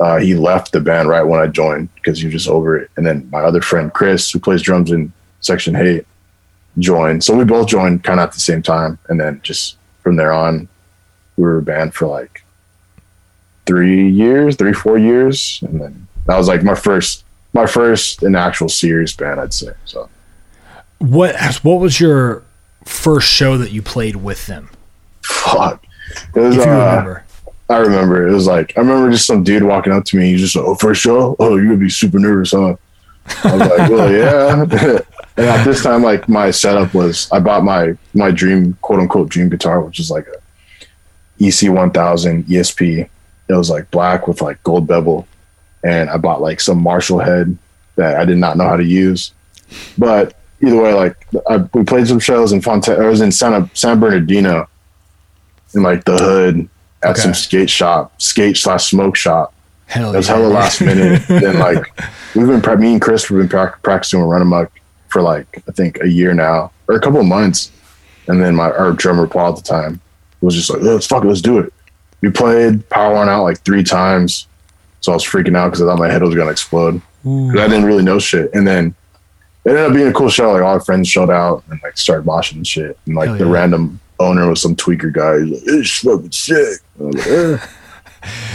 uh, 0.00 0.18
he 0.18 0.34
left 0.34 0.72
the 0.72 0.80
band 0.80 1.08
right 1.08 1.22
when 1.22 1.40
I 1.40 1.46
joined 1.46 1.94
because 1.94 2.18
he 2.18 2.26
was 2.26 2.32
just 2.32 2.48
over 2.48 2.76
it. 2.76 2.90
And 2.96 3.06
then 3.06 3.30
my 3.30 3.38
other 3.38 3.60
friend 3.60 3.92
Chris, 3.92 4.32
who 4.32 4.40
plays 4.40 4.62
drums 4.62 4.90
in 4.90 5.12
Section 5.40 5.76
Hate, 5.76 6.06
joined. 6.78 7.22
So 7.22 7.36
we 7.36 7.44
both 7.44 7.68
joined 7.68 8.02
kind 8.02 8.18
of 8.18 8.24
at 8.24 8.32
the 8.32 8.40
same 8.40 8.62
time, 8.62 8.98
and 9.08 9.20
then 9.20 9.40
just 9.44 9.76
from 10.02 10.16
there 10.16 10.32
on, 10.32 10.68
we 11.36 11.44
were 11.44 11.58
a 11.58 11.62
band 11.62 11.94
for 11.94 12.08
like 12.08 12.42
three 13.64 14.08
years, 14.08 14.56
three 14.56 14.72
four 14.72 14.98
years, 14.98 15.60
and 15.62 15.80
then 15.80 16.08
that 16.26 16.36
was 16.36 16.48
like 16.48 16.64
my 16.64 16.74
first 16.74 17.24
my 17.52 17.66
first 17.66 18.24
in 18.24 18.34
actual 18.34 18.68
serious 18.68 19.14
band, 19.14 19.38
I'd 19.38 19.54
say. 19.54 19.72
So 19.84 20.08
What 20.98 21.36
What 21.62 21.80
was 21.80 22.00
your 22.00 22.42
first 22.84 23.28
show 23.28 23.56
that 23.58 23.70
you 23.70 23.82
played 23.82 24.16
with 24.16 24.46
them? 24.46 24.70
Fuck. 25.42 25.84
It 26.34 26.40
was, 26.40 26.56
If 26.56 26.64
you 26.64 26.70
uh, 26.70 26.76
remember. 26.76 27.24
I 27.68 27.78
remember 27.78 28.28
it 28.28 28.32
was 28.32 28.46
like 28.46 28.76
I 28.76 28.80
remember 28.80 29.10
just 29.10 29.26
some 29.26 29.42
dude 29.42 29.62
walking 29.62 29.92
up 29.92 30.04
to 30.06 30.16
me. 30.16 30.30
He's 30.32 30.40
just 30.40 30.56
like, 30.56 30.64
"Oh, 30.66 30.74
first 30.74 31.00
show? 31.00 31.36
Oh, 31.38 31.56
you're 31.56 31.64
gonna 31.64 31.76
be 31.78 31.88
super 31.88 32.18
nervous, 32.18 32.52
huh?" 32.52 32.76
I 33.44 33.56
was 33.56 33.68
like, 33.68 33.90
"Well, 33.90 34.12
yeah." 34.12 34.62
and 35.36 35.46
at 35.46 35.64
this 35.64 35.82
time, 35.82 36.02
like 36.02 36.28
my 36.28 36.50
setup 36.50 36.92
was, 36.92 37.30
I 37.32 37.40
bought 37.40 37.64
my 37.64 37.96
my 38.12 38.30
dream 38.30 38.76
quote 38.82 39.00
unquote 39.00 39.30
dream 39.30 39.48
guitar, 39.48 39.80
which 39.80 39.98
is 39.98 40.10
like 40.10 40.26
a 40.28 41.44
EC 41.44 41.70
one 41.70 41.90
thousand 41.90 42.44
ESP. 42.44 43.08
It 43.48 43.54
was 43.54 43.70
like 43.70 43.90
black 43.90 44.28
with 44.28 44.42
like 44.42 44.62
gold 44.62 44.86
bevel, 44.86 45.26
and 45.82 46.10
I 46.10 46.18
bought 46.18 46.42
like 46.42 46.60
some 46.60 46.82
Marshall 46.82 47.20
head 47.20 47.56
that 47.96 48.18
I 48.18 48.24
did 48.26 48.38
not 48.38 48.56
know 48.56 48.64
how 48.64 48.76
to 48.76 48.84
use. 48.84 49.32
But 49.96 50.36
either 50.60 50.80
way, 50.80 50.92
like 50.92 51.26
I, 51.48 51.56
we 51.72 51.84
played 51.84 52.06
some 52.06 52.20
shows 52.20 52.52
in 52.52 52.60
Fontana. 52.60 53.02
I 53.02 53.08
was 53.08 53.22
in 53.22 53.32
Santa 53.32 53.70
San 53.72 53.98
Bernardino, 53.98 54.68
in 55.74 55.82
like 55.82 56.04
the 56.04 56.16
hood 56.18 56.68
at 57.02 57.10
Okay. 57.12 57.20
some 57.20 57.34
skate 57.34 57.70
shop, 57.70 58.20
skate 58.20 58.56
slash 58.56 58.88
smoke 58.90 59.16
shop. 59.16 59.52
Hell 59.86 60.14
It 60.14 60.18
was 60.18 60.28
yeah. 60.28 60.36
hella 60.36 60.46
last 60.48 60.80
minute. 60.80 61.22
then 61.28 61.58
like 61.58 61.84
we've 62.34 62.46
been 62.46 62.62
pra- 62.62 62.78
me 62.78 62.92
and 62.92 63.02
Chris 63.02 63.26
have 63.28 63.36
been 63.38 63.48
prac- 63.48 63.82
practicing 63.82 64.20
with 64.20 64.28
Run 64.28 64.42
Amok 64.42 64.70
for 65.08 65.20
like 65.22 65.62
I 65.68 65.72
think 65.72 66.02
a 66.02 66.08
year 66.08 66.32
now 66.34 66.70
or 66.88 66.94
a 66.96 67.00
couple 67.00 67.20
of 67.20 67.26
months. 67.26 67.70
And 68.28 68.40
then 68.40 68.54
my 68.54 68.70
our 68.70 68.92
drummer 68.92 69.26
Paul 69.26 69.50
at 69.50 69.56
the 69.56 69.62
time 69.62 70.00
was 70.40 70.54
just 70.54 70.70
like, 70.70 70.80
let's 70.82 71.06
fuck 71.06 71.24
it, 71.24 71.26
let's 71.28 71.40
do 71.42 71.58
it. 71.58 71.72
We 72.20 72.30
played 72.30 72.88
Power 72.88 73.14
One 73.14 73.28
out 73.28 73.42
like 73.42 73.60
three 73.64 73.82
times. 73.82 74.46
So 75.00 75.10
I 75.12 75.16
was 75.16 75.24
freaking 75.24 75.56
out 75.56 75.68
because 75.68 75.82
I 75.82 75.86
thought 75.86 75.98
my 75.98 76.08
head 76.10 76.22
was 76.22 76.34
gonna 76.34 76.50
explode. 76.52 77.02
I 77.26 77.52
didn't 77.68 77.84
really 77.84 78.02
know 78.04 78.18
shit. 78.20 78.52
And 78.54 78.66
then 78.66 78.94
it 79.64 79.70
ended 79.70 79.84
up 79.86 79.92
being 79.92 80.08
a 80.08 80.12
cool 80.12 80.28
show. 80.28 80.52
Like 80.52 80.62
all 80.62 80.72
our 80.74 80.80
friends 80.80 81.08
showed 81.08 81.30
out 81.30 81.64
and 81.70 81.80
like 81.82 81.98
started 81.98 82.24
moshing 82.26 82.56
and 82.56 82.66
shit. 82.66 82.96
And 83.06 83.14
like 83.16 83.28
Hell 83.28 83.38
the 83.38 83.44
yeah. 83.46 83.50
random 83.50 84.00
owner 84.22 84.48
was 84.48 84.62
some 84.62 84.76
tweaker 84.76 85.12
guy. 85.12 85.40
He's 85.40 85.50
like, 85.50 85.62
it's 85.66 85.98
fucking 85.98 86.32
sick. 86.32 86.80
Like, 86.98 87.26
"Eh." 87.26 87.58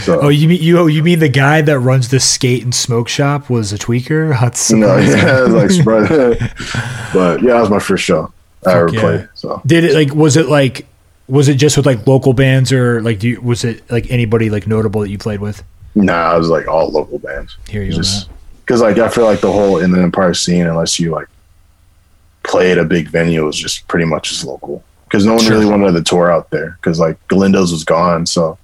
So 0.04 0.18
Oh, 0.22 0.28
you 0.30 0.48
mean 0.48 0.62
you? 0.62 0.78
Oh, 0.78 0.86
you 0.86 1.02
mean 1.02 1.18
the 1.18 1.28
guy 1.28 1.60
that 1.60 1.78
runs 1.78 2.08
the 2.08 2.20
skate 2.20 2.64
and 2.64 2.74
smoke 2.74 3.06
shop 3.06 3.50
was 3.50 3.70
a 3.70 3.76
tweaker? 3.76 4.30
That's 4.40 4.70
No, 4.70 4.96
yeah, 4.96 5.40
like 5.48 5.70
surprise. 5.70 6.08
but 7.12 7.42
yeah, 7.42 7.52
that 7.52 7.60
was 7.60 7.68
my 7.68 7.78
first 7.78 8.02
show 8.02 8.32
I 8.64 8.72
ever 8.72 8.88
yeah. 8.88 9.00
played. 9.00 9.28
So 9.34 9.60
Did 9.66 9.84
it 9.84 9.92
like? 9.92 10.14
Was 10.14 10.38
it 10.38 10.48
like? 10.48 10.86
Was 11.28 11.48
it 11.48 11.56
just 11.56 11.76
with 11.76 11.84
like 11.84 12.06
local 12.06 12.32
bands 12.32 12.72
or 12.72 13.02
like? 13.02 13.18
Do 13.18 13.28
you, 13.28 13.42
was 13.42 13.62
it 13.62 13.82
like 13.90 14.10
anybody 14.10 14.48
like 14.48 14.66
notable 14.66 15.02
that 15.02 15.10
you 15.10 15.18
played 15.18 15.40
with? 15.40 15.62
nah, 15.94 16.34
it 16.34 16.38
was 16.38 16.48
like 16.48 16.66
all 16.68 16.90
local 16.90 17.18
bands. 17.18 17.56
Here 17.68 17.82
you 17.82 17.92
Just 17.92 18.28
because 18.60 18.80
like 18.80 18.98
after 18.98 19.22
like 19.22 19.40
the 19.40 19.52
whole 19.52 19.78
Inland 19.78 20.04
Empire 20.04 20.34
scene, 20.34 20.66
unless 20.66 20.98
you 20.98 21.10
like 21.10 21.28
played 22.42 22.78
a 22.78 22.84
big 22.84 23.08
venue, 23.08 23.42
it 23.42 23.46
was 23.46 23.58
just 23.58 23.86
pretty 23.88 24.04
much 24.04 24.30
just 24.30 24.44
local. 24.44 24.82
Because 25.08 25.24
no 25.24 25.34
one 25.34 25.42
Sure. 25.42 25.52
really 25.58 25.66
wanted 25.70 25.92
to 25.92 26.02
tour 26.02 26.30
out 26.30 26.50
there. 26.50 26.76
Because 26.80 26.98
like 27.00 27.16
Galindo's 27.28 27.72
was 27.72 27.84
gone, 27.84 28.26
so 28.26 28.58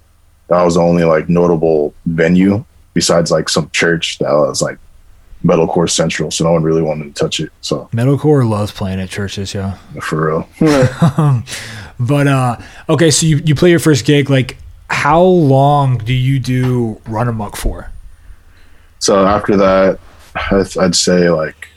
that 0.47 0.61
was 0.63 0.75
the 0.75 0.81
only 0.81 1.03
like 1.03 1.27
notable 1.27 1.93
venue 2.05 2.63
besides 2.93 3.31
like 3.31 3.49
some 3.49 3.69
church 3.71 4.19
that 4.19 4.31
was 4.31 4.61
like 4.61 4.77
metalcore 5.43 5.89
central. 5.89 6.31
So 6.31 6.43
no 6.43 6.51
one 6.53 6.63
really 6.63 6.81
wanted 6.81 7.13
to 7.15 7.19
touch 7.23 7.39
it. 7.39 7.51
So 7.61 7.89
Metalcore 7.93 8.47
loves 8.47 8.71
playing 8.71 8.99
at 8.99 9.09
churches, 9.09 9.53
yeah. 9.53 9.77
for 10.01 10.45
real. 10.59 11.43
But 11.99 12.27
uh, 12.27 12.57
okay, 12.89 13.09
so 13.09 13.25
you 13.25 13.37
you 13.45 13.55
play 13.55 13.69
your 13.69 13.79
first 13.79 14.05
gig. 14.05 14.29
Like, 14.29 14.57
how 14.89 15.21
long 15.21 15.97
do 15.97 16.13
you 16.13 16.39
do 16.39 16.99
Run 17.07 17.29
Amok 17.29 17.55
for? 17.55 17.89
So 18.99 19.25
after 19.25 19.55
that, 19.57 19.99
I'd, 20.35 20.77
I'd 20.77 20.95
say 20.95 21.29
like 21.29 21.69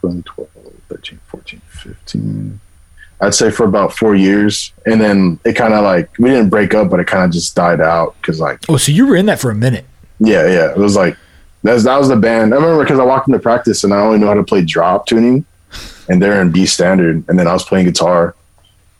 12, 0.00 0.24
13, 1.00 1.18
14, 1.28 1.60
15. 1.70 2.60
I'd 3.22 3.34
say 3.34 3.50
for 3.50 3.64
about 3.64 3.92
four 3.94 4.14
years. 4.14 4.72
And 4.84 5.00
then 5.00 5.38
it 5.44 5.54
kind 5.54 5.72
of 5.74 5.82
like, 5.82 6.10
we 6.18 6.28
didn't 6.30 6.50
break 6.50 6.74
up, 6.74 6.90
but 6.90 7.00
it 7.00 7.06
kind 7.06 7.24
of 7.24 7.30
just 7.30 7.54
died 7.54 7.80
out. 7.80 8.20
Cause 8.22 8.38
like, 8.40 8.60
Oh, 8.68 8.76
so 8.76 8.92
you 8.92 9.06
were 9.06 9.16
in 9.16 9.26
that 9.26 9.40
for 9.40 9.50
a 9.50 9.54
minute. 9.54 9.86
yeah, 10.18 10.46
yeah, 10.46 10.70
it 10.70 10.76
was 10.76 10.96
like, 10.96 11.16
that's, 11.62 11.84
that 11.84 11.98
was 11.98 12.08
the 12.08 12.16
band. 12.16 12.52
I 12.52 12.56
remember 12.56 12.82
because 12.84 12.98
I 12.98 13.04
walked 13.04 13.28
into 13.28 13.38
practice 13.38 13.84
and 13.84 13.92
I 13.94 14.00
only 14.00 14.18
knew 14.18 14.26
how 14.26 14.34
to 14.34 14.42
play 14.42 14.62
drop 14.64 15.06
tuning 15.06 15.44
and 16.08 16.20
they're 16.22 16.40
in 16.42 16.50
B 16.50 16.66
standard. 16.66 17.24
And 17.28 17.38
then 17.38 17.46
I 17.46 17.52
was 17.54 17.64
playing 17.64 17.86
guitar. 17.86 18.34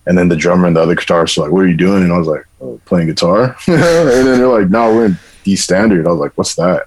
And 0.07 0.17
then 0.17 0.29
the 0.29 0.37
drummer 0.37 0.67
and 0.67 0.75
the 0.77 0.81
other 0.81 0.97
guitarist 0.97 1.37
were 1.37 1.45
like, 1.45 1.53
what 1.53 1.61
are 1.65 1.69
you 1.69 1.77
doing? 1.77 2.03
And 2.03 2.13
I 2.13 2.19
was 2.19 2.27
like, 2.29 2.45
oh, 2.63 2.81
playing 2.87 3.09
guitar. 3.09 3.57
and 3.67 3.77
then 3.83 4.39
they're 4.39 4.49
like, 4.49 4.71
no, 4.71 4.95
we're 4.95 5.07
in 5.07 5.19
D 5.45 5.55
standard. 5.57 6.07
I 6.07 6.11
was 6.11 6.21
like, 6.21 6.33
what's 6.37 6.55
that? 6.57 6.87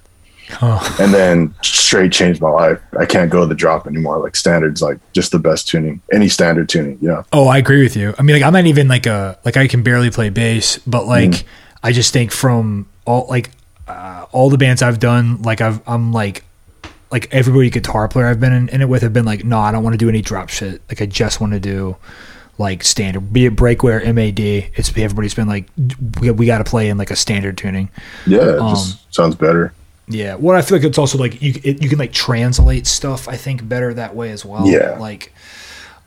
Oh, 0.62 0.98
and 1.00 1.14
then 1.14 1.54
straight 1.64 2.12
changed 2.12 2.42
my 2.42 2.50
life. 2.50 2.80
I 3.00 3.06
can't 3.06 3.32
go 3.32 3.46
the 3.46 3.56
drop 3.56 3.88
anymore. 3.88 4.20
Like 4.20 4.36
standards, 4.36 4.82
like 4.82 4.98
just 5.14 5.32
the 5.32 5.40
best 5.40 5.68
tuning, 5.68 6.02
any 6.12 6.30
standard 6.30 6.70
tuning. 6.70 6.98
Yeah, 7.02 7.24
oh, 7.34 7.48
I 7.48 7.58
agree 7.58 7.82
with 7.84 7.96
you. 7.96 8.14
I 8.18 8.22
mean, 8.24 8.36
like, 8.36 8.44
I'm 8.44 8.54
not 8.54 8.66
even 8.66 8.88
like 8.88 9.06
a 9.06 9.38
like 9.46 9.58
I 9.58 9.68
can 9.68 9.84
barely 9.84 10.10
play 10.12 10.30
bass, 10.30 10.78
but 10.86 11.06
like 11.06 11.44
I 11.82 11.92
just 11.92 12.14
think 12.14 12.32
from 12.32 12.88
all 13.06 13.26
like 13.30 13.52
uh, 13.88 14.26
all 14.32 14.50
the 14.50 14.58
bands 14.58 14.82
I've 14.82 15.00
done, 15.00 15.42
like 15.42 15.62
I've 15.62 15.82
I'm 15.88 16.12
like 16.14 16.44
like 17.12 17.28
everybody 17.32 17.70
guitar 17.70 18.08
player 18.08 18.28
I've 18.28 18.40
been 18.40 18.54
in, 18.54 18.70
in 18.70 18.82
it 18.82 18.90
with 18.90 19.02
have 19.04 19.14
been 19.14 19.26
like, 19.26 19.44
no, 19.44 19.60
I 19.60 19.72
don't 19.72 19.84
want 19.84 19.94
to 19.94 19.98
do 19.98 20.10
any 20.10 20.22
drop 20.22 20.50
shit. 20.50 20.82
Like 20.90 21.02
I 21.02 21.06
just 21.06 21.40
want 21.40 21.54
to 21.54 21.60
do 21.60 21.96
like 22.58 22.84
standard, 22.84 23.32
be 23.34 23.46
it 23.46 23.56
breakware, 23.56 24.04
MAD. 24.14 24.40
It's 24.40 24.90
everybody's 24.90 25.34
been 25.34 25.48
like, 25.48 25.68
we, 26.20 26.32
we 26.32 26.46
got 26.46 26.60
to 26.60 26.64
play 26.64 26.90
in 26.90 26.98
like 26.98 27.12
a 27.12 27.16
standard 27.16 27.58
tuning. 27.58 27.90
yeah, 28.28 28.54
it 28.54 28.60
Um, 28.60 28.70
just 28.76 29.14
sounds 29.14 29.36
better. 29.36 29.74
Yeah, 30.08 30.36
well, 30.36 30.58
I 30.58 30.62
feel 30.62 30.78
like 30.78 30.86
it's 30.86 30.98
also 30.98 31.18
like 31.18 31.42
you 31.42 31.54
it, 31.64 31.82
you 31.82 31.90
can 31.90 31.98
like 31.98 32.12
translate 32.12 32.88
stuff. 32.88 33.28
I 33.28 33.38
think 33.38 33.68
better 33.68 33.94
that 33.94 34.16
way 34.16 34.32
as 34.32 34.44
well. 34.44 34.68
Yeah. 34.68 34.98
Like, 35.00 35.34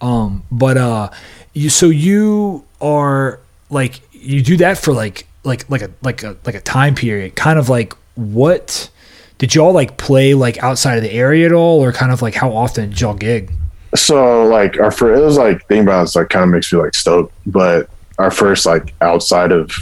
um, 0.00 0.42
but 0.50 0.76
uh, 0.76 1.10
you 1.54 1.70
so 1.70 1.86
you 1.86 2.64
are 2.80 3.40
like 3.70 4.00
you 4.12 4.42
do 4.42 4.58
that 4.58 4.76
for 4.78 4.92
like 4.92 5.26
like 5.44 5.68
like 5.70 5.82
a 5.82 5.90
like 6.02 6.22
a 6.22 6.36
like 6.44 6.54
a 6.54 6.60
time 6.60 6.94
period, 6.94 7.36
kind 7.36 7.58
of 7.58 7.68
like 7.70 7.94
what 8.16 8.90
did 9.38 9.54
y'all 9.54 9.72
like 9.72 9.96
play 9.96 10.34
like 10.34 10.62
outside 10.62 10.96
of 10.96 11.02
the 11.02 11.12
area 11.12 11.46
at 11.46 11.52
all, 11.52 11.82
or 11.82 11.92
kind 11.92 12.12
of 12.12 12.20
like 12.20 12.34
how 12.34 12.52
often 12.52 12.90
did 12.90 13.00
y'all 13.00 13.14
gig? 13.14 13.50
So 13.94 14.44
like 14.44 14.78
our 14.78 14.90
first, 14.90 15.18
it 15.18 15.24
was 15.24 15.38
like 15.38 15.66
thinking 15.68 15.84
about 15.84 16.02
it's 16.02 16.16
like 16.16 16.28
kind 16.28 16.44
of 16.44 16.50
makes 16.50 16.70
me 16.70 16.78
like 16.78 16.94
stoked. 16.94 17.32
But 17.46 17.88
our 18.18 18.30
first 18.30 18.66
like 18.66 18.94
outside 19.00 19.52
of 19.52 19.72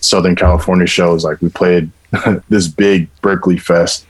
Southern 0.00 0.34
California 0.34 0.86
shows, 0.86 1.24
like 1.24 1.40
we 1.40 1.48
played 1.48 1.90
this 2.48 2.68
big 2.68 3.08
Berkeley 3.20 3.58
fest 3.58 4.06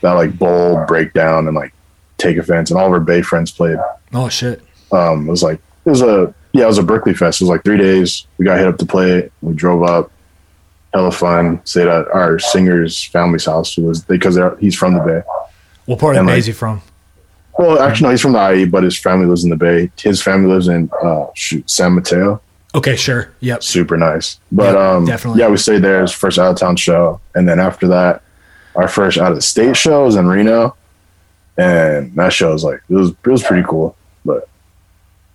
that 0.00 0.12
like 0.12 0.38
bowl 0.38 0.84
breakdown 0.86 1.46
and 1.46 1.54
like 1.56 1.72
take 2.18 2.36
offense, 2.36 2.70
and 2.70 2.78
all 2.78 2.86
of 2.86 2.92
our 2.92 3.00
Bay 3.00 3.22
friends 3.22 3.50
played. 3.50 3.78
Oh 4.12 4.28
shit! 4.28 4.62
um, 4.92 5.26
it 5.28 5.30
was 5.30 5.42
like 5.42 5.60
it 5.84 5.90
was 5.90 6.02
a 6.02 6.34
yeah, 6.52 6.64
it 6.64 6.68
was 6.68 6.78
a 6.78 6.82
Berkeley 6.82 7.14
fest. 7.14 7.40
It 7.40 7.44
was 7.44 7.50
like 7.50 7.64
three 7.64 7.78
days. 7.78 8.26
We 8.38 8.44
got 8.44 8.58
hit 8.58 8.66
up 8.68 8.78
to 8.78 8.86
play. 8.86 9.30
We 9.42 9.54
drove 9.54 9.82
up, 9.82 10.10
hella 10.92 11.10
fun. 11.12 11.60
Stayed 11.64 11.88
at 11.88 12.06
our 12.08 12.38
singer's 12.38 13.02
family's 13.04 13.44
house. 13.46 13.74
Who 13.74 13.82
was 13.82 14.02
because 14.04 14.36
they're, 14.36 14.56
he's 14.56 14.76
from 14.76 14.94
the 14.94 15.00
Bay. 15.00 15.22
What 15.86 15.98
part 15.98 16.14
of 16.16 16.20
And, 16.20 16.28
the 16.28 16.30
Bay 16.30 16.34
like- 16.34 16.38
is 16.40 16.46
he 16.46 16.52
from? 16.52 16.80
Well, 17.56 17.80
actually, 17.80 18.06
no, 18.06 18.10
he's 18.10 18.20
from 18.20 18.32
the 18.32 18.52
IE, 18.52 18.64
but 18.64 18.82
his 18.82 18.98
family 18.98 19.26
lives 19.26 19.44
in 19.44 19.50
the 19.50 19.56
Bay. 19.56 19.88
His 19.96 20.20
family 20.20 20.52
lives 20.52 20.66
in 20.66 20.90
uh, 21.04 21.26
shoot 21.34 21.70
San 21.70 21.92
Mateo. 21.92 22.40
Okay, 22.74 22.96
sure. 22.96 23.30
Yep. 23.40 23.62
Super 23.62 23.96
nice. 23.96 24.38
But 24.50 24.74
Yeah, 24.74 24.90
um, 24.92 25.04
definitely. 25.04 25.40
yeah, 25.40 25.48
we 25.48 25.56
stayed 25.56 25.82
there. 25.82 26.02
as 26.02 26.12
first 26.12 26.38
out 26.38 26.50
of 26.50 26.56
town 26.58 26.76
show, 26.76 27.20
and 27.34 27.48
then 27.48 27.60
after 27.60 27.86
that, 27.88 28.22
our 28.74 28.88
first 28.88 29.18
out 29.18 29.30
of 29.30 29.36
the 29.36 29.42
state 29.42 29.76
show 29.76 30.04
was 30.04 30.16
in 30.16 30.26
Reno, 30.26 30.74
and 31.56 32.12
that 32.16 32.32
show 32.32 32.52
was 32.52 32.64
like 32.64 32.80
it 32.88 32.94
was 32.94 33.10
it 33.10 33.26
was 33.26 33.42
pretty 33.44 33.62
cool. 33.68 33.96
But 34.24 34.48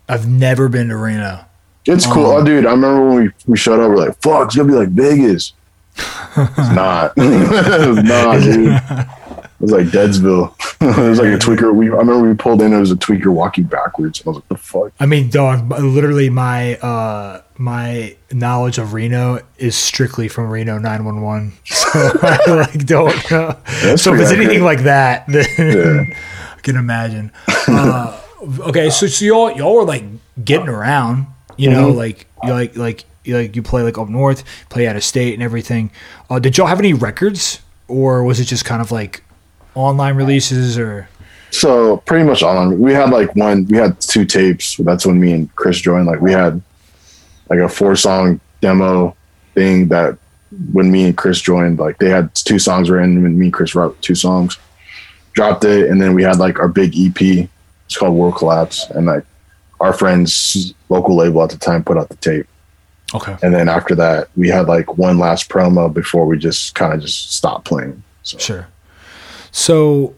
I've 0.10 0.28
never 0.28 0.68
been 0.68 0.90
to 0.90 0.98
Reno. 0.98 1.46
It's 1.86 2.06
cool. 2.06 2.26
Oh. 2.26 2.38
Oh, 2.38 2.44
dude, 2.44 2.66
I 2.66 2.72
remember 2.72 3.06
when 3.10 3.24
we, 3.24 3.32
we 3.48 3.58
showed 3.58 3.80
up, 3.80 3.90
we're 3.90 4.06
like, 4.08 4.22
fuck, 4.22 4.48
it's 4.48 4.56
gonna 4.56 4.68
be 4.68 4.76
like 4.76 4.90
Vegas. 4.90 5.54
It's 6.38 6.58
not. 6.76 7.14
it 7.18 7.88
was 7.90 8.04
not, 8.04 8.42
dude. 8.42 8.80
It 9.60 9.64
was 9.64 9.72
like 9.72 9.88
Deadsville. 9.88 10.54
it 10.82 11.10
was 11.10 11.20
like 11.20 11.28
a 11.28 11.38
tweaker. 11.38 11.74
We 11.76 11.88
I 11.88 11.96
remember 11.96 12.30
we 12.30 12.34
pulled 12.34 12.62
in, 12.62 12.72
it 12.72 12.80
was 12.80 12.92
a 12.92 12.96
tweaker 12.96 13.28
walking 13.34 13.66
backwards. 13.66 14.22
I 14.26 14.30
was 14.30 14.38
like, 14.38 14.48
the 14.48 14.56
fuck? 14.58 14.94
I 15.02 15.06
mean, 15.06 15.30
dog. 15.30 15.70
Literally, 15.70 16.30
my 16.30 16.76
uh, 16.78 17.42
my 17.58 18.16
knowledge 18.32 18.78
of 18.78 18.94
Reno 18.94 19.40
is 19.58 19.76
strictly 19.76 20.30
from 20.30 20.50
Reno 20.50 20.78
nine 20.78 21.04
one 21.04 21.22
one. 21.22 21.54
So 21.66 21.90
I 22.22 22.40
like 22.52 22.86
don't 22.86 23.32
know. 23.32 23.58
That's 23.82 24.04
so 24.04 24.14
if 24.14 24.20
it's 24.22 24.30
pretty 24.30 24.46
anything 24.46 24.64
like 24.64 24.84
that, 24.84 25.26
then 25.28 25.46
Yeah. 25.58 26.16
I 26.58 26.62
can 26.62 26.76
imagine. 26.76 27.32
Uh, 27.68 28.18
okay, 28.60 28.90
so 28.90 29.08
so 29.08 29.26
y'all 29.26 29.52
y'all 29.58 29.74
were 29.76 29.84
like 29.86 30.04
getting 30.46 30.70
around, 30.70 31.26
you 31.58 31.70
know, 31.70 31.92
Mhm. 31.92 31.96
like 31.98 32.28
you 32.44 32.52
like 32.54 32.78
like 32.78 33.04
you 33.26 33.36
like 33.38 33.56
you 33.56 33.62
play 33.64 33.82
like 33.84 33.98
up 33.98 34.08
north, 34.08 34.44
play 34.70 34.88
out 34.88 34.96
of 34.96 35.04
state, 35.04 35.34
and 35.34 35.44
everything. 35.44 35.90
Uh, 36.30 36.40
did 36.40 36.58
y'all 36.58 36.68
have 36.68 36.80
any 36.80 36.94
records, 36.94 37.60
or 37.88 38.24
was 38.24 38.40
it 38.40 38.46
just 38.46 38.64
kind 38.66 38.82
of 38.82 38.92
like 38.92 39.24
online 39.76 40.16
releases, 40.16 40.78
or 40.78 41.08
So 41.52 41.98
pretty 41.98 42.26
much 42.26 42.44
all 42.44 42.58
on 42.58 42.80
we 42.80 42.94
had 42.94 43.10
like 43.10 43.36
one 43.36 43.66
we 43.66 43.78
had 43.78 44.00
two 44.02 44.26
tapes. 44.26 44.78
That's 44.78 45.06
when 45.06 45.20
me 45.20 45.34
and 45.34 45.56
Chris 45.56 45.80
joined. 45.80 46.06
Like 46.06 46.22
we 46.22 46.32
had 46.32 46.62
like 47.50 47.60
a 47.60 47.70
four 47.70 47.96
song 47.96 48.40
demo 48.62 49.16
thing 49.56 49.88
that 49.90 50.18
when 50.72 50.92
me 50.92 51.06
and 51.06 51.18
Chris 51.18 51.42
joined, 51.42 51.80
like 51.80 51.98
they 51.98 52.10
had 52.10 52.34
two 52.36 52.60
songs 52.60 52.90
written 52.90 53.26
and 53.26 53.38
me 53.38 53.48
and 53.48 53.54
Chris 53.54 53.76
wrote 53.76 54.00
two 54.02 54.16
songs. 54.16 54.58
Dropped 55.34 55.64
it 55.64 55.90
and 55.90 56.02
then 56.02 56.14
we 56.14 56.24
had 56.24 56.38
like 56.38 56.60
our 56.60 56.68
big 56.68 56.94
EP. 56.98 57.48
It's 57.86 57.98
called 57.98 58.16
World 58.16 58.36
Collapse. 58.36 58.90
And 58.90 59.06
like 59.06 59.26
our 59.80 59.94
friends 59.94 60.74
local 60.90 61.16
label 61.16 61.44
at 61.44 61.50
the 61.50 61.58
time 61.58 61.84
put 61.84 61.98
out 61.98 62.10
the 62.10 62.16
tape. 62.18 62.48
okay? 63.14 63.38
And 63.42 63.54
then 63.54 63.70
after 63.70 63.96
that 63.96 64.28
we 64.36 64.50
had 64.50 64.68
like 64.68 64.98
one 64.98 65.18
last 65.18 65.50
promo 65.50 65.92
before 65.92 66.26
we 66.26 66.38
just 66.38 66.76
kind 66.76 66.94
of 66.94 67.02
just 67.02 67.34
stopped 67.34 67.66
playing. 67.66 68.04
So 68.24 68.38
Sure. 68.38 68.68
So, 69.52 70.16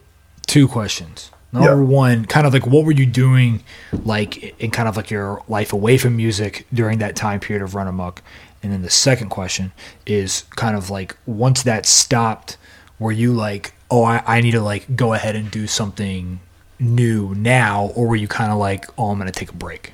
two 0.47 0.67
questions. 0.67 1.32
Number 1.53 1.69
Yeah. 1.69 1.75
one, 1.75 2.25
kind 2.25 2.47
of 2.47 2.53
like 2.53 2.65
what 2.65 2.86
were 2.86 2.93
you 2.93 3.05
doing, 3.05 3.61
like 4.05 4.55
in 4.59 4.71
kind 4.71 4.88
of 4.88 4.95
like 4.95 5.11
your 5.11 5.41
life 5.49 5.73
away 5.73 5.97
from 5.97 6.15
music 6.15 6.65
during 6.73 6.99
that 6.99 7.15
time 7.15 7.39
period 7.41 7.61
of 7.61 7.75
Run 7.75 7.88
Amok? 7.88 8.21
And 8.63 8.71
then 8.71 8.84
the 8.84 8.89
second 8.89 9.29
question 9.29 9.71
is 10.05 10.45
kind 10.55 10.77
of 10.77 10.89
like 10.89 11.17
once 11.25 11.63
that 11.63 11.86
stopped, 11.86 12.57
were 12.99 13.11
you 13.11 13.34
like, 13.34 13.73
oh, 13.89 14.03
I, 14.03 14.23
I 14.25 14.39
need 14.41 14.51
to 14.51 14.61
like 14.61 14.95
go 14.95 15.13
ahead 15.13 15.36
and 15.36 15.51
do 15.51 15.67
something 15.67 16.39
new 16.79 17.36
now, 17.36 17.91
or 17.95 18.07
were 18.07 18.15
you 18.15 18.27
kind 18.27 18.51
of 18.51 18.57
like, 18.57 18.86
oh, 18.97 19.09
I'm 19.09 19.17
gonna 19.17 19.32
take 19.32 19.49
a 19.49 19.55
break? 19.55 19.93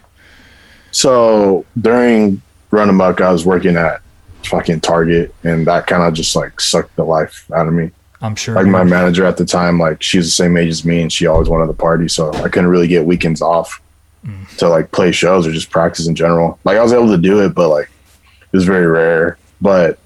So 0.91 1.65
during 1.79 2.41
Run 2.71 2.89
Amok, 2.89 3.21
I 3.21 3.31
was 3.31 3.45
working 3.45 3.77
at 3.77 4.01
fucking 4.43 4.81
Target, 4.81 5.33
and 5.43 5.65
that 5.67 5.87
kind 5.87 6.03
of 6.03 6.13
just 6.13 6.35
like 6.35 6.59
sucked 6.61 6.95
the 6.97 7.03
life 7.03 7.49
out 7.53 7.67
of 7.67 7.73
me. 7.73 7.91
I'm 8.21 8.35
sure. 8.35 8.55
Like 8.55 8.67
my 8.67 8.83
manager 8.83 9.25
at 9.25 9.37
the 9.37 9.45
time, 9.45 9.79
like 9.79 10.01
she's 10.01 10.25
the 10.25 10.31
same 10.31 10.57
age 10.57 10.69
as 10.69 10.83
me, 10.83 11.01
and 11.01 11.11
she 11.11 11.27
always 11.27 11.49
wanted 11.49 11.67
to 11.67 11.73
party, 11.73 12.07
so 12.07 12.33
I 12.33 12.49
couldn't 12.49 12.67
really 12.67 12.87
get 12.87 13.05
weekends 13.05 13.41
off 13.41 13.81
mm. 14.25 14.57
to 14.57 14.69
like 14.69 14.91
play 14.91 15.11
shows 15.11 15.45
or 15.45 15.51
just 15.51 15.69
practice 15.69 16.07
in 16.07 16.15
general. 16.15 16.59
Like 16.63 16.77
I 16.77 16.83
was 16.83 16.93
able 16.93 17.09
to 17.09 17.17
do 17.17 17.43
it, 17.45 17.53
but 17.53 17.69
like 17.69 17.89
it 18.25 18.55
was 18.55 18.65
very 18.65 18.87
rare. 18.87 19.37
But 19.61 19.99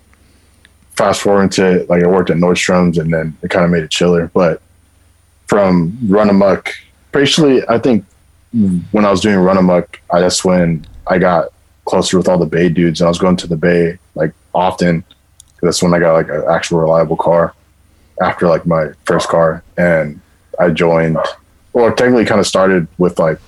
fast 0.91 1.21
forward 1.21 1.51
to 1.53 1.85
like 1.87 2.03
I 2.03 2.07
worked 2.07 2.29
at 2.29 2.37
Nordstrom's, 2.37 2.97
and 2.97 3.13
then 3.13 3.37
it 3.41 3.49
kind 3.49 3.63
of 3.63 3.71
made 3.71 3.83
it 3.83 3.91
chiller. 3.91 4.29
But 4.33 4.61
from 5.47 5.97
Run 6.07 6.29
Amok, 6.29 6.73
basically, 7.13 7.65
I 7.69 7.79
think 7.79 8.05
when 8.51 9.05
I 9.05 9.11
was 9.11 9.21
doing 9.21 9.37
Run 9.37 9.57
Amok, 9.57 10.01
I, 10.11 10.19
that's 10.19 10.43
when 10.43 10.85
I 11.07 11.17
got 11.17 11.53
closer 11.85 12.17
with 12.17 12.27
all 12.27 12.37
the 12.37 12.45
Bay 12.45 12.67
dudes, 12.67 12.99
and 12.99 13.05
I 13.05 13.09
was 13.09 13.19
going 13.19 13.37
to 13.37 13.47
the 13.47 13.57
Bay 13.57 13.99
like 14.15 14.33
often. 14.53 15.05
That's 15.61 15.81
when 15.81 15.93
I 15.93 15.99
got 15.99 16.13
like 16.13 16.27
an 16.27 16.43
actual 16.49 16.79
reliable 16.79 17.15
car 17.15 17.53
after 18.21 18.47
like 18.47 18.65
my 18.65 18.87
first 19.05 19.27
car, 19.29 19.63
and 19.77 20.19
I 20.59 20.69
joined. 20.69 21.17
Well, 21.73 21.87
it 21.87 21.97
technically 21.97 22.25
kind 22.25 22.39
of 22.39 22.47
started 22.47 22.87
with 22.97 23.17
like 23.19 23.39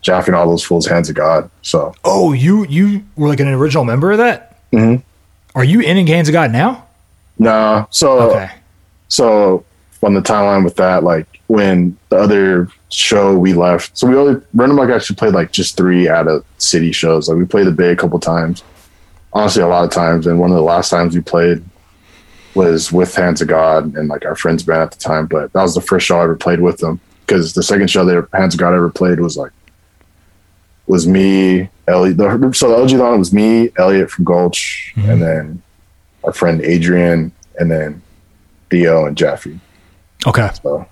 Jaffe 0.00 0.28
and 0.28 0.36
all 0.36 0.48
those 0.48 0.64
fools, 0.64 0.86
hands 0.86 1.08
of 1.08 1.16
God. 1.16 1.50
So 1.62 1.94
oh, 2.04 2.32
you 2.32 2.64
you 2.66 3.02
were 3.16 3.28
like 3.28 3.40
an 3.40 3.48
original 3.48 3.84
member 3.84 4.12
of 4.12 4.18
that. 4.18 4.56
Mhm. 4.72 5.02
Are 5.54 5.64
you 5.64 5.80
in 5.80 6.06
Hands 6.06 6.28
of 6.28 6.32
God 6.32 6.50
now? 6.52 6.84
no, 7.38 7.86
so 7.90 8.30
Okay. 8.30 8.50
so 9.08 9.64
on 10.02 10.14
the 10.14 10.20
timeline 10.20 10.64
with 10.64 10.76
that, 10.76 11.02
like 11.04 11.26
when 11.48 11.96
the 12.08 12.16
other 12.16 12.68
show 12.90 13.36
we 13.36 13.52
left, 13.54 13.96
so 13.98 14.06
we 14.06 14.16
only 14.16 14.40
Run 14.54 14.70
Amok 14.70 14.90
actually 14.90 15.16
played 15.16 15.34
like 15.34 15.50
just 15.52 15.76
three 15.76 16.08
out 16.08 16.26
of 16.28 16.44
city 16.58 16.92
shows. 16.92 17.28
Like 17.28 17.38
we 17.38 17.44
played 17.44 17.66
the 17.66 17.72
Bay 17.72 17.90
a 17.90 17.96
couple 17.96 18.18
times, 18.20 18.62
honestly, 19.32 19.62
a 19.62 19.66
lot 19.68 19.84
of 19.84 19.90
times. 19.90 20.26
And 20.26 20.38
one 20.38 20.50
of 20.50 20.56
the 20.56 20.62
last 20.62 20.88
times 20.90 21.14
we 21.14 21.20
played 21.20 21.62
was 22.58 22.92
with 22.92 23.14
Hands 23.14 23.40
of 23.40 23.48
God 23.48 23.94
and 23.96 24.08
like 24.08 24.26
our 24.26 24.34
friends 24.34 24.62
band 24.64 24.82
at 24.82 24.90
the 24.90 24.98
time. 24.98 25.26
But 25.26 25.52
that 25.54 25.62
was 25.62 25.74
the 25.74 25.80
first 25.80 26.04
show 26.06 26.18
I 26.18 26.24
ever 26.24 26.36
played 26.36 26.60
with 26.60 26.78
them 26.78 27.00
because 27.24 27.54
the 27.54 27.62
second 27.62 27.88
show 27.88 28.04
that 28.04 28.28
Hands 28.34 28.52
of 28.52 28.60
God 28.60 28.74
ever 28.74 28.90
played 28.90 29.20
was 29.20 29.36
like 29.36 29.52
was 30.86 31.06
me, 31.06 31.68
Elliot. 31.86 32.16
The, 32.16 32.52
so 32.54 32.68
the 32.70 32.76
OG 32.76 32.90
line 32.92 33.18
was 33.18 33.32
me, 33.32 33.70
Elliot 33.78 34.10
from 34.10 34.24
Gulch, 34.24 34.92
Mhm. 34.96 35.08
and 35.10 35.22
then 35.22 35.62
our 36.24 36.32
friend 36.32 36.60
Adrian, 36.62 37.30
and 37.58 37.70
then 37.70 38.02
Theo 38.70 39.06
and 39.06 39.16
Jaffe. 39.16 39.58
Okay. 40.26 40.50
So 40.62 40.86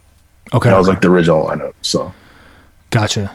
Okay. 0.55 0.71
that 0.71 0.79
was 0.79 0.89
like 0.89 1.01
the 1.01 1.09
original 1.11 1.47
lineup. 1.47 1.73
So 1.83 2.13
Gotcha. 2.91 3.33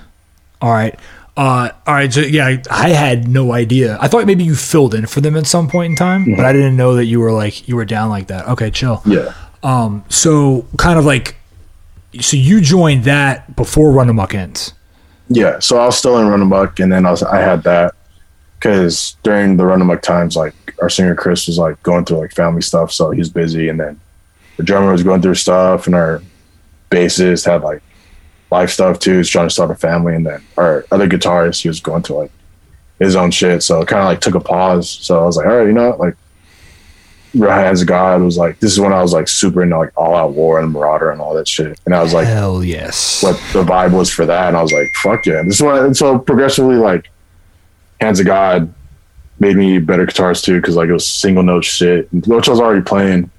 All 0.62 0.72
right. 0.72 0.98
Uh, 1.38 1.70
all 1.88 1.94
right. 1.94 2.12
So 2.12 2.20
yeah, 2.22 2.46
I, 2.48 2.62
I 2.70 2.90
had 2.90 3.28
no 3.28 3.54
idea. 3.54 3.98
I 4.02 4.08
thought 4.08 4.26
maybe 4.28 4.44
you 4.44 4.56
filled 4.56 4.94
in 4.94 5.06
for 5.08 5.22
them 5.22 5.36
at 5.38 5.48
some 5.48 5.68
point 5.70 5.92
in 5.92 5.96
time, 5.96 6.36
but 6.36 6.46
I 6.46 6.52
didn't 6.54 6.76
know 6.76 6.96
that 6.96 7.06
you 7.06 7.20
were 7.20 7.32
like 7.32 7.68
you 7.68 7.76
were 7.76 7.86
down 7.86 8.10
like 8.10 8.28
that. 8.28 8.48
Okay, 8.50 8.70
chill. 8.70 9.02
yeah, 9.06 9.34
Um, 9.64 10.04
so 10.10 10.66
kind 10.78 11.00
of 11.00 11.06
like, 11.06 11.36
so 12.20 12.36
you 12.36 12.60
joined 12.62 13.06
that 13.06 13.56
before 13.56 13.92
Run 13.92 14.10
Amok 14.10 14.36
ends. 14.36 14.74
yeah. 15.30 15.60
So 15.60 15.78
I 15.80 15.86
was 15.86 15.98
still 15.98 16.18
in 16.20 16.28
Run 16.28 16.42
Amok, 16.42 16.80
and 16.82 16.92
then 16.92 17.06
I 17.06 17.12
was 17.12 17.24
I 17.24 17.40
had 17.40 17.64
that 17.64 17.94
because 18.60 19.16
during 19.24 19.56
the 19.58 19.66
Run 19.66 19.82
Amok 19.82 20.02
times, 20.02 20.36
like 20.36 20.54
our 20.82 20.90
singer 20.90 21.16
Chris 21.16 21.48
was 21.48 21.58
like 21.58 21.82
going 21.84 22.04
through 22.04 22.18
like 22.18 22.34
family 22.34 22.62
stuff, 22.62 22.92
so 22.92 23.12
he's 23.12 23.30
busy, 23.30 23.70
and 23.70 23.80
then 23.80 24.00
the 24.58 24.64
drummer 24.64 24.92
was 24.92 25.02
going 25.04 25.22
through 25.22 25.36
stuff, 25.36 25.86
and 25.88 25.96
our 25.96 26.22
bassist 26.92 27.46
had 27.46 27.62
like 27.62 27.82
life 28.52 28.70
stuff 28.70 29.00
too. 29.00 29.18
He's 29.18 29.30
trying 29.30 29.48
to 29.48 29.54
start 29.54 29.72
a 29.72 29.76
family, 29.76 30.16
and 30.16 30.26
then 30.26 30.44
our 30.58 30.86
other 30.92 31.08
guitarist 31.08 31.62
he 31.62 31.68
was 31.68 31.80
going 31.80 32.04
to 32.04 32.14
like 32.14 32.32
his 33.00 33.16
own 33.16 33.32
shit. 33.32 33.64
So 33.64 33.82
it 33.82 33.88
kind 33.88 34.02
of 34.02 34.08
like 34.08 34.22
took 34.22 34.36
a 34.36 34.40
pause. 34.40 34.90
So 34.90 35.22
I 35.22 35.26
was 35.26 35.38
like, 35.38 35.48
all 35.48 35.58
right, 35.58 35.68
you 35.68 35.74
know, 35.74 35.96
like 35.98 36.16
Real 37.34 37.52
Hands 37.52 37.82
of 37.82 37.88
God 37.88 38.22
was 38.22 38.38
like 38.38 38.60
this 38.60 38.72
is 38.74 38.80
when 38.80 38.94
I 38.94 39.02
was 39.02 39.14
like 39.14 39.28
super 39.28 39.64
into 39.64 39.78
like 39.78 39.92
All 39.98 40.16
Out 40.16 40.34
War 40.34 40.60
and 40.60 40.72
Marauder 40.72 41.12
and 41.12 41.22
all 41.22 41.34
that 41.36 41.48
shit, 41.48 41.80
and 41.86 41.96
I 41.96 42.04
was 42.04 42.14
like 42.14 42.28
Hell 42.28 42.64
yes. 42.64 43.24
what 43.24 43.36
the 43.54 43.64
vibe 43.64 43.94
was 43.94 44.10
for 44.10 44.26
that, 44.26 44.50
and 44.50 44.58
I 44.58 44.62
was 44.62 44.74
like, 44.74 44.92
fuck 45.02 45.26
yeah, 45.26 45.42
this 45.44 45.56
is 45.56 45.62
what. 45.62 45.84
And 45.84 45.96
so 45.96 46.20
progressively, 46.20 46.76
like 46.76 47.10
Hands 48.02 48.20
of 48.20 48.26
God 48.26 48.74
made 49.40 49.56
me 49.56 49.80
better 49.80 50.06
guitars 50.06 50.42
too, 50.42 50.60
because 50.60 50.76
like 50.76 50.90
it 50.90 50.94
was 50.94 51.08
single 51.08 51.44
note 51.44 51.64
shit, 51.64 52.12
which 52.14 52.48
I 52.48 52.52
was 52.52 52.60
already 52.60 52.84
playing. 52.84 53.32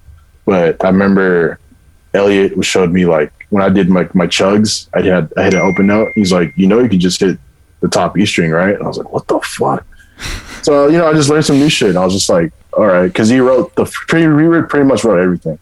But 0.47 0.83
I 0.85 0.89
remember 0.89 1.61
Elliot 2.15 2.65
showed 2.65 2.91
me 2.91 3.07
like 3.07 3.42
when 3.53 3.63
I 3.63 3.69
did 3.69 3.91
my 3.91 4.09
my 4.15 4.27
chugs, 4.27 4.89
I 4.95 5.03
had 5.03 5.31
I 5.37 5.45
hit 5.45 5.55
an 5.55 5.61
open 5.61 5.87
note. 5.87 6.13
He's 6.15 6.33
like, 6.33 6.55
you 6.57 6.67
know, 6.67 6.81
you 6.81 6.89
can 6.89 6.99
just 6.99 7.21
hit 7.21 7.39
the 7.81 7.89
top 7.89 8.17
E 8.17 8.25
string, 8.25 8.51
right? 8.51 8.75
And 8.75 8.83
I 8.83 8.87
was 8.87 8.97
like, 8.97 9.13
what 9.13 9.29
the 9.29 9.39
fuck? 9.41 9.87
so 10.63 10.89
you 10.89 10.97
know, 10.97 11.07
I 11.07 11.13
just 11.13 11.29
learned 11.29 11.45
some 11.45 11.59
new 11.59 11.69
shit. 11.69 11.91
And 11.91 11.99
I 11.99 12.05
was 12.05 12.15
just 12.15 12.31
like, 12.31 12.51
all 12.73 12.87
right, 12.87 13.09
because 13.09 13.29
he 13.29 13.41
wrote 13.41 13.75
the 13.75 13.85
pretty 13.85 14.23
he 14.23 14.27
wrote- 14.27 14.71
pretty 14.71 14.87
much 14.87 15.05
wrote 15.05 15.21
everything. 15.21 15.59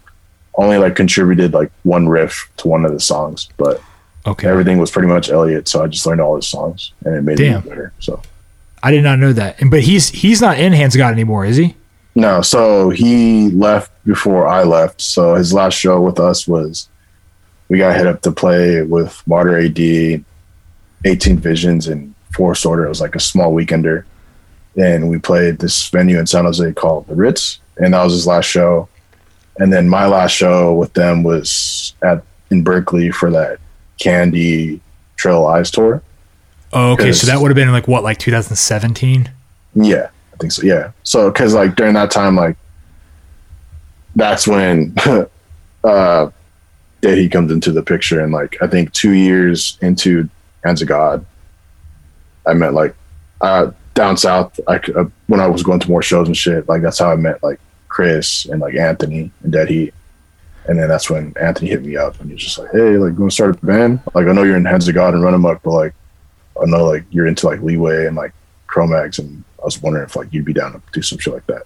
Only 0.54 0.78
like 0.78 0.94
contributed 0.94 1.52
like 1.52 1.72
one 1.82 2.08
riff 2.08 2.48
to 2.58 2.68
one 2.68 2.84
of 2.84 2.92
the 2.92 3.00
songs, 3.00 3.48
but 3.56 3.82
okay. 4.24 4.46
everything 4.46 4.78
was 4.78 4.92
pretty 4.92 5.08
much 5.08 5.28
Elliot. 5.28 5.66
So 5.66 5.82
I 5.82 5.88
just 5.88 6.06
learned 6.06 6.20
all 6.20 6.36
his 6.36 6.46
songs, 6.46 6.92
and 7.04 7.16
it 7.16 7.22
made 7.22 7.38
Damn. 7.38 7.58
it 7.58 7.68
better. 7.68 7.92
So 7.98 8.22
I 8.84 8.92
did 8.92 9.02
not 9.02 9.18
know 9.18 9.32
that. 9.32 9.60
And 9.60 9.68
but 9.68 9.80
he's 9.80 10.10
he's 10.10 10.40
not 10.40 10.60
in 10.60 10.72
Hands 10.72 10.94
God 10.94 11.12
anymore, 11.12 11.44
is 11.44 11.56
he? 11.56 11.74
no, 12.14 12.42
so 12.42 12.90
he 12.90 13.50
left 13.50 13.90
before 14.04 14.46
I 14.46 14.62
left. 14.62 15.00
So 15.00 15.34
his 15.34 15.52
last 15.52 15.74
show 15.74 16.00
with 16.00 16.20
us 16.20 16.46
was 16.46 16.88
we 17.70 17.78
got 17.78 17.96
hit 17.96 18.06
up 18.06 18.20
to 18.22 18.32
play 18.32 18.82
with 18.82 19.22
Martyr 19.26 19.56
AD, 19.56 20.24
18 21.04 21.38
Visions, 21.38 21.86
and 21.86 22.14
Forced 22.34 22.66
Order. 22.66 22.84
It 22.84 22.88
was 22.88 23.00
like 23.00 23.14
a 23.14 23.20
small 23.20 23.54
weekender, 23.54 24.04
and 24.76 25.08
we 25.08 25.18
played 25.18 25.60
this 25.60 25.88
venue 25.88 26.18
in 26.18 26.26
San 26.26 26.44
Jose 26.44 26.72
called 26.72 27.06
the 27.06 27.14
Ritz, 27.14 27.60
and 27.78 27.94
that 27.94 28.02
was 28.02 28.12
his 28.12 28.26
last 28.26 28.46
show. 28.46 28.88
And 29.58 29.72
then 29.72 29.88
my 29.88 30.06
last 30.06 30.32
show 30.32 30.74
with 30.74 30.92
them 30.94 31.22
was 31.22 31.94
at 32.02 32.24
in 32.50 32.64
Berkeley 32.64 33.12
for 33.12 33.30
that 33.30 33.60
Candy 34.00 34.80
Trail 35.16 35.46
Eyes 35.46 35.70
tour. 35.70 36.02
Oh, 36.72 36.92
okay. 36.92 37.12
So 37.12 37.28
that 37.28 37.40
would 37.40 37.48
have 37.48 37.56
been 37.56 37.70
like 37.70 37.86
what, 37.86 38.02
like 38.02 38.18
2017? 38.18 39.30
Yeah, 39.74 40.08
I 40.32 40.36
think 40.38 40.50
so. 40.50 40.62
Yeah. 40.62 40.90
So, 41.04 41.30
because 41.30 41.54
like 41.54 41.76
during 41.76 41.94
that 41.94 42.10
time, 42.10 42.34
like 42.34 42.56
that's 44.16 44.48
when 44.48 44.94
uh 45.84 46.30
that 47.02 47.16
he 47.16 47.28
comes 47.28 47.50
into 47.50 47.72
the 47.72 47.82
picture, 47.82 48.20
and 48.20 48.32
like 48.32 48.56
I 48.62 48.66
think 48.66 48.92
two 48.92 49.12
years 49.12 49.78
into 49.80 50.28
Hands 50.64 50.80
of 50.82 50.88
God, 50.88 51.24
I 52.46 52.54
met 52.54 52.74
like 52.74 52.94
uh 53.40 53.70
down 53.94 54.16
south. 54.16 54.58
I 54.68 54.76
uh, 54.96 55.04
when 55.26 55.40
I 55.40 55.46
was 55.46 55.62
going 55.62 55.80
to 55.80 55.88
more 55.88 56.02
shows 56.02 56.26
and 56.26 56.36
shit. 56.36 56.68
Like 56.68 56.82
that's 56.82 56.98
how 56.98 57.10
I 57.10 57.16
met 57.16 57.42
like 57.42 57.60
Chris 57.88 58.46
and 58.46 58.60
like 58.60 58.74
Anthony 58.74 59.30
and 59.42 59.52
Dead 59.52 59.68
Heat. 59.68 59.94
And 60.66 60.78
then 60.78 60.88
that's 60.88 61.10
when 61.10 61.34
Anthony 61.40 61.70
hit 61.70 61.84
me 61.84 61.96
up 61.96 62.20
and 62.20 62.28
he 62.28 62.34
was 62.34 62.42
just 62.42 62.58
like, 62.58 62.70
"Hey, 62.70 62.96
like, 62.96 63.12
you 63.14 63.18
want 63.18 63.30
to 63.30 63.34
start 63.34 63.62
a 63.62 63.66
band? 63.66 64.00
Like, 64.14 64.26
I 64.26 64.32
know 64.32 64.42
you're 64.42 64.56
in 64.56 64.64
Hands 64.64 64.86
of 64.86 64.94
God 64.94 65.14
and 65.14 65.22
Run 65.22 65.34
Amok, 65.34 65.62
but 65.62 65.72
like, 65.72 65.94
I 66.60 66.66
know 66.66 66.84
like 66.84 67.04
you're 67.10 67.26
into 67.26 67.46
like 67.46 67.60
Leeway 67.60 68.06
and 68.06 68.14
like 68.14 68.32
Cro-Mags, 68.66 69.18
and 69.18 69.42
I 69.60 69.64
was 69.64 69.80
wondering 69.82 70.04
if 70.04 70.16
like 70.16 70.32
you'd 70.32 70.44
be 70.44 70.52
down 70.52 70.72
to 70.72 70.82
do 70.92 71.02
some 71.02 71.18
shit 71.18 71.34
like 71.34 71.46
that." 71.46 71.62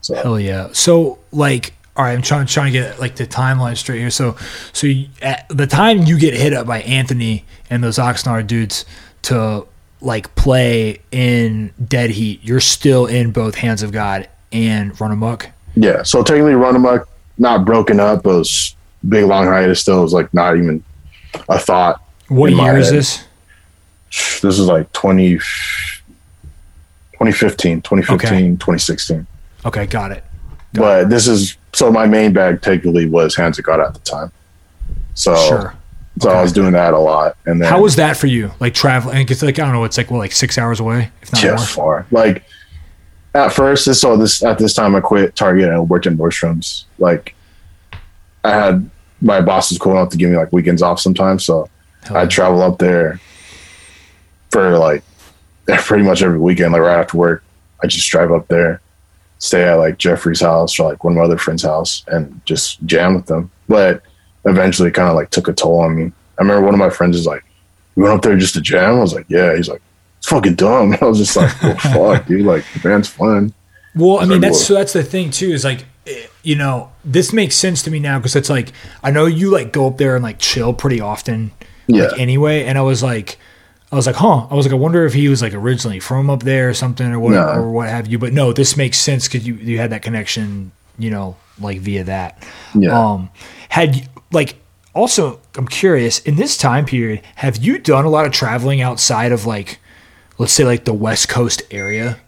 So 0.00 0.14
Hell 0.14 0.40
yeah. 0.40 0.68
So 0.72 1.18
like, 1.32 1.74
all 1.96 2.04
right, 2.04 2.12
I'm 2.12 2.22
trying 2.22 2.46
trying 2.46 2.72
to 2.72 2.78
get 2.78 2.98
like 2.98 3.16
the 3.16 3.26
timeline 3.26 3.76
straight 3.76 4.00
here. 4.00 4.10
So 4.10 4.36
so 4.72 4.86
you, 4.88 5.08
at 5.22 5.46
the 5.48 5.66
time 5.66 6.02
you 6.02 6.18
get 6.18 6.34
hit 6.34 6.52
up 6.52 6.66
by 6.66 6.82
Anthony 6.82 7.44
and 7.70 7.84
those 7.84 7.98
Oxnard 7.98 8.46
dudes 8.46 8.84
to 9.22 9.66
like 10.00 10.34
play 10.34 11.00
in 11.12 11.72
Dead 11.86 12.10
Heat, 12.10 12.40
you're 12.42 12.60
still 12.60 13.06
in 13.06 13.30
both 13.30 13.54
Hands 13.54 13.82
of 13.82 13.92
God 13.92 14.28
and 14.52 14.98
Run 15.00 15.12
Amok. 15.12 15.50
yeah, 15.76 16.02
so 16.02 16.22
technically 16.22 16.54
Run 16.54 16.76
Amok 16.76 17.08
not 17.38 17.64
broken 17.64 18.00
up, 18.00 18.24
but 18.24 18.38
was 18.38 18.74
big 19.08 19.24
long 19.24 19.46
hiatus. 19.46 19.80
Still, 19.80 20.02
was 20.02 20.12
like 20.12 20.32
not 20.34 20.56
even 20.56 20.82
a 21.48 21.58
thought. 21.58 22.02
What 22.28 22.52
year 22.52 22.76
is 22.76 22.90
this? 22.90 23.24
This 24.40 24.58
is 24.58 24.66
like 24.66 24.92
20, 24.92 25.38
2015, 25.38 27.82
2015, 27.82 28.56
2016. 28.56 29.26
Okay, 29.64 29.86
got 29.86 30.12
it. 30.12 30.24
But 30.74 31.08
this 31.10 31.26
is 31.28 31.56
so 31.72 31.90
my 31.90 32.06
main 32.06 32.32
bag 32.32 32.62
technically 32.62 33.06
was 33.06 33.34
Hands 33.36 33.58
of 33.58 33.64
God 33.64 33.80
at 33.80 33.94
the 33.94 34.00
time. 34.00 34.30
So 35.14 35.34
Sure. 35.48 35.74
so 36.20 36.30
I 36.30 36.42
was 36.42 36.52
doing 36.52 36.72
that 36.72 36.94
a 36.94 36.98
lot, 36.98 37.36
and 37.46 37.60
then 37.60 37.68
How 37.68 37.80
was 37.80 37.96
that 37.96 38.16
for 38.16 38.26
you? 38.26 38.50
Like 38.60 38.74
traveling? 38.74 39.26
It's 39.28 39.42
like 39.42 39.58
I 39.58 39.64
don't 39.64 39.72
know. 39.72 39.84
It's 39.84 39.96
like 39.96 40.10
well, 40.10 40.18
like 40.20 40.32
six 40.32 40.58
hours 40.58 40.80
away, 40.80 41.10
if 41.22 41.32
not 41.32 41.42
yeah, 41.42 41.50
more. 41.50 41.58
far. 41.58 42.06
Like 42.10 42.44
at 43.34 43.52
first, 43.52 43.86
this 43.86 44.00
so 44.00 44.16
this 44.16 44.42
at 44.42 44.58
this 44.58 44.74
time 44.74 44.94
I 44.94 45.00
quit 45.00 45.34
Target 45.36 45.64
and 45.64 45.74
I 45.74 45.78
worked 45.80 46.06
in 46.06 46.16
Nordstrom's. 46.18 46.86
Like 46.98 47.34
I 48.44 48.50
had 48.50 48.90
my 49.20 49.40
boss 49.40 49.70
was 49.70 49.78
cool 49.78 49.92
enough 49.92 50.10
to 50.10 50.16
give 50.18 50.30
me 50.30 50.36
like 50.36 50.52
weekends 50.52 50.82
off 50.82 51.00
sometimes. 51.00 51.44
So 51.44 51.68
Hell 52.02 52.16
I'd 52.16 52.22
yeah. 52.24 52.28
travel 52.28 52.62
up 52.62 52.78
there 52.78 53.20
for 54.50 54.76
like 54.78 55.02
pretty 55.66 56.04
much 56.04 56.22
every 56.22 56.38
weekend, 56.38 56.72
like 56.72 56.82
right 56.82 56.98
after 57.00 57.16
work. 57.16 57.42
I 57.82 57.86
just 57.86 58.08
drive 58.10 58.30
up 58.32 58.48
there, 58.48 58.80
stay 59.38 59.64
at 59.64 59.74
like 59.74 59.98
Jeffrey's 59.98 60.40
house 60.40 60.78
or 60.78 60.88
like 60.90 61.04
one 61.04 61.12
of 61.12 61.18
my 61.18 61.24
other 61.24 61.38
friends' 61.38 61.62
house 61.62 62.04
and 62.08 62.40
just 62.44 62.84
jam 62.86 63.14
with 63.14 63.26
them. 63.26 63.50
But 63.68 64.02
eventually 64.46 64.90
kind 64.90 65.08
of 65.08 65.14
like 65.14 65.30
took 65.30 65.48
a 65.48 65.52
toll 65.52 65.80
on 65.80 65.96
me. 65.96 66.12
I 66.38 66.42
remember 66.42 66.64
one 66.64 66.74
of 66.74 66.80
my 66.80 66.90
friends 66.90 67.16
was 67.16 67.26
like, 67.26 67.44
You 67.96 68.02
went 68.04 68.14
up 68.14 68.22
there 68.22 68.36
just 68.36 68.54
to 68.54 68.60
jam? 68.60 68.96
I 68.96 69.00
was 69.00 69.14
like, 69.14 69.26
Yeah. 69.28 69.54
He's 69.56 69.68
like, 69.68 69.82
It's 70.18 70.28
fucking 70.28 70.54
dumb. 70.56 70.96
I 71.00 71.04
was 71.04 71.18
just 71.18 71.36
like, 71.36 71.62
Well 71.62 71.76
fuck, 72.16 72.26
dude, 72.26 72.44
like 72.46 72.64
the 72.74 72.80
band's 72.80 73.08
fun. 73.08 73.52
Well, 73.96 74.18
I 74.18 74.22
mean, 74.22 74.32
like, 74.32 74.40
that's 74.40 74.58
whoa. 74.60 74.64
so 74.64 74.74
that's 74.74 74.92
the 74.92 75.02
thing 75.04 75.30
too. 75.30 75.50
Is 75.52 75.64
like, 75.64 75.84
eh, 76.06 76.26
you 76.42 76.56
know, 76.56 76.90
this 77.04 77.32
makes 77.32 77.54
sense 77.54 77.82
to 77.84 77.90
me 77.90 78.00
now 78.00 78.18
because 78.18 78.34
it's 78.34 78.50
like 78.50 78.72
I 79.02 79.10
know 79.10 79.26
you 79.26 79.50
like 79.50 79.72
go 79.72 79.86
up 79.86 79.98
there 79.98 80.14
and 80.16 80.22
like 80.24 80.38
chill 80.38 80.72
pretty 80.74 81.00
often, 81.00 81.52
Yeah. 81.86 82.08
like 82.08 82.18
anyway. 82.20 82.64
And 82.64 82.76
I 82.76 82.82
was 82.82 83.02
like, 83.02 83.38
I 83.94 83.96
was 83.96 84.06
like, 84.08 84.16
huh. 84.16 84.48
I 84.50 84.54
was 84.54 84.66
like, 84.66 84.72
I 84.72 84.76
wonder 84.76 85.06
if 85.06 85.14
he 85.14 85.28
was 85.28 85.40
like 85.40 85.54
originally 85.54 86.00
from 86.00 86.28
up 86.28 86.42
there 86.42 86.68
or 86.68 86.74
something 86.74 87.06
or 87.12 87.20
what 87.20 87.30
No. 87.30 87.46
or 87.48 87.70
what 87.70 87.88
have 87.88 88.08
you. 88.08 88.18
But 88.18 88.32
no, 88.32 88.52
this 88.52 88.76
makes 88.76 88.98
sense 88.98 89.28
because 89.28 89.46
you 89.46 89.54
you 89.54 89.78
had 89.78 89.90
that 89.90 90.02
connection, 90.02 90.72
you 90.98 91.10
know, 91.10 91.36
like 91.60 91.78
via 91.78 92.02
that. 92.02 92.42
Yeah. 92.74 92.90
Um, 92.98 93.30
had 93.68 94.08
like 94.32 94.56
also, 94.94 95.40
I'm 95.56 95.68
curious 95.68 96.18
in 96.20 96.34
this 96.34 96.56
time 96.56 96.86
period, 96.86 97.22
have 97.36 97.56
you 97.58 97.78
done 97.78 98.04
a 98.04 98.08
lot 98.10 98.26
of 98.26 98.32
traveling 98.32 98.80
outside 98.80 99.30
of 99.30 99.46
like, 99.46 99.78
let's 100.38 100.52
say 100.52 100.64
like 100.64 100.84
the 100.84 100.92
West 100.94 101.28
Coast 101.28 101.62
area? 101.70 102.18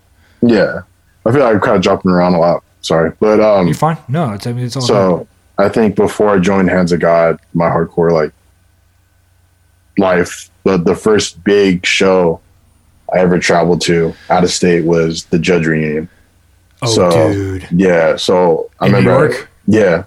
Yeah. 0.43 0.83
I 1.25 1.33
feel 1.33 1.41
like 1.43 1.55
I'm 1.55 1.61
kind 1.61 1.77
of 1.77 1.83
jumping 1.83 2.13
around 2.13 2.35
a 2.35 2.39
lot. 2.39 2.63
Sorry. 2.81 3.11
But 3.19 3.41
um 3.41 3.67
You're 3.67 3.75
fine. 3.75 3.99
No, 4.07 4.35
it's 4.35 4.47
I 4.47 4.53
mean 4.53 4.67
it's 4.67 4.77
all 4.77 4.83
good. 4.83 4.87
So 4.87 5.29
I 5.59 5.69
think 5.69 5.97
before 5.97 6.29
I 6.31 6.39
joined 6.39 6.71
Hands 6.71 6.93
of 6.93 7.01
God, 7.01 7.41
my 7.55 7.69
hardcore 7.69 8.13
like 8.13 8.31
life, 9.99 10.51
the 10.67 10.77
the 10.77 10.95
first 10.97 11.43
big 11.45 11.87
show 11.87 12.41
I 13.15 13.19
ever 13.21 13.39
traveled 13.39 13.81
to 13.83 14.15
out 14.31 14.45
of 14.45 14.51
state 14.51 14.85
was 14.85 15.25
the 15.27 15.39
Judge 15.39 15.67
Reunion. 15.67 16.09
Oh, 16.83 16.87
so- 16.95 17.11
dude, 17.33 17.69
Yeah, 17.71 18.17
so 18.17 18.71
I 18.81 18.87
In 18.87 18.93
New 18.93 18.99
remember. 18.99 19.29
York? 19.35 19.49
Yeah, 19.67 20.05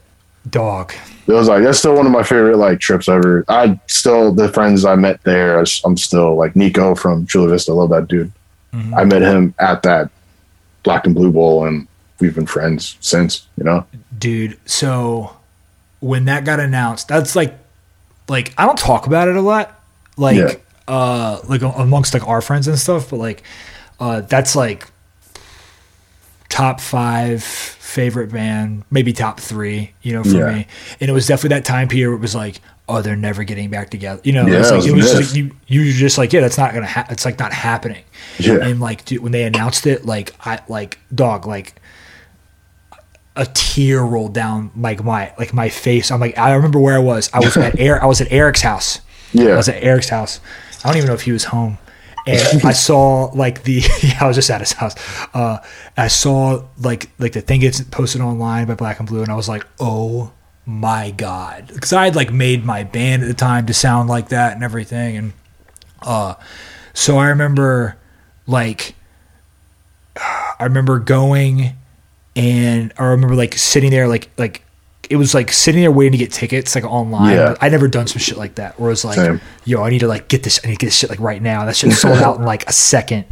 dog. 0.49 0.93
it 1.27 1.33
was 1.33 1.47
like 1.47 1.63
that's 1.63 1.79
still 1.79 1.95
one 1.95 2.05
of 2.05 2.11
my 2.11 2.23
favorite 2.23 2.57
like 2.57 2.79
trips 2.79 3.07
ever. 3.09 3.43
I 3.47 3.79
still 3.87 4.31
the 4.33 4.49
friends 4.49 4.85
I 4.85 4.95
met 4.95 5.23
there. 5.23 5.63
I'm 5.85 5.97
still 5.97 6.35
like 6.35 6.55
Nico 6.55 6.93
from 6.95 7.25
Chula 7.25 7.49
Vista. 7.49 7.71
I 7.71 7.75
love 7.75 7.89
that 7.89 8.07
dude. 8.07 8.31
Mhm. 8.73 8.95
I 8.97 9.03
met 9.05 9.21
him 9.23 9.53
at 9.59 9.81
that 9.83 10.09
Black 10.83 11.05
and 11.05 11.15
Blue 11.15 11.31
Bowl, 11.31 11.65
and 11.65 11.87
we've 12.19 12.35
been 12.35 12.45
friends 12.45 12.97
since. 12.99 13.47
You 13.57 13.63
know. 13.63 13.85
dude. 14.17 14.57
So 14.65 15.35
when 16.01 16.25
that 16.25 16.45
got 16.45 16.59
announced, 16.59 17.07
that's 17.09 17.35
like, 17.35 17.57
like 18.29 18.53
I 18.57 18.65
don't 18.65 18.77
talk 18.79 19.07
about 19.07 19.27
it 19.27 19.35
a 19.35 19.41
lot, 19.41 19.78
like, 20.19 20.37
Yeah. 20.37 20.53
uh, 20.87 21.39
like 21.47 21.61
amongst 21.61 22.13
like 22.13 22.27
our 22.27 22.41
friends 22.41 22.67
and 22.67 22.77
stuff. 22.77 23.09
But 23.09 23.17
like, 23.17 23.43
uh, 23.99 24.21
that's 24.21 24.55
like 24.55 24.85
top 26.49 26.79
five 26.81 27.43
favorite 27.43 28.31
band, 28.31 28.83
maybe 28.91 29.13
top 29.13 29.39
three, 29.39 29.93
you 30.01 30.13
know, 30.13 30.23
for 30.23 30.37
Yeah. 30.37 30.53
me. 30.53 30.67
And 30.99 31.09
it 31.09 31.13
was 31.13 31.27
definitely 31.27 31.55
that 31.57 31.65
time 31.65 31.87
period. 31.87 32.09
Where 32.09 32.17
it 32.17 32.21
was 32.21 32.35
like, 32.35 32.61
oh, 32.87 33.01
they're 33.01 33.15
never 33.15 33.43
getting 33.43 33.69
back 33.69 33.89
together. 33.89 34.19
You 34.23 34.33
know, 34.33 34.45
Yeah, 34.47 34.59
it's 34.59 34.69
it 34.69 34.73
like 34.73 34.77
was 34.83 34.87
it 34.87 34.95
was 34.95 35.11
just 35.11 35.31
like 35.31 35.35
you, 35.37 35.51
you 35.67 35.79
were 35.81 35.91
just 35.91 36.17
like, 36.17 36.33
yeah, 36.33 36.41
that's 36.41 36.57
not 36.57 36.73
gonna, 36.73 36.87
ha- 36.87 37.05
it's 37.09 37.23
like 37.25 37.37
not 37.39 37.53
happening. 37.53 38.03
Yeah. 38.39 38.55
And 38.61 38.79
like, 38.79 39.05
dude, 39.05 39.21
when 39.21 39.31
they 39.31 39.43
announced 39.43 39.85
it, 39.87 40.05
like, 40.05 40.33
I 40.45 40.59
like, 40.67 40.99
dog, 41.13 41.45
like, 41.45 41.75
a 43.35 43.45
tear 43.53 44.01
rolled 44.03 44.33
down 44.33 44.69
like 44.75 45.01
my 45.03 45.31
like 45.39 45.53
my 45.53 45.69
face. 45.69 46.11
I'm 46.11 46.19
like, 46.19 46.37
I 46.37 46.53
remember 46.55 46.77
where 46.79 46.95
I 46.95 46.99
was. 46.99 47.29
I 47.31 47.39
was 47.39 47.55
at 47.55 47.79
Eric. 47.79 48.03
I 48.03 48.05
was 48.05 48.19
at 48.19 48.29
Eric's 48.31 48.61
house. 48.61 48.99
I 49.35 49.55
was 49.55 49.69
at 49.69 49.83
Eric's 49.83 50.09
house. 50.09 50.39
I 50.83 50.87
don't 50.87 50.97
even 50.97 51.07
know 51.07 51.13
if 51.13 51.21
he 51.21 51.31
was 51.31 51.45
home. 51.45 51.77
And 52.25 52.63
I 52.63 52.71
saw 52.87 53.25
like 53.33 53.63
the 53.63 53.83
yeah, 54.01 54.19
I 54.21 54.27
was 54.27 54.35
just 54.35 54.49
at 54.49 54.61
his 54.61 54.73
house. 54.73 54.95
Uh, 55.33 55.59
I 55.97 56.07
saw 56.07 56.63
like 56.79 57.09
like 57.19 57.33
the 57.33 57.41
thing 57.41 57.61
gets 57.61 57.81
posted 57.81 58.21
online 58.21 58.67
by 58.67 58.75
Black 58.75 58.99
and 58.99 59.07
Blue, 59.07 59.21
and 59.21 59.31
I 59.31 59.35
was 59.35 59.49
like, 59.49 59.65
oh 59.79 60.31
my 60.65 61.11
god, 61.11 61.71
because 61.73 61.93
I 61.93 62.05
had 62.05 62.15
like 62.15 62.31
made 62.31 62.65
my 62.65 62.83
band 62.83 63.23
at 63.23 63.27
the 63.27 63.33
time 63.33 63.65
to 63.67 63.73
sound 63.73 64.09
like 64.09 64.29
that 64.29 64.53
and 64.53 64.63
everything, 64.63 65.17
and 65.17 65.33
uh, 66.01 66.35
so 66.93 67.17
I 67.17 67.29
remember 67.29 67.97
like 68.47 68.95
I 70.17 70.63
remember 70.63 70.99
going 70.99 71.75
and 72.35 72.93
I 72.97 73.05
remember 73.05 73.35
like 73.35 73.53
sitting 73.55 73.91
there 73.91 74.07
like 74.07 74.29
like 74.37 74.63
it 75.09 75.15
was 75.15 75.33
like 75.33 75.51
sitting 75.51 75.81
there 75.81 75.91
waiting 75.91 76.11
to 76.11 76.17
get 76.17 76.31
tickets 76.31 76.75
like 76.75 76.83
online. 76.85 77.35
Yeah. 77.35 77.55
I 77.59 77.69
never 77.69 77.87
done 77.87 78.07
some 78.07 78.19
shit 78.19 78.37
like 78.37 78.55
that 78.55 78.79
where 78.79 78.89
it 78.89 78.93
was 78.93 79.03
like, 79.05 79.15
Same. 79.17 79.41
yo, 79.65 79.83
I 79.83 79.89
need 79.89 79.99
to 79.99 80.07
like 80.07 80.27
get 80.27 80.43
this 80.43 80.59
I 80.63 80.67
need 80.67 80.75
to 80.75 80.79
get 80.79 80.87
this 80.87 80.95
shit 80.97 81.09
like 81.09 81.19
right 81.19 81.41
now. 81.41 81.65
That 81.65 81.75
shit 81.75 81.91
sold 81.93 82.17
out 82.19 82.37
in 82.37 82.43
like 82.45 82.67
a 82.69 82.73
second. 82.73 83.25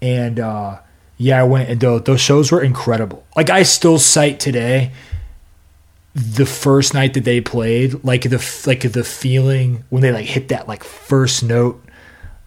And 0.00 0.38
uh 0.40 0.78
yeah, 1.16 1.40
I 1.40 1.42
went 1.42 1.68
and 1.68 1.80
those, 1.80 2.02
those 2.04 2.20
shows 2.20 2.52
were 2.52 2.62
incredible. 2.62 3.26
Like 3.34 3.50
I 3.50 3.64
still 3.64 3.98
cite 3.98 4.38
today 4.38 4.92
the 6.14 6.46
first 6.46 6.94
night 6.94 7.14
that 7.14 7.24
they 7.24 7.40
played, 7.40 8.02
like 8.04 8.22
the 8.22 8.62
like 8.66 8.80
the 8.92 9.04
feeling 9.04 9.84
when 9.90 10.02
they 10.02 10.12
like 10.12 10.26
hit 10.26 10.48
that 10.48 10.66
like 10.68 10.82
first 10.84 11.42
note, 11.44 11.84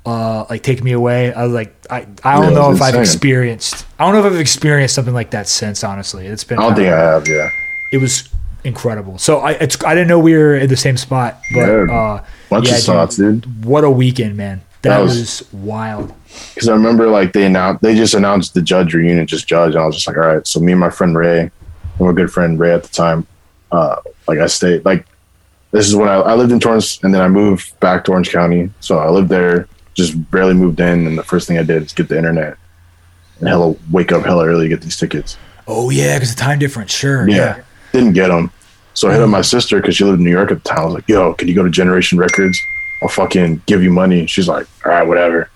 uh, 0.05 0.45
like 0.49 0.63
take 0.63 0.84
me 0.84 0.91
away. 0.93 1.34
I 1.34 1.43
was 1.43 1.53
like, 1.53 1.74
I 1.89 2.07
I 2.24 2.36
don't 2.36 2.49
Yeah, 2.53 2.59
know 2.59 2.72
if 2.72 2.82
I've 2.82 2.95
experienced. 2.95 3.86
I 3.99 4.05
don't 4.05 4.13
know 4.13 4.26
if 4.26 4.34
I've 4.34 4.39
experienced 4.39 4.95
something 4.95 5.13
like 5.13 5.32
that 5.32 5.47
since. 5.47 5.84
Honestly, 5.84 6.26
it's 6.28 6.43
been. 6.45 6.57
I 6.59 6.61
don't 6.63 6.76
think 6.76 6.88
I 6.89 6.97
have. 6.97 7.28
Yeah. 7.28 7.49
it 7.91 7.97
was 7.99 8.30
incredible. 8.64 9.18
So 9.18 9.39
I 9.39 9.51
it's 9.51 9.84
I 9.84 9.93
didn't 9.93 10.07
know 10.07 10.20
we 10.20 10.34
were 10.34 10.55
in 10.55 10.70
the 10.70 10.78
same 10.78 10.97
spot, 10.97 11.39
but 11.53 11.68
Yeah. 11.68 11.93
uh, 11.93 12.26
Bunch 12.49 12.68
yeah, 12.70 12.76
of 12.78 12.84
thoughts, 12.84 13.16
dude. 13.18 13.66
What 13.66 13.84
a 13.84 13.89
weekend, 13.89 14.36
man! 14.38 14.62
That, 14.82 14.89
That 14.97 14.99
was, 15.01 15.18
was- 15.18 15.53
wild. 15.53 16.14
because 16.53 16.68
I 16.70 16.74
remember 16.74 17.07
like 17.07 17.34
they 17.34 17.45
announced 17.45 17.82
they 17.82 17.95
just 17.95 18.14
announced 18.14 18.53
the 18.53 18.62
judge 18.62 18.93
reunion, 18.93 19.26
just 19.28 19.47
judge, 19.47 19.74
and 19.76 19.82
I 19.84 19.86
was 19.86 19.95
just 19.95 20.07
like, 20.07 20.18
all 20.18 20.24
right. 20.24 20.45
So 20.47 20.59
me 20.59 20.72
and 20.74 20.80
my 20.82 20.89
friend 20.89 21.18
Ray, 21.18 21.39
and 21.41 21.51
my 21.99 22.12
good 22.14 22.32
friend 22.32 22.59
Ray 22.59 22.74
at 22.74 22.84
the 22.84 22.89
time, 22.89 23.26
uh, 23.72 23.97
like 24.28 24.39
I 24.39 24.47
stayed 24.47 24.84
like 24.86 25.05
this 25.72 25.88
is 25.88 25.95
when 25.95 26.09
I, 26.09 26.16
I 26.16 26.34
lived 26.36 26.51
in 26.51 26.59
Torrance, 26.59 27.01
and 27.03 27.14
then 27.14 27.22
I 27.22 27.28
moved 27.30 27.80
back 27.80 28.03
to 28.05 28.12
Orange 28.12 28.30
County. 28.32 28.70
So 28.82 28.99
I 28.99 29.09
lived 29.09 29.30
there, 29.30 29.68
just 29.93 30.30
barely 30.32 30.53
moved 30.53 30.80
in, 30.82 31.07
and 31.07 31.18
the 31.18 31.24
first 31.24 31.47
thing 31.47 31.57
I 31.57 31.64
did 31.64 31.84
is 31.84 31.93
get 31.93 32.09
the 32.09 32.18
internet 32.18 32.57
and 33.39 33.47
hella 33.49 33.76
wake 33.91 34.12
up 34.12 34.24
hella 34.26 34.45
early 34.45 34.66
to 34.66 34.70
get 34.70 34.82
these 34.82 34.97
tickets. 34.97 35.38
Oh 35.68 35.89
yeah, 35.89 36.16
because 36.18 36.36
the 36.36 36.41
time 36.41 36.59
difference. 36.59 36.91
Sure. 36.93 37.28
Yeah, 37.30 37.36
Yeah. 37.38 37.62
Didn't 37.91 38.13
get 38.13 38.27
them. 38.29 38.51
So 38.93 39.09
I 39.09 39.13
hit 39.13 39.21
up 39.21 39.29
my 39.29 39.41
sister 39.41 39.79
because 39.79 39.95
she 39.95 40.03
lived 40.03 40.19
in 40.19 40.25
New 40.25 40.31
York 40.31 40.51
at 40.51 40.63
the 40.63 40.69
time. 40.69 40.79
I 40.79 40.85
was 40.85 40.93
like, 40.95 41.07
"Yo, 41.07 41.33
can 41.33 41.47
you 41.47 41.55
go 41.55 41.63
to 41.63 41.69
Generation 41.69 42.17
Records? 42.17 42.59
I'll 43.01 43.09
fucking 43.09 43.61
give 43.65 43.81
you 43.81 43.91
money." 43.91 44.27
She's 44.27 44.47
like, 44.47 44.67
"All 44.85 44.91
right, 44.91 45.07
whatever." 45.07 45.49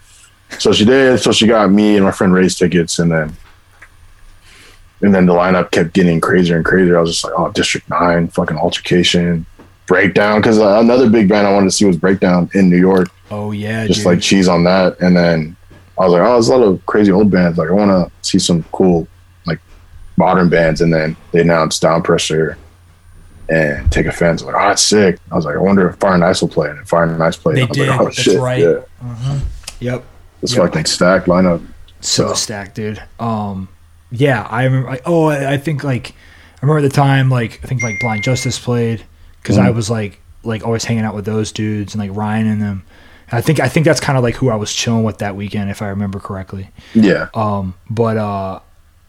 So 0.60 0.72
she 0.72 0.86
did. 0.86 1.20
So 1.20 1.32
she 1.32 1.48
got 1.48 1.70
me 1.72 1.96
and 1.96 2.06
my 2.06 2.12
friend 2.12 2.34
Ray's 2.34 2.56
tickets, 2.56 3.00
and 3.00 3.12
then 3.12 3.36
and 5.02 5.14
then 5.14 5.26
the 5.26 5.34
lineup 5.34 5.72
kept 5.72 5.94
getting 5.94 6.22
crazier 6.22 6.56
and 6.56 6.66
crazier. 6.66 6.98
I 6.98 7.02
was 7.02 7.12
just 7.12 7.24
like, 7.24 7.34
"Oh, 7.38 7.52
District 7.52 7.90
Nine, 7.90 8.28
fucking 8.30 8.58
Altercation, 8.58 9.46
Breakdown," 9.86 10.40
because 10.40 10.60
uh, 10.60 10.80
another 10.80 11.10
big 11.10 11.28
band 11.28 11.48
I 11.48 11.54
wanted 11.54 11.68
to 11.68 11.72
see 11.72 11.86
was 11.86 11.98
Breakdown 11.98 12.50
in 12.54 12.70
New 12.70 12.78
York. 12.78 13.10
Oh 13.32 13.52
yeah. 13.52 13.86
Just 13.88 14.00
dude. 14.00 14.06
like 14.08 14.22
cheese 14.22 14.48
on 14.48 14.64
that, 14.64 15.00
and 15.02 15.16
then 15.16 15.56
I 16.00 16.06
was 16.06 16.14
like, 16.14 16.22
"Oh, 16.22 16.34
there's 16.34 16.48
a 16.48 16.56
lot 16.56 16.66
of 16.66 16.86
crazy 16.86 17.12
old 17.12 17.30
bands. 17.30 17.58
Like, 17.58 17.70
I 17.70 17.74
want 17.74 17.92
to 17.92 18.12
see 18.28 18.40
some 18.40 18.64
cool, 18.72 19.08
modern 20.18 20.50
bands." 20.50 20.82
And 20.82 20.94
then 20.94 21.16
they 21.32 21.42
announced 21.42 21.82
Down 21.82 22.02
Pressure 22.02 22.58
and 23.50 23.92
Take 23.92 24.06
Offense. 24.08 24.42
I'm 24.42 24.48
like, 24.48 24.56
"Oh, 24.56 24.68
that's 24.70 24.82
sick." 24.82 25.18
I 25.32 25.36
was 25.36 25.46
like, 25.46 25.56
"I 25.56 25.60
wonder 25.60 25.88
if 25.90 25.96
Fire 25.98 26.14
and 26.16 26.24
Ice 26.24 26.42
will 26.42 26.50
play." 26.50 26.70
And 26.70 26.88
Fire 26.88 27.04
and 27.04 27.22
Ice 27.22 27.38
played. 27.38 27.58
They 27.58 27.66
did. 27.68 27.90
like, 27.90 28.00
"Oh 28.00 28.06
That's 28.06 28.22
shit!" 28.22 28.40
right. 28.40 28.60
Yeah, 28.62 29.40
Yep. 29.80 30.04
this 30.42 30.54
Yeah. 30.56 30.60
fucking 30.66 30.86
stacked 30.86 31.28
lineup. 31.28 31.62
so 32.02 32.28
So- 32.30 32.34
stacked, 32.34 32.76
dude. 32.76 33.02
Um, 33.20 33.68
yeah, 34.12 34.48
I 34.50 34.64
remember. 34.66 34.90
I, 34.92 35.00
oh, 35.06 35.26
I, 35.26 35.54
I 35.54 35.58
think 35.58 35.84
like 35.84 36.10
I 36.62 36.66
remember 36.66 36.82
the 36.88 36.94
time, 36.94 37.30
like 37.30 37.60
I 37.64 37.68
think 37.68 37.82
like 37.84 38.00
Blind 38.00 38.24
Justice 38.24 38.58
played 38.60 39.04
because 39.42 39.58
I 39.58 39.70
Mhm. 39.70 39.76
was 39.76 39.90
like 39.90 40.20
like 40.44 40.64
always 40.64 40.86
hanging 40.86 41.04
out 41.04 41.16
with 41.16 41.26
those 41.26 41.52
dudes 41.52 41.96
and 41.96 42.02
like 42.02 42.16
Ryan 42.16 42.46
and 42.48 42.62
them. 42.62 42.84
I 43.32 43.42
think 43.42 43.60
I 43.60 43.68
think 43.68 43.86
that's 43.88 44.00
kind 44.00 44.18
of 44.18 44.24
like 44.24 44.36
who 44.36 44.50
I 44.52 44.56
was 44.56 44.72
chilling 44.72 45.04
with 45.04 45.18
that 45.18 45.36
weekend, 45.36 45.72
if 45.72 45.82
I 45.82 45.88
remember 45.88 46.20
correctly. 46.20 46.70
Yeah, 46.94 47.28
Um, 47.34 47.74
but 47.90 48.18
uh, 48.18 48.60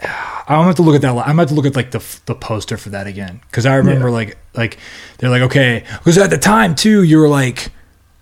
I'm 0.00 0.08
gonna 0.48 0.64
have 0.66 0.74
to 0.76 0.82
look 0.82 0.94
at 0.94 1.00
that. 1.02 1.10
I'm 1.10 1.16
gonna 1.16 1.42
have 1.42 1.48
to 1.48 1.54
look 1.54 1.66
at 1.66 1.74
like 1.76 1.90
the 1.90 2.04
the 2.26 2.34
poster 2.34 2.76
for 2.76 2.90
that 2.90 3.06
again 3.06 3.40
because 3.50 3.64
I 3.66 3.76
remember 3.76 4.08
Yeah. 4.08 4.14
like 4.14 4.38
like 4.54 4.78
they're 5.18 5.30
like 5.30 5.42
okay 5.42 5.84
because 5.98 6.18
at 6.18 6.30
the 6.30 6.38
time 6.38 6.74
too 6.74 7.02
you 7.02 7.18
were 7.18 7.28
like 7.28 7.70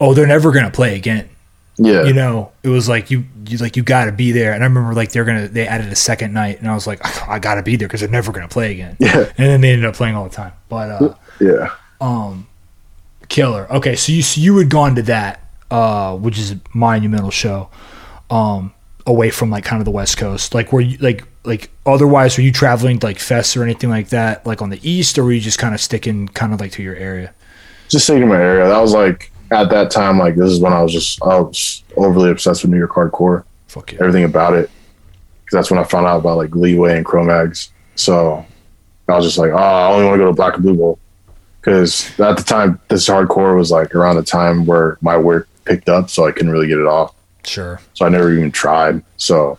oh 0.00 0.14
they're 0.14 0.26
never 0.26 0.52
gonna 0.52 0.70
play 0.70 0.96
again 0.96 1.28
yeah, 1.76 2.04
you 2.04 2.12
know, 2.12 2.52
it 2.62 2.68
was 2.68 2.88
like 2.88 3.10
you, 3.10 3.24
you 3.48 3.58
like 3.58 3.76
you 3.76 3.82
got 3.82 4.04
to 4.04 4.12
be 4.12 4.30
there. 4.30 4.52
And 4.52 4.62
I 4.62 4.66
remember 4.68 4.94
like 4.94 5.10
they're 5.10 5.24
gonna 5.24 5.48
they 5.48 5.66
added 5.66 5.88
a 5.92 5.96
second 5.96 6.32
night, 6.32 6.60
and 6.60 6.70
I 6.70 6.74
was 6.74 6.86
like, 6.86 7.00
I 7.28 7.40
got 7.40 7.56
to 7.56 7.64
be 7.64 7.74
there 7.74 7.88
because 7.88 7.98
they're 7.98 8.08
never 8.08 8.30
gonna 8.30 8.46
play 8.46 8.70
again. 8.70 8.96
yeah, 9.00 9.24
And 9.36 9.48
then 9.48 9.60
they 9.60 9.70
ended 9.72 9.84
up 9.84 9.96
playing 9.96 10.14
all 10.14 10.22
the 10.22 10.30
time. 10.36 10.52
But 10.68 10.90
uh, 11.02 11.14
yeah. 11.40 11.70
um, 12.00 12.46
killer. 13.28 13.66
Okay, 13.72 13.96
so 13.96 14.12
you 14.12 14.22
so 14.22 14.40
you 14.40 14.56
had 14.58 14.70
gone 14.70 14.94
to 14.94 15.02
that, 15.02 15.40
uh, 15.68 16.16
which 16.16 16.38
is 16.38 16.52
a 16.52 16.60
monumental 16.74 17.32
show, 17.32 17.70
um, 18.30 18.72
away 19.04 19.30
from 19.30 19.50
like 19.50 19.64
kind 19.64 19.80
of 19.80 19.84
the 19.84 19.90
West 19.90 20.16
Coast. 20.16 20.54
Like 20.54 20.72
were 20.72 20.80
you 20.80 20.96
like 20.98 21.24
like 21.44 21.70
otherwise 21.86 22.36
were 22.36 22.44
you 22.44 22.52
traveling 22.52 22.98
to, 22.98 23.06
like 23.06 23.18
fests 23.18 23.56
or 23.56 23.62
anything 23.62 23.90
like 23.90 24.08
that, 24.08 24.46
like 24.46 24.62
on 24.62 24.70
the 24.70 24.80
east, 24.88 25.18
or 25.18 25.24
were 25.24 25.32
you 25.32 25.40
just 25.40 25.58
kind 25.58 25.74
of 25.74 25.80
sticking 25.80 26.28
kind 26.28 26.52
of 26.52 26.60
like 26.60 26.72
to 26.72 26.82
your 26.82 26.96
area? 26.96 27.32
just 27.88 28.06
sticking 28.06 28.28
my 28.28 28.36
area. 28.36 28.66
That 28.66 28.80
was 28.80 28.92
like 28.92 29.30
at 29.50 29.70
that 29.70 29.90
time, 29.90 30.18
like 30.18 30.36
this 30.36 30.50
is 30.50 30.60
when 30.60 30.72
I 30.72 30.82
was 30.82 30.92
just 30.92 31.22
I 31.22 31.38
was 31.38 31.82
overly 31.96 32.30
obsessed 32.30 32.62
with 32.62 32.70
New 32.70 32.78
York 32.78 32.92
hardcore, 32.92 33.44
Fuck 33.68 33.92
yeah. 33.92 34.00
everything 34.00 34.24
about 34.24 34.54
it. 34.54 34.70
Because 35.44 35.58
that's 35.58 35.70
when 35.70 35.78
I 35.78 35.84
found 35.84 36.06
out 36.06 36.18
about 36.18 36.38
like 36.38 36.54
Leeway 36.54 36.96
and 36.96 37.04
Cro-Mags. 37.04 37.70
So 37.96 38.44
I 39.08 39.16
was 39.16 39.24
just 39.24 39.38
like, 39.38 39.52
oh, 39.52 39.56
I 39.56 39.92
only 39.92 40.06
want 40.06 40.14
to 40.14 40.24
go 40.24 40.26
to 40.26 40.32
Black 40.32 40.54
and 40.54 40.62
Blue 40.62 40.74
Bowl. 40.74 40.98
Because 41.60 42.08
at 42.20 42.36
the 42.36 42.42
time, 42.42 42.80
this 42.88 43.08
hardcore 43.08 43.56
was 43.56 43.70
like 43.70 43.94
around 43.94 44.16
the 44.16 44.22
time 44.22 44.66
where 44.66 44.98
my 45.00 45.16
work 45.16 45.48
picked 45.64 45.88
up, 45.88 46.10
so 46.10 46.26
I 46.26 46.32
couldn't 46.32 46.50
really 46.50 46.66
get 46.66 46.78
it 46.78 46.86
off. 46.86 47.14
Sure. 47.44 47.80
So 47.94 48.06
I 48.06 48.08
never 48.08 48.32
even 48.32 48.50
tried. 48.50 49.02
So, 49.16 49.58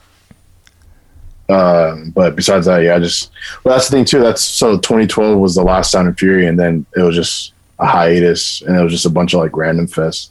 um, 1.49 2.11
but 2.11 2.35
besides 2.35 2.65
that, 2.65 2.79
yeah, 2.79 2.95
I 2.95 2.99
just 2.99 3.31
well, 3.63 3.75
that's 3.75 3.87
the 3.89 3.97
thing 3.97 4.05
too. 4.05 4.19
That's 4.19 4.41
so 4.43 4.77
2012 4.77 5.37
was 5.37 5.55
the 5.55 5.63
last 5.63 5.91
Sound 5.91 6.07
and 6.07 6.17
Fury, 6.17 6.47
and 6.47 6.59
then 6.59 6.85
it 6.95 7.01
was 7.01 7.15
just 7.15 7.53
a 7.79 7.85
hiatus, 7.85 8.61
and 8.63 8.75
it 8.75 8.81
was 8.83 8.91
just 8.91 9.05
a 9.05 9.09
bunch 9.09 9.33
of 9.33 9.41
like 9.41 9.55
random 9.55 9.87
fests. 9.87 10.29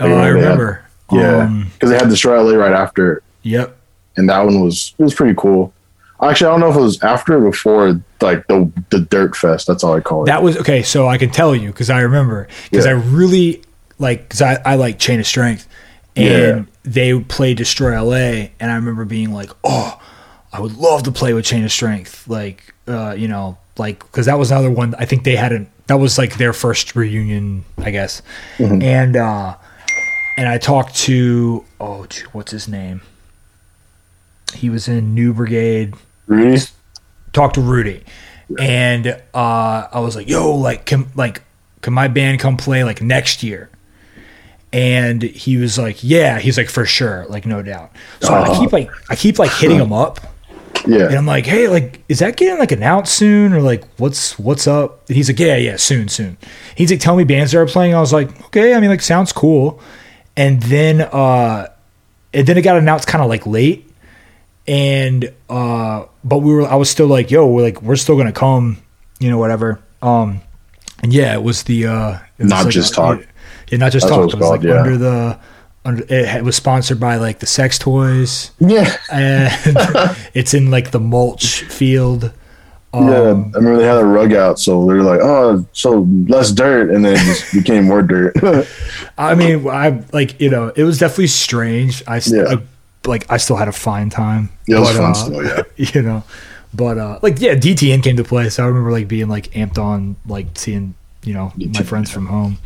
Oh, 0.00 0.06
Like, 0.06 0.14
I 0.14 0.16
they 0.18 0.24
had- 0.24 0.30
remember. 0.34 0.82
yeah, 1.12 1.36
Um, 1.44 1.70
because 1.74 1.90
they 1.90 1.96
had 1.98 2.08
Destroy 2.08 2.40
LA 2.42 2.54
right 2.56 2.72
after, 2.72 3.22
yep. 3.42 3.76
and 4.16 4.28
that 4.28 4.40
one 4.44 4.60
was 4.60 4.94
it 4.98 5.02
was 5.02 5.14
pretty 5.14 5.34
cool. 5.36 5.72
Actually, 6.20 6.48
I 6.48 6.50
don't 6.50 6.60
know 6.60 6.70
if 6.70 6.76
it 6.76 6.80
was 6.80 7.00
after 7.04 7.36
or 7.38 7.50
before 7.50 8.00
like 8.20 8.44
the 8.48 8.70
the 8.90 8.98
Dirt 8.98 9.36
Fest. 9.36 9.68
That's 9.68 9.84
all 9.84 9.94
I 9.94 10.00
call 10.00 10.24
it. 10.24 10.26
That 10.26 10.42
was 10.42 10.56
okay. 10.58 10.82
So 10.82 11.06
I 11.06 11.18
can 11.18 11.30
tell 11.30 11.54
you 11.54 11.68
because 11.68 11.90
I 11.90 12.00
remember 12.00 12.48
because 12.70 12.84
Yeah. 12.86 12.92
I 12.92 12.94
really 12.94 13.62
like 14.00 14.22
because 14.28 14.42
I, 14.42 14.60
I 14.66 14.74
like 14.74 14.98
Chain 14.98 15.20
of 15.20 15.26
Strength 15.26 15.68
and 16.16 16.26
Yeah. 16.26 16.64
they 16.82 17.16
played 17.20 17.56
Destroy 17.58 17.92
LA 18.02 18.48
and 18.58 18.72
I 18.72 18.74
remember 18.74 19.04
being 19.04 19.32
like, 19.32 19.50
oh, 19.62 20.00
I 20.58 20.60
would 20.60 20.76
love 20.76 21.04
to 21.04 21.12
play 21.12 21.34
with 21.34 21.44
Chain 21.44 21.64
of 21.64 21.70
Strength, 21.70 22.26
like 22.26 22.74
uh, 22.88 23.14
you 23.16 23.28
know, 23.28 23.58
like 23.76 24.00
because 24.00 24.26
that 24.26 24.38
was 24.40 24.50
another 24.50 24.70
one. 24.72 24.94
I 24.98 25.04
think 25.04 25.22
they 25.22 25.36
hadn't. 25.36 25.68
That 25.86 26.00
was 26.00 26.18
like 26.18 26.36
their 26.36 26.52
first 26.52 26.96
reunion, 26.96 27.64
I 27.78 27.90
guess. 27.92 28.22
Mm-hmm. 28.58 28.82
And 28.82 29.16
uh, 29.16 29.54
and 30.36 30.48
I 30.48 30.58
talked 30.58 30.96
to 31.06 31.64
oh, 31.80 32.06
what's 32.32 32.50
his 32.50 32.66
name? 32.66 33.02
He 34.54 34.68
was 34.68 34.88
in 34.88 35.14
New 35.14 35.32
Brigade 35.32 35.94
Rudy. 36.26 36.60
talked 37.32 37.54
to 37.54 37.60
Rudy, 37.60 38.02
and 38.58 39.06
uh, 39.32 39.86
I 39.92 40.00
was 40.00 40.16
like, 40.16 40.28
"Yo, 40.28 40.54
like, 40.56 40.86
can 40.86 41.06
like, 41.14 41.42
can 41.82 41.92
my 41.92 42.08
band 42.08 42.40
come 42.40 42.56
play 42.56 42.82
like 42.82 43.00
next 43.00 43.44
year?" 43.44 43.70
And 44.72 45.22
he 45.22 45.56
was 45.56 45.78
like, 45.78 46.02
"Yeah." 46.02 46.38
He's 46.40 46.58
like, 46.58 46.68
"For 46.68 46.84
sure, 46.84 47.26
like, 47.28 47.46
no 47.46 47.62
doubt." 47.62 47.92
So 48.20 48.34
I 48.34 48.40
Uh-huh. 48.48 48.60
keep 48.60 48.72
like, 48.72 48.90
I 49.08 49.14
keep 49.16 49.38
like 49.38 49.52
hitting 49.52 49.78
him 49.78 49.92
up, 49.92 50.18
and 50.84 50.94
Yeah, 50.94 51.18
I'm 51.18 51.26
like, 51.26 51.46
"Hey, 51.46 51.68
like, 51.68 52.02
is 52.08 52.18
that 52.20 52.36
getting 52.36 52.58
like 52.58 52.72
announced 52.72 53.14
soon, 53.14 53.52
or 53.52 53.60
like, 53.62 53.84
what's 53.98 54.38
what's 54.38 54.66
up?" 54.66 55.06
And 55.08 55.16
he's 55.16 55.28
like, 55.28 55.38
"Yeah, 55.38 55.56
yeah, 55.56 55.76
soon, 55.76 56.08
soon." 56.08 56.36
He's 56.74 56.90
like, 56.90 57.00
"Tell 57.00 57.16
me 57.16 57.24
bands 57.24 57.52
that 57.52 57.58
are 57.58 57.66
playing." 57.66 57.94
I 57.94 58.00
was 58.00 58.12
like, 58.12 58.28
"Okay, 58.46 58.74
I 58.74 58.80
mean, 58.80 58.90
like, 58.90 59.02
sounds 59.02 59.32
cool." 59.32 59.80
And 60.36 60.62
then, 60.62 61.00
uh, 61.00 61.66
and 62.32 62.46
then 62.46 62.56
it 62.58 62.62
got 62.62 62.76
announced 62.76 63.08
kind 63.08 63.22
of 63.22 63.28
like 63.28 63.46
late 63.46 63.84
and 64.66 65.32
uh 65.48 66.04
but 66.22 66.38
we 66.40 66.52
were 66.52 66.68
i 66.68 66.74
was 66.74 66.90
still 66.90 67.06
like 67.06 67.30
yo 67.30 67.46
we're 67.46 67.62
like 67.62 67.80
we're 67.80 67.96
still 67.96 68.18
gonna 68.18 68.30
come 68.30 68.76
you 69.18 69.30
know 69.30 69.38
whatever 69.38 69.80
um 70.02 70.42
and 71.02 71.10
yeah 71.10 71.32
it 71.32 71.42
was 71.42 71.62
the 71.62 71.86
uh 71.86 72.18
it 72.36 72.42
was 72.42 72.50
Not 72.50 72.68
Just 72.68 72.92
Talk. 72.94 73.20
yeah 73.68 73.78
not 73.78 73.92
just 73.92 74.06
That's 74.06 74.14
talk 74.14 74.20
it 74.20 74.24
was 74.26 74.34
like 74.34 74.42
called, 74.42 74.64
yeah. 74.64 74.80
under 74.82 74.98
the 74.98 75.38
it, 75.84 76.10
it 76.10 76.44
was 76.44 76.56
sponsored 76.56 77.00
by 77.00 77.16
like 77.16 77.38
the 77.38 77.46
sex 77.46 77.78
toys 77.78 78.50
yeah, 78.58 78.96
and 79.10 79.52
it's 80.34 80.52
in 80.54 80.70
like 80.70 80.90
the 80.90 81.00
mulch 81.00 81.62
field 81.64 82.32
yeah. 82.94 83.00
um, 83.00 83.52
I 83.54 83.58
remember 83.58 83.76
they 83.76 83.86
had 83.86 83.98
a 83.98 84.04
rug 84.04 84.32
out, 84.32 84.58
so 84.58 84.80
they 84.86 84.94
were 84.94 85.02
like, 85.02 85.20
"Oh, 85.22 85.66
so 85.74 86.06
less 86.26 86.50
dirt," 86.52 86.90
and 86.90 87.04
then 87.04 87.12
it 87.16 87.18
just 87.18 87.52
became 87.52 87.84
more 87.84 88.00
dirt. 88.02 88.34
i 89.18 89.34
mean 89.34 89.68
i 89.68 90.02
like 90.12 90.40
you 90.40 90.48
know 90.48 90.72
it 90.74 90.84
was 90.84 90.98
definitely 90.98 91.26
strange 91.26 92.02
i 92.06 92.18
st- 92.18 92.46
Yeah. 92.48 92.56
I- 92.56 92.62
like 93.08 93.30
i 93.30 93.36
still 93.36 93.56
had 93.56 93.68
a 93.68 93.72
fine 93.72 94.10
time 94.10 94.48
Yeah, 94.66 94.76
it 94.76 94.80
was 94.80 94.88
but, 94.90 94.96
fun 94.96 95.10
uh, 95.10 95.14
still, 95.14 95.44
yeah. 95.44 95.62
you 95.76 96.02
know 96.02 96.22
but 96.74 96.98
uh 96.98 97.18
like 97.22 97.40
yeah 97.40 97.54
dtn 97.54 98.02
came 98.02 98.16
to 98.16 98.24
play 98.24 98.48
so 98.50 98.62
i 98.62 98.66
remember 98.66 98.90
like 98.92 99.08
being 99.08 99.28
like 99.28 99.50
amped 99.52 99.78
on 99.78 100.16
like 100.26 100.46
seeing 100.54 100.94
you 101.24 101.32
know 101.34 101.52
my 101.56 101.66
DTN, 101.66 101.84
friends 101.86 102.10
from 102.10 102.26
home 102.26 102.58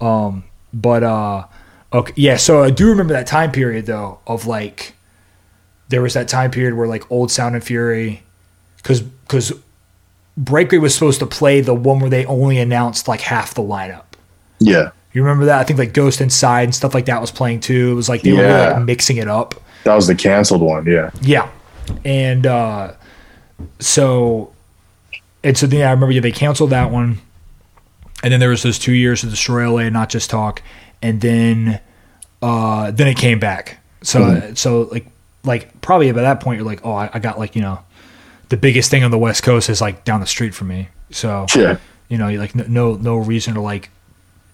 um 0.00 0.44
but 0.72 1.02
uh 1.02 1.44
okay 1.92 2.12
yeah 2.16 2.36
so 2.36 2.62
i 2.62 2.70
do 2.70 2.88
remember 2.88 3.12
that 3.12 3.26
time 3.26 3.50
period 3.52 3.86
though 3.86 4.18
of 4.26 4.46
like 4.46 4.94
there 5.88 6.02
was 6.02 6.14
that 6.14 6.28
time 6.28 6.50
period 6.50 6.74
where 6.74 6.86
like 6.86 7.10
old 7.10 7.30
sound 7.30 7.54
and 7.54 7.62
fury 7.64 8.22
because 8.78 9.00
because 9.02 9.52
breakway 10.36 10.78
was 10.78 10.94
supposed 10.94 11.20
to 11.20 11.26
play 11.26 11.60
the 11.60 11.74
one 11.74 12.00
where 12.00 12.08
they 12.10 12.24
only 12.26 12.58
announced 12.58 13.08
like 13.08 13.20
half 13.20 13.54
the 13.54 13.62
lineup 13.62 14.04
yeah, 14.58 14.90
you 15.12 15.22
remember 15.22 15.44
that 15.46 15.58
i 15.60 15.64
think 15.64 15.78
like 15.78 15.92
ghost 15.92 16.20
inside 16.20 16.62
and 16.62 16.74
stuff 16.74 16.94
like 16.94 17.06
that 17.06 17.20
was 17.20 17.30
playing 17.30 17.58
too 17.60 17.90
it 17.92 17.94
was 17.94 18.08
like 18.08 18.22
they 18.22 18.32
were 18.32 18.38
really, 18.38 18.48
Yeah. 18.52 18.72
like 18.74 18.84
mixing 18.84 19.16
it 19.16 19.28
up 19.28 19.54
that 19.84 19.96
was 19.96 20.06
the 20.06 20.14
canceled 20.14 20.60
one. 20.62 20.86
Yeah, 20.86 21.10
yeah. 21.22 21.50
And 22.04 22.46
uh 22.46 22.92
so 23.80 24.52
and 25.42 25.58
so 25.58 25.66
then 25.66 25.80
yeah, 25.80 25.88
I 25.88 25.90
remember 25.90 26.12
yeah, 26.12 26.20
they 26.20 26.30
canceled 26.30 26.70
that 26.70 26.92
one. 26.92 27.18
And 28.22 28.32
then 28.32 28.38
there 28.38 28.50
was 28.50 28.62
those 28.62 28.78
two 28.78 28.92
years 28.92 29.24
of 29.24 29.30
Destroy 29.30 29.68
LA 29.68 29.78
and 29.80 29.92
not 29.92 30.08
just 30.08 30.30
talk. 30.30 30.62
And 31.02 31.20
then 31.20 31.80
uh 32.40 32.90
then 32.90 33.08
it 33.08 33.16
came 33.16 33.38
back. 33.38 33.78
So 34.02 34.52
so 34.54 34.82
like 34.82 35.06
like 35.44 35.80
probably 35.80 36.10
by 36.12 36.22
that 36.22 36.40
point 36.40 36.58
you're 36.58 36.66
like, 36.66 36.84
oh 36.84 36.92
I, 36.92 37.10
I 37.12 37.18
got 37.18 37.38
like, 37.38 37.56
you 37.56 37.62
know, 37.62 37.80
the 38.48 38.56
biggest 38.56 38.90
thing 38.90 39.04
on 39.04 39.10
the 39.10 39.18
West 39.18 39.42
Coast 39.42 39.68
is 39.68 39.80
like 39.80 40.04
down 40.04 40.20
the 40.20 40.26
street 40.26 40.54
from 40.54 40.68
me. 40.68 40.88
So 41.10 41.46
yeah, 41.54 41.78
you 42.08 42.18
know, 42.18 42.30
like 42.30 42.54
no 42.54 42.94
no 42.94 43.16
reason 43.16 43.54
to 43.54 43.60
like 43.60 43.90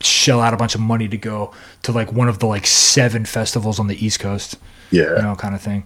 shell 0.00 0.40
out 0.40 0.54
a 0.54 0.56
bunch 0.56 0.74
of 0.74 0.80
money 0.80 1.08
to 1.08 1.16
go 1.16 1.52
to 1.82 1.92
like 1.92 2.12
one 2.12 2.28
of 2.28 2.38
the 2.38 2.46
like 2.46 2.66
seven 2.66 3.24
festivals 3.24 3.80
on 3.80 3.88
the 3.88 4.04
East 4.04 4.20
Coast 4.20 4.56
yeah. 4.90 5.16
you 5.16 5.22
know, 5.22 5.34
kind 5.34 5.54
of 5.54 5.60
thing. 5.60 5.84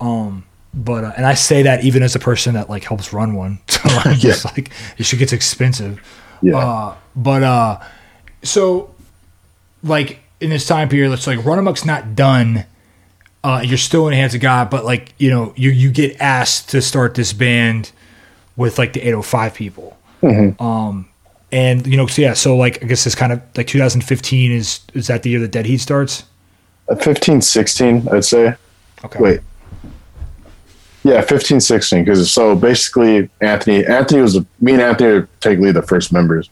Um, 0.00 0.44
but 0.72 1.04
uh, 1.04 1.12
and 1.16 1.26
I 1.26 1.34
say 1.34 1.62
that 1.62 1.84
even 1.84 2.02
as 2.02 2.14
a 2.14 2.18
person 2.18 2.54
that 2.54 2.70
like 2.70 2.84
helps 2.84 3.12
run 3.12 3.34
one, 3.34 3.58
so 3.68 3.80
I'm 3.84 4.18
just 4.18 4.44
like 4.44 4.70
it 4.98 5.04
should 5.04 5.18
get 5.18 5.32
expensive. 5.32 6.00
Yeah. 6.42 6.56
Uh, 6.56 6.96
but 7.16 7.42
uh, 7.42 7.80
so 8.42 8.94
like 9.82 10.20
in 10.40 10.50
this 10.50 10.66
time 10.66 10.88
period, 10.88 11.12
it's 11.12 11.26
like 11.26 11.44
Run 11.44 11.58
Amok's 11.58 11.84
not 11.84 12.14
done. 12.14 12.64
Uh, 13.42 13.62
you're 13.64 13.78
still 13.78 14.06
in 14.06 14.10
the 14.10 14.16
hands 14.16 14.34
of 14.34 14.40
God, 14.40 14.70
but 14.70 14.84
like 14.84 15.14
you 15.18 15.30
know, 15.30 15.52
you 15.56 15.70
you 15.70 15.90
get 15.90 16.20
asked 16.20 16.70
to 16.70 16.82
start 16.82 17.14
this 17.14 17.32
band 17.32 17.92
with 18.56 18.78
like 18.78 18.92
the 18.92 19.00
805 19.00 19.54
people. 19.54 19.96
Um, 20.60 21.08
and 21.52 21.86
you 21.86 21.96
know, 21.96 22.06
so 22.06 22.22
yeah, 22.22 22.34
so 22.34 22.56
like 22.56 22.82
I 22.82 22.86
guess 22.86 23.06
it's 23.06 23.14
kind 23.14 23.32
of 23.32 23.40
like 23.56 23.66
2015 23.66 24.52
is 24.52 24.80
is 24.94 25.06
that 25.06 25.22
the 25.22 25.30
year 25.30 25.40
that 25.40 25.50
Dead 25.50 25.66
Heat 25.66 25.78
starts? 25.78 26.24
Uh, 26.88 26.96
15, 26.96 27.40
16, 27.40 28.08
I'd 28.12 28.24
say. 28.24 28.54
Okay. 29.04 29.18
Wait. 29.18 29.40
Yeah, 31.02 31.22
15, 31.22 31.60
16. 31.60 32.04
Because 32.04 32.30
so 32.30 32.54
basically, 32.54 33.30
Anthony, 33.40 33.86
Anthony 33.86 34.20
was 34.20 34.38
me 34.60 34.72
and 34.72 34.82
Anthony 34.82 35.12
were 35.12 35.28
technically 35.40 35.72
the 35.72 35.82
first 35.82 36.12
members, 36.12 36.50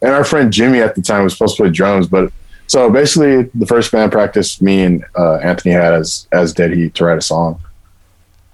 and 0.00 0.12
our 0.12 0.24
friend 0.24 0.52
Jimmy 0.52 0.80
at 0.80 0.94
the 0.94 1.02
time 1.02 1.24
was 1.24 1.34
supposed 1.34 1.56
to 1.56 1.64
play 1.64 1.70
drums. 1.70 2.06
But 2.06 2.32
so 2.72 2.88
basically, 2.88 3.50
the 3.54 3.66
first 3.66 3.92
band 3.92 4.12
practice 4.12 4.62
me 4.62 4.82
and 4.82 5.04
uh, 5.14 5.34
Anthony 5.42 5.74
had 5.74 5.92
as 5.92 6.26
as 6.32 6.54
Dead 6.54 6.72
Heat 6.72 6.94
to 6.94 7.04
write 7.04 7.18
a 7.18 7.20
song. 7.20 7.60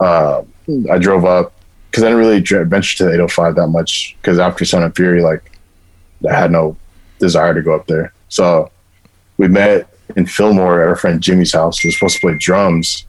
Uh, 0.01 0.43
I 0.91 0.99
drove 0.99 1.25
up 1.25 1.53
because 1.89 2.03
I 2.03 2.09
didn't 2.09 2.19
really 2.19 2.41
venture 2.65 2.97
to 2.97 3.05
the 3.05 3.13
805 3.13 3.55
that 3.55 3.69
much 3.69 4.17
because 4.21 4.41
after 4.41 4.65
Sound 4.65 4.83
and 4.83 4.97
Fury, 4.97 5.23
like 5.23 5.53
I 6.29 6.35
had 6.35 6.51
no 6.51 6.77
desire 7.21 7.55
to 7.55 7.63
go 7.63 7.77
up 7.77 7.87
there. 7.87 8.13
So 8.29 8.73
we 9.37 9.47
met 9.47 9.89
in 10.17 10.27
Fillmore 10.27 10.83
at 10.83 10.89
our 10.89 10.97
friend 10.97 11.21
Jimmy's 11.21 11.53
house. 11.53 11.85
We 11.85 11.87
were 11.87 11.93
supposed 11.93 12.17
to 12.17 12.21
play 12.23 12.39
drums. 12.39 13.07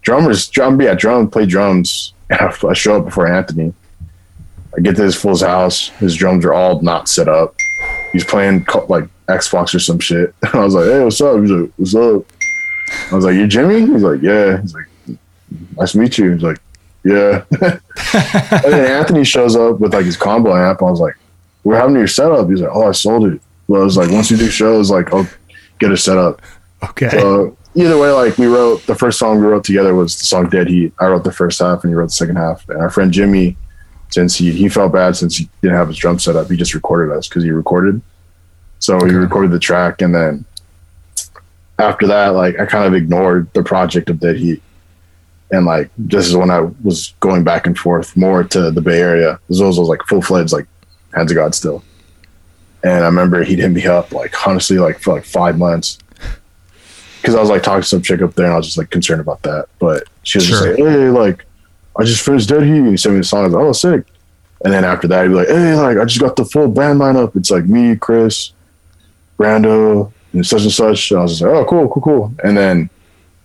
Drummers, 0.00 0.48
drum, 0.48 0.80
yeah, 0.80 0.94
drum, 0.94 1.28
play 1.28 1.44
drums. 1.44 2.14
I, 2.30 2.72
show 2.72 2.96
up 2.96 3.04
before 3.04 3.26
Anthony. 3.26 3.74
I 4.74 4.80
get 4.80 4.96
to 4.96 5.02
his 5.02 5.14
fool's 5.14 5.42
house. 5.42 5.88
His 6.00 6.16
drums 6.16 6.46
are 6.46 6.54
all 6.54 6.80
not 6.80 7.06
set 7.06 7.28
up. 7.28 7.54
He's 8.14 8.24
playing 8.24 8.66
like 8.88 9.10
Xbox 9.28 9.74
or 9.74 9.78
some 9.78 9.98
shit. 9.98 10.34
I 10.52 10.58
was 10.58 10.74
like, 10.74 10.86
"Hey, 10.86 11.02
what's 11.02 11.20
up?" 11.20 11.40
He's 11.40 11.50
like, 11.50 11.70
"What's 11.76 11.94
up?" 11.94 12.24
I 13.10 13.14
was 13.14 13.24
like, 13.24 13.34
"You 13.34 13.46
Jimmy?" 13.46 13.80
He's 13.80 14.02
like, 14.02 14.22
"Yeah." 14.22 14.60
He's 14.60 14.74
like, 14.74 14.86
"Nice 15.76 15.92
to 15.92 15.98
meet 15.98 16.18
you." 16.18 16.32
He's 16.32 16.42
like, 16.42 16.58
"Yeah." 17.04 17.44
and 17.60 17.80
then 18.64 18.98
Anthony 18.98 19.24
shows 19.24 19.56
up 19.56 19.80
with 19.80 19.94
like 19.94 20.06
his 20.06 20.16
combo 20.16 20.54
amp. 20.54 20.82
I 20.82 20.90
was 20.90 21.00
like, 21.00 21.16
"We're 21.64 21.76
having 21.76 21.96
your 21.96 22.06
setup." 22.06 22.48
He's 22.48 22.60
like, 22.60 22.70
"Oh, 22.72 22.88
I 22.88 22.92
sold 22.92 23.26
it." 23.26 23.40
Well, 23.66 23.82
I 23.82 23.84
was 23.84 23.96
like, 23.96 24.10
"Once 24.10 24.30
you 24.30 24.36
do 24.36 24.48
shows, 24.48 24.90
like, 24.90 25.12
I'll 25.12 25.28
get 25.78 25.92
it 25.92 25.98
set 25.98 26.16
up." 26.16 26.40
Okay. 26.82 27.10
So 27.10 27.56
either 27.74 27.98
way, 27.98 28.10
like 28.10 28.38
we 28.38 28.46
wrote 28.46 28.84
the 28.86 28.94
first 28.94 29.18
song 29.18 29.40
we 29.40 29.46
wrote 29.46 29.64
together 29.64 29.94
was 29.94 30.18
the 30.18 30.24
song 30.24 30.48
Dead 30.48 30.68
Heat. 30.68 30.92
I 30.98 31.06
wrote 31.06 31.24
the 31.24 31.32
first 31.32 31.60
half 31.60 31.84
and 31.84 31.90
he 31.90 31.94
wrote 31.94 32.06
the 32.06 32.12
second 32.12 32.36
half. 32.36 32.68
And 32.68 32.80
our 32.80 32.90
friend 32.90 33.12
Jimmy, 33.12 33.56
since 34.10 34.36
he, 34.36 34.52
he 34.52 34.68
felt 34.68 34.92
bad 34.92 35.16
since 35.16 35.36
he 35.36 35.48
didn't 35.62 35.76
have 35.76 35.88
his 35.88 35.96
drum 35.96 36.18
set 36.18 36.36
up, 36.36 36.50
he 36.50 36.56
just 36.56 36.74
recorded 36.74 37.16
us 37.16 37.28
because 37.28 37.44
he 37.44 37.50
recorded. 37.50 38.00
So 38.78 38.96
he 38.98 39.06
Okay. 39.06 39.14
recorded 39.14 39.50
the 39.50 39.58
track 39.58 40.00
and 40.02 40.14
then 40.14 40.44
after 41.78 42.06
that, 42.08 42.28
like 42.28 42.58
I 42.58 42.66
kind 42.66 42.84
of 42.86 42.94
ignored 42.94 43.48
the 43.54 43.62
project 43.62 44.10
of 44.10 44.18
Dead 44.20 44.36
Heat. 44.36 44.62
And 45.50 45.64
like 45.64 45.90
this 45.96 46.26
is 46.26 46.36
when 46.36 46.50
I 46.50 46.60
was 46.82 47.14
going 47.20 47.44
back 47.44 47.66
and 47.66 47.78
forth 47.78 48.16
more 48.16 48.42
to 48.44 48.70
the 48.70 48.80
Bay 48.80 49.00
Area. 49.00 49.38
As 49.48 49.60
well 49.60 49.70
as 49.70 49.78
was 49.78 49.88
like 49.88 50.02
full 50.08 50.20
fledged 50.22 50.52
like 50.52 50.66
Hands 51.14 51.30
of 51.30 51.34
God 51.36 51.54
still. 51.54 51.82
And 52.84 53.02
I 53.04 53.06
remember 53.06 53.42
he'd 53.44 53.58
hit 53.58 53.70
me 53.70 53.86
up 53.86 54.12
like 54.12 54.46
honestly 54.46 54.78
like 54.78 55.00
for 55.00 55.14
like 55.14 55.24
five 55.24 55.56
months. 55.58 55.98
Cause 57.22 57.34
I 57.34 57.40
was 57.40 57.50
like 57.50 57.62
talking 57.62 57.82
to 57.82 57.88
some 57.88 58.02
chick 58.02 58.22
up 58.22 58.34
there 58.34 58.46
and 58.46 58.54
I 58.54 58.56
was 58.56 58.66
just 58.66 58.78
like 58.78 58.90
concerned 58.90 59.20
about 59.20 59.42
that. 59.42 59.66
But 59.78 60.04
she 60.22 60.38
was 60.38 60.46
just 60.48 60.64
like, 60.64 60.76
Hey, 60.76 61.08
like 61.10 61.44
I 61.98 62.04
just 62.04 62.24
finished 62.24 62.48
Dead 62.48 62.62
Heat 62.62 62.78
and 62.78 62.88
he 62.88 62.96
sent 62.96 63.14
me 63.14 63.20
the 63.20 63.24
song. 63.24 63.40
I 63.40 63.44
was 63.46 63.54
like, 63.54 63.64
Oh 63.64 63.72
sick. 63.72 64.06
And 64.64 64.72
then 64.72 64.84
after 64.84 65.06
that 65.08 65.22
he'd 65.22 65.28
be 65.28 65.34
like, 65.34 65.48
Hey, 65.48 65.74
like 65.74 65.98
I 65.98 66.04
just 66.04 66.20
got 66.20 66.36
the 66.36 66.44
full 66.44 66.68
band 66.68 67.00
lineup. 67.00 67.36
It's 67.36 67.50
like 67.50 67.64
me, 67.64 67.96
Chris, 67.96 68.52
Brando, 69.38 70.12
and 70.32 70.46
such 70.46 70.62
and 70.62 70.72
such. 70.72 71.10
And 71.10 71.20
I 71.20 71.22
was 71.22 71.32
just 71.32 71.42
like, 71.42 71.52
Oh, 71.52 71.64
cool, 71.64 71.88
cool, 71.88 72.02
cool. 72.02 72.34
And 72.44 72.56
then 72.56 72.90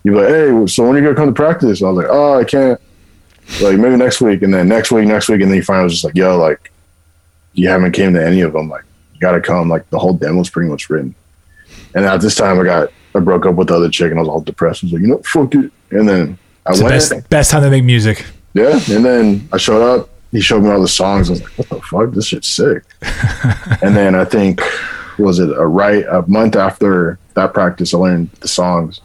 you're 0.02 0.16
like, 0.16 0.28
Hey, 0.28 0.66
so 0.66 0.84
when 0.84 0.94
are 0.94 0.98
you 0.98 1.04
gonna 1.04 1.16
come 1.16 1.28
to 1.28 1.32
practice? 1.32 1.80
And 1.80 1.88
I 1.88 1.92
was 1.92 2.04
like, 2.04 2.12
Oh, 2.14 2.38
I 2.38 2.44
can't 2.44 2.80
like 3.62 3.78
maybe 3.78 3.96
next 3.96 4.20
week. 4.20 4.42
And 4.42 4.52
then 4.52 4.68
next 4.68 4.90
week, 4.90 5.06
next 5.06 5.28
week, 5.28 5.40
and 5.40 5.50
then 5.50 5.56
he 5.58 5.62
finally 5.62 5.84
was 5.84 5.92
just 5.94 6.04
like, 6.04 6.14
Yo, 6.16 6.36
like 6.38 6.70
you 7.52 7.68
haven't 7.68 7.92
came 7.92 8.12
to 8.14 8.24
any 8.24 8.40
of 8.40 8.52
them. 8.52 8.68
Like, 8.68 8.82
you 9.14 9.20
gotta 9.20 9.40
come. 9.40 9.68
Like, 9.68 9.88
the 9.90 9.98
whole 9.98 10.18
demo's 10.18 10.50
pretty 10.50 10.68
much 10.68 10.90
written. 10.90 11.14
And 11.94 12.04
at 12.04 12.20
this 12.20 12.34
time, 12.34 12.58
I 12.58 12.64
got 12.64 12.90
I 13.14 13.20
broke 13.20 13.46
up 13.46 13.54
with 13.54 13.68
the 13.68 13.76
other 13.76 13.88
chick, 13.88 14.10
and 14.10 14.18
I 14.18 14.22
was 14.22 14.28
all 14.28 14.40
depressed. 14.40 14.82
I 14.82 14.86
was 14.86 14.92
like, 14.94 15.02
you 15.02 15.06
know, 15.08 15.18
fuck 15.24 15.54
it. 15.54 15.70
And 15.92 16.08
then 16.08 16.38
I 16.66 16.70
It's 16.70 16.78
the 16.80 16.84
went, 16.86 16.94
best 16.96 17.30
best 17.30 17.50
time 17.52 17.62
to 17.62 17.70
make 17.70 17.84
music. 17.84 18.24
yeah. 18.54 18.72
And 18.90 19.04
then 19.04 19.48
I 19.52 19.56
showed 19.58 19.82
up. 19.82 20.10
He 20.32 20.40
showed 20.40 20.64
me 20.64 20.70
all 20.70 20.80
the 20.82 20.88
songs. 20.88 21.30
I 21.30 21.34
was 21.34 21.42
like, 21.42 21.52
what 21.58 21.68
the 21.68 21.80
fuck? 21.82 22.10
This 22.10 22.26
shit's 22.26 22.48
sick. 22.48 22.82
and 23.82 23.94
then 23.96 24.16
I 24.16 24.24
think 24.24 24.60
was 25.18 25.38
it 25.38 25.50
a 25.50 25.66
right 25.66 26.04
a 26.06 26.22
month 26.28 26.56
after 26.56 27.18
that 27.34 27.52
practice, 27.52 27.94
I 27.94 27.98
learned 27.98 28.30
the 28.40 28.48
songs, 28.48 29.00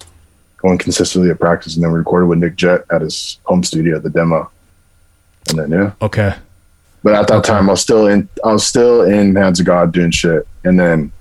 going 0.57 0.77
consistently 0.77 1.29
at 1.31 1.39
practice, 1.39 1.75
and 1.75 1.83
then 1.83 1.91
we 1.91 1.99
recorded 1.99 2.27
with 2.27 2.39
Nick 2.39 2.55
Jet 2.55 2.85
at 2.91 3.01
his 3.01 3.39
home 3.43 3.63
studio, 3.63 3.99
the 3.99 4.09
demo. 4.09 4.49
And 5.49 5.59
then 5.59 5.71
yeah. 5.71 5.91
Okay. 6.01 6.35
But 7.01 7.13
at 7.15 7.27
that 7.29 7.43
time, 7.43 7.69
I 7.69 7.73
was 7.73 7.81
still 7.81 8.07
in. 8.07 8.27
I 8.43 8.51
was 8.51 8.65
still 8.65 9.03
in 9.03 9.35
Hands 9.35 9.59
of 9.59 9.65
God 9.65 9.93
doing 9.93 10.11
shit, 10.11 10.47
and 10.63 10.79
then 10.79 11.11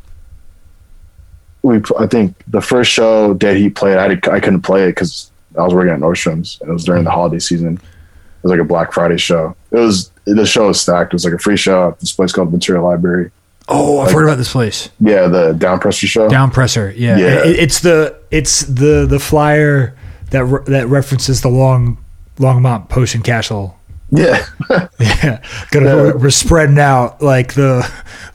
we. 1.63 1.81
I 1.99 2.07
think 2.07 2.35
the 2.49 2.61
first 2.61 2.91
show 2.91 3.35
Dead 3.35 3.57
Heat 3.57 3.77
played, 3.77 3.97
I 3.97 4.09
had, 4.09 4.29
I 4.29 4.41
couldn't 4.41 4.63
play 4.63 4.85
it 4.85 4.91
because 4.93 5.31
I 5.57 5.63
was 5.63 5.75
working 5.75 5.93
at 5.93 6.01
Nordstrom's, 6.01 6.59
and 6.61 6.69
it 6.69 6.73
was 6.73 6.85
during 6.85 7.05
the 7.05 7.11
holiday 7.11 7.39
season. 7.39 7.75
It 7.75 8.43
was 8.43 8.51
like 8.51 8.61
a 8.61 8.65
Black 8.65 8.93
Friday 8.93 9.19
show. 9.19 9.55
It 9.71 9.79
was 9.79 10.11
the 10.25 10.47
show 10.47 10.67
was 10.67 10.81
stacked. 10.81 11.13
It 11.13 11.17
was 11.17 11.25
like 11.25 11.35
a 11.35 11.39
free 11.39 11.57
show 11.57 11.89
at 11.89 12.01
this 12.01 12.13
place 12.13 12.33
called 12.33 12.53
Material 12.53 12.85
Library. 12.85 13.31
Oh, 13.69 14.01
I've 14.01 14.13
heard 14.13 14.25
about 14.25 14.39
this 14.39 14.53
place. 14.53 14.89
Yeah, 15.01 15.27
the 15.29 15.53
Down 15.53 15.79
Presser 15.79 16.07
show. 16.07 16.29
Down 16.29 16.51
presser. 16.51 16.93
Yeah. 16.97 17.19
Yeah. 17.19 17.45
It- 17.45 17.59
it's 17.59 17.81
the 17.81 18.17
it's 18.31 18.63
the 18.63 19.07
the 19.09 19.19
flyer 19.19 19.95
that 20.31 20.45
re- 20.45 20.63
that 20.67 20.89
references 20.89 21.41
the 21.43 21.49
long 21.49 21.99
Longmont 22.39 22.89
Potion 22.89 23.23
Castle. 23.23 23.75
Yeah, 24.11 24.43
Yeah. 24.99 25.43
Gonna 25.71 25.87
Yeah. 25.87 25.95
we're, 25.97 26.17
we're 26.17 26.31
spreading 26.31 26.79
out 26.79 27.21
like 27.21 27.53
the 27.53 27.87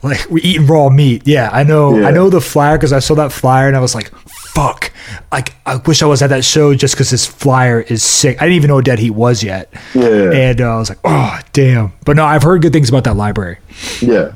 like 0.04 0.24
we 0.30 0.40
eating 0.42 0.68
raw 0.68 0.88
meat. 0.88 1.22
Yeah, 1.26 1.50
I 1.52 1.64
know. 1.64 1.98
Yeah. 1.98 2.06
I 2.06 2.10
know 2.12 2.30
the 2.30 2.40
flyer 2.40 2.76
because 2.78 2.92
I 2.92 3.00
saw 3.00 3.16
that 3.16 3.32
flyer 3.32 3.66
and 3.66 3.76
I 3.76 3.80
was 3.80 3.92
like, 3.92 4.12
"Fuck!" 4.54 4.92
Like 5.32 5.54
I 5.66 5.74
wish 5.76 6.00
I 6.00 6.06
was 6.06 6.22
at 6.22 6.28
that 6.30 6.44
show 6.44 6.74
just 6.74 6.94
because 6.94 7.10
this 7.10 7.26
flyer 7.26 7.80
is 7.80 8.04
sick. 8.04 8.40
I 8.40 8.44
didn't 8.44 8.54
even 8.54 8.68
know 8.68 8.80
Dead 8.82 9.00
Heat 9.00 9.10
was 9.10 9.42
yet, 9.42 9.72
yeah, 9.94 10.30
and 10.30 10.60
uh, 10.60 10.76
I 10.76 10.78
was 10.78 10.90
like, 10.90 10.98
"Oh, 11.02 11.40
damn!" 11.52 11.92
But 12.04 12.14
no, 12.14 12.24
I've 12.24 12.44
heard 12.44 12.62
good 12.62 12.72
things 12.72 12.88
about 12.88 13.02
that 13.04 13.16
library. 13.16 13.58
yeah. 14.00 14.34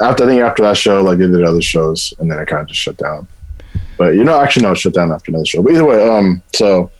After 0.00 0.24
I 0.24 0.26
think 0.26 0.42
after 0.42 0.62
that 0.62 0.76
show, 0.76 1.02
like 1.02 1.18
they 1.18 1.26
did 1.26 1.42
other 1.44 1.62
shows, 1.62 2.12
and 2.18 2.30
then 2.30 2.38
I 2.38 2.44
kind 2.44 2.62
of 2.62 2.68
just 2.68 2.80
shut 2.80 2.96
down. 2.96 3.26
But 3.96 4.14
you 4.14 4.24
know, 4.24 4.38
actually, 4.40 4.64
no, 4.64 4.72
it 4.72 4.78
shut 4.78 4.94
down 4.94 5.12
after 5.12 5.30
another 5.30 5.46
show. 5.46 5.62
But 5.62 5.72
either 5.72 5.84
way, 5.84 6.08
um, 6.08 6.42
so 6.54 6.90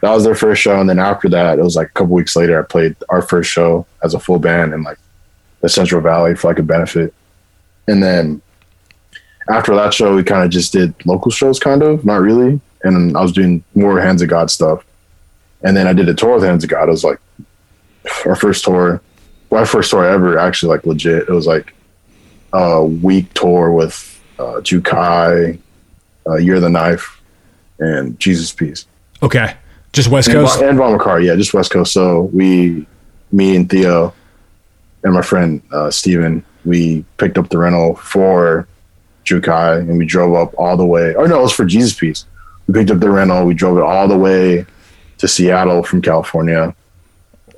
that 0.00 0.10
was 0.10 0.24
their 0.24 0.34
first 0.34 0.62
show, 0.62 0.80
and 0.80 0.88
then 0.88 0.98
after 0.98 1.28
that, 1.30 1.58
it 1.58 1.62
was 1.62 1.76
like 1.76 1.88
a 1.88 1.92
couple 1.92 2.14
weeks 2.14 2.36
later, 2.36 2.58
I 2.58 2.62
played 2.62 2.96
our 3.08 3.22
first 3.22 3.50
show 3.50 3.86
as 4.02 4.14
a 4.14 4.20
full 4.20 4.38
band 4.38 4.72
in 4.72 4.82
like 4.82 4.98
the 5.60 5.68
Central 5.68 6.00
Valley 6.00 6.34
for 6.34 6.48
like 6.48 6.58
a 6.58 6.62
benefit, 6.62 7.12
and 7.88 8.02
then 8.02 8.40
after 9.50 9.74
that 9.74 9.92
show, 9.92 10.14
we 10.14 10.24
kind 10.24 10.44
of 10.44 10.50
just 10.50 10.72
did 10.72 10.94
local 11.04 11.30
shows, 11.30 11.58
kind 11.58 11.82
of, 11.82 12.04
not 12.04 12.20
really, 12.20 12.60
and 12.82 13.16
I 13.16 13.20
was 13.20 13.32
doing 13.32 13.62
more 13.74 14.00
Hands 14.00 14.20
of 14.22 14.28
God 14.28 14.50
stuff, 14.50 14.84
and 15.62 15.76
then 15.76 15.86
I 15.86 15.92
did 15.92 16.08
a 16.08 16.14
tour 16.14 16.36
with 16.36 16.44
Hands 16.44 16.62
of 16.62 16.70
God. 16.70 16.88
It 16.88 16.92
was 16.92 17.04
like 17.04 17.18
our 18.24 18.36
first 18.36 18.64
tour, 18.64 19.02
well, 19.50 19.60
our 19.60 19.66
first 19.66 19.90
tour 19.90 20.04
ever, 20.04 20.38
actually, 20.38 20.70
like 20.70 20.86
legit. 20.86 21.28
It 21.28 21.32
was 21.32 21.46
like 21.46 21.74
a 22.54 22.84
week 22.84 23.34
tour 23.34 23.72
with 23.72 24.22
uh, 24.38 24.60
Jukai, 24.62 25.58
uh, 26.26 26.36
Year 26.36 26.54
of 26.56 26.62
the 26.62 26.70
Knife, 26.70 27.20
and 27.80 28.18
Jesus 28.18 28.52
Piece. 28.52 28.86
Okay, 29.22 29.54
just 29.92 30.08
West 30.08 30.28
And, 30.28 30.38
Coast. 30.38 30.58
Von- 30.60 30.68
and 30.68 30.78
Vamachara, 30.78 31.24
yeah, 31.24 31.34
just 31.34 31.52
West 31.52 31.70
Coast. 31.72 31.92
So 31.92 32.22
we, 32.32 32.86
me 33.32 33.56
and 33.56 33.68
Theo, 33.68 34.14
and 35.02 35.12
my 35.12 35.22
friend 35.22 35.60
uh, 35.72 35.90
Steven, 35.90 36.44
we 36.64 37.04
picked 37.18 37.36
up 37.36 37.48
the 37.50 37.58
rental 37.58 37.96
for 37.96 38.66
Jukai 39.24 39.80
and 39.80 39.98
we 39.98 40.06
drove 40.06 40.34
up 40.34 40.54
all 40.56 40.76
the 40.76 40.86
way. 40.86 41.14
Or 41.14 41.26
no, 41.28 41.40
it 41.40 41.42
was 41.42 41.52
for 41.52 41.64
Jesus 41.64 41.94
Piece. 41.98 42.24
We 42.66 42.74
picked 42.74 42.90
up 42.90 43.00
the 43.00 43.10
rental, 43.10 43.44
we 43.44 43.54
drove 43.54 43.76
it 43.78 43.82
all 43.82 44.08
the 44.08 44.16
way 44.16 44.64
to 45.18 45.28
Seattle 45.28 45.82
from 45.82 46.00
California. 46.00 46.74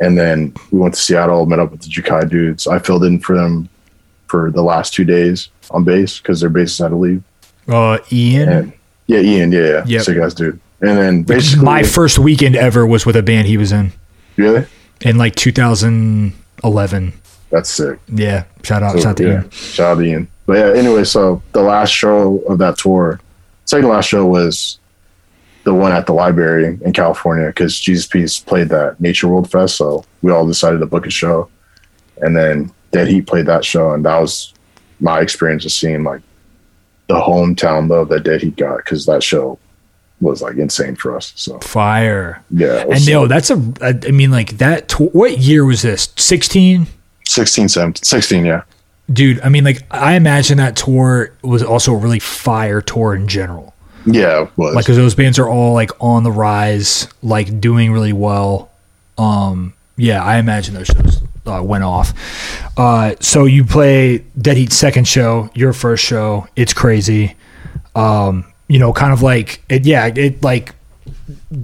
And 0.01 0.19
then 0.19 0.55
we 0.73 0.79
went 0.81 0.95
to 0.95 1.01
Seattle, 1.01 1.47
met 1.47 1.59
up 1.59 1.71
with 1.71 1.83
the 1.83 1.89
Jukai 1.89 2.29
dudes. 2.29 2.67
I 2.67 2.79
filled 2.79 3.05
in 3.05 3.21
for 3.21 3.37
them 3.37 3.69
for 4.27 4.51
the 4.51 4.63
last 4.63 4.93
two 4.95 5.05
days 5.05 5.49
on 5.71 5.85
bass 5.85 6.19
because 6.19 6.41
their 6.41 6.51
bassist 6.51 6.81
had 6.83 6.89
to 6.89 6.97
leave. 6.97 7.23
Uh, 7.69 7.99
Ian. 8.13 8.49
And 8.49 8.73
yeah, 9.07 9.21
Ian, 9.21 9.53
yeah, 9.53 9.61
yeah. 9.61 9.85
Yep. 9.87 10.03
Sick 10.03 10.19
ass 10.19 10.35
dude. 10.35 10.61
And 10.81 10.99
then 10.99 11.23
basically, 11.23 11.65
My 11.65 11.83
first 11.83 12.19
weekend 12.19 12.55
ever 12.57 12.87
was 12.87 13.07
with 13.07 13.17
a 13.17 13.23
band 13.23 13.47
he 13.49 13.57
was 13.57 13.73
in 13.73 13.93
really? 14.37 14.67
in 15.01 15.17
like 15.17 15.35
2011. 15.37 17.13
That's 17.51 17.71
sick. 17.71 17.99
Yeah, 18.09 18.45
shout 18.63 18.83
out, 18.83 18.93
So, 18.93 18.99
shout 19.01 19.07
out 19.11 19.17
to 19.19 19.23
yeah, 19.25 19.33
Ian. 19.43 19.51
shout 19.51 19.87
out 19.93 19.95
to 20.01 20.05
Ian. 20.05 20.29
But 20.47 20.59
yeah, 20.59 20.81
anyway, 20.81 21.05
so 21.05 21.43
the 21.53 21.63
last 21.63 21.91
show 21.91 22.39
of 22.49 22.59
that 22.59 22.79
tour, 22.79 23.21
second 23.65 23.89
last 23.89 24.07
show 24.09 24.27
was 24.27 24.79
the 25.65 25.75
one 25.75 25.93
at 25.93 26.07
the 26.07 26.13
library 26.13 26.79
in 26.83 26.93
California 26.93 27.47
because 27.49 27.79
Jesus 27.81 28.07
Piece 28.07 28.39
played 28.39 28.69
that 28.69 29.01
Nature 29.01 29.29
World 29.29 29.51
Fest. 29.51 29.77
So 29.77 30.05
we 30.23 30.31
all 30.31 30.47
decided 30.47 30.79
to 30.79 30.87
book 30.87 31.07
a 31.07 31.11
show. 31.11 31.49
And 32.19 32.37
then 32.37 32.71
Dead 32.97 33.09
Heat 33.09 33.27
played 33.27 33.45
that 33.45 33.63
show. 33.63 33.93
And 33.93 34.07
that 34.07 34.19
was 34.19 34.55
my 35.01 35.21
experience 35.21 35.67
of 35.67 35.73
seeing 35.73 36.03
like 36.03 36.23
the 37.09 37.15
hometown 37.15 37.91
love 37.91 38.09
that 38.09 38.25
Dead 38.25 38.41
Heat 38.41 38.57
got 38.57 38.79
because 38.79 39.05
that 39.05 39.23
show 39.23 39.59
was 40.23 40.41
like 40.41 40.57
insane 40.57 40.97
for 40.97 41.15
us. 41.15 41.35
So 41.37 41.59
Fire. 41.59 42.43
yeah, 42.51 42.85
was 42.87 43.01
And 43.01 43.07
yo, 43.07 43.27
that's 43.27 43.51
a. 43.51 43.73
I 43.83 44.11
mean, 44.11 44.31
like 44.31 44.57
that. 44.59 44.89
Tour, 44.89 45.09
what 45.09 45.39
year 45.39 45.67
was 45.67 45.83
this? 45.83 46.09
16. 46.17 46.87
16, 47.29 47.69
17, 47.69 48.03
16, 48.03 48.47
yeah. 48.47 48.63
Dude, 49.13 49.41
I 49.43 49.51
mean, 49.51 49.65
like 49.65 49.83
I 49.91 50.15
imagine 50.15 50.57
that 50.57 50.77
tour 50.77 51.33
was 51.43 51.63
also 51.63 51.93
a 51.93 51.97
really 51.97 52.19
fire 52.19 52.81
tour 52.81 53.15
in 53.15 53.29
general. 53.29 53.75
Yeah, 54.07 54.45
it 54.45 54.51
was. 54.57 54.75
Like, 54.75 54.85
because 54.85 54.97
those 54.97 55.15
bands 55.15 55.39
are 55.39 55.49
all 55.49 55.75
like 55.75 55.91
on 56.01 56.23
the 56.23 56.33
rise, 56.33 57.09
like 57.23 57.61
doing 57.61 57.93
really 57.93 58.15
well. 58.15 58.71
Um, 59.19 59.75
yeah, 59.97 60.25
I 60.25 60.39
imagine 60.39 60.75
those 60.75 60.87
shows 60.87 61.26
uh, 61.47 61.63
went 61.63 61.85
off. 61.85 62.13
Uh, 62.77 63.15
so 63.21 63.45
you 63.45 63.65
play 63.65 64.19
Dead 64.41 64.57
Heat's 64.57 64.77
second 64.77 65.07
show, 65.07 65.51
your 65.55 65.73
first 65.73 66.05
show. 66.05 66.49
It's 66.57 66.73
crazy. 66.73 67.37
Um, 67.95 68.45
you 68.69 68.79
know, 68.79 68.93
kind 68.93 69.13
of 69.13 69.23
like 69.23 69.63
it. 69.69 69.87
Yeah, 69.87 70.07
it 70.07 70.43
like 70.43 70.75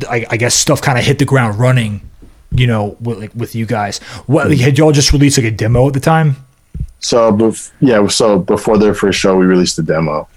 I, 0.08 0.26
I 0.30 0.36
guess 0.36 0.54
stuff 0.54 0.80
kind 0.80 0.98
of 0.98 1.04
hit 1.04 1.18
the 1.18 1.24
ground 1.24 1.58
running. 1.58 2.08
You 2.54 2.66
know, 2.66 2.96
with, 3.00 3.18
like 3.18 3.34
with 3.34 3.54
you 3.54 3.64
guys. 3.64 3.98
What 4.26 4.48
like, 4.48 4.58
had 4.58 4.76
y'all 4.76 4.92
just 4.92 5.12
released 5.12 5.38
like 5.38 5.46
a 5.46 5.50
demo 5.50 5.86
at 5.88 5.94
the 5.94 6.00
time? 6.00 6.36
So, 6.98 7.32
bef- 7.32 7.72
yeah, 7.80 8.06
so 8.08 8.38
before 8.38 8.78
their 8.78 8.94
first 8.94 9.18
show, 9.18 9.36
we 9.36 9.46
released 9.46 9.78
a 9.78 9.82
demo. 9.82 10.28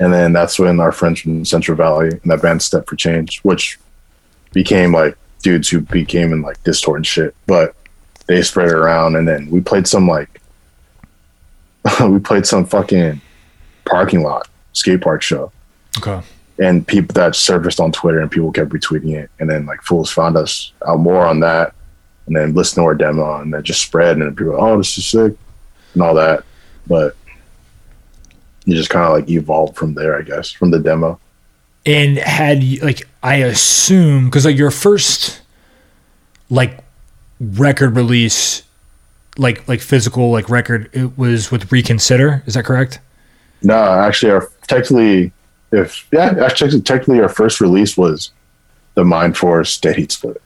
And 0.00 0.12
then 0.12 0.32
that's 0.32 0.58
when 0.58 0.80
our 0.80 0.92
friends 0.92 1.20
from 1.20 1.44
Central 1.44 1.76
Valley 1.76 2.08
and 2.08 2.30
that 2.30 2.42
band 2.42 2.62
Step 2.62 2.86
for 2.86 2.96
Change, 2.96 3.40
which 3.40 3.78
became 4.52 4.92
like 4.92 5.16
dudes 5.42 5.68
who 5.68 5.80
became 5.80 6.32
in 6.32 6.42
like 6.42 6.62
Distort 6.64 6.98
and 6.98 7.06
shit, 7.06 7.34
but 7.46 7.74
they 8.28 8.42
spread 8.42 8.68
it 8.68 8.74
around. 8.74 9.16
And 9.16 9.26
then 9.26 9.50
we 9.50 9.60
played 9.60 9.86
some 9.88 10.06
like, 10.06 10.40
we 12.06 12.20
played 12.20 12.46
some 12.46 12.64
fucking 12.64 13.20
parking 13.84 14.22
lot 14.22 14.48
skate 14.72 15.00
park 15.00 15.22
show. 15.22 15.50
Okay. 15.98 16.20
And 16.60 16.86
people 16.86 17.14
that 17.14 17.34
surfaced 17.34 17.80
on 17.80 17.92
Twitter 17.92 18.20
and 18.20 18.30
people 18.30 18.52
kept 18.52 18.70
retweeting 18.70 19.14
it. 19.14 19.30
And 19.40 19.50
then 19.50 19.66
like 19.66 19.82
fools 19.82 20.10
found 20.10 20.36
us 20.36 20.72
out 20.86 20.98
more 20.98 21.26
on 21.26 21.40
that. 21.40 21.74
And 22.26 22.36
then 22.36 22.54
listened 22.54 22.82
to 22.82 22.86
our 22.86 22.94
demo 22.94 23.40
and 23.40 23.52
then 23.52 23.62
just 23.62 23.80
spread. 23.80 24.12
And 24.12 24.22
then 24.22 24.36
people 24.36 24.52
were, 24.52 24.60
oh, 24.60 24.76
this 24.76 24.98
is 24.98 25.06
sick 25.06 25.34
and 25.94 26.02
all 26.02 26.14
that. 26.14 26.44
But 26.86 27.16
you 28.66 28.74
just 28.74 28.90
kind 28.90 29.06
of 29.06 29.12
like 29.12 29.30
evolved 29.30 29.76
from 29.76 29.94
there, 29.94 30.18
I 30.18 30.22
guess, 30.22 30.50
from 30.50 30.70
the 30.70 30.78
demo. 30.78 31.18
And 31.86 32.18
had 32.18 32.62
you, 32.62 32.80
like 32.80 33.08
I 33.22 33.36
assume 33.36 34.26
because 34.26 34.44
like 34.44 34.58
your 34.58 34.70
first 34.70 35.40
like 36.50 36.84
record 37.40 37.96
release, 37.96 38.62
like 39.36 39.66
like 39.68 39.80
physical 39.80 40.30
like 40.30 40.48
record, 40.48 40.90
it 40.92 41.16
was 41.18 41.50
with 41.50 41.70
Reconsider. 41.72 42.42
Is 42.46 42.54
that 42.54 42.64
correct? 42.64 43.00
No, 43.62 43.74
actually, 43.74 44.32
our 44.32 44.48
technically, 44.66 45.32
if 45.72 46.06
yeah, 46.12 46.34
actually, 46.44 46.80
technically, 46.80 47.20
our 47.20 47.28
first 47.28 47.60
release 47.60 47.96
was 47.96 48.30
the 48.94 49.04
Mind 49.04 49.36
Force 49.36 49.78
Dead 49.78 49.96
Heat 49.96 50.12
Split. 50.12 50.40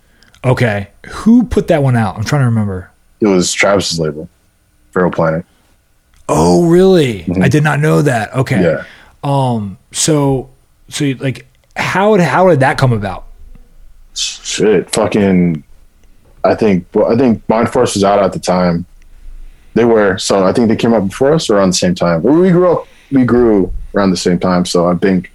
Okay. 0.44 0.88
Who 1.08 1.44
put 1.44 1.68
that 1.68 1.82
one 1.82 1.96
out? 1.96 2.16
I'm 2.16 2.24
trying 2.24 2.42
to 2.42 2.46
remember. 2.46 2.90
It 3.20 3.26
was 3.26 3.52
Travis's 3.52 4.00
label, 4.00 4.28
Feral 4.90 5.10
Planet. 5.10 5.46
Oh, 6.28 6.68
really? 6.68 7.26
I 7.40 7.48
did 7.48 7.62
not 7.62 7.78
know 7.80 8.02
that. 8.02 8.34
Okay. 8.34 8.56
Mm-hmm. 8.56 8.84
Yeah. 8.84 8.84
Um. 9.22 9.78
So, 9.92 10.50
so 10.88 11.12
like, 11.20 11.46
how 11.76 12.16
did 12.16 12.24
how 12.24 12.48
did 12.48 12.60
that 12.60 12.78
come 12.78 12.92
about? 12.92 13.26
shit, 14.14 14.90
fucking. 14.90 15.64
I 16.44 16.54
think 16.54 16.86
well, 16.94 17.12
I 17.12 17.16
think 17.16 17.46
Mind 17.48 17.70
Force 17.72 17.94
was 17.94 18.04
out 18.04 18.18
at 18.22 18.32
the 18.32 18.38
time. 18.38 18.84
They 19.74 19.84
were 19.84 20.18
so 20.18 20.44
I 20.44 20.52
think 20.52 20.68
they 20.68 20.76
came 20.76 20.92
out 20.94 21.08
before 21.08 21.32
us 21.34 21.48
or 21.48 21.56
around 21.56 21.70
the 21.70 21.74
same 21.74 21.94
time. 21.94 22.22
We 22.22 22.50
grew 22.50 22.70
up, 22.72 22.86
we 23.10 23.24
grew 23.24 23.72
around 23.94 24.10
the 24.10 24.16
same 24.16 24.38
time. 24.38 24.64
So 24.66 24.88
I 24.88 24.94
think 24.96 25.30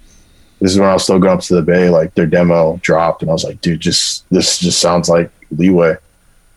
this 0.60 0.72
is 0.72 0.78
when 0.78 0.88
I 0.88 0.92
was 0.92 1.04
still 1.04 1.18
going 1.18 1.34
up 1.36 1.40
to 1.44 1.54
the 1.54 1.62
Bay. 1.62 1.88
Like 1.88 2.14
their 2.14 2.26
demo 2.26 2.78
dropped, 2.82 3.22
and 3.22 3.30
I 3.30 3.34
was 3.34 3.44
like, 3.44 3.60
dude, 3.60 3.80
just 3.80 4.28
this 4.30 4.58
just 4.58 4.80
sounds 4.80 5.08
like 5.08 5.30
Leeway. 5.56 5.96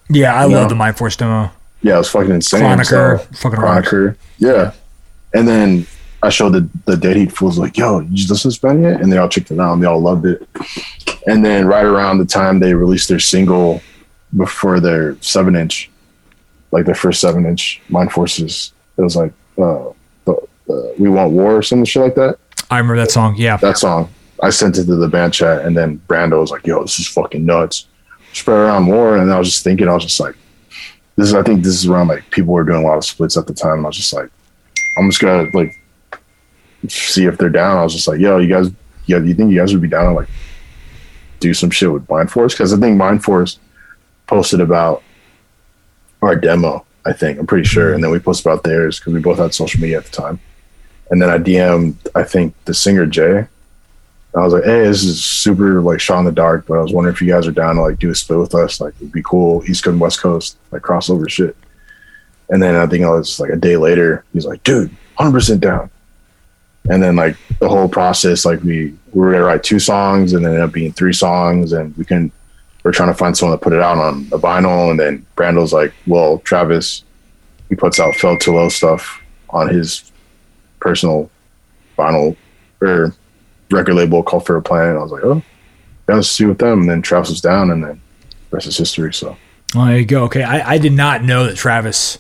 Yeah, 0.10 0.34
I 0.36 0.46
You 0.46 0.54
love 0.56 0.64
know? 0.64 0.70
the 0.70 0.76
Mind 0.76 0.98
Force 0.98 1.16
demo. 1.16 1.52
Yeah, 1.82 1.96
it 1.96 2.00
was 2.00 2.10
fucking 2.10 2.32
insane. 2.32 2.60
Chroniker, 2.62 3.18
So- 3.20 3.38
fucking. 3.40 3.60
Chroniker. 3.60 4.18
Yeah. 4.38 4.74
And 5.34 5.48
then 5.48 5.88
I 6.22 6.30
showed 6.30 6.50
the, 6.52 6.70
the 6.86 6.96
Dead 6.98 7.16
Heat 7.16 7.32
fools 7.32 7.58
like, 7.58 7.78
yo, 7.78 8.02
you 8.02 8.16
just 8.18 8.30
listen 8.30 8.52
to 8.52 8.56
this 8.56 8.60
band 8.60 8.84
yet? 8.84 9.02
And 9.02 9.12
they 9.12 9.18
all 9.18 9.30
checked 9.30 9.50
it 9.50 9.60
out 9.60 9.74
and 9.74 9.82
they 9.82 9.88
all 9.88 10.00
loved 10.02 10.26
it. 10.28 10.48
And 11.26 11.44
then 11.44 11.66
right 11.66 11.86
around 11.86 12.18
the 12.20 12.26
time 12.26 12.60
they 12.60 12.74
released 12.76 13.08
their 13.10 13.18
single 13.20 13.82
before 14.36 14.80
their 14.80 15.20
seven 15.22 15.56
inch, 15.56 15.90
like 16.72 16.86
their 16.86 16.96
first 16.96 17.22
seven 17.22 17.46
inch 17.46 17.82
Mind 17.90 18.12
Forces, 18.12 18.74
it 18.98 19.02
was 19.02 19.16
like 19.16 19.34
uh, 19.58 19.90
the, 20.26 20.34
uh, 20.70 20.94
We 20.98 21.10
Want 21.10 21.32
War 21.32 21.58
or 21.58 21.62
some 21.62 21.84
shit 21.86 22.02
like 22.02 22.16
that. 22.16 22.38
I 22.70 22.78
remember 22.78 22.98
that 22.98 23.12
song. 23.12 23.36
Yeah. 23.38 23.58
That 23.58 23.78
song. 23.78 24.10
I 24.42 24.50
sent 24.50 24.78
it 24.78 24.86
to 24.86 24.96
the 24.96 25.08
band 25.08 25.34
chat 25.34 25.66
and 25.66 25.78
then 25.78 26.02
Brando 26.08 26.40
was 26.40 26.52
like, 26.52 26.66
yo, 26.66 26.82
this 26.82 27.00
is 27.00 27.08
fucking 27.08 27.46
nuts. 27.46 27.88
Spread 28.34 28.58
around 28.58 28.84
more. 28.84 29.18
And 29.18 29.32
I 29.32 29.38
was 29.38 29.50
just 29.50 29.64
thinking, 29.64 29.88
I 29.88 29.94
was 29.94 30.04
just 30.04 30.20
like, 30.20 30.36
this 31.16 31.28
is, 31.28 31.34
I 31.34 31.44
think 31.44 31.64
this 31.64 31.74
is 31.74 31.88
around 31.88 32.08
like 32.08 32.30
people 32.32 32.54
were 32.54 32.64
doing 32.64 32.84
a 32.84 32.88
lot 32.88 32.98
of 32.98 33.06
splits 33.06 33.38
at 33.38 33.46
the 33.46 33.54
time. 33.54 33.80
And 33.80 33.86
I 33.86 33.90
was 33.90 33.98
just 33.98 34.14
like, 34.14 34.30
I'm 34.98 35.10
just 35.10 35.22
gonna 35.22 35.50
like 35.54 35.80
see 36.88 37.26
if 37.26 37.38
they're 37.38 37.50
down. 37.50 37.78
I 37.78 37.84
was 37.84 37.94
just 37.94 38.08
like, 38.08 38.20
yo, 38.20 38.38
you 38.38 38.48
guys, 38.48 38.72
yeah, 39.06 39.20
do 39.20 39.28
you 39.28 39.34
think 39.34 39.52
you 39.52 39.60
guys 39.60 39.74
would 39.74 39.82
be 39.82 39.88
down 39.88 40.06
to 40.06 40.14
like 40.14 40.30
do 41.40 41.54
some 41.54 41.70
shit 41.70 41.92
with 41.92 42.10
Mind 42.10 42.32
Force? 42.32 42.54
Because 42.54 42.74
I 42.74 42.78
think 42.78 42.98
Mind 42.98 43.24
Force 43.24 43.60
posted 44.32 44.62
about 44.62 45.04
our 46.22 46.38
demo. 46.38 46.86
I 47.06 47.12
think 47.12 47.38
I'm 47.38 47.46
pretty 47.46 47.68
sure, 47.68 47.88
mm-hmm. 47.88 47.96
and 47.96 48.04
then 48.04 48.12
we 48.12 48.20
posted 48.20 48.46
about 48.46 48.64
theirs 48.64 48.98
because 48.98 49.14
we 49.14 49.20
both 49.20 49.40
had 49.40 49.54
social 49.54 49.82
media 49.82 49.98
at 49.98 50.06
the 50.06 50.12
time. 50.12 50.40
And 51.10 51.22
then 51.22 51.30
I 51.30 51.38
DM'd, 51.38 52.08
I 52.16 52.24
think 52.24 52.56
the 52.64 52.74
singer 52.74 53.06
Jay. 53.06 53.46
I 54.34 54.40
was 54.40 54.54
like, 54.54 54.64
hey, 54.64 54.84
this 54.84 55.04
is 55.04 55.22
super 55.22 55.82
like 55.82 56.00
shot 56.00 56.20
in 56.20 56.26
the 56.26 56.32
dark, 56.32 56.66
but 56.66 56.78
I 56.78 56.82
was 56.82 56.94
wondering 56.94 57.14
if 57.14 57.22
you 57.22 57.28
guys 57.28 57.46
are 57.46 57.52
down 57.52 57.76
to 57.76 57.82
like 57.82 58.00
do 58.00 58.10
a 58.10 58.16
split 58.16 58.40
with 58.40 58.56
us. 58.56 58.80
Like, 58.80 58.94
it'd 59.02 59.12
be 59.12 59.22
cool. 59.22 59.62
East 59.66 59.84
Coast 59.84 59.92
and 59.92 60.00
West 60.00 60.22
Coast, 60.22 60.58
like 60.72 60.84
crossover 60.84 61.30
shit. 61.30 61.58
And 62.50 62.64
then 62.64 62.78
I 62.78 62.88
think 62.88 63.04
I 63.04 63.10
was 63.10 63.38
like 63.42 63.50
a 63.50 63.58
day 63.58 63.76
later, 63.76 64.24
he's 64.32 64.46
like, 64.46 64.64
dude, 64.64 64.96
100% 65.20 65.60
down. 65.60 65.92
And 66.90 67.04
then 67.04 67.18
like 67.18 67.36
the 67.60 67.68
whole 67.68 67.90
process, 67.90 68.46
like 68.46 68.62
we, 68.64 68.96
we 69.12 69.20
were 69.20 69.34
gonna 69.34 69.44
write 69.44 69.64
two 69.64 69.80
songs 69.80 70.32
and 70.32 70.46
then 70.46 70.54
it 70.54 70.56
ended 70.56 70.70
up 70.70 70.74
being 70.74 70.94
three 70.94 71.14
songs 71.14 71.74
and 71.74 71.96
we 71.98 72.06
can, 72.06 72.32
we're 72.84 72.92
trying 72.92 73.10
to 73.10 73.16
find 73.16 73.38
someone 73.38 73.58
to 73.58 73.64
put 73.64 73.74
it 73.74 73.82
out 73.82 73.98
on 73.98 74.28
a 74.32 74.38
vinyl. 74.38 74.90
And 74.92 75.00
then 75.00 75.26
Brando's 75.36 75.74
like, 75.74 75.94
well, 76.08 76.40
Travis, 76.40 77.04
he 77.70 77.76
puts 77.76 78.00
out 78.00 78.16
Phil 78.16 78.38
to 78.38 78.70
stuff 78.70 79.22
on 79.50 79.70
his 79.70 80.12
personal 80.80 81.30
vinyl 81.98 82.36
or 82.82 83.14
record 83.70 83.94
label 83.94 84.24
called 84.24 84.46
Fair 84.46 84.62
Planet. 84.62 84.98
I 84.98 85.04
was 85.04 85.12
like, 85.12 85.24
oh, 85.24 85.42
gotta 86.08 86.24
see 86.24 86.46
with 86.46 86.58
them. 86.58 86.82
And 86.82 86.90
then 86.90 87.02
Travis 87.02 87.30
was 87.30 87.42
down 87.42 87.72
and 87.72 87.84
then 87.84 88.02
rest 88.52 88.68
is 88.68 88.78
history. 88.78 89.14
So 89.14 89.38
Oh, 89.76 89.86
there 89.86 89.98
you 90.00 90.06
go. 90.06 90.24
Okay, 90.26 90.44
I, 90.44 90.74
I 90.74 90.78
did 90.78 90.92
not 90.92 91.24
know 91.24 91.46
that 91.46 91.56
Travis, 91.56 92.18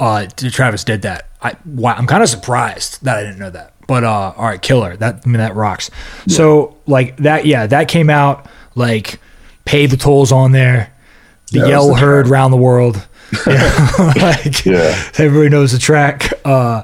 uh, 0.00 0.26
Travis 0.36 0.82
did 0.82 1.02
that. 1.02 1.28
I 1.40 1.56
wow, 1.64 1.94
I'm 1.94 2.06
kind 2.08 2.22
of 2.22 2.28
surprised 2.28 3.04
that 3.04 3.18
I 3.18 3.22
didn't 3.22 3.38
know 3.38 3.50
that. 3.50 3.74
But 3.86 4.02
uh, 4.02 4.34
all 4.36 4.44
right, 4.44 4.60
killer. 4.60 4.96
That 4.96 5.22
I 5.24 5.28
mean 5.28 5.38
that 5.38 5.54
rocks. 5.54 5.90
So 6.26 6.76
like 6.86 7.16
that, 7.18 7.46
yeah, 7.46 7.66
that 7.68 7.86
came 7.86 8.10
out 8.10 8.46
like 8.74 9.20
pay 9.64 9.86
the 9.86 9.96
tolls 9.96 10.32
on 10.32 10.52
there. 10.52 10.92
The 11.52 11.60
Yeah, 11.60 11.66
yell 11.66 11.88
the 11.88 11.94
heard 12.00 12.26
track. 12.26 12.32
round 12.32 12.52
the 12.52 12.56
world. 12.58 13.06
Know, 13.46 13.52
like 14.16 14.64
Yeah. 14.64 14.94
everybody 15.18 15.48
knows 15.48 15.72
the 15.72 15.78
track. 15.78 16.32
Uh, 16.44 16.82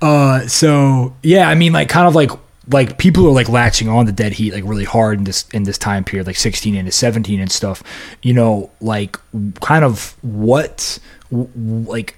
uh, 0.00 0.46
so 0.46 1.14
yeah, 1.22 1.48
I 1.48 1.54
mean, 1.54 1.72
like 1.72 1.88
kind 1.88 2.06
of 2.06 2.14
like 2.14 2.30
like 2.70 2.98
people 2.98 3.26
are 3.26 3.32
like 3.32 3.48
latching 3.48 3.88
on 3.88 4.04
to 4.06 4.12
Dead 4.12 4.32
Heat 4.32 4.52
like 4.52 4.62
really 4.64 4.84
hard 4.84 5.18
in 5.18 5.24
this 5.24 5.46
in 5.52 5.62
this 5.64 5.78
time 5.78 6.04
period, 6.04 6.26
like 6.26 6.36
16 6.36 6.74
into 6.74 6.92
17 6.92 7.40
and 7.40 7.50
stuff. 7.50 7.82
You 8.22 8.34
know, 8.34 8.70
like 8.80 9.16
kind 9.60 9.84
of 9.84 10.14
what 10.22 10.98
like 11.32 12.16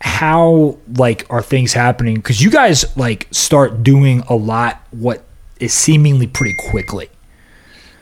how 0.00 0.76
like 0.96 1.24
are 1.30 1.42
things 1.42 1.72
happening? 1.72 2.16
Because 2.16 2.42
you 2.42 2.50
guys 2.50 2.84
like 2.96 3.28
start 3.30 3.82
doing 3.82 4.22
a 4.28 4.34
lot 4.36 4.82
what 4.90 5.22
is 5.60 5.72
seemingly 5.72 6.26
pretty 6.26 6.54
quickly. 6.70 7.08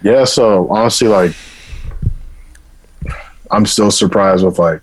Yeah, 0.05 0.25
so 0.25 0.69
honestly, 0.69 1.09
like, 1.09 1.35
I'm 3.51 3.65
still 3.65 3.91
surprised 3.91 4.45
with 4.45 4.59
like 4.59 4.83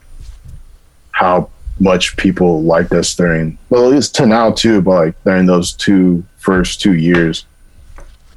how 1.11 1.51
much 1.79 2.17
people 2.17 2.63
liked 2.63 2.91
us 2.91 3.13
during. 3.15 3.59
Well, 3.69 3.85
at 3.85 3.91
least 3.91 4.15
to 4.15 4.25
now 4.25 4.51
too, 4.51 4.81
but 4.81 4.91
like 4.91 5.23
during 5.23 5.45
those 5.45 5.73
two 5.73 6.25
first 6.37 6.81
two 6.81 6.95
years, 6.95 7.45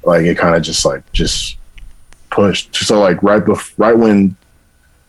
like 0.05 0.27
it 0.27 0.37
kind 0.37 0.55
of 0.55 0.63
just 0.63 0.85
like 0.85 1.11
just 1.13 1.57
pushed. 2.31 2.77
So 2.77 3.01
like 3.01 3.23
right 3.23 3.43
before, 3.43 3.87
right 3.87 3.97
when 3.97 4.37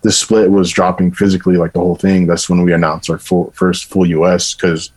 the 0.02 0.14
split 0.14 0.50
was 0.50 0.72
dropping 0.72 1.12
physically, 1.12 1.58
like 1.58 1.74
the 1.74 1.80
whole 1.80 1.98
thing, 1.98 2.26
that's 2.26 2.50
when 2.50 2.62
we 2.62 2.72
announced 2.72 3.10
our 3.10 3.20
full 3.20 3.52
first 3.52 3.86
full 3.86 4.06
US. 4.06 4.54
Because 4.54 4.92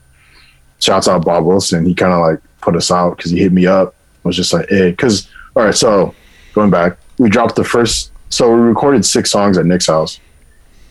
shouts 0.79 1.09
out 1.09 1.25
Bob 1.25 1.45
Wilson, 1.45 1.85
he 1.85 1.93
kind 1.93 2.13
of 2.13 2.21
like 2.21 2.39
put 2.61 2.77
us 2.77 2.93
out 2.93 3.17
because 3.17 3.33
he 3.33 3.41
hit 3.41 3.53
me 3.53 3.67
up. 3.67 3.97
Was 4.23 4.37
just 4.37 4.53
like, 4.53 4.71
eh, 4.71 4.77
hey, 4.77 4.91
because 4.91 5.29
all 5.57 5.65
right, 5.65 5.75
so 5.75 6.15
going 6.55 6.71
back, 6.71 6.99
we 7.19 7.29
dropped 7.29 7.57
the 7.57 7.65
first. 7.65 8.13
So 8.31 8.53
we 8.53 8.61
recorded 8.61 9.05
six 9.05 9.31
songs 9.31 9.57
at 9.59 9.67
Nick's 9.67 9.87
house, 9.87 10.21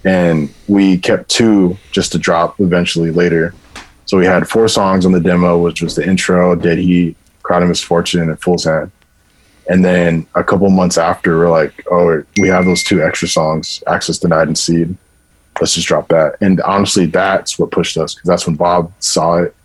and 0.03 0.53
we 0.67 0.97
kept 0.97 1.29
two 1.29 1.77
just 1.91 2.11
to 2.13 2.17
drop 2.17 2.59
eventually 2.59 3.11
later. 3.11 3.53
So 4.05 4.17
we 4.17 4.25
had 4.25 4.47
four 4.47 4.67
songs 4.67 5.05
on 5.05 5.11
the 5.11 5.19
demo, 5.19 5.57
which 5.57 5.81
was 5.81 5.95
the 5.95 6.07
intro, 6.07 6.55
Dead 6.55 6.77
Heat, 6.77 7.17
Crowd 7.43 7.61
of 7.63 7.69
Misfortune, 7.69 8.29
and 8.29 8.41
Fool's 8.41 8.63
Hand. 8.63 8.91
And 9.69 9.83
then 9.83 10.25
a 10.33 10.43
couple 10.43 10.69
months 10.69 10.97
after, 10.97 11.37
we're 11.37 11.49
like, 11.49 11.85
oh, 11.91 12.23
we 12.39 12.47
have 12.47 12.65
those 12.65 12.83
two 12.83 13.03
extra 13.03 13.27
songs, 13.27 13.83
Access 13.85 14.17
Denied 14.17 14.47
and 14.47 14.57
Seed. 14.57 14.95
Let's 15.59 15.73
just 15.73 15.87
drop 15.87 16.07
that. 16.09 16.37
And 16.39 16.61
honestly, 16.61 17.07
that's 17.07 17.59
what 17.59 17.71
pushed 17.71 17.97
us 17.97 18.15
because 18.15 18.27
that's 18.27 18.47
when 18.47 18.55
Bob 18.55 18.93
saw 18.99 19.39
it. 19.39 19.55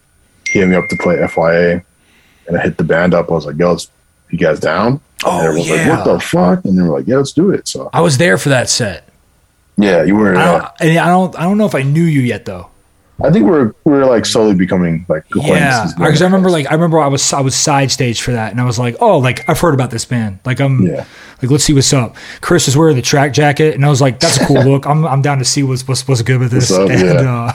He 0.49 0.59
hit 0.59 0.69
me 0.69 0.75
up 0.75 0.89
to 0.89 0.97
play 0.97 1.17
FYA, 1.19 1.85
and 2.49 2.59
I 2.59 2.63
hit 2.63 2.79
the 2.79 2.85
band 2.85 3.15
up. 3.15 3.31
I 3.31 3.35
was 3.35 3.47
like, 3.47 3.57
yo, 3.59 3.77
you 4.31 4.39
guys 4.39 4.59
down? 4.59 5.01
Oh, 5.25 5.41
everyone's 5.41 5.69
yeah. 5.71 5.89
like, 5.97 6.07
what 6.07 6.13
the 6.13 6.21
fuck? 6.21 6.65
And 6.65 6.79
they 6.79 6.83
were 6.83 6.99
like, 6.99 7.07
yeah, 7.07 7.17
let's 7.17 7.33
do 7.33 7.51
it. 7.51 7.69
So 7.69 7.91
I 7.93 8.01
was 8.01 8.19
there 8.19 8.39
for 8.39 8.49
that 8.51 8.69
set. 8.69 9.09
yeah, 9.77 10.03
you 10.03 10.17
were. 10.17 10.37
I 10.37 10.43
Uh, 10.45 10.59
don't, 10.61 10.73
and 10.81 10.99
I 10.99 11.09
don't 11.09 11.39
I 11.39 11.43
don't 11.45 11.59
know 11.59 11.67
if 11.67 11.75
I 11.75 11.83
knew 11.83 12.05
you 12.05 12.21
yet 12.21 12.45
though. 12.45 12.69
I 13.23 13.31
think 13.31 13.47
we're 13.47 13.73
we're 13.85 14.05
like 14.05 14.27
slowly 14.27 14.55
becoming 14.55 15.07
like 15.09 15.25
Yeah, 15.35 15.43
acquaintances. 15.43 15.95
because 15.95 16.23
I 16.23 16.25
remember 16.25 16.51
like 16.51 16.67
I 16.71 16.75
remember 16.75 16.99
I 16.99 17.07
was 17.07 17.33
I 17.33 17.41
was 17.41 17.55
side 17.55 17.91
stage 17.93 18.21
for 18.21 18.33
that, 18.33 18.51
and 18.51 18.61
I 18.61 18.65
was 18.65 18.79
like, 18.81 18.97
oh, 19.01 19.19
like 19.19 19.49
I've 19.49 19.61
heard 19.61 19.75
about 19.75 19.91
this 19.93 20.05
band. 20.05 20.41
Like 20.45 20.61
I'm 20.61 20.83
Yeah. 20.87 21.05
like 21.41 21.51
let's 21.51 21.63
see 21.63 21.73
what's 21.73 21.93
up. 21.93 22.17
Chris 22.41 22.67
is 22.67 22.77
wearing 22.77 22.97
the 22.97 23.03
track 23.03 23.33
jacket, 23.33 23.75
and 23.77 23.85
I 23.85 23.91
was 23.91 24.01
like, 24.01 24.19
that's 24.19 24.39
a 24.41 24.47
cool 24.47 24.63
look. 24.71 24.87
I'm 24.87 25.07
I'm 25.07 25.23
down 25.23 25.39
to 25.39 25.45
see 25.45 25.63
what's 25.63 25.87
what's, 25.87 26.07
what's 26.09 26.23
good 26.23 26.41
with 26.41 26.51
this. 26.51 26.73
Up, 26.73 26.91
and 26.91 27.01
yeah. 27.01 27.33
uh, 27.33 27.53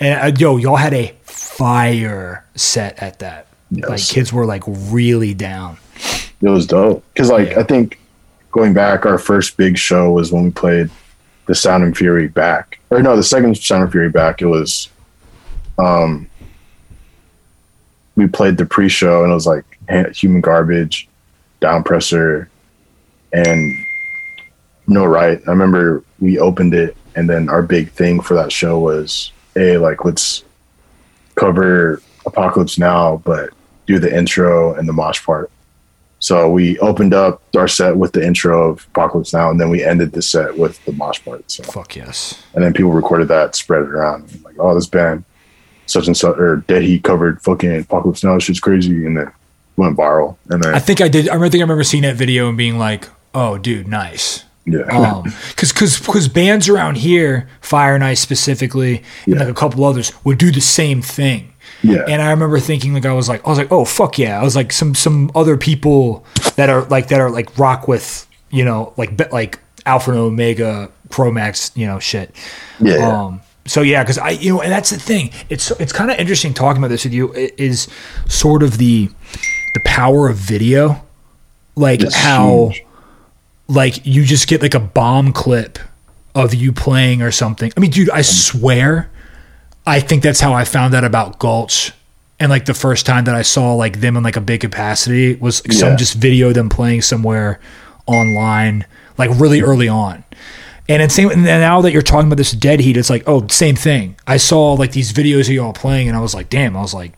and 0.00 0.34
uh, 0.34 0.38
yo, 0.38 0.58
y'all 0.58 0.76
had 0.76 0.92
a 0.92 1.14
fire 1.24 2.44
set 2.56 3.02
at 3.02 3.20
that. 3.20 3.46
Yes. 3.70 3.88
Like 3.88 4.02
kids 4.06 4.32
were 4.34 4.44
like 4.44 4.64
really 4.66 5.32
down. 5.32 5.78
It 6.42 6.48
was 6.48 6.66
dope 6.66 7.04
because 7.12 7.30
like 7.30 7.50
Yeah. 7.50 7.60
I 7.60 7.62
think 7.64 7.98
going 8.50 8.74
back, 8.74 9.06
our 9.06 9.18
first 9.18 9.56
big 9.56 9.78
show 9.78 10.10
was 10.12 10.32
when 10.32 10.44
we 10.44 10.50
played 10.50 10.90
the 11.46 11.54
Sound 11.54 11.82
and 11.84 11.96
Fury 11.96 12.28
back, 12.28 12.78
or 12.90 13.02
no, 13.02 13.16
the 13.16 13.22
second 13.22 13.56
Sound 13.56 13.82
and 13.84 13.92
Fury 13.92 14.08
back. 14.10 14.40
It 14.42 14.46
was, 14.46 14.88
um, 15.78 16.28
we 18.16 18.26
played 18.26 18.56
the 18.56 18.66
pre-show 18.66 19.22
and 19.22 19.30
it 19.30 19.34
was 19.34 19.46
like 19.46 19.64
Human 20.14 20.40
Garbage, 20.40 21.08
Down 21.60 21.82
Presser, 21.82 22.48
and 23.32 23.72
No 24.86 25.04
Right. 25.04 25.40
I 25.46 25.50
remember 25.50 26.04
we 26.20 26.38
opened 26.38 26.74
it, 26.74 26.96
and 27.14 27.28
then 27.28 27.48
our 27.48 27.62
big 27.62 27.90
thing 27.90 28.20
for 28.20 28.34
that 28.34 28.52
show 28.52 28.78
was, 28.78 29.32
hey, 29.54 29.78
like 29.78 30.04
let's 30.04 30.44
cover 31.34 32.02
Apocalypse 32.26 32.78
Now, 32.78 33.16
but 33.24 33.50
do 33.86 33.98
the 33.98 34.14
intro 34.14 34.74
and 34.74 34.88
the 34.88 34.92
mosh 34.92 35.24
part. 35.24 35.50
So 36.22 36.50
we 36.50 36.78
opened 36.80 37.14
up 37.14 37.42
our 37.56 37.66
set 37.66 37.96
with 37.96 38.12
the 38.12 38.24
intro 38.24 38.70
of 38.70 38.86
Apocalypse 38.92 39.32
Now, 39.32 39.50
and 39.50 39.58
then 39.60 39.70
we 39.70 39.82
ended 39.82 40.12
the 40.12 40.20
set 40.22 40.56
with 40.58 40.82
the 40.84 40.92
mosh 40.92 41.18
part. 41.24 41.50
So, 41.50 41.62
Fuck 41.64 41.96
yes. 41.96 42.42
and 42.54 42.62
then 42.62 42.74
people 42.74 42.92
recorded 42.92 43.28
that, 43.28 43.54
spread 43.56 43.82
it 43.82 43.88
around, 43.88 44.38
like, 44.44 44.54
oh, 44.58 44.74
this 44.74 44.86
band, 44.86 45.24
such 45.86 46.06
and 46.06 46.16
such, 46.16 46.36
or 46.36 46.56
Dead 46.68 46.82
Heat 46.82 47.04
covered 47.04 47.40
fucking 47.42 47.74
Apocalypse 47.80 48.22
Now, 48.22 48.38
shit's 48.38 48.60
crazy, 48.60 49.06
and 49.06 49.16
then 49.16 49.32
went 49.76 49.96
viral. 49.96 50.36
And 50.50 50.62
then 50.62 50.74
I 50.74 50.78
think 50.78 51.00
I 51.00 51.08
did. 51.08 51.26
I 51.28 51.32
remember- 51.34 51.48
think 51.50 51.60
I 51.62 51.64
remember 51.64 51.84
seeing 51.84 52.02
that 52.02 52.16
video 52.16 52.48
and 52.50 52.56
being 52.58 52.78
like, 52.78 53.08
oh, 53.34 53.56
dude, 53.56 53.88
nice. 53.88 54.44
Yeah. 54.66 54.80
Um, 54.82 55.24
cause, 55.56 55.72
cause, 55.72 55.98
cause 55.98 56.28
bands 56.28 56.68
around 56.68 56.98
here, 56.98 57.48
Fire 57.62 57.94
and 57.94 58.04
Ice 58.04 58.20
specifically, 58.20 58.98
and 59.24 59.34
Yeah. 59.36 59.40
like 59.40 59.48
a 59.48 59.54
couple 59.54 59.82
others 59.86 60.12
would 60.22 60.36
do 60.36 60.50
the 60.52 60.60
same 60.60 61.00
thing. 61.00 61.49
Yeah. 61.82 62.04
And 62.08 62.20
I 62.20 62.30
remember 62.30 62.58
thinking 62.60 62.92
like 62.94 63.06
I 63.06 63.12
was 63.12 63.28
like 63.28 63.46
I 63.46 63.50
was 63.50 63.58
like 63.58 63.72
oh 63.72 63.84
fuck 63.84 64.18
yeah 64.18 64.40
I 64.40 64.44
was 64.44 64.54
like 64.56 64.72
some 64.72 64.94
some 64.94 65.30
other 65.34 65.56
people 65.56 66.24
that 66.56 66.68
are 66.68 66.82
like 66.84 67.08
that 67.08 67.20
are 67.20 67.30
like 67.30 67.58
rock 67.58 67.88
with 67.88 68.26
you 68.50 68.64
know 68.64 68.92
like 68.96 69.32
like 69.32 69.58
Alpha 69.86 70.10
and 70.10 70.20
Omega 70.20 70.90
Cro-Mags 71.08 71.72
you 71.74 71.86
know 71.86 71.98
shit 71.98 72.34
yeah. 72.80 72.96
um 73.24 73.40
so 73.66 73.80
yeah 73.82 74.02
because 74.02 74.18
I 74.18 74.30
you 74.30 74.54
know 74.54 74.60
and 74.60 74.70
that's 74.70 74.90
the 74.90 74.98
thing 74.98 75.30
it's 75.48 75.70
it's 75.72 75.92
kind 75.92 76.10
of 76.10 76.18
interesting 76.18 76.52
talking 76.54 76.82
about 76.82 76.88
this 76.88 77.04
with 77.04 77.14
you 77.14 77.32
is 77.34 77.88
sort 78.28 78.62
of 78.62 78.76
the 78.78 79.08
the 79.74 79.80
power 79.84 80.28
of 80.28 80.36
video 80.36 81.02
like 81.76 82.02
It's 82.02 82.14
how 82.14 82.68
huge. 82.68 82.84
like 83.68 84.04
you 84.04 84.24
just 84.24 84.48
get 84.48 84.60
like 84.60 84.74
a 84.74 84.80
bomb 84.80 85.32
clip 85.32 85.78
of 86.34 86.54
you 86.54 86.72
playing 86.72 87.22
or 87.22 87.30
something. 87.30 87.72
I 87.76 87.80
mean, 87.80 87.90
dude, 87.90 88.10
I 88.10 88.22
swear, 88.22 89.10
I 89.90 90.00
think 90.00 90.22
that's 90.22 90.40
how 90.40 90.52
I 90.52 90.64
found 90.64 90.94
out 90.94 91.04
about 91.04 91.38
Gulch. 91.38 91.92
And 92.38 92.48
like 92.48 92.64
the 92.64 92.74
first 92.74 93.04
time 93.06 93.24
that 93.24 93.34
I 93.34 93.42
saw 93.42 93.74
like 93.74 94.00
them 94.00 94.16
in 94.16 94.22
like 94.22 94.36
a 94.36 94.40
big 94.40 94.60
capacity 94.60 95.34
was 95.34 95.58
some 95.70 95.90
Yeah. 95.90 95.96
just 95.96 96.14
video 96.14 96.52
them 96.52 96.68
playing 96.68 97.02
somewhere 97.02 97.60
online, 98.06 98.86
like 99.18 99.30
really 99.34 99.60
early 99.62 99.88
on. 99.88 100.24
And 100.88 101.02
it's 101.02 101.14
same 101.14 101.30
and 101.30 101.44
now 101.44 101.80
that 101.82 101.92
you're 101.92 102.02
talking 102.02 102.26
about 102.28 102.38
this 102.38 102.52
dead 102.52 102.80
heat, 102.80 102.96
it's 102.96 103.10
like, 103.10 103.24
oh, 103.26 103.46
same 103.48 103.76
thing. 103.76 104.16
I 104.26 104.38
saw 104.38 104.72
like 104.72 104.92
these 104.92 105.12
videos 105.12 105.42
of 105.42 105.50
y'all 105.50 105.72
playing 105.72 106.08
and 106.08 106.16
I 106.16 106.20
was 106.20 106.34
like, 106.34 106.48
damn, 106.48 106.76
I 106.76 106.80
was 106.80 106.94
like, 106.94 107.12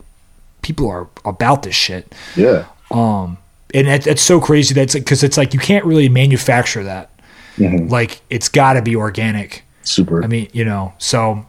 people 0.61 0.89
are 0.89 1.07
about 1.25 1.63
this 1.63 1.75
shit. 1.75 2.13
yeah. 2.35 2.65
Um, 2.91 3.37
and 3.73 3.87
it, 3.87 4.05
it's 4.05 4.21
so 4.21 4.39
crazy 4.39 4.73
that's 4.75 4.93
because 4.93 5.23
it's 5.23 5.37
like 5.37 5.53
you 5.53 5.59
can't 5.59 5.85
really 5.85 6.09
manufacture 6.09 6.83
that. 6.83 7.09
Mhm. 7.57 7.89
Like 7.89 8.21
it's 8.29 8.49
got 8.49 8.73
to 8.73 8.81
be 8.81 8.95
organic. 8.95 9.63
Super. 9.83 10.23
I 10.23 10.27
mean, 10.27 10.49
you 10.53 10.63
know, 10.65 10.93
so 10.99 11.45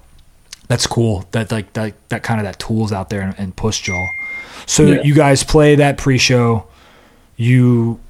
that's 0.68 0.86
cool 0.86 1.26
that 1.32 1.52
like 1.52 1.72
that 1.74 1.94
that 2.08 2.22
kind 2.22 2.40
of 2.40 2.44
that 2.44 2.58
tools 2.58 2.92
out 2.92 3.10
there 3.10 3.20
and, 3.20 3.34
and 3.38 3.54
push 3.56 3.86
y'all. 3.86 4.08
So 4.66 4.84
Yeah. 4.84 5.02
you 5.02 5.14
guys 5.14 5.44
play 5.44 5.74
that 5.76 5.98
pre-show. 5.98 6.66
You 7.36 8.00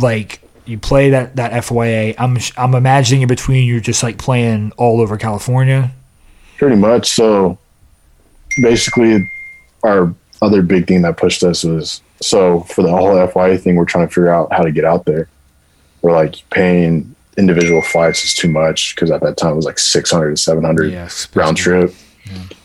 like 0.00 0.40
you 0.66 0.78
play 0.78 1.10
that 1.10 1.36
that 1.36 1.52
FYA. 1.52 2.14
I'm 2.18 2.38
I'm 2.56 2.74
imagining 2.74 3.22
in 3.22 3.28
between 3.28 3.66
you're 3.66 3.80
just 3.80 4.02
like 4.02 4.18
playing 4.18 4.72
all 4.76 5.00
over 5.00 5.16
California. 5.16 5.90
Pretty 6.58 6.76
much. 6.76 7.10
So 7.10 7.58
basically, 8.62 9.28
our 9.82 10.14
other 10.42 10.62
big 10.62 10.86
thing 10.86 11.02
that 11.02 11.16
pushed 11.16 11.42
us 11.42 11.64
was 11.64 12.02
so 12.20 12.60
for 12.60 12.82
the 12.82 12.90
whole 12.90 13.14
FYA 13.16 13.60
thing, 13.60 13.74
we're 13.76 13.84
trying 13.84 14.06
to 14.06 14.14
figure 14.14 14.28
out 14.32 14.52
how 14.52 14.62
to 14.62 14.70
get 14.70 14.84
out 14.84 15.04
there. 15.06 15.28
We're 16.02 16.12
like 16.12 16.36
paying 16.50 17.14
individual 17.36 17.82
flights 17.82 18.24
is 18.24 18.34
too 18.34 18.48
much 18.48 18.94
because 18.94 19.10
at 19.10 19.20
that 19.20 19.36
time 19.36 19.52
it 19.52 19.56
was 19.56 19.64
like 19.66 19.78
600 19.78 20.30
to 20.30 20.36
700 20.36 20.92
Yes, 20.92 21.28
round 21.34 21.56
trip. 21.56 21.94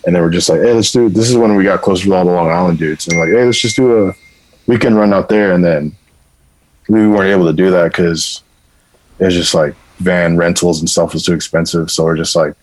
And 0.06 0.16
they 0.16 0.20
were 0.22 0.32
just 0.32 0.50
like, 0.50 0.62
hey, 0.62 0.74
let's 0.74 0.92
do 0.92 1.08
This 1.10 1.30
is 1.30 1.38
when 1.38 1.56
we 1.56 1.64
got 1.64 1.82
closer 1.82 2.06
to 2.06 2.14
all 2.16 2.26
the 2.26 2.32
Long 2.32 2.50
Island 2.50 2.80
dudes. 2.80 3.08
And 3.08 3.20
like, 3.20 3.30
hey, 3.30 3.44
let's 3.46 3.60
just 3.60 3.76
do 3.76 4.08
a 4.08 4.14
weekend 4.66 4.96
run 4.96 5.14
out 5.14 5.30
there. 5.30 5.54
And 5.54 5.64
then 5.64 5.96
we 6.90 7.08
weren't 7.08 7.30
able 7.30 7.46
to 7.46 7.54
do 7.54 7.70
that 7.70 7.92
because 7.92 8.42
it 9.20 9.26
was 9.26 9.36
just 9.36 9.54
like 9.54 9.76
van 10.00 10.38
rentals 10.38 10.80
and 10.80 10.90
stuff 10.90 11.14
was 11.14 11.24
too 11.24 11.34
expensive. 11.34 11.92
So 11.92 12.06
we're 12.06 12.18
just 12.18 12.36
like, 12.36 12.56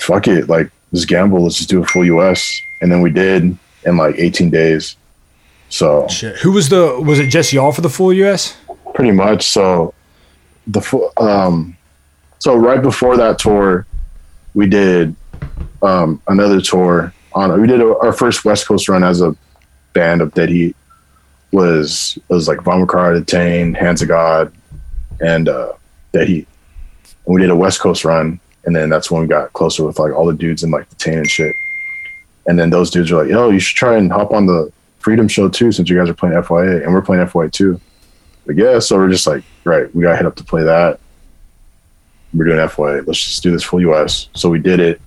fuck 0.00 0.26
it. 0.26 0.48
Like, 0.48 0.70
let's 0.90 1.04
gamble. 1.04 1.44
Let's 1.44 1.58
just 1.58 1.68
do 1.68 1.82
a 1.82 1.86
full 1.86 2.04
US. 2.04 2.60
And 2.80 2.90
then 2.90 3.00
we 3.00 3.10
did 3.10 3.56
in 3.84 3.96
like 3.96 4.16
18 4.18 4.50
days. 4.50 4.96
So 5.68 6.08
Shit. 6.08 6.36
Who 6.38 6.52
was 6.52 6.70
the 6.70 7.00
was 7.00 7.20
it 7.20 7.28
just 7.28 7.52
y'all 7.52 7.72
for 7.72 7.82
the 7.82 7.90
full 7.90 8.12
US? 8.12 8.56
pretty 8.94 9.12
much. 9.12 9.46
So 9.46 9.94
the 10.68 11.10
um, 11.16 11.76
so 12.38 12.54
right 12.54 12.80
before 12.80 13.16
that 13.16 13.38
tour, 13.38 13.86
we 14.54 14.68
did 14.68 15.16
um 15.82 16.20
another 16.28 16.60
tour 16.60 17.12
on. 17.32 17.60
We 17.60 17.66
did 17.66 17.80
a, 17.80 17.96
our 17.98 18.12
first 18.12 18.44
West 18.44 18.66
Coast 18.66 18.88
run 18.88 19.02
as 19.02 19.20
a 19.20 19.34
band 19.94 20.20
of 20.20 20.34
Dead 20.34 20.50
Heat. 20.50 20.76
Was 21.50 22.18
was 22.28 22.46
like 22.46 22.58
Vamachara, 22.58 23.18
Detain, 23.18 23.74
Hands 23.74 24.00
of 24.02 24.08
God, 24.08 24.52
and 25.20 25.48
uh, 25.48 25.72
Dead 26.12 26.28
Heat. 26.28 26.46
And 27.24 27.34
we 27.34 27.40
did 27.40 27.50
a 27.50 27.56
West 27.56 27.80
Coast 27.80 28.04
run, 28.04 28.38
and 28.64 28.76
then 28.76 28.90
that's 28.90 29.10
when 29.10 29.22
we 29.22 29.28
got 29.28 29.52
closer 29.54 29.84
with 29.84 29.98
like 29.98 30.12
all 30.12 30.26
the 30.26 30.34
dudes 30.34 30.62
in 30.62 30.70
like 30.70 30.88
Detain 30.90 31.18
and 31.18 31.30
shit. 31.30 31.54
And 32.46 32.58
then 32.58 32.70
those 32.70 32.90
dudes 32.90 33.10
were 33.10 33.22
like, 33.22 33.30
"Yo, 33.30 33.48
you 33.48 33.58
should 33.58 33.76
try 33.76 33.96
and 33.96 34.12
hop 34.12 34.32
on 34.32 34.44
the 34.44 34.70
Freedom 34.98 35.28
Show 35.28 35.48
too, 35.48 35.72
since 35.72 35.88
you 35.88 35.96
guys 35.96 36.10
are 36.10 36.14
playing 36.14 36.36
FYA, 36.36 36.84
and 36.84 36.92
we're 36.92 37.02
playing 37.02 37.26
FYA 37.26 37.50
too." 37.50 37.80
Like, 38.48 38.56
yeah, 38.56 38.78
so 38.78 38.96
we're 38.96 39.10
just 39.10 39.26
like, 39.26 39.44
right, 39.64 39.94
we 39.94 40.02
got 40.02 40.12
to 40.12 40.16
hit 40.16 40.26
up 40.26 40.36
to 40.36 40.44
play 40.44 40.62
that. 40.62 40.98
We're 42.32 42.46
doing 42.46 42.56
FYA. 42.56 43.06
Let's 43.06 43.22
just 43.22 43.42
do 43.42 43.50
this 43.50 43.62
full 43.62 43.82
US. 43.92 44.30
So 44.34 44.48
we 44.48 44.58
did 44.58 44.80
it, 44.80 45.00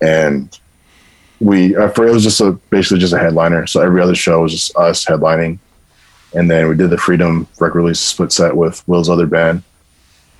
and 0.00 0.58
we 1.38 1.76
it 1.76 1.98
was 1.98 2.22
just 2.24 2.40
a 2.40 2.52
basically 2.70 2.98
just 2.98 3.12
a 3.12 3.18
headliner. 3.18 3.66
So 3.66 3.82
every 3.82 4.00
other 4.00 4.14
show 4.14 4.40
was 4.40 4.52
just 4.52 4.74
us 4.76 5.04
headlining, 5.04 5.58
and 6.34 6.50
then 6.50 6.68
we 6.68 6.76
did 6.76 6.88
the 6.88 6.98
Freedom 6.98 7.46
record 7.58 7.78
release 7.78 8.00
split 8.00 8.32
set 8.32 8.56
with 8.56 8.86
Will's 8.88 9.10
other 9.10 9.26
band, 9.26 9.62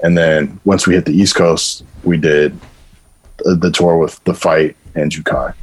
and 0.02 0.16
then 0.16 0.58
once 0.64 0.86
we 0.86 0.94
hit 0.94 1.04
the 1.04 1.12
East 1.12 1.34
Coast, 1.34 1.84
we 2.02 2.16
did 2.16 2.58
the, 3.38 3.56
the 3.56 3.70
tour 3.70 3.98
with 3.98 4.22
the 4.24 4.34
Fight 4.34 4.74
and 4.94 5.12
Jukai. 5.12 5.54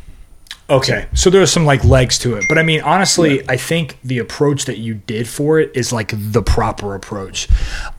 Okay, 0.70 1.08
so 1.14 1.30
there's 1.30 1.52
some 1.52 1.66
like 1.66 1.84
legs 1.86 2.18
to 2.20 2.36
it, 2.36 2.44
but 2.50 2.58
I 2.58 2.64
mean, 2.64 2.82
honestly, 2.82 3.42
I 3.50 3.56
think 3.56 3.98
the 4.04 4.18
approach 4.20 4.66
that 4.66 4.78
you 4.78 4.96
did 4.96 5.28
for 5.28 5.60
it 5.60 5.72
is 5.74 5.94
like 5.94 6.12
the 6.14 6.42
proper 6.42 6.94
approach. 6.94 7.48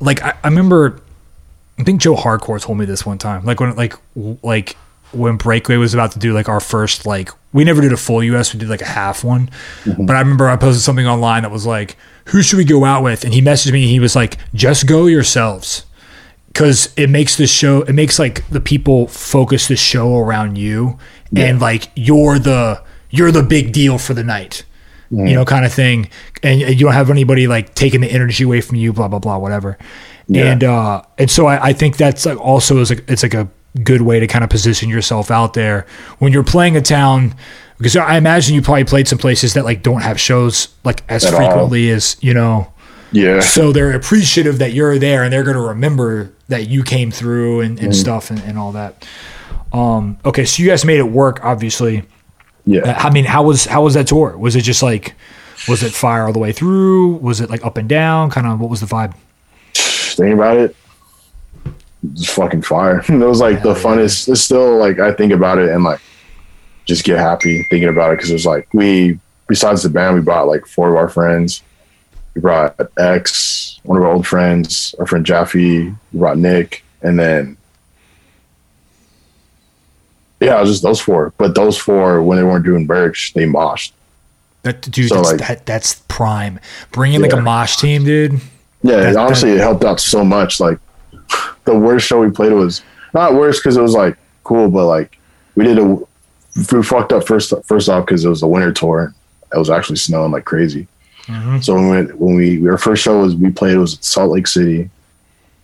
Like 0.00 0.22
I, 0.22 0.34
I 0.44 0.48
remember, 0.48 1.00
I 1.78 1.84
think 1.84 2.02
Joe 2.02 2.14
Hardcore 2.14 2.60
told 2.60 2.76
me 2.76 2.84
this 2.84 3.06
one 3.06 3.16
time. 3.16 3.44
Like 3.46 3.58
when 3.60 3.74
like 3.74 3.94
like 4.42 4.76
when 5.12 5.38
Breakaway 5.38 5.78
was 5.78 5.94
about 5.94 6.12
to 6.12 6.18
do 6.18 6.34
like 6.34 6.50
our 6.50 6.60
first 6.60 7.06
like 7.06 7.30
we 7.54 7.64
never 7.64 7.80
did 7.80 7.94
a 7.94 7.96
full 7.96 8.22
US, 8.22 8.52
we 8.52 8.60
did 8.60 8.68
like 8.68 8.82
a 8.82 8.86
half 8.86 9.24
one. 9.24 9.48
Mm-hmm. 9.84 10.04
But 10.04 10.16
I 10.16 10.18
remember 10.20 10.46
I 10.46 10.56
posted 10.56 10.82
something 10.82 11.06
online 11.06 11.44
that 11.44 11.50
was 11.50 11.64
like, 11.64 11.96
"Who 12.26 12.42
should 12.42 12.58
we 12.58 12.64
go 12.64 12.84
out 12.84 13.02
with?" 13.02 13.24
And 13.24 13.32
he 13.32 13.40
messaged 13.40 13.72
me. 13.72 13.84
and 13.84 13.90
He 13.90 14.00
was 14.00 14.14
like, 14.14 14.36
"Just 14.52 14.86
go 14.86 15.06
yourselves." 15.06 15.86
because 16.58 16.92
it 16.96 17.08
makes 17.08 17.36
the 17.36 17.46
show 17.46 17.82
it 17.82 17.92
makes 17.92 18.18
like 18.18 18.48
the 18.48 18.60
people 18.60 19.06
focus 19.06 19.68
the 19.68 19.76
show 19.76 20.16
around 20.16 20.56
you 20.56 20.98
and 21.36 21.60
like 21.60 21.90
you're 21.94 22.38
the 22.38 22.82
you're 23.10 23.32
the 23.32 23.42
big 23.42 23.72
deal 23.72 23.98
for 23.98 24.14
the 24.14 24.24
night 24.24 24.64
you 25.10 25.34
know 25.34 25.44
kind 25.44 25.64
of 25.64 25.72
thing. 25.72 26.08
And 26.42 26.60
you 26.60 26.76
don't 26.76 26.92
have 26.92 27.10
anybody 27.10 27.46
like 27.46 27.74
taking 27.74 28.00
the 28.00 28.10
energy 28.10 28.44
away 28.44 28.60
from 28.60 28.76
you 28.76 28.92
blah 28.92 29.08
blah 29.08 29.18
blah 29.18 29.38
whatever. 29.38 29.78
Yeah. 30.26 30.52
and 30.52 30.64
uh 30.64 31.02
and 31.16 31.30
so 31.30 31.46
I, 31.46 31.68
I 31.68 31.72
think 31.72 31.96
that's 31.96 32.26
like 32.26 32.38
also 32.38 32.78
is 32.78 32.90
like 32.90 33.08
it's 33.08 33.22
like 33.22 33.34
a 33.34 33.48
good 33.82 34.02
way 34.02 34.20
to 34.20 34.26
kind 34.26 34.44
of 34.44 34.50
position 34.50 34.88
yourself 34.88 35.30
out 35.30 35.54
there. 35.54 35.86
When 36.18 36.32
you're 36.32 36.44
playing 36.44 36.76
a 36.76 36.82
town 36.82 37.34
because 37.78 37.96
I 37.96 38.16
imagine 38.16 38.54
you 38.54 38.62
probably 38.62 38.84
played 38.84 39.08
some 39.08 39.18
places 39.18 39.54
that 39.54 39.64
like 39.64 39.82
don't 39.82 40.02
have 40.02 40.20
shows 40.20 40.68
like 40.84 41.02
as 41.08 41.24
At 41.24 41.32
all. 41.34 41.40
frequently 41.40 41.90
as 41.90 42.16
you 42.20 42.34
know? 42.34 42.72
Yeah, 43.10 43.40
so 43.40 43.72
they're 43.72 43.92
appreciative 43.92 44.58
that 44.58 44.74
you're 44.74 44.98
there 44.98 45.22
and 45.22 45.32
they're 45.32 45.42
going 45.42 45.56
to 45.56 45.62
remember 45.62 46.30
that 46.48 46.68
you 46.68 46.82
came 46.82 47.10
through 47.10 47.62
and, 47.62 47.78
and 47.78 47.96
stuff 47.96 48.30
and, 48.30 48.38
and 48.40 48.58
all 48.58 48.72
that 48.72 49.08
um 49.72 50.18
okay 50.24 50.44
so 50.44 50.62
you 50.62 50.68
guys 50.68 50.84
made 50.84 50.98
it 50.98 51.10
work 51.10 51.44
obviously 51.44 52.02
yeah. 52.64 52.98
i 53.02 53.10
mean 53.10 53.24
how 53.24 53.42
was 53.42 53.66
how 53.66 53.82
was 53.82 53.94
that 53.94 54.06
tour 54.06 54.36
was 54.36 54.56
it 54.56 54.62
just 54.62 54.82
like 54.82 55.14
was 55.68 55.82
it 55.82 55.92
fire 55.92 56.24
all 56.24 56.32
the 56.32 56.38
way 56.38 56.52
through 56.52 57.16
was 57.16 57.40
it 57.40 57.50
like 57.50 57.64
up 57.64 57.76
and 57.76 57.88
down 57.88 58.30
kind 58.30 58.46
of 58.46 58.60
what 58.60 58.70
was 58.70 58.80
the 58.80 58.86
vibe 58.86 59.14
thinking 60.18 60.34
about 60.34 60.56
it, 60.56 60.76
just 62.14 62.30
fucking 62.30 62.62
fire. 62.62 62.98
it 63.08 63.10
was 63.10 63.40
like 63.40 63.62
the 63.62 63.70
yeah. 63.70 63.82
funnest. 63.82 64.28
It's 64.28 64.42
still 64.42 64.76
like 64.76 64.98
I 64.98 65.12
think 65.12 65.32
about 65.32 65.58
it 65.58 65.70
and 65.70 65.84
like 65.84 66.00
just 66.84 67.04
get 67.04 67.18
happy 67.18 67.62
thinking 67.70 67.88
about 67.88 68.12
it 68.12 68.16
because 68.16 68.30
it 68.30 68.34
was 68.34 68.46
like 68.46 68.68
we 68.74 69.18
besides 69.46 69.82
the 69.82 69.88
band 69.88 70.16
we 70.16 70.20
brought 70.20 70.48
like 70.48 70.66
four 70.66 70.90
of 70.90 70.96
our 70.96 71.08
friends. 71.08 71.62
We 72.34 72.42
brought 72.42 72.76
X, 72.98 73.80
one 73.84 73.96
of 73.96 74.04
our 74.04 74.12
old 74.12 74.26
friends, 74.26 74.94
our 74.98 75.06
friend 75.06 75.24
Jaffe. 75.24 75.58
We 76.12 76.18
brought 76.18 76.38
Nick, 76.38 76.84
and 77.02 77.18
then 77.18 77.56
yeah, 80.40 80.56
it 80.56 80.60
was 80.60 80.70
just 80.70 80.82
those 80.82 81.00
four. 81.00 81.32
But 81.38 81.54
those 81.54 81.76
four, 81.76 82.22
when 82.22 82.38
they 82.38 82.44
weren't 82.44 82.64
doing 82.64 82.86
Birch, 82.86 83.32
they 83.34 83.44
moshed. 83.44 83.92
that 84.62 84.82
dude 84.82 85.08
So, 85.08 85.16
that's, 85.16 85.30
like- 85.30 85.38
that, 85.48 85.66
that's 85.66 86.02
prime 86.08 86.58
bringing 86.92 87.20
like 87.22 87.32
a 87.32 87.36
Yeah. 87.36 87.42
mosh 87.42 87.76
team 87.76 88.04
dude 88.04 88.40
Yeah, 88.82 88.96
That- 89.12 89.16
honestly, 89.16 89.50
it 89.52 89.58
helped 89.60 89.84
out 89.84 90.00
so 90.00 90.24
much. 90.24 90.60
Like 90.60 90.78
the 91.64 91.74
worst 91.76 92.06
show 92.06 92.20
we 92.20 92.30
played 92.30 92.52
was 92.52 92.82
not 93.14 93.34
worse 93.34 93.58
because 93.60 93.76
it 93.76 93.82
was 93.82 93.94
like 93.94 94.16
cool, 94.44 94.68
but 94.70 94.86
like 94.86 95.18
we 95.56 95.64
did 95.64 95.78
a 95.78 95.84
we 96.72 96.82
fucked 96.82 97.12
up 97.12 97.26
first 97.26 97.52
first 97.64 97.88
off 97.88 98.04
because 98.06 98.24
it 98.24 98.28
was 98.28 98.42
a 98.42 98.46
winter 98.48 98.72
tour. 98.72 99.14
It 99.54 99.58
was 99.58 99.70
actually 99.70 99.96
snowing 99.96 100.32
like 100.32 100.44
crazy. 100.44 100.86
Mhm. 101.26 101.62
So 101.64 101.74
when 101.74 101.88
we, 101.90 102.12
when 102.14 102.34
we 102.36 102.68
our 102.68 102.78
first 102.78 103.02
show 103.02 103.20
was 103.20 103.34
we 103.36 103.50
played 103.50 103.74
it 103.74 103.78
was 103.78 103.98
Salt 104.00 104.32
Lake 104.32 104.46
City, 104.46 104.90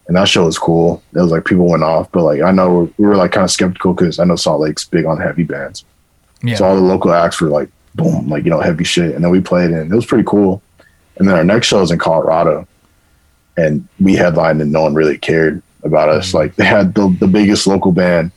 and 0.06 0.16
that 0.16 0.28
show 0.28 0.44
was 0.44 0.58
cool. 0.58 1.02
It 1.14 1.20
was 1.20 1.30
like 1.30 1.44
people 1.44 1.68
went 1.68 1.82
off, 1.82 2.10
but 2.12 2.24
like 2.24 2.42
I 2.42 2.50
know 2.50 2.92
we 2.98 3.06
were 3.06 3.16
like 3.16 3.32
kind 3.32 3.44
of 3.44 3.50
skeptical 3.50 3.94
because 3.94 4.18
I 4.18 4.24
know 4.24 4.36
Salt 4.36 4.60
Lake's 4.60 4.84
big 4.84 5.06
on 5.06 5.20
heavy 5.20 5.44
bands. 5.44 5.84
yeah 6.42 6.56
So 6.56 6.66
all 6.66 6.74
the 6.74 6.82
local 6.82 7.12
acts 7.12 7.40
were 7.40 7.48
like 7.48 7.70
boom, 7.94 8.28
like 8.28 8.44
you 8.44 8.50
know 8.50 8.60
heavy 8.60 8.84
shit, 8.84 9.14
and 9.14 9.24
then 9.24 9.30
we 9.30 9.40
played 9.40 9.70
and 9.70 9.90
it 9.90 9.94
was 9.94 10.06
pretty 10.06 10.24
cool. 10.24 10.62
And 11.16 11.28
then 11.28 11.36
our 11.36 11.44
next 11.44 11.68
show 11.68 11.80
was 11.80 11.90
in 11.90 11.98
Colorado, 11.98 12.66
and 13.56 13.86
we 14.00 14.14
headlined, 14.14 14.60
and 14.60 14.72
no 14.72 14.82
one 14.82 14.94
really 14.94 15.16
cared 15.16 15.62
about 15.84 16.08
us. 16.08 16.28
Mm-hmm. 16.28 16.38
Like 16.38 16.56
they 16.56 16.64
had 16.64 16.94
the 16.94 17.14
the 17.20 17.28
biggest 17.28 17.66
local 17.66 17.92
band. 17.92 18.32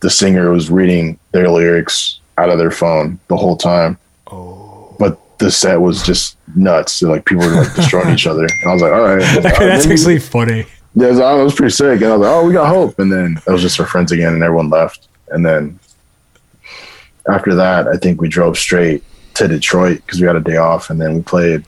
The 0.00 0.10
singer 0.10 0.50
was 0.50 0.70
reading 0.70 1.18
their 1.32 1.48
lyrics 1.48 2.20
out 2.36 2.50
of 2.50 2.58
their 2.58 2.70
phone 2.70 3.18
the 3.28 3.36
whole 3.36 3.56
time. 3.56 3.96
Oh, 4.26 4.94
but 4.98 5.18
the 5.38 5.50
set 5.50 5.80
was 5.80 6.02
just 6.02 6.36
nuts. 6.56 6.92
So, 6.92 7.08
like 7.08 7.24
people 7.24 7.46
were 7.46 7.52
like 7.52 7.74
destroying 7.74 8.10
each 8.10 8.26
other, 8.32 8.44
and 8.44 8.70
I 8.70 8.72
was 8.72 8.82
like, 8.82 8.92
all 8.92 9.02
right, 9.02 9.36
okay, 9.38 9.40
that's 9.66 9.86
actually 9.86 10.18
funny. 10.18 10.66
Yeah, 10.94 11.06
it 11.08 11.10
was, 11.10 11.18
it 11.18 11.44
was 11.44 11.54
pretty 11.54 11.72
sick. 11.72 12.00
And 12.02 12.04
I 12.12 12.16
was 12.16 12.26
like, 12.26 12.30
oh, 12.34 12.46
we 12.46 12.52
got 12.52 12.68
hope. 12.68 12.98
And 12.98 13.12
then 13.12 13.40
it 13.46 13.50
was 13.50 13.62
just 13.62 13.78
our 13.80 13.86
friends 13.86 14.12
again, 14.12 14.34
and 14.34 14.42
everyone 14.42 14.70
left. 14.70 15.08
And 15.28 15.44
then 15.44 15.78
after 17.28 17.54
that, 17.54 17.88
I 17.88 17.96
think 17.96 18.20
we 18.20 18.28
drove 18.28 18.58
straight 18.58 19.02
to 19.34 19.48
Detroit 19.48 20.02
because 20.04 20.20
we 20.20 20.26
had 20.26 20.36
a 20.36 20.40
day 20.40 20.56
off, 20.56 20.90
and 20.90 21.00
then 21.00 21.14
we 21.14 21.22
played 21.22 21.64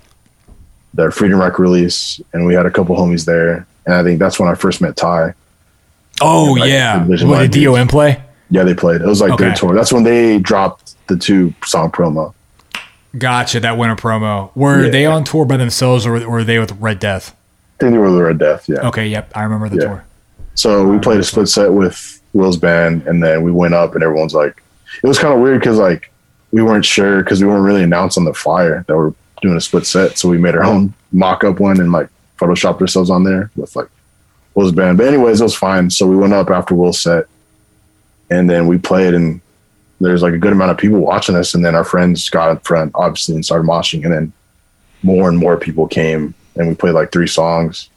their 0.94 1.10
Freedom 1.10 1.38
Rock 1.38 1.58
release, 1.58 2.20
and 2.32 2.46
we 2.46 2.54
had 2.54 2.66
a 2.66 2.70
couple 2.70 2.96
homies 2.96 3.24
there. 3.24 3.66
And 3.86 3.94
I 3.94 4.02
think 4.02 4.18
that's 4.18 4.38
when 4.38 4.48
I 4.48 4.54
first 4.54 4.80
met 4.80 4.96
Ty. 4.96 5.34
Oh 6.20 6.54
Like, 6.58 6.70
yeah, 6.70 7.04
what 7.04 7.50
did 7.50 7.64
DOM 7.64 7.88
play? 7.88 8.22
Yeah, 8.50 8.62
they 8.62 8.74
played. 8.74 9.00
It 9.02 9.06
was 9.06 9.20
like 9.20 9.38
their 9.38 9.54
tour. 9.54 9.74
That's 9.74 9.92
when 9.92 10.04
they 10.04 10.38
dropped 10.38 10.94
the 11.08 11.16
two 11.16 11.52
song 11.64 11.90
promo. 11.90 12.32
Gotcha, 13.18 13.60
that 13.60 13.76
winter 13.76 13.96
promo. 13.96 14.50
Were 14.54 14.84
Yeah. 14.84 14.90
they 14.90 15.06
on 15.06 15.24
tour 15.24 15.44
by 15.44 15.56
themselves, 15.56 16.06
or 16.06 16.12
were 16.28 16.44
they 16.44 16.58
with 16.58 16.72
Red 16.80 16.98
Death? 17.00 17.34
They 17.78 17.90
were 17.90 18.10
the 18.10 18.22
Red 18.22 18.38
Death. 18.38 18.68
Yeah. 18.68 18.88
Okay, 18.88 19.06
yep, 19.06 19.30
I 19.34 19.42
remember 19.42 19.68
the 19.68 19.76
Yeah. 19.76 19.88
tour. 19.88 20.04
So 20.54 20.86
we 20.88 20.98
played 20.98 21.20
a 21.20 21.24
split 21.24 21.48
set 21.48 21.72
with 21.72 22.20
Will's 22.32 22.56
band, 22.56 23.06
and 23.06 23.22
then 23.22 23.42
we 23.42 23.52
went 23.52 23.74
up, 23.74 23.94
and 23.94 24.02
everyone's 24.02 24.34
like, 24.34 24.62
it 25.02 25.06
was 25.06 25.18
kind 25.18 25.34
of 25.34 25.40
weird 25.40 25.60
because 25.60 25.76
like 25.78 26.10
we 26.52 26.62
weren't 26.62 26.84
sure 26.86 27.22
because 27.22 27.42
we 27.42 27.46
weren't 27.48 27.64
really 27.64 27.82
announced 27.82 28.16
on 28.16 28.24
the 28.24 28.32
flyer 28.32 28.84
that 28.88 28.96
we're 28.96 29.12
doing 29.42 29.56
a 29.56 29.60
split 29.60 29.86
set, 29.86 30.16
so 30.16 30.28
we 30.28 30.38
made 30.38 30.54
our 30.54 30.64
own 30.64 30.94
mock 31.12 31.44
up 31.44 31.60
one 31.60 31.78
and 31.80 31.92
like 31.92 32.08
photoshopped 32.38 32.80
ourselves 32.80 33.10
on 33.10 33.24
there 33.24 33.50
with 33.56 33.74
like 33.76 33.88
Will's 34.54 34.72
band. 34.72 34.96
But 34.96 35.08
anyways, 35.08 35.40
it 35.40 35.44
was 35.44 35.54
fine. 35.54 35.90
So 35.90 36.06
we 36.06 36.16
went 36.16 36.32
up 36.32 36.48
after 36.50 36.74
Will's 36.74 36.98
set, 37.00 37.26
and 38.30 38.48
then 38.48 38.66
we 38.66 38.78
played, 38.78 39.12
and 39.12 39.40
there's 40.00 40.22
like 40.22 40.32
a 40.32 40.38
good 40.38 40.52
amount 40.52 40.70
of 40.70 40.78
people 40.78 40.98
watching 41.00 41.36
us, 41.36 41.54
and 41.54 41.62
then 41.64 41.74
our 41.74 41.84
friends 41.84 42.30
got 42.30 42.48
up 42.48 42.66
front, 42.66 42.92
obviously, 42.94 43.34
and 43.34 43.44
started 43.44 43.66
moshing, 43.66 44.04
and 44.04 44.12
then 44.14 44.32
more 45.02 45.28
and 45.28 45.36
more 45.38 45.58
people 45.58 45.86
came, 45.86 46.34
and 46.56 46.68
we 46.68 46.74
played 46.74 46.94
like 46.94 47.12
three 47.12 47.26
songs 47.28 47.88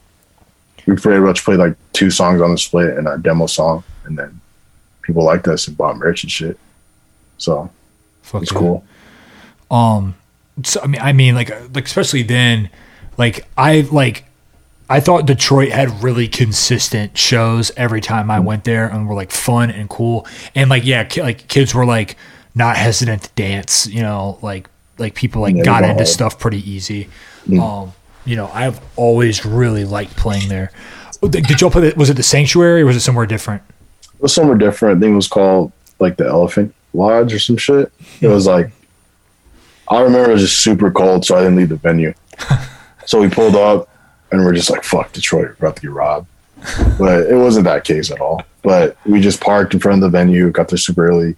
we 0.86 0.96
pretty 0.96 1.20
much 1.20 1.44
played 1.44 1.58
like 1.58 1.76
two 1.92 2.10
songs 2.10 2.40
on 2.40 2.50
the 2.52 2.58
split 2.58 2.96
and 2.96 3.06
a 3.06 3.18
demo 3.18 3.46
song, 3.46 3.84
and 4.06 4.18
then 4.18 4.40
people 5.02 5.22
liked 5.22 5.46
us 5.46 5.68
and 5.68 5.76
bought 5.76 5.96
merch 5.98 6.24
and 6.24 6.32
shit. 6.32 6.58
So 7.38 7.70
Fuck 8.22 8.42
it's 8.42 8.50
yeah. 8.50 8.58
cool. 8.58 8.84
Um, 9.70 10.14
so 10.64 10.80
I 10.82 10.86
mean, 10.86 11.00
I 11.00 11.12
mean, 11.12 11.34
like, 11.34 11.50
uh, 11.50 11.60
like 11.74 11.84
especially 11.84 12.22
then, 12.22 12.70
like 13.18 13.46
I 13.58 13.82
like, 13.92 14.24
I 14.88 15.00
thought 15.00 15.26
Detroit 15.26 15.70
had 15.70 16.02
really 16.02 16.26
consistent 16.26 17.16
shows 17.16 17.70
every 17.76 18.00
time 18.00 18.30
I 18.30 18.40
went 18.40 18.64
there, 18.64 18.88
and 18.88 19.06
were 19.06 19.14
like 19.14 19.30
fun 19.32 19.70
and 19.70 19.88
cool, 19.88 20.26
and 20.54 20.70
like 20.70 20.84
yeah, 20.84 21.04
ki- 21.04 21.22
like 21.22 21.46
kids 21.46 21.74
were 21.74 21.86
like 21.86 22.16
not 22.54 22.76
hesitant 22.76 23.22
to 23.24 23.30
dance, 23.36 23.86
you 23.86 24.00
know, 24.02 24.38
like 24.42 24.68
like 24.98 25.14
people 25.14 25.42
like 25.42 25.56
Yeah, 25.56 25.62
got 25.62 25.82
into 25.82 25.94
hard. 25.96 26.08
stuff 26.08 26.38
pretty 26.38 26.68
easy. 26.68 27.08
Um, 27.52 27.92
you 28.24 28.36
know, 28.36 28.48
I've 28.48 28.80
always 28.96 29.44
really 29.44 29.84
liked 29.84 30.16
playing 30.16 30.48
there. 30.48 30.72
Oh, 31.22 31.28
Did 31.28 31.60
y'all 31.60 31.70
play? 31.70 31.90
The, 31.90 31.96
was 31.96 32.10
it 32.10 32.14
the 32.14 32.22
Sanctuary 32.22 32.82
or 32.82 32.86
was 32.86 32.96
it 32.96 33.00
somewhere 33.00 33.26
different? 33.26 33.62
It 34.14 34.22
was 34.22 34.34
somewhere 34.34 34.56
different. 34.56 34.98
I 34.98 35.00
think 35.00 35.12
it 35.12 35.16
was 35.16 35.28
called 35.28 35.72
like 35.98 36.16
the 36.16 36.26
Elephant 36.26 36.74
Lodge 36.94 37.32
or 37.32 37.38
some 37.38 37.56
shit. 37.56 37.92
It 38.20 38.28
was 38.28 38.46
like 38.46 38.70
I 39.90 40.00
remember 40.00 40.30
it 40.30 40.34
was 40.34 40.42
just 40.42 40.62
super 40.62 40.90
cold, 40.90 41.24
so 41.24 41.36
I 41.36 41.40
didn't 41.40 41.56
leave 41.56 41.68
the 41.68 41.76
venue. 41.76 42.14
so 43.06 43.20
we 43.20 43.28
pulled 43.28 43.56
up 43.56 43.88
and 44.30 44.44
we're 44.44 44.54
just 44.54 44.70
like, 44.70 44.84
"Fuck 44.84 45.12
Detroit, 45.12 45.48
we're 45.48 45.66
about 45.66 45.76
to 45.76 45.82
get 45.82 45.90
robbed." 45.90 46.28
But 46.98 47.26
it 47.26 47.36
wasn't 47.36 47.64
that 47.64 47.84
case 47.84 48.10
at 48.10 48.20
all. 48.20 48.42
But 48.62 48.96
we 49.04 49.20
just 49.20 49.40
parked 49.40 49.74
in 49.74 49.80
front 49.80 50.02
of 50.02 50.12
the 50.12 50.16
venue, 50.16 50.50
got 50.50 50.68
there 50.68 50.78
super 50.78 51.08
early, 51.08 51.36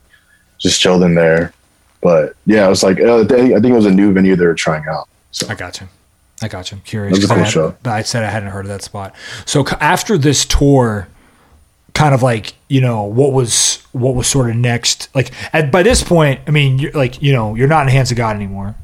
just 0.59 0.81
chilled 0.81 1.03
in 1.03 1.15
there. 1.15 1.55
But 2.03 2.35
yeah, 2.45 2.67
it 2.67 2.69
was 2.69 2.83
like 2.83 3.01
uh, 3.01 3.21
I 3.21 3.25
think 3.25 3.55
I 3.55 3.61
think 3.61 3.73
it 3.73 3.77
was 3.77 3.87
a 3.87 3.91
new 3.91 4.13
venue 4.13 4.37
they 4.37 4.45
were 4.45 4.55
trying 4.55 4.85
out. 4.91 5.09
So 5.31 5.49
I 5.49 5.55
got 5.55 5.81
you. 5.81 5.89
I 6.45 6.49
got 6.49 6.71
you. 6.71 6.77
I'm 6.77 6.83
curious. 6.83 7.19
That 7.19 7.23
was 7.23 7.31
a 7.31 7.33
I 7.33 7.37
cool 7.37 7.45
had- 7.45 7.53
show. 7.53 7.77
But 7.83 7.93
I 7.93 8.03
said 8.03 8.25
I 8.25 8.31
hadn't 8.31 8.51
heard 8.51 8.65
of 8.65 8.69
that 8.71 8.83
spot. 8.83 9.15
So 9.47 9.65
after 9.81 10.17
this 10.19 10.45
tour, 10.45 11.09
kind 11.95 12.15
of 12.15 12.23
like 12.23 12.55
you 12.69 12.81
know 12.81 13.05
what 13.05 13.33
was 13.33 13.83
what 13.93 14.15
was 14.15 14.27
sort 14.27 14.49
of 14.51 14.57
next. 14.57 15.09
Like 15.15 15.31
at, 15.53 15.71
by 15.71 15.83
this 15.83 16.03
point, 16.03 16.41
I 16.47 16.51
mean 16.51 16.79
you're 16.79 16.93
like 16.93 17.21
you 17.23 17.33
know 17.33 17.55
you're 17.55 17.69
not 17.69 17.81
in 17.83 17.87
the 17.87 17.93
Hands 17.93 18.11
of 18.11 18.17
God 18.17 18.35
anymore. 18.37 18.75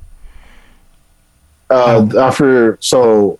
uh, 1.70 2.06
after 2.18 2.78
so 2.80 3.38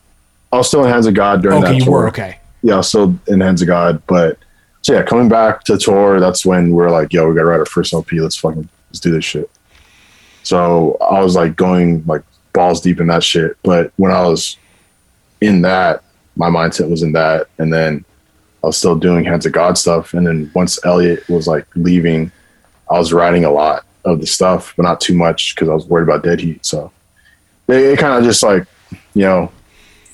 I 0.52 0.56
was 0.56 0.68
still 0.68 0.84
in 0.84 0.90
Hands 0.90 1.06
of 1.06 1.14
God 1.14 1.42
during 1.42 1.58
Okay, 1.58 1.72
that 1.72 1.78
you 1.78 1.84
tour. 1.84 1.92
were 2.02 2.08
okay. 2.08 2.38
yeah, 2.62 2.74
I 2.74 2.76
was 2.78 2.88
still 2.88 3.18
in 3.26 3.40
Hands 3.40 3.60
of 3.60 3.66
God. 3.68 4.02
But 4.06 4.38
so 4.82 4.94
yeah, 4.94 5.02
coming 5.02 5.28
back 5.28 5.64
to 5.64 5.76
tour, 5.76 6.20
that's 6.20 6.46
when 6.46 6.70
we're 6.70 6.90
like, 6.90 7.12
yo, 7.12 7.28
we 7.28 7.34
gotta 7.34 7.46
write 7.46 7.60
our 7.60 7.66
first 7.66 7.92
LP. 7.92 8.20
Let's 8.20 8.36
fucking 8.36 8.68
let's 8.90 9.00
do 9.00 9.10
this 9.10 9.24
shit. 9.24 9.50
So 10.42 10.96
I 11.00 11.20
was 11.20 11.36
like 11.36 11.56
going 11.56 12.04
like 12.06 12.22
balls 12.58 12.80
deep 12.80 13.00
in 13.00 13.06
that 13.06 13.22
shit. 13.22 13.56
But 13.62 13.92
when 13.96 14.10
I 14.10 14.22
was 14.22 14.56
in 15.40 15.62
that, 15.62 16.02
my 16.34 16.50
mindset 16.50 16.90
was 16.90 17.02
in 17.02 17.12
that, 17.12 17.46
and 17.58 17.72
then 17.72 18.04
I 18.62 18.66
was 18.66 18.76
still 18.76 18.96
doing 18.96 19.24
Hands 19.24 19.46
of 19.46 19.52
God 19.52 19.78
stuff. 19.78 20.14
And 20.14 20.26
then 20.26 20.50
once 20.54 20.84
Elliot 20.84 21.28
was 21.28 21.46
like 21.46 21.66
leaving, 21.76 22.32
I 22.90 22.98
was 22.98 23.12
writing 23.12 23.44
a 23.44 23.50
lot 23.50 23.84
of 24.04 24.20
the 24.20 24.26
stuff, 24.26 24.74
but 24.76 24.82
not 24.82 25.00
too 25.00 25.14
much 25.14 25.54
because 25.54 25.68
I 25.68 25.74
was 25.74 25.86
worried 25.86 26.08
about 26.08 26.24
Dead 26.24 26.40
Heat. 26.40 26.66
So 26.66 26.90
it 27.68 27.98
kind 27.98 28.18
of 28.18 28.24
just 28.24 28.42
like, 28.42 28.66
you 29.14 29.22
know, 29.22 29.52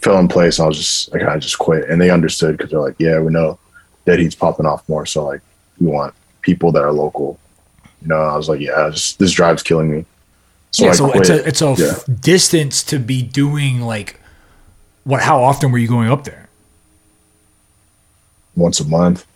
fell 0.02 0.18
in 0.18 0.28
place. 0.28 0.58
And 0.58 0.64
I 0.64 0.68
was 0.68 0.76
just, 0.76 1.14
I 1.14 1.18
kind 1.18 1.36
of 1.36 1.40
just 1.40 1.58
quit. 1.58 1.88
And 1.88 2.00
they 2.00 2.10
understood 2.10 2.56
because 2.56 2.70
they're 2.70 2.80
like, 2.80 2.96
yeah, 2.98 3.18
we 3.20 3.32
know 3.32 3.58
Dead 4.04 4.18
Heat's 4.18 4.34
popping 4.34 4.66
off 4.66 4.86
more. 4.88 5.06
So 5.06 5.24
like, 5.24 5.40
we 5.80 5.86
want 5.86 6.14
people 6.42 6.72
that 6.72 6.82
are 6.82 6.92
local. 6.92 7.38
You 8.02 8.08
know, 8.08 8.20
I 8.20 8.36
was 8.36 8.48
like, 8.50 8.60
yeah, 8.60 8.90
just, 8.90 9.18
this 9.18 9.32
drive's 9.32 9.62
killing 9.62 9.90
me. 9.90 10.04
So 10.74 10.86
yeah, 10.86 10.92
so 10.92 11.12
it's 11.12 11.30
a 11.30 11.46
it's 11.46 11.62
a 11.62 11.68
f- 11.68 11.78
Yeah. 11.78 12.14
distance 12.20 12.82
to 12.84 12.98
be 12.98 13.22
doing 13.22 13.80
like 13.80 14.20
what? 15.05 15.22
How 15.22 15.40
often 15.42 15.70
were 15.70 15.78
you 15.78 15.86
going 15.88 16.10
up 16.10 16.24
there? 16.24 16.48
once 18.56 18.78
a 18.80 18.84
month. 18.84 19.26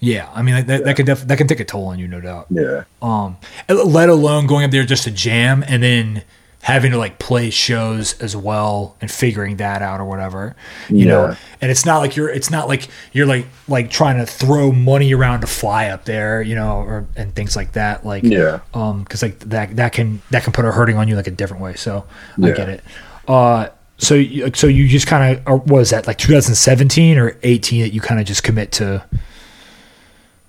Yeah, 0.00 0.28
I 0.34 0.42
mean 0.42 0.54
like, 0.54 0.66
that 0.66 0.84
that 0.84 0.94
could 0.96 1.06
def- 1.06 1.26
that 1.26 1.36
can 1.38 1.46
take 1.48 1.58
a 1.60 1.64
toll 1.64 1.86
on 1.86 1.98
you, 1.98 2.06
no 2.06 2.20
doubt. 2.20 2.46
Yeah. 2.50 2.84
um 3.02 3.36
let 3.68 4.08
alone 4.08 4.46
going 4.46 4.64
up 4.64 4.70
there 4.70 4.84
just 4.84 5.02
to 5.04 5.10
jam 5.10 5.64
and 5.66 5.82
then 5.82 6.22
having 6.60 6.90
to 6.90 6.98
like 6.98 7.18
play 7.20 7.50
shows 7.50 8.20
as 8.20 8.36
well 8.36 8.96
and 9.00 9.10
figuring 9.10 9.56
that 9.58 9.80
out 9.80 10.00
or 10.00 10.04
whatever 10.04 10.56
you 10.88 11.06
know 11.06 11.34
and 11.60 11.70
it's 11.70 11.86
not 11.86 11.98
like 11.98 12.16
you're 12.16 12.28
it's 12.28 12.50
not 12.50 12.66
like 12.66 12.88
you're 13.12 13.26
like 13.26 13.46
like 13.68 13.88
trying 13.90 14.18
to 14.18 14.26
throw 14.26 14.72
money 14.72 15.14
around 15.14 15.40
to 15.40 15.46
fly 15.46 15.86
up 15.86 16.04
there 16.04 16.42
you 16.42 16.54
know 16.56 16.78
or 16.78 17.06
and 17.16 17.32
things 17.34 17.54
like 17.54 17.72
that 17.72 18.04
like 18.04 18.24
Yeah. 18.24 18.58
um 18.74 19.04
because 19.04 19.22
like 19.22 19.38
that 19.40 19.76
that 19.76 19.92
can 19.92 20.20
that 20.30 20.42
can 20.42 20.52
put 20.52 20.64
a 20.64 20.72
hurting 20.72 20.96
on 20.96 21.06
you 21.06 21.14
like 21.16 21.28
a 21.28 21.30
different 21.32 21.62
way 21.62 21.74
so 21.74 22.04
i 22.42 22.50
get 22.50 22.68
it 22.68 22.82
uh 23.28 23.68
so 23.98 24.20
so 24.52 24.66
you 24.66 24.88
just 24.88 25.06
kind 25.06 25.40
of 25.46 25.70
was 25.70 25.90
that 25.90 26.06
like 26.08 26.18
2017 26.18 27.18
or 27.18 27.36
18 27.44 27.82
that 27.82 27.92
you 27.92 28.00
kind 28.00 28.20
of 28.20 28.26
just 28.26 28.42
commit 28.42 28.72
to 28.72 29.04
I 29.12 29.18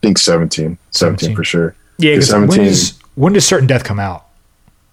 think 0.02 0.18
17. 0.18 0.78
17, 0.92 1.28
17. 1.30 1.36
for 1.36 1.44
sure. 1.44 1.76
yeah 1.98 2.16
'cause 2.16 2.30
17. 2.30 2.58
when 2.58 2.68
does 2.68 3.00
when 3.16 3.34
does 3.34 3.46
certain 3.46 3.68
death 3.68 3.84
come 3.84 4.00
out 4.00 4.26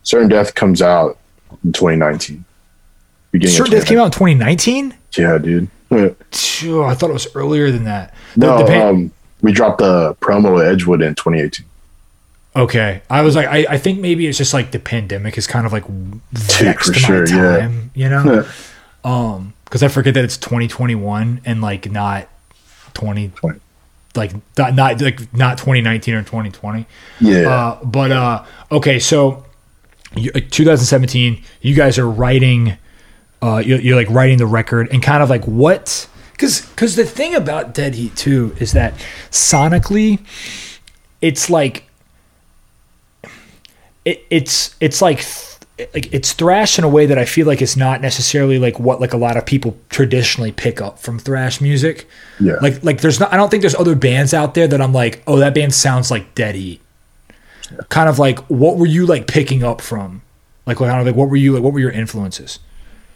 Certain 0.07 0.29
Death 0.29 0.55
comes 0.55 0.81
out 0.81 1.19
in 1.65 1.73
2019. 1.73 2.45
Beginning 3.33 3.53
of 3.53 3.57
certain 3.57 3.73
death 3.73 3.87
came 3.87 3.99
out 3.99 4.05
in 4.07 4.11
2019 4.13 4.95
Yeah, 5.19 5.37
dude. 5.39 5.69
Yeah. 5.91 6.11
Phew, 6.31 6.85
I 6.85 6.95
thought 6.95 7.11
it 7.11 7.13
was 7.13 7.27
earlier 7.35 7.73
than 7.73 7.85
that. 7.85 8.15
The- 8.37 8.47
No, 8.47 8.59
the 8.59 8.65
pan- 8.67 8.87
um, 8.87 9.13
we 9.43 9.51
dropped 9.53 9.79
the 9.79 10.15
promo 10.21 10.61
at 10.65 10.73
Edgewood 10.73 11.03
in 11.03 11.15
2018. 11.17 11.67
okay, 12.55 13.03
I 13.11 13.23
was 13.23 13.35
like, 13.37 13.49
I, 13.49 13.67
I 13.69 13.79
think 13.79 13.99
maybe 14.01 14.27
it's 14.29 14.39
just 14.39 14.55
like 14.55 14.71
the 14.71 14.79
pandemic 14.79 15.37
is 15.37 15.47
kind 15.49 15.67
of 15.67 15.73
like 15.73 15.85
vexed 16.33 16.87
for 16.87 16.93
my 16.93 16.99
sure, 16.99 17.29
yeah. 17.29 17.59
time, 17.59 17.91
you 17.95 18.09
know? 18.09 18.47
um, 19.05 19.53
because 19.65 19.83
I 19.83 19.89
forget 19.89 20.15
that 20.15 20.25
it's 20.25 20.37
2021 20.39 21.41
and 21.45 21.61
like 21.61 21.91
not 21.91 22.29
20, 22.95 23.29
20. 23.29 23.61
like 24.15 24.33
not, 24.57 24.75
not 24.75 25.01
like 25.03 25.35
not 25.35 25.59
2019 25.59 26.15
or 26.15 26.23
2020. 26.23 26.87
Yeah. 27.21 27.49
Uh, 27.51 27.85
but 27.85 28.13
uh, 28.13 28.45
okay, 28.71 28.99
so 29.01 29.45
you, 30.15 30.31
uh, 30.35 30.41
2017, 30.51 31.43
you 31.61 31.75
guys 31.75 31.99
are 31.99 32.09
writing, 32.09 32.77
uh, 33.43 33.63
you're, 33.65 33.81
you're 33.81 33.97
like 33.97 34.11
writing 34.11 34.39
the 34.39 34.47
record 34.47 34.89
and 34.93 35.03
kind 35.03 35.23
of 35.23 35.31
like 35.31 35.45
what? 35.45 36.09
Because 36.33 36.67
because 36.67 36.97
the 36.97 37.05
thing 37.05 37.35
about 37.35 37.73
Dead 37.73 37.95
Heat 37.95 38.15
too 38.15 38.55
is 38.61 38.73
that 38.73 38.95
sonically, 39.31 40.21
it's 41.23 41.49
like 41.49 41.89
it, 44.05 44.25
it's 44.31 44.77
it's 44.81 45.01
like 45.01 45.25
like 45.79 46.13
it's 46.13 46.33
thrash 46.33 46.79
in 46.79 46.85
a 46.85 46.89
way 46.89 47.05
that 47.07 47.19
I 47.19 47.25
feel 47.25 47.47
like 47.47 47.61
it's 47.61 47.77
not 47.77 48.01
necessarily 48.01 48.59
like 48.59 48.79
what 48.79 49.01
like 49.01 49.13
a 49.13 49.17
lot 49.17 49.37
of 49.37 49.45
people 49.45 49.77
traditionally 49.91 50.53
pick 50.53 50.81
up 50.81 50.99
from 50.99 51.19
thrash 51.19 51.61
music. 51.61 52.09
Yeah. 52.41 52.55
Like 52.63 52.83
like 52.83 53.01
there's 53.01 53.21
not 53.21 53.33
I 53.33 53.37
don't 53.37 53.51
think 53.51 53.63
there's 53.63 53.75
other 53.75 53.95
bands 53.95 54.33
out 54.33 54.55
there 54.55 54.69
that 54.69 54.81
I'm 54.81 54.93
like, 54.93 55.23
oh 55.27 55.39
that 55.39 55.55
band 55.55 55.75
sounds 55.75 56.11
like 56.11 56.35
Dead 56.35 56.55
Heat. 56.55 56.81
Kind 57.89 58.09
of 58.09 58.19
like 58.19 58.39
what 58.49 58.77
were 58.77 58.87
you 58.87 59.07
like 59.07 59.27
picking 59.27 59.63
up 59.63 59.81
from? 59.81 60.23
Like 60.67 60.79
kind 60.79 61.01
of 61.01 61.07
like 61.07 61.17
what 61.17 61.29
were 61.29 61.37
you 61.37 61.53
like 61.53 61.63
what 61.63 61.73
were 61.73 61.81
your 61.81 61.91
influences? 61.91 62.59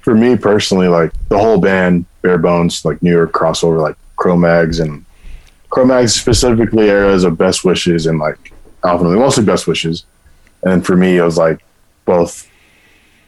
for 0.00 0.14
me 0.14 0.36
personally, 0.36 0.88
like 0.88 1.12
the 1.28 1.38
whole 1.38 1.60
band, 1.60 2.06
bare 2.22 2.38
bones, 2.38 2.84
like 2.84 3.02
New 3.02 3.12
York 3.12 3.32
crossover, 3.32 3.80
like 3.80 3.96
Cro-Mags 4.16 4.80
and 4.80 5.04
Cro-Mags 5.68 6.14
specifically 6.14 6.88
eras 6.88 7.24
of 7.24 7.38
Best 7.38 7.64
Wishes 7.64 8.06
and 8.06 8.18
like 8.18 8.52
Alpha 8.84 9.04
Nomad, 9.04 9.18
mostly 9.18 9.44
Best 9.44 9.66
Wishes. 9.66 10.04
And 10.62 10.72
then 10.72 10.82
for 10.82 10.96
me, 10.96 11.18
it 11.18 11.22
was 11.22 11.38
like 11.38 11.60
both 12.04 12.48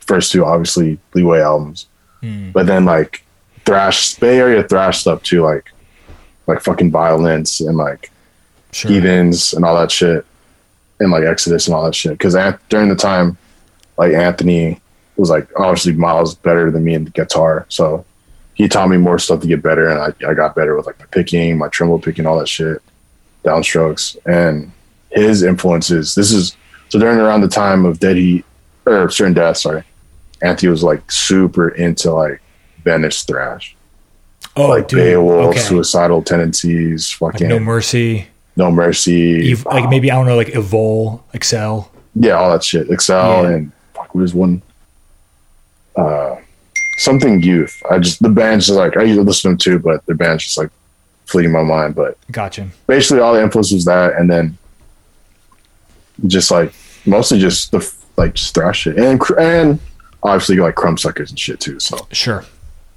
first 0.00 0.32
two, 0.32 0.44
obviously 0.44 0.98
Leeway 1.14 1.40
albums, 1.40 1.86
hmm. 2.20 2.50
but 2.50 2.66
then 2.66 2.84
like 2.84 3.24
thrash, 3.64 4.14
Bay 4.16 4.38
Area 4.38 4.62
thrash 4.62 5.00
stuff 5.00 5.22
too, 5.22 5.42
like 5.42 5.70
like 6.46 6.60
fucking 6.60 6.90
violence 6.90 7.60
and 7.60 7.76
like 7.76 8.10
Sure. 8.74 8.90
heathens 8.90 9.52
and 9.52 9.66
all 9.66 9.76
that 9.76 9.90
shit, 9.90 10.24
and 11.02 11.10
like 11.10 11.24
Exodus 11.24 11.66
and 11.66 11.74
all 11.74 11.84
that 11.84 11.94
shit. 11.94 12.12
Because 12.12 12.34
during 12.68 12.88
the 12.88 12.94
time, 12.96 13.36
like 13.98 14.12
Anthony 14.14 14.80
was 15.16 15.28
like 15.30 15.48
obviously 15.58 15.92
miles 15.92 16.34
better 16.34 16.70
than 16.70 16.84
me 16.84 16.94
in 16.94 17.04
the 17.04 17.10
guitar, 17.10 17.66
so 17.68 18.04
he 18.54 18.68
taught 18.68 18.88
me 18.88 18.96
more 18.96 19.18
stuff 19.18 19.40
to 19.40 19.46
get 19.46 19.62
better, 19.62 19.88
and 19.88 19.98
I, 19.98 20.30
I 20.30 20.34
got 20.34 20.54
better 20.54 20.76
with 20.76 20.86
like 20.86 20.98
my 20.98 21.06
picking, 21.06 21.58
my 21.58 21.68
tremolo 21.68 21.98
picking, 21.98 22.26
all 22.26 22.38
that 22.38 22.48
shit, 22.48 22.82
downstrokes, 23.44 24.16
and 24.26 24.70
his 25.10 25.42
influences. 25.42 26.14
This 26.14 26.32
is 26.32 26.56
so 26.88 26.98
during 26.98 27.18
around 27.18 27.40
the 27.42 27.48
time 27.48 27.84
of 27.84 27.98
Dead 28.00 28.16
Heat 28.16 28.44
or 28.86 29.10
Certain 29.10 29.34
Death. 29.34 29.58
Sorry, 29.58 29.82
Anthony 30.42 30.70
was 30.70 30.82
like 30.82 31.10
super 31.10 31.68
into 31.68 32.12
like 32.12 32.40
Venice 32.84 33.22
thrash, 33.22 33.76
Oh, 34.56 34.68
like 34.68 34.88
dude. 34.88 34.98
Beowulf, 34.98 35.50
okay. 35.50 35.58
suicidal 35.60 36.22
tendencies, 36.22 37.16
Like 37.20 37.34
fucking 37.34 37.48
no 37.48 37.58
mercy. 37.58 38.28
No 38.56 38.70
mercy, 38.70 39.54
like 39.56 39.88
maybe 39.88 40.10
I 40.10 40.14
don't 40.14 40.26
know, 40.26 40.36
like 40.36 40.48
Evol, 40.48 41.22
Excel. 41.32 41.90
yeah, 42.14 42.32
all 42.32 42.50
that 42.52 42.62
shit. 42.64 42.90
Excel 42.90 43.42
Yeah. 43.44 43.50
and 43.50 43.72
fuck, 43.94 44.14
what 44.14 44.24
is 44.24 44.34
one? 44.34 44.62
Uh, 45.96 46.36
something 46.98 47.42
youth. 47.42 47.82
I 47.90 47.98
just 47.98 48.22
the 48.22 48.28
band's 48.28 48.66
just 48.66 48.78
like 48.78 48.96
I 48.96 49.02
used 49.02 49.18
to 49.18 49.22
listen 49.22 49.42
to 49.42 49.48
them 49.48 49.58
too, 49.58 49.78
but 49.82 50.04
the 50.06 50.14
band's 50.14 50.44
just 50.44 50.58
like 50.58 50.70
fleeting 51.26 51.52
my 51.52 51.62
mind. 51.62 51.94
But 51.94 52.18
Gotcha. 52.30 52.68
basically, 52.86 53.20
all 53.20 53.34
the 53.34 53.42
influence 53.42 53.72
was 53.72 53.84
that, 53.86 54.14
and 54.18 54.30
then 54.30 54.56
just 56.26 56.50
like 56.50 56.72
mostly 57.06 57.38
just 57.38 57.70
the 57.72 57.94
like 58.16 58.34
just 58.34 58.54
thrash 58.54 58.80
shit, 58.80 58.98
and 58.98 59.20
and 59.38 59.78
obviously 60.22 60.56
like 60.56 60.74
crumb 60.74 60.96
suckers 60.98 61.30
and 61.30 61.38
shit 61.38 61.60
too. 61.60 61.80
So 61.80 62.06
Sure. 62.12 62.44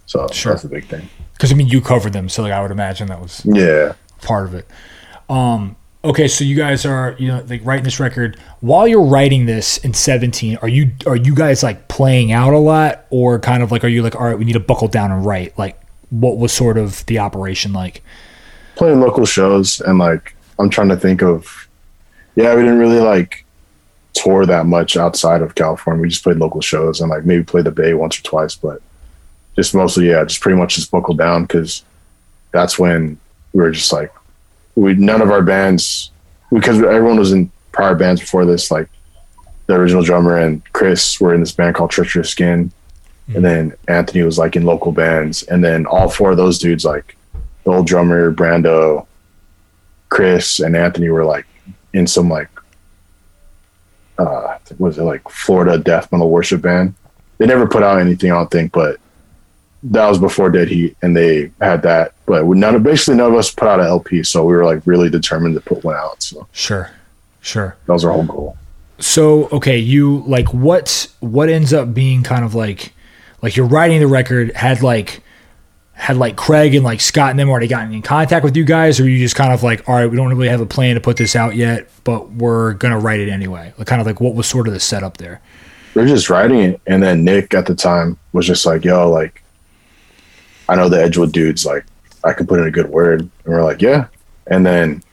so 0.06 0.28
Sure. 0.32 0.52
that's 0.54 0.64
the 0.64 0.70
big 0.70 0.86
thing. 0.88 1.10
Because 1.34 1.52
I 1.52 1.56
mean, 1.56 1.68
you 1.68 1.82
covered 1.82 2.14
them, 2.14 2.30
so 2.30 2.44
like 2.44 2.52
I 2.54 2.62
would 2.62 2.72
imagine 2.72 3.08
that 3.08 3.22
was 3.22 3.42
Yeah. 3.46 3.94
part 4.22 4.46
of 4.46 4.54
it. 4.54 4.68
Um, 5.30 5.76
okay, 6.04 6.28
so 6.28 6.44
you 6.44 6.56
guys 6.56 6.86
are 6.86 7.16
you 7.18 7.28
know 7.28 7.44
like 7.48 7.62
writing 7.64 7.84
this 7.84 8.00
record 8.00 8.40
while 8.62 8.88
you're 8.88 9.06
writing 9.06 9.46
this 9.46 9.78
in 9.80 9.94
17. 9.94 10.58
Are 10.58 10.68
you 10.68 10.92
are 11.06 11.16
you 11.16 11.36
guys 11.36 11.64
like 11.64 11.88
playing 11.88 12.32
out 12.32 12.54
a 12.54 12.60
lot, 12.60 13.06
or 13.10 13.40
kind 13.40 13.64
of 13.64 13.72
like 13.72 13.84
are 13.84 13.90
you 13.90 14.04
like 14.04 14.16
all 14.16 14.26
right, 14.26 14.38
we 14.38 14.46
need 14.46 14.54
to 14.54 14.60
buckle 14.60 14.88
down 14.88 15.12
and 15.12 15.26
write? 15.26 15.58
Like, 15.58 15.80
what 16.10 16.38
was 16.38 16.54
sort 16.54 16.78
of 16.78 17.06
the 17.08 17.20
operation 17.20 17.74
like? 17.74 18.02
playing 18.76 19.00
local 19.00 19.26
shows 19.26 19.82
and 19.82 19.98
like 19.98 20.36
I'm 20.60 20.70
trying 20.70 20.90
to 20.90 20.98
think 20.98 21.24
of 21.24 21.68
yeah, 22.36 22.54
we 22.54 22.62
didn't 22.62 22.80
really 22.80 23.00
like 23.00 23.46
tour 24.14 24.46
that 24.46 24.66
much 24.66 24.98
outside 24.98 25.42
of 25.42 25.56
California. 25.56 26.02
We 26.02 26.10
just 26.10 26.24
played 26.24 26.36
local 26.38 26.60
shows 26.60 27.00
and 27.00 27.10
like 27.10 27.26
maybe 27.26 27.44
played 27.44 27.66
the 27.66 27.72
Bay 27.72 27.94
once 27.94 28.20
or 28.20 28.24
twice, 28.24 28.56
but 28.56 28.82
just 29.56 29.74
mostly 29.74 30.10
yeah, 30.10 30.24
just 30.26 30.42
pretty 30.42 30.58
much 30.58 30.76
just 30.76 30.92
buckled 30.92 31.18
down 31.18 31.44
because 31.44 31.84
that's 32.52 32.78
when 32.78 33.18
we 33.54 33.62
were 33.62 33.72
just 33.72 33.94
like 33.94 34.14
we 34.76 34.94
none 34.94 35.22
of 35.22 35.32
our 35.32 35.42
bands 35.42 36.12
because 36.52 36.82
everyone 36.82 37.18
was 37.18 37.32
in 37.32 37.52
prior 37.72 37.96
bands 37.96 38.22
before 38.22 38.46
this 38.46 38.72
like 38.72 38.88
the 39.68 39.74
original 39.74 40.04
drummer 40.04 40.38
and 40.38 40.62
Chris 40.74 41.20
were 41.20 41.34
in 41.34 41.40
this 41.40 41.52
band 41.52 41.76
called 41.76 41.92
Treacherous 41.92 42.30
Skin 42.30 42.72
and 43.34 43.44
then 43.44 43.74
Anthony 43.88 44.22
was 44.24 44.38
like 44.38 44.56
in 44.56 44.64
local 44.64 44.92
bands 44.92 45.44
and 45.44 45.64
then 45.64 45.86
all 45.86 46.08
four 46.08 46.32
of 46.32 46.38
those 46.38 46.60
dudes 46.60 46.86
like 46.86 47.16
the 47.66 47.72
old 47.72 47.88
drummer 47.88 48.32
Brando, 48.32 49.08
Chris, 50.10 50.60
and 50.60 50.76
Anthony 50.76 51.10
were 51.10 51.26
like 51.26 51.46
in 51.94 52.08
some 52.08 52.30
like 52.30 52.50
uh 54.18 54.58
was 54.78 54.98
it 54.98 55.04
like 55.04 55.28
Florida 55.30 55.78
death 55.78 56.12
metal 56.12 56.30
worship 56.30 56.62
band. 56.62 56.94
They 57.38 57.48
never 57.48 57.68
put 57.68 57.84
out 57.84 58.00
anything, 58.00 58.32
I 58.32 58.36
don't 58.36 58.50
think, 58.50 58.72
but 58.72 59.00
that 59.84 60.08
was 60.08 60.20
before 60.20 60.50
Dead 60.50 60.70
Heat, 60.70 60.96
and 61.02 61.16
they 61.16 61.52
had 61.60 61.82
that. 61.82 62.14
But 62.26 62.46
we- 62.46 62.58
none 62.58 62.76
of 62.76 62.84
basically 62.84 63.16
none 63.16 63.32
of 63.32 63.38
us 63.38 63.52
put 63.52 63.68
out 63.68 63.80
an 63.80 63.86
LP, 63.88 64.24
so 64.24 64.44
we 64.46 64.54
were 64.56 64.66
like 64.66 64.82
really 64.86 65.10
determined 65.10 65.56
to 65.56 65.62
put 65.62 65.84
one 65.84 65.96
out. 65.96 66.24
So 66.24 66.48
Sure, 66.52 66.92
sure. 67.42 67.76
that 67.86 67.94
was 67.94 68.04
our 68.06 68.12
whole 68.12 68.24
goal. 68.24 68.58
So 69.00 69.48
okay, 69.52 69.78
you 69.78 70.24
like 70.26 70.54
what 70.54 71.08
what 71.20 71.50
ends 71.50 71.74
up 71.74 71.94
being 71.94 72.24
kind 72.24 72.44
of 72.46 72.56
like 72.56 72.94
like 73.42 73.56
you're 73.56 73.68
writing 73.68 74.00
the 74.00 74.08
record 74.08 74.54
had 74.56 74.82
like 74.82 75.22
had 75.94 76.18
like 76.18 76.36
Craig 76.36 76.76
and 76.76 76.84
like 76.84 77.00
Scott 77.00 77.30
and 77.30 77.40
them 77.40 77.50
already 77.50 77.68
gotten 77.68 77.94
in 77.94 78.02
contact 78.02 78.44
with 78.44 78.58
you 78.58 78.66
guys, 78.66 79.00
or 79.00 79.08
you 79.08 79.18
just 79.18 79.36
kind 79.36 79.54
of 79.54 79.64
like, 79.64 79.88
all 79.88 79.96
right, 79.96 80.10
we 80.10 80.18
don't 80.18 80.28
really 80.30 80.50
have 80.50 80.60
a 80.62 80.66
plan 80.66 80.96
to 80.96 81.02
put 81.02 81.16
this 81.18 81.36
out 81.38 81.56
yet, 81.56 81.90
but 82.04 82.32
we're 82.32 82.74
gonna 82.74 83.00
write 83.00 83.20
it 83.20 83.30
anyway. 83.30 83.74
Like 83.78 83.88
kind 83.88 84.02
of 84.02 84.08
like 84.08 84.20
what 84.20 84.34
was 84.36 84.48
sort 84.48 84.68
of 84.68 84.74
the 84.74 84.80
setup 84.80 85.18
there? 85.18 85.42
We're 85.94 86.08
just 86.08 86.30
writing 86.30 86.60
it 86.60 86.82
and 86.88 87.02
then 87.02 87.24
nick 87.24 87.54
at 87.54 87.66
the 87.68 87.76
time 87.76 88.18
was 88.34 88.46
just 88.46 88.66
like 88.66 88.84
yo 88.84 89.10
like 89.10 89.42
i 90.68 90.76
know 90.76 90.90
the 90.90 91.02
edgewood 91.02 91.32
dudes 91.32 91.66
like 91.66 91.86
i 92.26 92.34
could 92.34 92.48
put 92.48 92.60
in 92.60 92.68
a 92.68 92.72
good 92.72 92.90
word. 92.90 93.22
And 93.22 93.32
we're 93.46 93.64
like 93.64 93.82
yeah. 93.82 94.08
And 94.48 94.66
then 94.66 95.04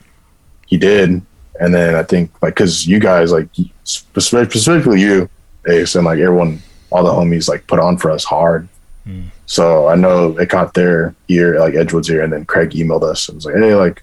he 0.66 0.76
did. 0.76 1.22
And 1.60 1.74
then 1.74 1.94
i 1.94 2.02
think 2.02 2.30
like 2.42 2.54
because 2.54 2.86
you 2.86 2.98
guys 2.98 3.30
like 3.30 3.48
specifically 3.84 5.00
you 5.00 5.28
ace 5.68 5.94
and 5.94 6.04
like 6.04 6.18
everyone 6.18 6.60
all 6.90 7.04
the 7.04 7.10
homies 7.10 7.48
like 7.48 7.66
put 7.66 7.78
on 7.78 7.96
for 7.98 8.10
us 8.10 8.24
hard. 8.24 8.68
Hmm. 9.04 9.24
So 9.46 9.88
i 9.88 9.94
know 9.94 10.38
it 10.38 10.48
caught 10.48 10.74
their 10.74 11.14
ear 11.28 11.58
like 11.60 11.74
edgewood's 11.74 12.10
ear 12.10 12.22
and 12.22 12.32
then 12.32 12.44
craig 12.44 12.70
emailed 12.70 13.02
us 13.02 13.28
and 13.28 13.36
was 13.36 13.46
like 13.46 13.56
hey 13.56 13.74
like 13.74 14.02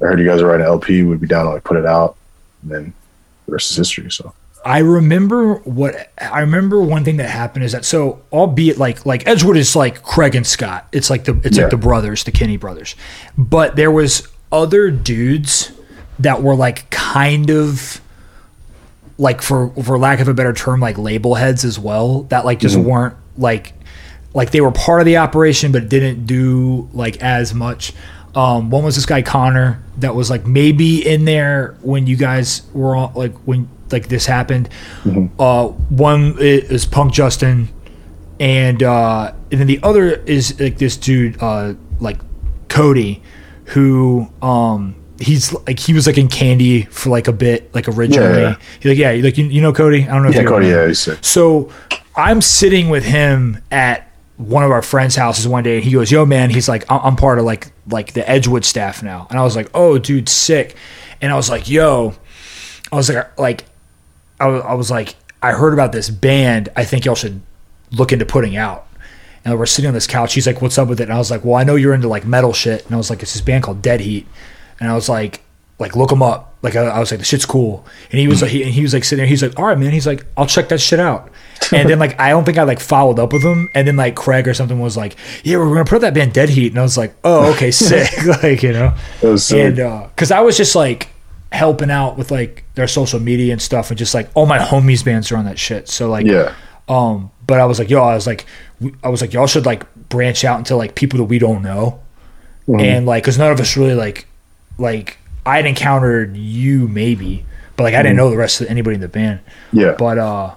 i 0.00 0.04
heard 0.04 0.18
you 0.18 0.26
guys 0.26 0.40
are 0.40 0.46
writing 0.46 0.66
an 0.66 0.72
lp 0.72 1.02
would 1.02 1.20
be 1.20 1.26
down 1.26 1.44
to 1.44 1.52
like 1.52 1.64
put 1.64 1.76
it 1.76 1.86
out. 1.86 2.16
And 2.62 2.70
then 2.70 2.94
the 3.46 3.52
rest 3.52 3.70
is 3.70 3.76
history 3.76 4.10
so 4.10 4.32
I 4.64 4.78
remember 4.78 5.54
what 5.56 6.10
I 6.20 6.40
remember 6.40 6.80
one 6.82 7.02
thing 7.04 7.16
that 7.16 7.30
happened 7.30 7.64
is 7.64 7.72
that 7.72 7.84
so 7.84 8.20
albeit 8.32 8.76
like 8.78 9.06
like 9.06 9.26
Edgewood 9.26 9.56
is 9.56 9.74
like 9.74 10.02
Craig 10.02 10.34
and 10.34 10.46
Scott. 10.46 10.86
It's 10.92 11.08
like 11.08 11.24
the 11.24 11.40
it's 11.44 11.56
Yeah. 11.56 11.64
like 11.64 11.70
the 11.70 11.76
brothers, 11.78 12.24
the 12.24 12.30
Kenny 12.32 12.56
brothers. 12.58 12.94
But 13.38 13.76
there 13.76 13.90
was 13.90 14.28
other 14.52 14.90
dudes 14.90 15.72
that 16.18 16.42
were 16.42 16.54
like 16.54 16.90
kind 16.90 17.50
of 17.50 18.00
like 19.16 19.40
for 19.42 19.70
for 19.82 19.98
lack 19.98 20.20
of 20.20 20.28
a 20.28 20.34
better 20.34 20.52
term 20.52 20.80
like 20.80 20.98
label 20.98 21.34
heads 21.36 21.64
as 21.64 21.78
well 21.78 22.22
that 22.24 22.44
like 22.44 22.58
just 22.58 22.76
weren't 22.76 23.14
like 23.38 23.72
like 24.34 24.50
they 24.50 24.60
were 24.60 24.70
part 24.72 25.00
of 25.00 25.06
the 25.06 25.16
operation 25.16 25.72
but 25.72 25.88
didn't 25.88 26.26
do 26.26 26.88
like 26.92 27.16
as 27.22 27.52
much 27.54 27.92
um 28.34 28.70
one 28.70 28.84
was 28.84 28.94
this 28.94 29.06
guy 29.06 29.22
connor 29.22 29.82
that 29.98 30.14
was 30.14 30.30
like 30.30 30.46
maybe 30.46 31.06
in 31.06 31.24
there 31.24 31.76
when 31.82 32.06
you 32.06 32.16
guys 32.16 32.62
were 32.72 32.94
on 32.96 33.12
like 33.14 33.34
when 33.46 33.68
like 33.92 34.08
this 34.08 34.26
happened. 34.26 34.68
Uh 35.38 35.68
one 35.68 36.36
is 36.38 36.86
punk 36.86 37.12
justin 37.12 37.68
and 38.38 38.82
uh 38.82 39.32
and 39.50 39.60
then 39.60 39.66
the 39.66 39.80
other 39.82 40.10
is 40.12 40.58
like 40.60 40.78
this 40.78 40.96
dude 40.96 41.40
uh 41.42 41.74
like 42.00 42.18
cody 42.68 43.22
who 43.66 44.28
um 44.42 44.94
he's 45.20 45.52
like 45.66 45.78
he 45.78 45.92
was 45.92 46.06
like 46.06 46.16
in 46.18 46.28
candy 46.28 46.82
for 46.84 47.10
like 47.10 47.28
a 47.28 47.32
bit 47.32 47.74
like 47.74 47.88
originally. 47.88 48.42
Yeah. 48.42 48.56
He's 48.80 48.90
like 48.90 48.98
yeah 48.98 49.22
like 49.24 49.36
you, 49.38 49.44
you 49.46 49.60
know 49.60 49.72
cody? 49.72 50.04
I 50.08 50.12
don't 50.14 50.22
know 50.22 50.28
if 50.30 50.34
yeah 50.34 50.42
you 50.42 50.48
cody 50.48 50.68
yeah 50.68 50.86
he's 50.86 50.98
sick. 51.00 51.18
So 51.22 51.70
I'm 52.16 52.40
sitting 52.40 52.88
with 52.88 53.04
him 53.04 53.58
at 53.70 54.06
one 54.36 54.64
of 54.64 54.70
our 54.70 54.80
friends' 54.82 55.16
houses 55.16 55.46
one 55.46 55.62
day, 55.62 55.76
and 55.76 55.84
he 55.84 55.92
goes, 55.92 56.10
"Yo, 56.10 56.24
man," 56.24 56.48
he's 56.48 56.66
like, 56.66 56.90
"I- 56.90 56.96
"I'm 56.96 57.14
part 57.14 57.38
of 57.38 57.44
like 57.44 57.72
like 57.90 58.14
the 58.14 58.28
Edgewood 58.28 58.64
staff 58.64 59.02
now," 59.02 59.26
and 59.30 59.38
I 59.38 59.42
was 59.42 59.54
like, 59.54 59.68
"Oh, 59.74 59.98
dude, 59.98 60.28
sick," 60.30 60.74
and 61.20 61.30
I 61.30 61.36
was 61.36 61.50
like, 61.50 61.68
"Yo," 61.68 62.14
I 62.90 62.96
was 62.96 63.10
like, 63.10 63.38
like, 63.38 63.64
I 64.40 64.74
was, 64.74 64.90
like, 64.90 65.16
I 65.42 65.52
heard 65.52 65.72
about 65.72 65.92
this 65.92 66.10
band. 66.10 66.68
I 66.76 66.84
think 66.84 67.04
y'all 67.04 67.14
should 67.14 67.40
look 67.92 68.12
into 68.12 68.24
putting 68.26 68.56
out. 68.56 68.86
And 69.44 69.58
we're 69.58 69.66
sitting 69.66 69.88
on 69.88 69.94
this 69.94 70.06
couch. 70.06 70.34
He's 70.34 70.46
like, 70.46 70.60
"What's 70.60 70.76
up 70.76 70.88
with 70.88 71.00
it?" 71.00 71.04
And 71.04 71.12
I 71.14 71.18
was 71.18 71.30
like, 71.30 71.44
"Well, 71.46 71.54
I 71.56 71.64
know 71.64 71.74
you're 71.74 71.94
into 71.94 72.08
like 72.08 72.26
metal 72.26 72.52
shit." 72.52 72.84
And 72.84 72.94
I 72.94 72.98
was 72.98 73.08
like, 73.08 73.22
"It's 73.22 73.32
this 73.32 73.40
band 73.40 73.64
called 73.64 73.80
Dead 73.80 74.00
Heat," 74.00 74.26
and 74.78 74.90
I 74.90 74.94
was 74.94 75.08
like, 75.08 75.40
"Like, 75.78 75.96
look 75.96 76.10
them 76.10 76.22
up." 76.22 76.52
Like, 76.62 76.76
I, 76.76 76.82
I 76.88 77.00
was 77.00 77.10
like, 77.10 77.20
"The 77.20 77.24
shit's 77.24 77.46
cool." 77.46 77.86
And 78.12 78.20
he 78.20 78.28
was 78.28 78.42
like, 78.42 78.50
he, 78.50 78.62
and 78.62 78.70
he 78.70 78.82
was 78.82 78.92
like 78.92 79.02
sitting 79.02 79.20
there. 79.22 79.26
He's 79.26 79.42
like, 79.42 79.58
"All 79.58 79.64
right, 79.64 79.78
man." 79.78 79.92
He's 79.92 80.06
like, 80.06 80.26
"I'll 80.36 80.44
check 80.46 80.68
that 80.68 80.78
shit 80.78 81.00
out." 81.00 81.30
And 81.72 81.88
then 81.88 81.98
like, 81.98 82.20
I 82.20 82.28
don't 82.30 82.44
think 82.44 82.58
I 82.58 82.64
like 82.64 82.80
followed 82.80 83.18
up 83.18 83.32
with 83.32 83.42
him. 83.42 83.70
And 83.74 83.88
then 83.88 83.96
like 83.96 84.14
Craig 84.14 84.46
or 84.46 84.52
something 84.52 84.78
was 84.78 84.94
like, 84.98 85.16
"Yeah, 85.42 85.56
we're 85.56 85.68
gonna 85.70 85.86
put 85.86 86.02
that 86.02 86.12
band 86.12 86.34
Dead 86.34 86.50
Heat," 86.50 86.72
and 86.72 86.78
I 86.78 86.82
was 86.82 86.98
like, 86.98 87.14
"Oh, 87.24 87.50
okay, 87.54 87.70
sick." 87.70 88.10
like, 88.42 88.62
you 88.62 88.74
know, 88.74 88.94
It 89.22 89.26
was 89.26 89.44
sick. 89.44 89.58
and 89.58 89.80
uh, 89.80 90.06
because 90.14 90.30
I 90.30 90.40
was 90.40 90.54
just 90.58 90.74
like 90.76 91.08
helping 91.52 91.90
out 91.90 92.16
with 92.16 92.30
like 92.30 92.64
their 92.74 92.86
social 92.86 93.18
media 93.20 93.52
and 93.52 93.60
stuff, 93.62 93.90
and 93.90 93.98
just 93.98 94.14
like 94.14 94.28
all 94.34 94.46
my 94.46 94.58
homies 94.58 95.04
bands 95.04 95.30
are 95.32 95.36
on 95.36 95.44
that 95.46 95.58
shit. 95.58 95.88
So 95.88 96.08
like, 96.08 96.26
yeah 96.26 96.54
um, 96.88 97.30
but 97.46 97.60
I 97.60 97.66
was 97.66 97.78
like, 97.78 97.88
yo, 97.88 98.02
I 98.02 98.14
was 98.14 98.26
like, 98.26 98.46
we- 98.80 98.94
I 99.04 99.08
was 99.10 99.20
like, 99.20 99.32
y'all 99.32 99.46
should 99.46 99.64
like 99.66 99.84
branch 100.08 100.44
out 100.44 100.58
into 100.58 100.74
like 100.76 100.94
people 100.96 101.18
that 101.18 101.24
we 101.24 101.38
don't 101.38 101.62
know, 101.62 102.00
and 102.80 103.06
like, 103.06 103.22
cause 103.24 103.38
none 103.38 103.50
of 103.52 103.60
us 103.60 103.76
really 103.76 103.94
like, 103.94 104.26
like 104.78 105.18
I'd 105.46 105.66
encountered 105.66 106.36
you 106.36 106.88
maybe, 106.88 107.44
but 107.76 107.84
like 107.84 107.94
I 107.94 108.02
didn't 108.02 108.16
know 108.16 108.30
the 108.30 108.36
rest 108.36 108.60
of 108.60 108.66
anybody 108.68 108.94
in 108.96 109.00
the 109.00 109.08
band. 109.08 109.40
yeah 109.72 109.94
But 109.98 110.18
uh, 110.18 110.54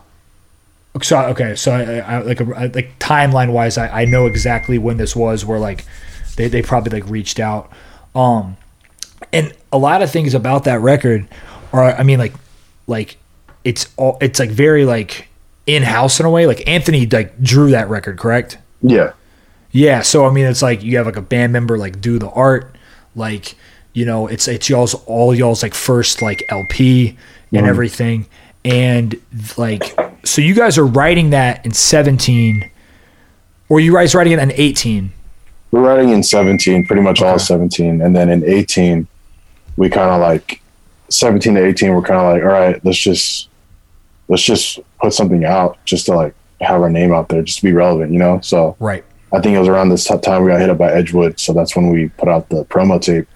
So 1.02 1.20
okay, 1.30 1.56
so 1.56 1.72
I, 1.74 1.98
I 2.00 2.18
like 2.20 2.40
a, 2.40 2.44
like 2.44 2.98
timeline 3.00 3.52
wise, 3.52 3.78
I, 3.78 4.02
I 4.02 4.06
know 4.06 4.26
exactly 4.28 4.78
when 4.78 4.98
this 4.98 5.16
was. 5.16 5.44
Where 5.46 5.58
like 5.60 5.86
they 6.36 6.48
they 6.48 6.62
probably 6.62 7.00
like 7.00 7.10
reached 7.10 7.40
out, 7.40 7.72
um, 8.16 8.58
and 9.34 9.54
a 9.72 9.78
lot 9.78 10.02
of 10.02 10.12
things 10.12 10.34
about 10.34 10.64
that 10.66 10.80
record 10.80 11.28
are 11.74 11.84
I 11.84 12.04
mean 12.04 12.20
like 12.20 12.34
like 12.88 13.18
it's 13.64 13.92
all 13.98 14.18
it's 14.22 14.40
like 14.40 14.52
very 14.52 14.86
like 14.86 15.28
in 15.66 15.84
house 15.84 16.20
in 16.20 16.26
a 16.26 16.30
way. 16.30 16.46
Like 16.46 16.68
Anthony 16.68 17.06
like 17.06 17.42
drew 17.42 17.72
that 17.72 17.90
record, 17.90 18.18
correct? 18.18 18.58
Yeah. 18.82 19.14
Yeah, 19.72 20.02
so 20.02 20.28
I 20.28 20.32
mean, 20.32 20.46
it's 20.46 20.62
like 20.62 20.84
you 20.84 20.98
have 20.98 21.08
like 21.08 21.16
a 21.16 21.22
band 21.22 21.52
member 21.52 21.80
like 21.80 22.00
do 22.00 22.20
the 22.20 22.30
art, 22.30 22.76
like 23.16 23.56
you 23.94 24.06
know, 24.06 24.28
it's 24.28 24.48
it's 24.48 24.70
y'all's 24.70 24.94
all 25.06 25.34
y'all's 25.34 25.64
like 25.64 25.74
first 25.74 26.22
like 26.22 26.44
LP 26.50 27.10
and 27.10 27.18
mm-hmm. 27.62 27.66
everything, 27.66 28.28
and 28.64 29.20
like 29.58 30.00
so 30.24 30.44
you 30.44 30.54
guys 30.54 30.78
are 30.78 30.86
writing 30.86 31.32
that 31.32 31.66
in 31.66 31.72
seventeen, 31.72 32.70
or 33.68 33.80
you 33.80 33.94
guys 33.94 34.14
writing 34.14 34.34
it 34.34 34.40
in 34.40 34.52
eighteen? 34.52 35.12
We're 35.72 35.82
writing 35.82 36.12
in 36.12 36.22
17, 36.22 36.86
pretty 36.86 37.02
much 37.02 37.24
all 37.24 37.40
17. 37.40 38.00
And 38.00 38.16
then 38.16 38.30
in 38.30 38.44
18, 38.44 39.08
we 39.78 39.90
kind 39.90 40.10
of 40.10 40.22
like 40.22 40.62
17 41.10 41.56
to 41.56 41.66
18, 41.66 41.94
we're 41.94 42.02
kind 42.02 42.20
of 42.20 42.34
like, 42.34 42.42
all 42.44 42.60
right, 42.60 42.84
let's 42.86 42.98
just, 43.00 43.50
let's 44.28 44.44
just 44.44 44.80
put 45.02 45.14
something 45.14 45.46
out 45.46 45.78
just 45.86 46.06
to 46.08 46.14
like 46.14 46.34
have 46.62 46.82
our 46.82 46.90
name 46.90 47.14
out 47.14 47.30
there, 47.30 47.42
just 47.42 47.60
to 47.60 47.64
be 47.64 47.74
relevant, 47.74 48.12
you 48.12 48.20
know? 48.20 48.40
So 48.42 48.76
Right. 48.80 49.04
I 49.32 49.42
think 49.42 49.56
it 49.56 49.60
was 49.60 49.68
around 49.68 49.90
this 49.90 50.06
time 50.06 50.44
we 50.44 50.52
got 50.52 50.60
hit 50.60 50.70
up 50.70 50.78
by 50.78 50.92
Edgewood. 50.92 51.40
So 51.40 51.54
that's 51.54 51.76
when 51.76 51.90
we 51.90 52.10
put 52.10 52.30
out 52.30 52.50
the 52.50 52.66
promo 52.66 53.02
tape 53.02 53.28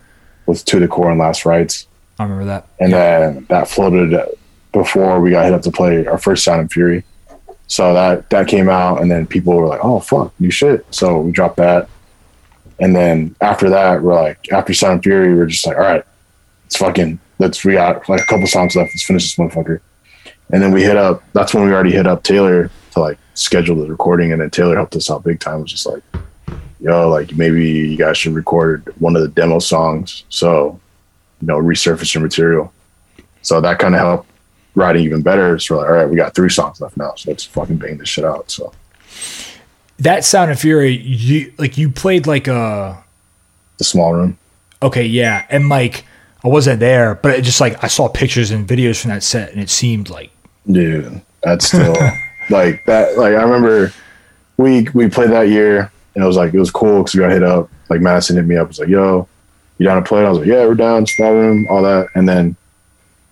with 0.46 0.64
To 0.66 0.80
the 0.80 0.88
Core 0.88 1.10
and 1.10 1.20
Last 1.20 1.44
Rights. 1.46 1.88
I 2.20 2.24
remember 2.24 2.46
that. 2.46 2.68
And 2.80 2.94
then 2.94 3.46
that 3.50 3.68
floated 3.68 4.16
before 4.72 5.20
we 5.20 5.32
got 5.32 5.46
hit 5.46 5.54
up 5.54 5.62
to 5.64 5.72
play 5.72 6.06
our 6.06 6.18
first 6.18 6.44
Sound 6.44 6.62
and 6.62 6.72
Fury. 6.72 7.04
So 7.68 7.94
that 7.94 8.30
that 8.30 8.48
came 8.48 8.70
out, 8.70 9.02
and 9.02 9.12
then 9.12 9.28
people 9.28 9.54
were 9.56 9.68
like, 9.68 9.84
"Oh 9.84 10.00
fuck, 10.00 10.34
new 10.40 10.50
shit!" 10.50 10.86
So 10.94 11.20
we 11.20 11.32
dropped 11.34 11.58
that, 11.58 11.90
and 12.80 12.96
then 12.96 13.36
after 13.42 13.70
that, 13.72 14.02
we're 14.02 14.14
like, 14.14 14.50
after 14.54 14.74
Sound 14.74 14.94
and 14.94 15.04
Fury, 15.04 15.36
we're 15.36 15.48
just 15.48 15.68
like, 15.68 15.76
"All 15.76 15.84
right, 15.84 16.06
it's 16.68 16.78
fucking 16.78 17.20
let's 17.40 17.64
got 17.64 18.08
like 18.08 18.22
a 18.22 18.26
couple 18.26 18.46
songs 18.48 18.76
left. 18.76 18.92
Let's 18.94 19.04
finish 19.04 19.24
this 19.24 19.36
motherfucker." 19.36 19.80
And 20.52 20.62
then 20.62 20.72
we 20.72 20.84
hit 20.84 20.96
up. 20.96 21.24
That's 21.34 21.54
when 21.54 21.66
we 21.66 21.74
already 21.74 21.92
hit 21.92 22.08
up 22.08 22.24
Taylor 22.24 22.70
to 22.92 23.00
like 23.00 23.18
schedule 23.34 23.76
the 23.78 23.88
recording, 23.88 24.32
and 24.32 24.42
then 24.42 24.50
Taylor 24.50 24.76
helped 24.76 24.96
us 24.96 25.10
out 25.10 25.24
big 25.24 25.40
time. 25.40 25.60
It 25.60 25.62
was 25.64 25.72
just 25.72 25.86
like, 25.86 26.04
"Yo, 26.80 27.10
like 27.10 27.36
maybe 27.36 27.66
you 27.66 27.98
guys 27.98 28.18
should 28.18 28.34
record 28.34 28.94
one 29.00 29.16
of 29.16 29.22
the 29.24 29.28
demo 29.30 29.60
songs." 29.60 30.24
So 30.30 30.80
you 31.42 31.48
know, 31.48 31.58
resurface 31.58 32.14
your 32.14 32.24
material. 32.24 32.72
So 33.42 33.62
that 33.62 33.80
kind 33.80 33.96
of 33.96 34.02
helped 34.02 34.30
writing 34.76 35.04
even 35.04 35.22
better. 35.22 35.58
So 35.60 35.76
we're 35.76 35.82
like, 35.82 35.90
all 35.90 35.96
right, 35.96 36.10
we 36.10 36.16
got 36.16 36.36
three 36.36 36.50
songs 36.50 36.82
left 36.82 36.98
now, 36.98 37.14
so 37.16 37.32
let's 37.32 37.44
fucking 37.44 37.78
bang 37.78 37.98
this 37.98 38.10
shit 38.10 38.26
out. 38.26 38.50
So 38.52 38.74
That 40.00 40.24
Sound 40.26 40.52
and 40.52 40.60
Fury, 40.60 40.96
you 40.96 41.54
like 41.58 41.78
you 41.78 41.90
played 41.90 42.28
like 42.28 42.48
a 42.48 43.04
the 43.78 43.84
small 43.84 44.14
room. 44.14 44.38
okay, 44.82 45.06
yeah, 45.06 45.46
and 45.50 45.70
like 45.70 46.06
I 46.44 46.50
wasn't 46.50 46.80
there, 46.80 47.16
but 47.16 47.32
it 47.38 47.44
just 47.44 47.60
like 47.60 47.84
I 47.84 47.88
saw 47.88 48.08
pictures 48.08 48.52
and 48.52 48.68
videos 48.68 49.02
from 49.02 49.10
that 49.10 49.24
set, 49.24 49.52
and 49.52 49.62
it 49.62 49.70
seemed 49.70 50.10
like 50.10 50.32
Dude, 50.70 51.22
that's 51.42 51.68
still 51.68 51.96
like 52.50 52.86
that. 52.86 53.18
Like 53.18 53.34
I 53.36 53.42
remember 53.42 53.94
we 54.58 54.88
we 54.94 55.10
played 55.10 55.32
that 55.32 55.50
year, 55.50 55.92
and 56.16 56.24
it 56.24 56.28
was 56.28 56.36
like 56.36 56.54
it 56.54 56.60
was 56.60 56.72
cool 56.72 57.00
because 57.00 57.16
we 57.16 57.22
got 57.22 57.32
hit 57.32 57.44
up. 57.44 57.70
Like 57.90 58.02
Madison 58.02 58.36
hit 58.36 58.46
me 58.46 58.58
up, 58.58 58.68
was 58.68 58.80
like, 58.80 58.90
"Yo, 58.90 59.28
you 59.78 59.86
down 59.86 60.02
to 60.02 60.08
play?" 60.08 60.26
I 60.26 60.30
was 60.30 60.40
like, 60.40 60.48
"Yeah, 60.48 60.66
we're 60.66 60.76
down." 60.76 61.08
Small 61.08 61.32
room, 61.32 61.68
all 61.70 61.82
that, 61.84 62.08
and 62.16 62.28
then 62.28 62.56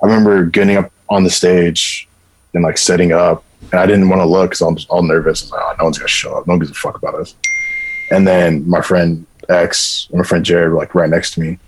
I 0.01 0.07
remember 0.07 0.45
getting 0.45 0.77
up 0.77 0.91
on 1.09 1.23
the 1.23 1.29
stage 1.29 2.07
and 2.53 2.63
like 2.63 2.77
setting 2.77 3.11
up, 3.11 3.43
and 3.71 3.79
I 3.79 3.85
didn't 3.85 4.09
want 4.09 4.21
to 4.21 4.25
look 4.25 4.51
because 4.51 4.61
I 4.61 4.67
was 4.67 4.85
all 4.85 5.03
nervous. 5.03 5.43
I 5.43 5.45
was 5.45 5.51
like, 5.51 5.61
"Oh, 5.61 5.75
no 5.79 5.83
one's 5.85 5.97
gonna 5.97 6.07
show 6.07 6.35
up. 6.35 6.47
No 6.47 6.53
one 6.53 6.59
gives 6.59 6.71
a 6.71 6.75
fuck 6.75 6.97
about 6.97 7.15
us." 7.15 7.35
And 8.11 8.27
then 8.27 8.67
my 8.69 8.81
friend 8.81 9.25
X 9.49 10.07
and 10.09 10.19
my 10.19 10.25
friend 10.25 10.45
Jared 10.45 10.71
were 10.71 10.77
like 10.77 10.95
right 10.95 11.09
next 11.09 11.33
to 11.33 11.41
me. 11.41 11.59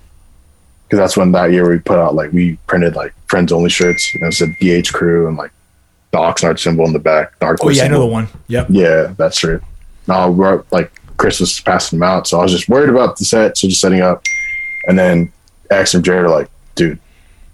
Because 0.88 1.00
that's 1.00 1.18
when 1.18 1.34
that 1.34 1.52
year 1.52 1.70
we 1.70 1.80
put 1.80 2.00
out 2.00 2.16
like 2.16 2.32
we 2.32 2.56
printed 2.68 2.96
like 2.96 3.14
friends 3.28 3.52
only 3.52 3.70
shirts 3.70 4.10
and 4.16 4.24
it 4.24 4.34
said 4.34 4.56
DH 4.62 4.94
crew 4.94 5.28
and 5.28 5.36
like 5.36 5.52
the 6.12 6.18
Oxnard 6.18 6.60
symbol 6.60 6.86
in 6.86 6.94
the 6.94 7.00
back. 7.00 7.38
The 7.40 7.58
oh 7.62 7.70
yeah, 7.70 7.84
I 7.84 7.88
know 7.90 8.00
the 8.00 8.06
one. 8.06 8.28
Yep. 8.48 8.68
Yeah, 8.70 9.14
that's 9.18 9.40
true. 9.40 9.62
No, 10.08 10.32
we're 10.32 10.64
like 10.72 10.92
Chris 11.18 11.40
was 11.40 11.60
passing 11.60 12.00
them 12.00 12.08
out, 12.08 12.28
so 12.28 12.40
I 12.40 12.44
was 12.44 12.52
just 12.52 12.70
worried 12.70 12.90
about 12.90 13.18
the 13.18 13.26
set, 13.26 13.58
so 13.58 13.68
just 13.68 13.82
setting 13.82 14.02
up. 14.02 14.24
And 14.88 14.98
then 14.98 15.32
X 15.70 15.94
and 15.94 16.06
Jared 16.06 16.26
are 16.26 16.30
like, 16.30 16.50
"Dude, 16.76 17.00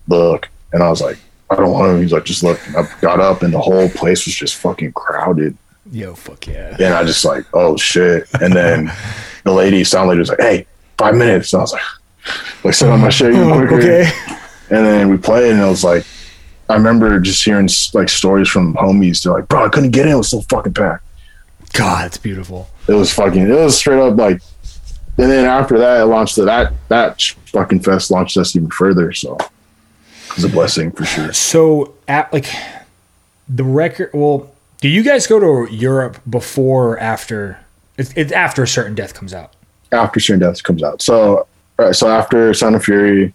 look," 0.08 0.50
and 0.72 0.84
I 0.84 0.90
was 0.90 1.02
like, 1.02 1.18
"I 1.50 1.56
don't 1.56 1.72
want 1.72 1.92
to." 1.92 2.02
He's 2.02 2.12
like, 2.12 2.26
"Just 2.26 2.44
look." 2.44 2.60
I 2.78 2.88
got 3.02 3.20
up, 3.20 3.42
and 3.42 3.54
the 3.54 3.60
whole 3.60 3.90
place 3.90 4.26
was 4.26 4.36
just 4.36 4.56
fucking 4.58 4.94
crowded. 4.94 5.58
Yo, 5.92 6.14
fuck 6.14 6.46
yeah. 6.48 6.76
And 6.80 6.94
I 6.94 7.04
just 7.04 7.26
like, 7.26 7.46
"Oh 7.54 7.78
shit!" 7.78 8.28
And 8.40 8.54
then 8.54 8.92
the 9.44 9.54
lady, 9.54 9.84
sound 9.84 10.10
lady, 10.10 10.20
was 10.20 10.30
like, 10.30 10.42
"Hey, 10.42 10.68
five 10.98 11.16
minutes." 11.16 11.54
And 11.54 11.62
I 11.62 11.64
was 11.64 11.74
like, 11.74 11.82
"Like, 12.64 12.74
sit 12.74 12.90
on 12.90 13.02
my 13.02 13.10
shit 13.18 13.34
even 13.34 13.50
quicker." 13.52 13.76
Okay. 13.80 14.10
And 14.70 14.86
then 14.86 15.10
we 15.10 15.18
played, 15.18 15.52
and 15.52 15.62
it 15.62 15.66
was 15.66 15.84
like, 15.84 16.06
I 16.70 16.76
remember 16.76 17.20
just 17.20 17.44
hearing 17.44 17.70
like 17.94 18.10
stories 18.10 18.48
from 18.50 18.74
homies. 18.76 19.24
They're 19.24 19.34
like, 19.34 19.48
"Bro, 19.48 19.66
I 19.66 19.70
couldn't 19.70 19.92
get 19.92 20.06
in; 20.08 20.14
it 20.14 20.18
was 20.18 20.30
so 20.30 20.42
fucking 20.42 20.74
packed." 20.74 21.04
God, 21.74 22.06
it's 22.06 22.18
beautiful. 22.18 22.70
it 22.88 22.94
was 22.94 23.12
fucking 23.14 23.42
it 23.50 23.50
was 23.50 23.76
straight 23.78 24.00
up 24.00 24.16
like 24.16 24.42
and 25.18 25.32
then 25.32 25.46
after 25.46 25.78
that 25.80 26.02
it 26.02 26.06
launched 26.06 26.36
the, 26.36 26.46
that 26.46 26.72
that 26.90 27.20
fucking 27.48 27.80
fest 27.80 28.12
launched 28.12 28.38
us 28.38 28.56
even 28.56 28.70
further 28.70 29.12
so 29.14 29.36
it 29.38 30.36
was 30.36 30.44
a 30.44 30.50
blessing 30.50 30.92
for 30.92 31.04
sure 31.06 31.34
So, 31.34 31.94
at 32.08 32.32
like 32.34 32.46
the 33.50 33.64
record, 33.64 34.12
well, 34.14 34.52
do 34.82 34.88
you 34.88 35.02
guys 35.04 35.26
go 35.26 35.40
to 35.40 35.74
Europe 35.74 36.20
before 36.30 36.90
or 36.94 37.00
after? 37.00 37.60
It's, 37.98 38.14
it's 38.16 38.32
after 38.32 38.62
a 38.64 38.68
Certain 38.68 38.94
Death 38.96 39.14
comes 39.16 39.34
out. 39.34 39.54
after 39.92 40.20
Certain 40.20 40.40
Death 40.42 40.62
comes 40.64 40.84
out 40.84 41.02
so 41.02 41.48
so 41.92 42.10
after 42.10 42.54
Sound 42.54 42.76
and 42.76 42.84
Fury 42.84 43.34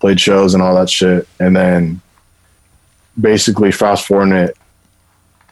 played 0.00 0.20
shows 0.20 0.54
and 0.54 0.62
all 0.62 0.74
that 0.76 0.90
shit 0.90 1.28
and 1.40 1.56
then 1.56 2.00
basically 3.20 3.72
fast 3.72 4.06
forwarding 4.06 4.34
it 4.34 4.56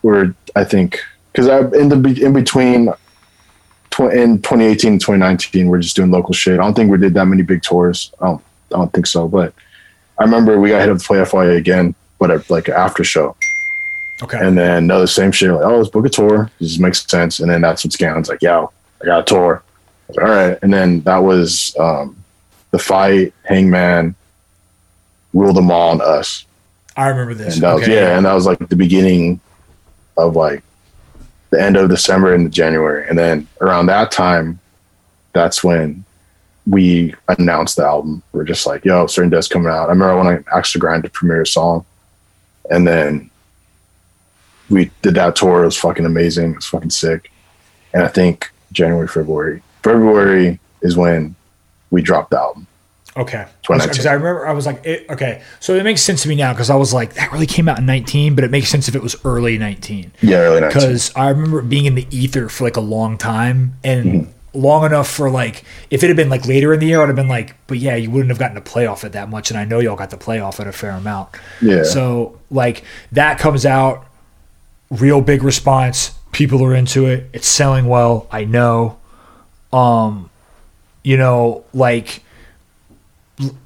we're 0.03 0.35
I 0.55 0.65
think 0.65 1.01
because 1.32 1.48
I 1.48 1.61
in 1.78 1.89
the 1.89 2.20
in 2.23 2.32
between 2.32 2.89
tw- 3.90 4.12
in 4.12 4.40
2018 4.43 4.93
and 4.93 5.01
2019 5.01 5.69
we're 5.69 5.81
just 5.81 5.97
doing 5.97 6.11
local 6.11 6.35
shit 6.35 6.61
I 6.61 6.62
don't 6.62 6.74
think 6.74 6.90
we 6.90 6.98
did 6.98 7.15
that 7.15 7.27
many 7.27 7.43
big 7.43 7.62
tours 7.62 8.12
I 8.20 8.27
don't 8.27 8.43
I 8.73 8.77
don't 8.77 8.93
think 8.93 9.07
so 9.07 9.27
but 9.28 9.53
I 10.19 10.24
remember 10.24 10.59
we 10.61 10.70
got 10.70 10.81
hit 10.81 10.90
up 10.90 10.98
to 10.98 11.05
play 11.05 11.19
FYA 11.19 11.57
again 11.57 11.94
but 12.19 12.31
at, 12.31 12.48
like 12.51 12.69
an 12.69 12.74
after 12.74 13.05
show 13.05 13.36
Okay. 14.23 14.39
And 14.40 14.57
then 14.57 14.85
another 14.85 15.07
same 15.07 15.31
shit, 15.31 15.51
like, 15.51 15.65
oh, 15.65 15.78
let's 15.78 15.90
book 15.90 16.07
a 16.07 16.09
tour. 16.09 16.51
This 16.59 16.78
makes 16.78 17.05
sense. 17.07 17.40
And 17.40 17.51
then 17.51 17.61
that's 17.61 17.85
when 17.85 17.90
Scanlon's 17.90 18.28
like, 18.28 18.43
yo, 18.43 18.73
I 19.03 19.05
got 19.05 19.20
a 19.20 19.24
tour. 19.24 19.62
Like, 20.08 20.18
all 20.18 20.34
right. 20.34 20.58
And 20.62 20.72
then 20.72 21.00
that 21.02 21.18
was 21.18 21.76
um, 21.78 22.16
the 22.70 22.78
fight, 22.78 23.34
Hangman, 23.44 24.14
Rule 25.36 25.52
them 25.52 25.70
all 25.70 25.90
on 25.90 26.00
us. 26.00 26.46
I 26.96 27.08
remember 27.08 27.34
this. 27.34 27.54
And 27.54 27.62
that 27.62 27.74
was, 27.74 27.86
yeah, 27.86 28.16
and 28.16 28.24
that 28.24 28.32
was 28.32 28.46
like 28.46 28.58
the 28.58 28.76
beginning 28.76 29.38
of 30.16 30.34
like 30.34 30.62
the 31.50 31.60
end 31.60 31.76
of 31.76 31.90
December 31.90 32.34
into 32.34 32.48
January. 32.48 33.06
And 33.06 33.18
then 33.18 33.46
around 33.60 33.84
that 33.86 34.10
time, 34.10 34.58
that's 35.34 35.62
when 35.62 36.06
we 36.66 37.14
announced 37.28 37.76
the 37.76 37.84
album. 37.84 38.22
We're 38.32 38.44
just 38.44 38.66
like, 38.66 38.86
yo, 38.86 39.06
certain 39.08 39.28
death's 39.28 39.46
coming 39.46 39.68
out. 39.68 39.90
I 39.90 39.92
remember 39.92 40.16
when 40.16 40.26
I 40.26 40.56
actually 40.56 40.80
grind 40.80 41.02
to 41.02 41.10
premiere 41.10 41.42
a 41.42 41.46
song. 41.46 41.84
And 42.70 42.88
then 42.88 43.30
we 44.70 44.90
did 45.02 45.16
that 45.16 45.36
tour. 45.36 45.64
It 45.64 45.66
was 45.66 45.76
fucking 45.76 46.06
amazing. 46.06 46.52
It 46.52 46.56
was 46.56 46.66
fucking 46.66 46.90
sick. 46.90 47.30
And 47.92 48.04
I 48.04 48.08
think 48.08 48.50
January, 48.72 49.06
February. 49.06 49.62
February 49.82 50.59
is 50.82 50.97
when 50.97 51.35
we 51.90 52.03
dropped 52.03 52.31
the 52.31 52.39
album. 52.39 52.66
Okay. 53.16 53.47
Because 53.66 54.05
I 54.05 54.12
remember 54.12 54.47
I 54.47 54.53
was 54.53 54.66
like, 54.66 54.85
it, 54.85 55.09
okay, 55.09 55.43
so 55.59 55.74
it 55.74 55.85
makes 55.85 56.03
sense 56.03 56.23
to 56.24 56.28
me 56.28 56.35
now 56.35 56.53
because 56.53 56.69
I 56.69 56.77
was 56.77 56.93
like, 56.93 57.15
that 57.15 57.32
really 57.32 57.47
came 57.47 57.66
out 57.66 57.78
in 57.78 57.86
19, 57.86 58.35
but 58.35 58.44
it 58.44 58.51
makes 58.51 58.69
sense 58.69 58.89
if 58.89 58.94
it 58.94 59.03
was 59.03 59.16
early 59.24 59.57
19. 59.57 60.12
Yeah, 60.20 60.36
early 60.39 60.61
19. 60.61 60.69
Because 60.69 61.16
I 61.16 61.31
remember 61.31 61.62
being 61.62 61.86
in 61.86 61.94
the 61.94 62.07
ether 62.11 62.51
for 62.51 62.65
like 62.65 62.77
a 62.77 62.81
long 62.82 63.16
time 63.16 63.74
and 63.82 64.07
Mm-hmm. 64.07 64.31
long 64.61 64.85
enough 64.85 65.09
for 65.09 65.31
like, 65.31 65.65
if 65.90 66.05
it 66.05 66.09
had 66.09 66.16
been 66.16 66.28
like 66.28 66.47
later 66.47 66.74
in 66.74 66.81
the 66.81 66.86
year, 66.86 67.01
I'd 67.03 67.07
have 67.09 67.16
been 67.16 67.27
like, 67.28 67.55
but 67.66 67.78
yeah, 67.78 67.97
you 67.97 68.11
wouldn't 68.11 68.28
have 68.28 68.39
gotten 68.39 68.57
to 68.57 68.61
play 68.61 68.86
off 68.86 69.03
it 69.03 69.12
that 69.12 69.31
much. 69.31 69.51
And 69.51 69.59
I 69.59 69.65
know 69.65 69.78
y'all 69.81 69.97
got 69.97 70.11
to 70.11 70.19
play 70.19 70.40
off 70.40 70.61
it 70.61 70.66
a 70.66 70.73
fair 70.73 70.90
amount. 70.90 71.31
Yeah. 71.62 71.85
So 71.85 72.39
like 72.51 72.85
that 73.12 73.39
comes 73.39 73.65
out, 73.65 74.07
real 74.90 75.23
big 75.23 75.43
response. 75.43 76.11
People 76.32 76.62
are 76.65 76.74
into 76.74 77.07
it. 77.07 77.31
It's 77.32 77.48
selling 77.48 77.86
well. 77.86 78.27
I 78.31 78.44
know. 78.44 78.98
Um, 79.72 80.30
you 81.02 81.16
know, 81.16 81.64
like, 81.72 82.22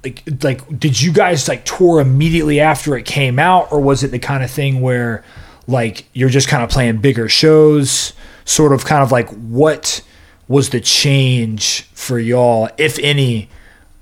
like, 0.04 0.22
like, 0.42 0.78
did 0.78 1.00
you 1.00 1.12
guys 1.12 1.48
like 1.48 1.64
tour 1.64 2.00
immediately 2.00 2.60
after 2.60 2.96
it 2.96 3.04
came 3.04 3.38
out, 3.38 3.70
or 3.72 3.80
was 3.80 4.02
it 4.02 4.10
the 4.10 4.18
kind 4.18 4.42
of 4.42 4.50
thing 4.50 4.80
where, 4.80 5.24
like, 5.66 6.04
you're 6.12 6.28
just 6.28 6.48
kind 6.48 6.62
of 6.62 6.70
playing 6.70 6.98
bigger 6.98 7.28
shows? 7.28 8.12
Sort 8.44 8.72
of, 8.72 8.84
kind 8.84 9.02
of 9.02 9.12
like, 9.12 9.28
what 9.30 10.02
was 10.48 10.70
the 10.70 10.80
change 10.80 11.82
for 11.94 12.18
y'all, 12.18 12.68
if 12.76 12.98
any, 12.98 13.48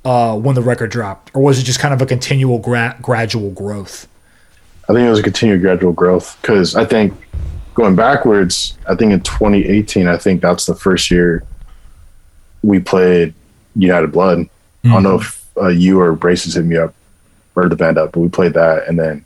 uh, 0.05 0.37
when 0.39 0.55
the 0.55 0.63
record 0.63 0.91
dropped, 0.91 1.31
or 1.35 1.43
was 1.43 1.59
it 1.59 1.65
just 1.65 1.79
kind 1.79 1.93
of 1.93 2.01
a 2.01 2.07
continual 2.07 2.59
gra- 2.59 2.97
gradual 3.03 3.51
growth? 3.51 4.09
I 4.89 4.95
think 4.95 5.07
it 5.07 5.11
was 5.11 5.19
a 5.19 5.23
continued 5.23 5.61
gradual 5.61 5.93
growth 5.93 6.39
because 6.41 6.75
I 6.75 6.87
think 6.87 7.13
going 7.75 7.95
backwards, 7.95 8.79
I 8.89 8.95
think 8.95 9.13
in 9.13 9.21
2018, 9.21 10.09
I 10.09 10.17
think 10.17 10.41
that's 10.41 10.65
the 10.65 10.75
first 10.75 11.11
year 11.11 11.45
we 12.63 12.81
played 12.81 13.35
United 13.77 14.13
Blood. 14.13 14.49
I 14.85 14.89
don't 14.89 15.03
know 15.03 15.17
if 15.21 15.45
uh, 15.61 15.69
you 15.69 16.01
or 16.01 16.13
Braces 16.15 16.55
hit 16.55 16.65
me 16.65 16.77
up 16.77 16.95
or 17.55 17.69
the 17.69 17.77
band 17.77 17.99
up, 17.99 18.13
but 18.13 18.21
we 18.21 18.29
played 18.29 18.55
that, 18.55 18.87
and 18.89 18.99
then. 18.99 19.25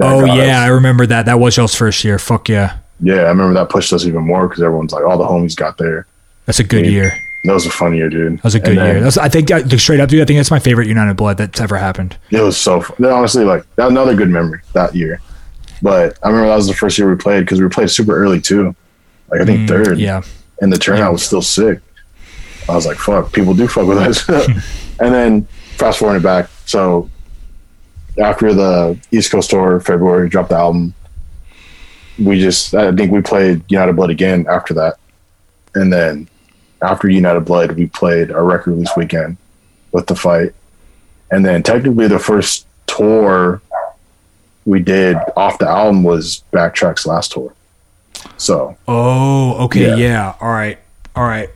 Oh 0.00 0.24
yeah, 0.24 0.60
us- 0.60 0.64
I 0.64 0.66
remember 0.68 1.06
that. 1.06 1.26
That 1.26 1.38
was 1.38 1.56
y'all's 1.56 1.74
first 1.74 2.02
year. 2.04 2.18
Fuck 2.18 2.48
yeah, 2.48 2.78
yeah. 3.00 3.22
I 3.22 3.28
remember 3.28 3.54
that 3.54 3.68
pushed 3.70 3.92
us 3.92 4.04
even 4.04 4.22
more 4.24 4.48
because 4.48 4.62
everyone's 4.62 4.92
like, 4.92 5.04
all 5.04 5.16
the 5.16 5.24
homies 5.24 5.54
got 5.56 5.78
there. 5.78 6.06
that's 6.46 6.58
a 6.58 6.64
good 6.64 6.84
Yeah. 6.84 6.90
year. 6.90 7.20
That 7.44 7.52
was 7.52 7.66
a 7.66 7.70
fun 7.70 7.94
year, 7.94 8.08
dude. 8.08 8.38
That 8.38 8.44
was 8.44 8.54
a 8.54 8.60
good 8.60 8.78
then 8.78 8.86
year. 8.94 9.00
That's, 9.02 9.18
I 9.18 9.28
think, 9.28 9.50
uh, 9.50 9.68
straight 9.76 10.00
up, 10.00 10.08
dude. 10.08 10.22
I 10.22 10.24
think 10.24 10.38
that's 10.38 10.50
my 10.50 10.58
favorite 10.58 10.88
United 10.88 11.14
Blood 11.16 11.36
that's 11.36 11.60
ever 11.60 11.76
happened. 11.76 12.16
It 12.30 12.40
was 12.40 12.56
so 12.56 12.80
fun. 12.80 13.04
honestly 13.06 13.44
like 13.44 13.62
that 13.76 13.84
was 13.84 13.90
another 13.92 14.14
good 14.16 14.30
memory 14.30 14.60
that 14.72 14.94
year. 14.94 15.20
But 15.82 16.18
I 16.22 16.28
remember 16.28 16.48
that 16.48 16.56
was 16.56 16.66
the 16.66 16.74
first 16.74 16.96
year 16.98 17.08
we 17.10 17.16
played 17.16 17.40
because 17.40 17.60
we 17.60 17.68
played 17.68 17.90
super 17.90 18.16
early 18.16 18.40
too. 18.40 18.74
Like 19.28 19.42
I 19.42 19.44
think 19.44 19.68
third. 19.68 19.98
Mm, 19.98 20.00
Yeah, 20.00 20.22
and 20.60 20.72
the 20.72 20.78
turnout 20.78 21.12
was 21.12 21.22
still 21.22 21.42
sick. 21.42 21.80
I 22.68 22.74
was 22.74 22.86
like, 22.86 22.96
"Fuck, 22.98 23.32
people 23.32 23.54
do 23.54 23.68
fuck 23.68 23.86
with 23.86 23.98
us." 23.98 24.28
and 25.00 25.14
then 25.14 25.44
fast 25.76 25.98
forwarding 25.98 26.22
back, 26.22 26.48
so 26.66 27.10
after 28.22 28.54
the 28.54 28.98
East 29.10 29.30
Coast 29.30 29.50
tour, 29.50 29.80
February 29.80 30.28
dropped 30.28 30.50
the 30.50 30.56
album. 30.56 30.94
We 32.18 32.38
just, 32.38 32.74
I 32.74 32.92
think 32.92 33.10
we 33.10 33.20
played 33.22 33.64
United 33.68 33.94
Blood 33.96 34.10
again 34.10 34.46
after 34.48 34.72
that, 34.74 34.94
and 35.74 35.92
then 35.92 36.28
after 36.80 37.08
United 37.08 37.40
Blood, 37.40 37.72
we 37.72 37.86
played 37.86 38.30
our 38.30 38.44
record 38.44 38.72
release 38.72 38.90
weekend 38.96 39.36
with 39.90 40.06
the 40.06 40.14
fight, 40.14 40.54
and 41.32 41.44
then 41.44 41.62
technically 41.62 42.06
the 42.06 42.18
first 42.20 42.66
tour 42.86 43.60
we 44.64 44.78
did 44.80 45.16
off 45.36 45.58
the 45.58 45.68
album 45.68 46.02
was 46.04 46.44
Backtrack's 46.52 47.06
last 47.06 47.32
tour. 47.32 47.52
So 48.36 48.76
Oh, 48.88 49.64
okay, 49.64 49.88
Yeah. 49.88 49.96
yeah. 49.96 50.34
All 50.40 50.50
right, 50.52 50.78
all 51.16 51.24
right. 51.24 51.50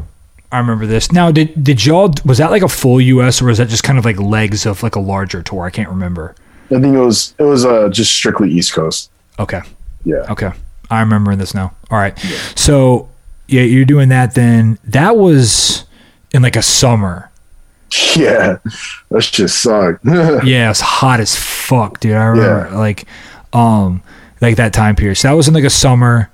I 0.51 0.59
remember 0.59 0.87
this. 0.87 1.12
Now, 1.12 1.31
did 1.31 1.62
did 1.62 1.85
y'all 1.85 2.12
was 2.25 2.39
that 2.39 2.51
like 2.51 2.62
a 2.62 2.69
full 2.69 3.01
U.S. 3.01 3.43
or 3.43 3.47
was 3.47 3.59
that 3.59 3.69
just 3.69 3.85
kind 3.85 3.99
of 3.99 4.05
like 4.05 4.19
legs 4.19 4.65
of 4.66 4.83
like 4.83 4.97
a 4.97 5.01
larger 5.01 5.43
tour? 5.43 5.65
I 5.66 5.70
can't 5.70 5.89
remember. 5.91 6.35
I 6.66 6.81
think 6.81 6.95
it 6.95 6.99
was 7.01 7.35
it 7.39 7.43
was 7.45 7.65
uh, 7.65 7.89
just 7.91 8.12
strictly 8.12 8.51
East 8.51 8.73
Coast. 8.73 9.11
Okay, 9.39 9.61
Yeah. 10.05 10.25
okay. 10.31 10.53
I 10.91 11.01
remember 11.01 11.37
this 11.37 11.55
now. 11.55 11.75
All 11.91 11.99
right. 11.99 12.15
Yeah. 12.25 12.39
So 12.57 13.09
yeah, 13.47 13.62
you're 13.62 13.85
doing 13.85 14.09
that. 14.09 14.35
Then 14.35 14.79
that 14.85 15.16
was 15.16 15.85
in 16.33 16.43
like 16.43 16.57
a 16.57 16.62
summer. 16.62 17.31
Yeah, 18.16 18.59
that 19.11 19.23
just 19.23 19.62
sucked. 19.62 20.05
Yeah, 20.45 20.70
it's 20.70 20.81
hot 20.81 21.20
as 21.20 21.37
fuck, 21.37 22.01
dude. 22.01 22.12
I 22.16 22.25
remember 22.27 22.77
like, 22.77 23.07
um, 23.55 24.03
like 24.43 24.57
that 24.57 24.73
time 24.75 24.95
period. 24.97 25.16
So 25.16 25.29
that 25.29 25.35
was 25.35 25.49
in 25.49 25.55
like 25.55 25.65
a 25.65 25.70
summer, 25.70 26.31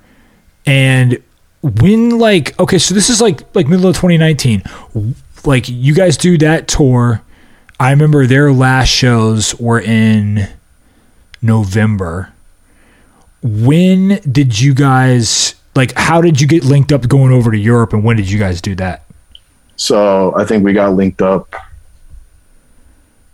and 0.65 1.21
when 1.65 2.19
like 2.19 2.57
okay, 2.59 2.77
so 2.77 2.93
this 2.93 3.09
is 3.09 3.21
like 3.21 3.41
like 3.55 3.67
middle 3.67 3.87
of 3.87 3.95
2019. 3.95 4.63
Like 5.45 5.67
you 5.67 5.93
guys 5.93 6.17
do 6.17 6.37
that 6.37 6.67
tour. 6.67 7.21
I 7.79 7.91
remember 7.91 8.25
their 8.25 8.53
last 8.53 8.89
shows 8.89 9.55
were 9.59 9.79
in 9.79 10.47
November. 11.41 12.31
When 13.41 14.19
did 14.31 14.59
you 14.59 14.73
guys 14.73 15.55
like? 15.75 15.93
How 15.95 16.21
did 16.21 16.39
you 16.39 16.47
get 16.47 16.63
linked 16.63 16.91
up 16.91 17.07
going 17.07 17.33
over 17.33 17.51
to 17.51 17.57
Europe, 17.57 17.93
and 17.93 18.03
when 18.03 18.17
did 18.17 18.29
you 18.29 18.39
guys 18.39 18.61
do 18.61 18.75
that? 18.75 19.01
so 19.77 20.33
I 20.37 20.45
think 20.45 20.63
we 20.63 20.71
got 20.71 20.93
linked 20.93 21.21
up 21.21 21.53
a 21.53 21.61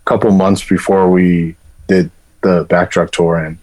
couple 0.04 0.30
months 0.32 0.66
before 0.66 1.08
we 1.08 1.54
did 1.86 2.10
the 2.40 2.64
backtrack 2.66 3.10
tour, 3.10 3.36
and 3.36 3.58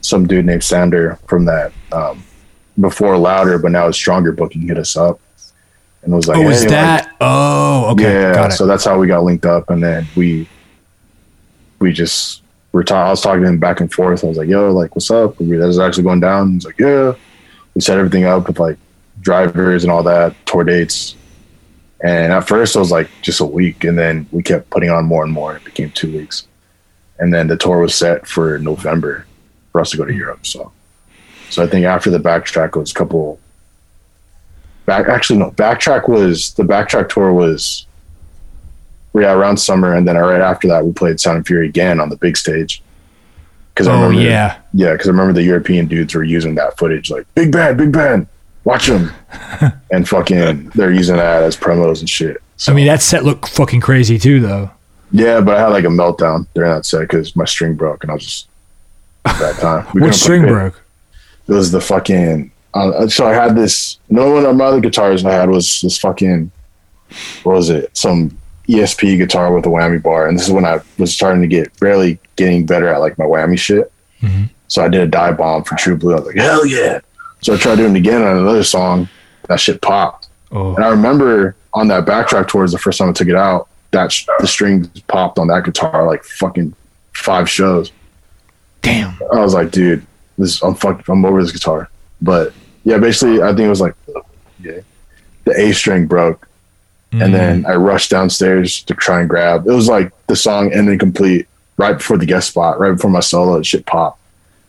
some 0.00 0.26
dude 0.26 0.46
named 0.46 0.64
Sander 0.64 1.18
from 1.26 1.44
that 1.44 1.72
um, 1.92 2.24
before 2.80 3.16
Louder, 3.16 3.58
but 3.58 3.70
now 3.72 3.86
it's 3.88 3.96
Stronger 3.98 4.32
Booking 4.32 4.62
hit 4.62 4.78
us 4.78 4.96
up 4.96 5.20
and 6.02 6.12
was 6.14 6.26
like, 6.28 6.38
Oh, 6.38 6.48
is 6.50 6.58
"Hey, 6.62 6.66
like, 6.66 6.70
that? 6.70 7.16
oh, 7.20 7.90
okay, 7.92 8.02
yeah, 8.12 8.34
got 8.34 8.50
it. 8.50 8.54
so 8.54 8.66
that's 8.66 8.84
how 8.84 8.98
we 8.98 9.06
got 9.06 9.24
linked 9.24 9.46
up, 9.46 9.70
and 9.70 9.82
then 9.82 10.06
we 10.16 10.48
we 11.78 11.92
just 11.92 12.42
were 12.72 12.84
talking. 12.84 13.06
I 13.06 13.10
was 13.10 13.20
talking 13.20 13.42
to 13.42 13.48
him 13.48 13.58
back 13.58 13.80
and 13.80 13.92
forth. 13.92 14.24
I 14.24 14.28
was 14.28 14.36
like, 14.38 14.48
"Yo, 14.48 14.70
like, 14.72 14.94
what's 14.96 15.10
up? 15.10 15.38
We- 15.40 15.56
That 15.56 15.68
is 15.68 15.78
actually 15.78 16.04
going 16.04 16.20
down." 16.20 16.52
He's 16.54 16.64
like, 16.66 16.78
"Yeah." 16.78 17.14
We 17.74 17.80
set 17.80 17.98
everything 17.98 18.24
up 18.24 18.46
with 18.46 18.60
like 18.60 18.76
drivers 19.20 19.82
and 19.82 19.90
all 19.92 20.04
that, 20.04 20.34
tour 20.46 20.62
dates. 20.62 21.16
And 22.04 22.32
at 22.32 22.46
first, 22.46 22.76
it 22.76 22.78
was 22.78 22.92
like 22.92 23.08
just 23.22 23.40
a 23.40 23.44
week, 23.44 23.82
and 23.84 23.98
then 23.98 24.26
we 24.30 24.42
kept 24.42 24.70
putting 24.70 24.90
on 24.90 25.04
more 25.06 25.24
and 25.24 25.32
more. 25.32 25.56
It 25.56 25.64
became 25.64 25.90
two 25.90 26.12
weeks, 26.12 26.46
and 27.18 27.32
then 27.34 27.48
the 27.48 27.56
tour 27.56 27.78
was 27.78 27.94
set 27.94 28.26
for 28.28 28.58
November 28.58 29.26
for 29.72 29.80
us 29.80 29.90
to 29.90 29.96
go 29.96 30.04
to 30.04 30.12
Europe. 30.14 30.46
So, 30.46 30.70
so 31.50 31.62
I 31.62 31.66
think 31.66 31.86
after 31.86 32.10
the 32.10 32.18
backtrack 32.18 32.76
was 32.76 32.90
a 32.90 32.94
couple. 32.94 33.38
Back 34.86 35.08
actually 35.08 35.38
no 35.38 35.50
backtrack 35.50 36.08
was 36.08 36.52
the 36.54 36.62
backtrack 36.62 37.08
tour 37.08 37.32
was 37.32 37.86
yeah 39.14 39.32
around 39.32 39.56
summer, 39.56 39.94
and 39.94 40.06
then 40.06 40.16
right 40.16 40.40
after 40.42 40.68
that 40.68 40.84
we 40.84 40.92
played 40.92 41.18
Sound 41.20 41.38
and 41.38 41.46
Fury 41.46 41.68
again 41.68 42.00
on 42.00 42.10
the 42.10 42.16
big 42.16 42.36
stage. 42.36 42.82
Because 43.72 43.88
I 43.88 43.92
Oh 43.94 44.02
remember, 44.08 44.20
yeah. 44.20 44.58
yeah, 44.74 44.92
because 44.92 45.08
I 45.08 45.10
remember 45.10 45.32
the 45.32 45.42
European 45.42 45.86
dudes 45.86 46.14
were 46.14 46.22
using 46.22 46.54
that 46.56 46.76
footage, 46.78 47.10
like 47.10 47.26
Big 47.34 47.50
Band, 47.50 47.78
Big 47.78 47.92
Band, 47.92 48.26
watch 48.64 48.86
them, 48.86 49.10
and 49.90 50.06
fucking 50.08 50.68
they're 50.74 50.92
using 50.92 51.16
that 51.16 51.42
as 51.42 51.56
promos 51.56 52.00
and 52.00 52.08
shit. 52.08 52.40
So, 52.56 52.70
I 52.70 52.76
mean, 52.76 52.86
that 52.86 53.02
set 53.02 53.24
looked 53.24 53.48
fucking 53.48 53.80
crazy 53.80 54.18
too, 54.18 54.38
though. 54.40 54.70
yeah, 55.12 55.40
but 55.40 55.56
I 55.56 55.60
had 55.60 55.68
like 55.68 55.84
a 55.84 55.88
meltdown 55.88 56.46
during 56.54 56.70
that 56.70 56.84
set 56.84 57.00
because 57.00 57.34
my 57.34 57.46
string 57.46 57.74
broke, 57.74 58.04
and 58.04 58.10
I 58.10 58.14
was 58.14 58.24
just 58.24 58.48
at 59.24 59.38
that 59.38 59.56
time. 59.60 59.86
What 60.00 60.14
string 60.14 60.42
broke? 60.42 60.83
It 61.48 61.52
was 61.52 61.70
the 61.70 61.80
fucking. 61.80 62.50
Uh, 62.72 63.06
so 63.08 63.26
I 63.26 63.32
had 63.34 63.54
this. 63.56 63.98
No 64.08 64.30
one 64.32 64.44
of 64.46 64.56
my 64.56 64.64
other 64.64 64.80
guitars 64.80 65.24
I 65.24 65.32
had 65.32 65.48
was 65.50 65.80
this 65.82 65.98
fucking. 65.98 66.50
What 67.44 67.54
was 67.56 67.70
it? 67.70 67.96
Some 67.96 68.36
ESP 68.68 69.18
guitar 69.18 69.52
with 69.54 69.66
a 69.66 69.68
whammy 69.68 70.02
bar, 70.02 70.26
and 70.26 70.36
this 70.38 70.46
is 70.46 70.52
when 70.52 70.64
I 70.64 70.80
was 70.98 71.12
starting 71.14 71.42
to 71.42 71.46
get 71.48 71.78
barely 71.78 72.18
getting 72.36 72.64
better 72.66 72.88
at 72.88 72.98
like 73.00 73.18
my 73.18 73.24
whammy 73.26 73.58
shit. 73.58 73.92
Mhm. 74.22 74.48
So 74.68 74.82
I 74.84 74.88
did 74.88 75.02
a 75.02 75.06
dive 75.06 75.36
bomb 75.36 75.62
for 75.64 75.76
True 75.76 75.96
Blue. 75.96 76.12
I 76.14 76.16
was 76.16 76.26
like, 76.26 76.36
hell 76.36 76.64
yeah! 76.66 77.00
So 77.42 77.54
I 77.54 77.56
tried 77.58 77.76
doing 77.76 77.94
it 77.94 77.98
again 77.98 78.22
on 78.22 78.38
another 78.38 78.64
song. 78.64 79.08
That 79.48 79.60
shit 79.60 79.82
popped, 79.82 80.28
Oh, 80.50 80.74
and 80.74 80.84
I 80.84 80.88
remember 80.88 81.54
on 81.74 81.88
that 81.88 82.06
backtrack 82.06 82.48
towards 82.48 82.72
the 82.72 82.78
first 82.78 82.98
time 82.98 83.10
I 83.10 83.12
took 83.12 83.28
it 83.28 83.36
out, 83.36 83.68
that 83.90 84.10
sh- 84.10 84.26
the 84.40 84.46
strings 84.46 84.88
popped 85.02 85.38
on 85.38 85.48
that 85.48 85.64
guitar 85.64 86.06
like 86.06 86.24
fucking 86.24 86.74
five 87.12 87.48
shows. 87.50 87.92
damn. 88.82 89.16
I 89.32 89.40
was 89.40 89.54
like, 89.54 89.70
dude, 89.70 90.04
this 90.38 90.62
I'm 90.62 90.74
fuck, 90.74 91.06
I'm 91.08 91.24
over 91.24 91.42
this 91.42 91.52
guitar. 91.52 91.88
But 92.22 92.52
yeah, 92.84 92.98
basically, 92.98 93.42
I 93.42 93.48
think 93.48 93.60
it 93.60 93.68
was 93.68 93.80
like, 93.80 93.94
yeah, 94.60 94.80
the 95.44 95.52
A 95.60 95.72
string 95.72 96.06
broke, 96.06 96.48
Mm-hmm. 97.12 97.22
and 97.22 97.32
then 97.34 97.66
I 97.66 97.74
rushed 97.76 98.10
downstairs 98.10 98.82
to 98.84 98.94
try 98.94 99.20
and 99.20 99.28
grab. 99.30 99.68
It 99.68 99.72
was 99.72 99.86
like 99.88 100.10
the 100.26 100.34
song 100.34 100.72
ended 100.72 100.98
complete 100.98 101.46
right 101.76 101.96
before 101.96 102.18
the 102.18 102.26
guest 102.26 102.48
spot, 102.48 102.80
right 102.80 102.90
before 102.90 103.10
my 103.10 103.20
solo. 103.20 103.62
Shit 103.62 103.86
popped. 103.86 104.20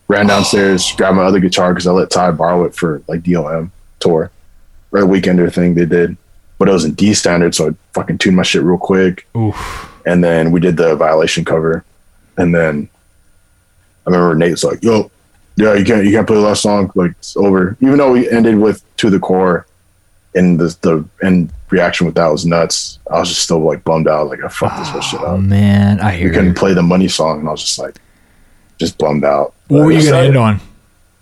Ran 0.07 0.27
downstairs, 0.27 0.91
grabbed 0.97 1.17
my 1.17 1.23
other 1.23 1.39
guitar 1.39 1.73
because 1.73 1.87
I 1.87 1.91
let 1.91 2.11
Ty 2.11 2.31
borrow 2.31 2.63
it 2.65 2.75
for 2.75 3.01
like 3.07 3.23
DOM 3.23 3.71
tour 3.99 4.29
or 4.91 4.99
a 4.99 5.07
weekender 5.07 5.51
thing 5.51 5.73
they 5.73 5.85
did, 5.85 6.17
but 6.59 6.69
it 6.69 6.71
was 6.71 6.85
in 6.85 6.93
D 6.93 7.15
standard, 7.15 7.55
so 7.55 7.69
I 7.69 7.75
fucking 7.93 8.19
tuned 8.19 8.35
my 8.35 8.43
shit 8.43 8.61
real 8.61 8.77
quick 8.77 9.25
Oof. 9.35 9.91
and 10.05 10.23
then 10.23 10.51
we 10.51 10.59
did 10.59 10.77
the 10.77 10.95
violation 10.95 11.43
cover 11.45 11.83
and 12.37 12.53
then 12.53 12.89
i 14.05 14.09
remember 14.11 14.35
nate 14.35 14.51
was 14.51 14.63
like 14.65 14.83
yo 14.83 15.09
yeah 15.57 15.73
you 15.73 15.85
can't 15.85 16.05
you 16.05 16.11
can't 16.11 16.27
play 16.27 16.35
the 16.35 16.41
last 16.41 16.61
song 16.61 16.91
like 16.95 17.11
it's 17.11 17.35
over 17.37 17.77
even 17.81 17.97
though 17.97 18.11
we 18.11 18.29
ended 18.29 18.57
with 18.57 18.83
to 18.97 19.09
the 19.09 19.19
core 19.19 19.65
and 20.35 20.59
the 20.59 20.75
the 20.81 21.05
end 21.25 21.51
reaction 21.69 22.05
with 22.05 22.15
that 22.15 22.27
was 22.27 22.45
nuts 22.45 22.99
i 23.11 23.19
was 23.19 23.29
just 23.29 23.41
still 23.41 23.59
like 23.59 23.83
bummed 23.83 24.07
out 24.07 24.27
like 24.27 24.43
i 24.43 24.47
fucked 24.49 24.77
this 24.77 24.89
whole 24.89 25.01
shit 25.01 25.19
Oh 25.21 25.35
up 25.35 25.39
man, 25.39 25.99
I 26.01 26.11
we 26.11 26.17
hear 26.17 26.27
you. 26.27 26.33
couldn't 26.33 26.53
play 26.55 26.73
the 26.73 26.83
money 26.83 27.07
song 27.07 27.39
and 27.39 27.47
i 27.47 27.51
was 27.51 27.61
just 27.61 27.79
like 27.79 27.95
just 28.77 28.97
bummed 28.97 29.23
out 29.23 29.53
What 29.69 29.85
were 29.85 29.91
you 29.91 30.03
gonna 30.09 30.23
end 30.23 30.37
on? 30.37 30.59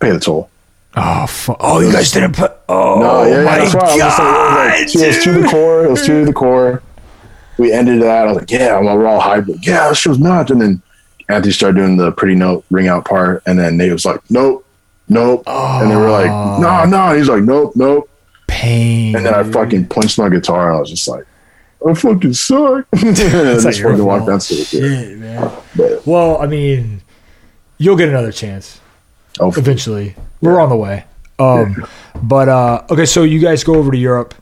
pay 0.00 0.10
the 0.10 0.20
toll 0.20 0.50
Oh, 0.96 1.26
fu- 1.26 1.56
oh, 1.58 1.80
you 1.80 1.90
guys 1.90 2.12
didn't 2.12 2.36
put. 2.36 2.52
Oh 2.68 3.00
no 3.00 3.24
yeah, 3.24 3.38
yeah 3.38 3.44
my 3.44 3.56
I 3.58 3.60
was 3.62 3.74
like, 3.74 3.82
it 3.82 3.86
was 3.86 3.98
like, 3.98 4.18
god, 4.18 4.78
it 4.78 5.06
was 5.08 5.24
to 5.24 5.32
the 5.32 5.48
core 5.48 5.84
it 5.84 5.90
was 5.90 6.06
to 6.06 6.24
the 6.24 6.32
core 6.32 6.82
we 7.58 7.72
ended 7.72 8.02
that 8.02 8.26
i 8.26 8.26
was 8.26 8.36
like 8.38 8.50
yeah 8.50 8.80
we're 8.80 9.06
all 9.06 9.20
hyped 9.20 9.48
like, 9.48 9.66
yeah 9.66 9.88
this 9.88 9.98
show's 9.98 10.18
nuts 10.20 10.50
and 10.52 10.60
then 10.60 10.82
Anthony 11.28 11.52
started 11.52 11.76
doing 11.76 11.96
the 11.96 12.12
pretty 12.12 12.34
note 12.34 12.64
ring 12.70 12.88
out 12.88 13.04
part, 13.04 13.42
and 13.46 13.58
then 13.58 13.76
Nate 13.76 13.92
was 13.92 14.04
like, 14.04 14.20
"Nope, 14.30 14.66
nope," 15.08 15.42
and 15.46 15.90
they 15.90 15.96
were 15.96 16.10
like, 16.10 16.26
"No, 16.60 16.84
no." 16.84 17.16
He's 17.16 17.28
like, 17.28 17.42
"Nope, 17.42 17.72
nope," 17.76 18.08
pain. 18.46 19.16
and 19.16 19.24
then 19.24 19.34
I 19.34 19.42
fucking 19.42 19.86
punched 19.86 20.18
my 20.18 20.28
guitar, 20.28 20.68
and 20.68 20.76
I 20.76 20.80
was 20.80 20.90
just 20.90 21.08
like, 21.08 21.24
"I 21.86 21.94
fucking 21.94 22.34
suck." 22.34 22.86
It's 22.92 23.64
not 23.64 23.76
your 23.78 24.04
walked 24.04 24.26
fault. 24.26 24.42
Shit, 24.42 25.18
man. 25.18 25.50
But 25.76 26.06
Well, 26.06 26.40
I 26.40 26.46
mean, 26.46 27.02
you'll 27.78 27.96
get 27.96 28.08
another 28.08 28.32
chance 28.32 28.80
hopefully, 29.38 29.62
eventually. 29.62 30.14
We're 30.40 30.60
on 30.60 30.68
the 30.68 30.76
way. 30.76 31.04
Um, 31.38 31.86
but 32.22 32.48
uh, 32.48 32.84
okay, 32.90 33.06
so 33.06 33.22
you 33.22 33.40
guys 33.40 33.64
go 33.64 33.74
over 33.74 33.90
to 33.90 33.98
Europe. 33.98 34.34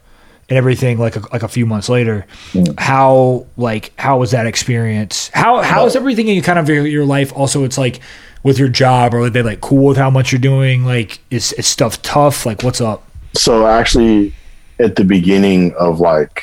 And 0.48 0.58
everything 0.58 0.98
like 0.98 1.16
a, 1.16 1.20
like 1.32 1.42
a 1.42 1.48
few 1.48 1.66
months 1.66 1.88
later. 1.88 2.26
Mm. 2.52 2.78
How 2.78 3.46
like 3.56 3.92
how 3.98 4.18
was 4.18 4.32
that 4.32 4.46
experience? 4.46 5.30
How 5.32 5.62
how 5.62 5.86
is 5.86 5.96
everything 5.96 6.28
in 6.28 6.42
kind 6.42 6.58
of 6.58 6.68
your, 6.68 6.86
your 6.86 7.04
life? 7.04 7.32
Also, 7.34 7.64
it's 7.64 7.78
like 7.78 8.00
with 8.42 8.58
your 8.58 8.68
job, 8.68 9.14
or 9.14 9.20
are 9.20 9.30
they 9.30 9.42
like 9.42 9.60
cool 9.60 9.86
with 9.86 9.96
how 9.96 10.10
much 10.10 10.32
you're 10.32 10.40
doing? 10.40 10.84
Like, 10.84 11.20
is, 11.30 11.52
is 11.54 11.66
stuff 11.66 12.02
tough? 12.02 12.44
Like, 12.44 12.62
what's 12.62 12.80
up? 12.80 13.08
So 13.34 13.66
actually, 13.66 14.34
at 14.78 14.96
the 14.96 15.04
beginning 15.04 15.74
of 15.74 16.00
like, 16.00 16.42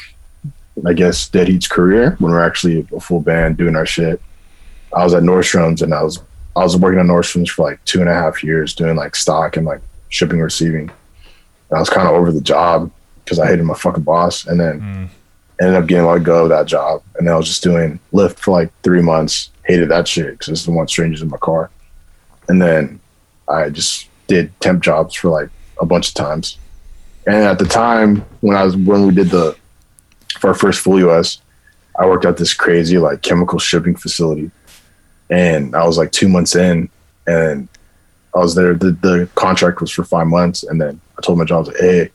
I 0.85 0.93
guess 0.93 1.27
Dead 1.27 1.47
Heat's 1.47 1.67
career, 1.67 2.15
when 2.19 2.31
we 2.31 2.38
are 2.38 2.43
actually 2.43 2.88
a 2.95 2.99
full 2.99 3.19
band 3.19 3.57
doing 3.57 3.76
our 3.76 3.85
shit, 3.85 4.21
I 4.95 5.03
was 5.03 5.13
at 5.13 5.23
Nordstrom's 5.23 5.81
and 5.81 5.93
I 5.93 6.03
was 6.03 6.19
I 6.55 6.63
was 6.63 6.76
working 6.77 6.99
at 6.99 7.05
Nordstrom's 7.05 7.49
for 7.51 7.69
like 7.69 7.84
two 7.85 7.99
and 7.99 8.09
a 8.09 8.13
half 8.13 8.43
years 8.43 8.73
doing 8.73 8.95
like 8.95 9.15
stock 9.15 9.57
and 9.57 9.65
like 9.65 9.81
shipping 10.09 10.39
receiving. 10.39 10.89
And 11.69 11.77
I 11.77 11.80
was 11.80 11.89
kind 11.89 12.07
of 12.07 12.15
over 12.15 12.31
the 12.31 12.41
job 12.41 12.91
because 13.30 13.39
I 13.39 13.47
hated 13.47 13.64
my 13.64 13.76
fucking 13.76 14.01
boss, 14.03 14.47
and 14.47 14.60
then 14.60 14.81
Mm. 14.81 15.10
ended 15.61 15.76
up 15.76 15.88
getting 15.88 16.06
let 16.06 16.23
go 16.23 16.43
of 16.43 16.49
that 16.49 16.65
job. 16.65 17.03
And 17.18 17.27
then 17.27 17.34
I 17.34 17.38
was 17.38 17.47
just 17.47 17.61
doing 17.61 17.99
Lyft 18.11 18.39
for 18.39 18.51
like 18.51 18.72
three 18.81 19.01
months. 19.03 19.51
Hated 19.65 19.89
that 19.89 20.07
shit 20.07 20.31
because 20.31 20.47
it's 20.47 20.65
the 20.65 20.72
one 20.72 20.88
strangers 20.88 21.22
in 21.22 21.30
my 21.30 21.38
car. 21.38 21.69
And 22.47 22.60
then 22.60 22.99
I 23.47 23.69
just 23.69 24.07
did 24.27 24.51
temp 24.61 24.81
jobs 24.81 25.14
for 25.14 25.30
like 25.30 25.49
a 25.80 25.85
bunch 25.85 26.07
of 26.07 26.14
times. 26.15 26.57
And 27.27 27.35
at 27.43 27.60
the 27.60 27.65
time 27.65 28.26
when 28.41 28.57
I 28.57 28.64
was 28.64 28.76
when 28.76 29.06
we 29.06 29.14
did 29.14 29.30
the 29.30 29.56
for 30.39 30.47
our 30.47 30.53
first 30.56 30.80
full 30.80 30.99
US, 31.07 31.38
I 31.99 32.07
worked 32.07 32.26
at 32.26 32.38
this 32.38 32.53
crazy 32.56 32.97
like 32.97 33.22
chemical 33.22 33.60
shipping 33.60 33.95
facility. 33.95 34.49
And 35.30 35.76
I 35.76 35.85
was 35.85 35.97
like 35.99 36.11
two 36.11 36.30
months 36.30 36.56
in 36.56 36.89
and 37.27 37.68
I 38.35 38.39
was 38.39 38.56
there. 38.56 38.73
The, 38.73 38.91
the 38.91 39.30
contract 39.35 39.81
was 39.81 39.91
for 39.91 40.03
five 40.03 40.26
months. 40.27 40.64
And 40.64 40.81
then 40.81 40.99
I 41.18 41.22
told 41.22 41.38
my 41.38 41.45
job, 41.45 41.57
I 41.57 41.60
was 41.60 41.68
like, 41.68 41.77
hey, 41.81 42.10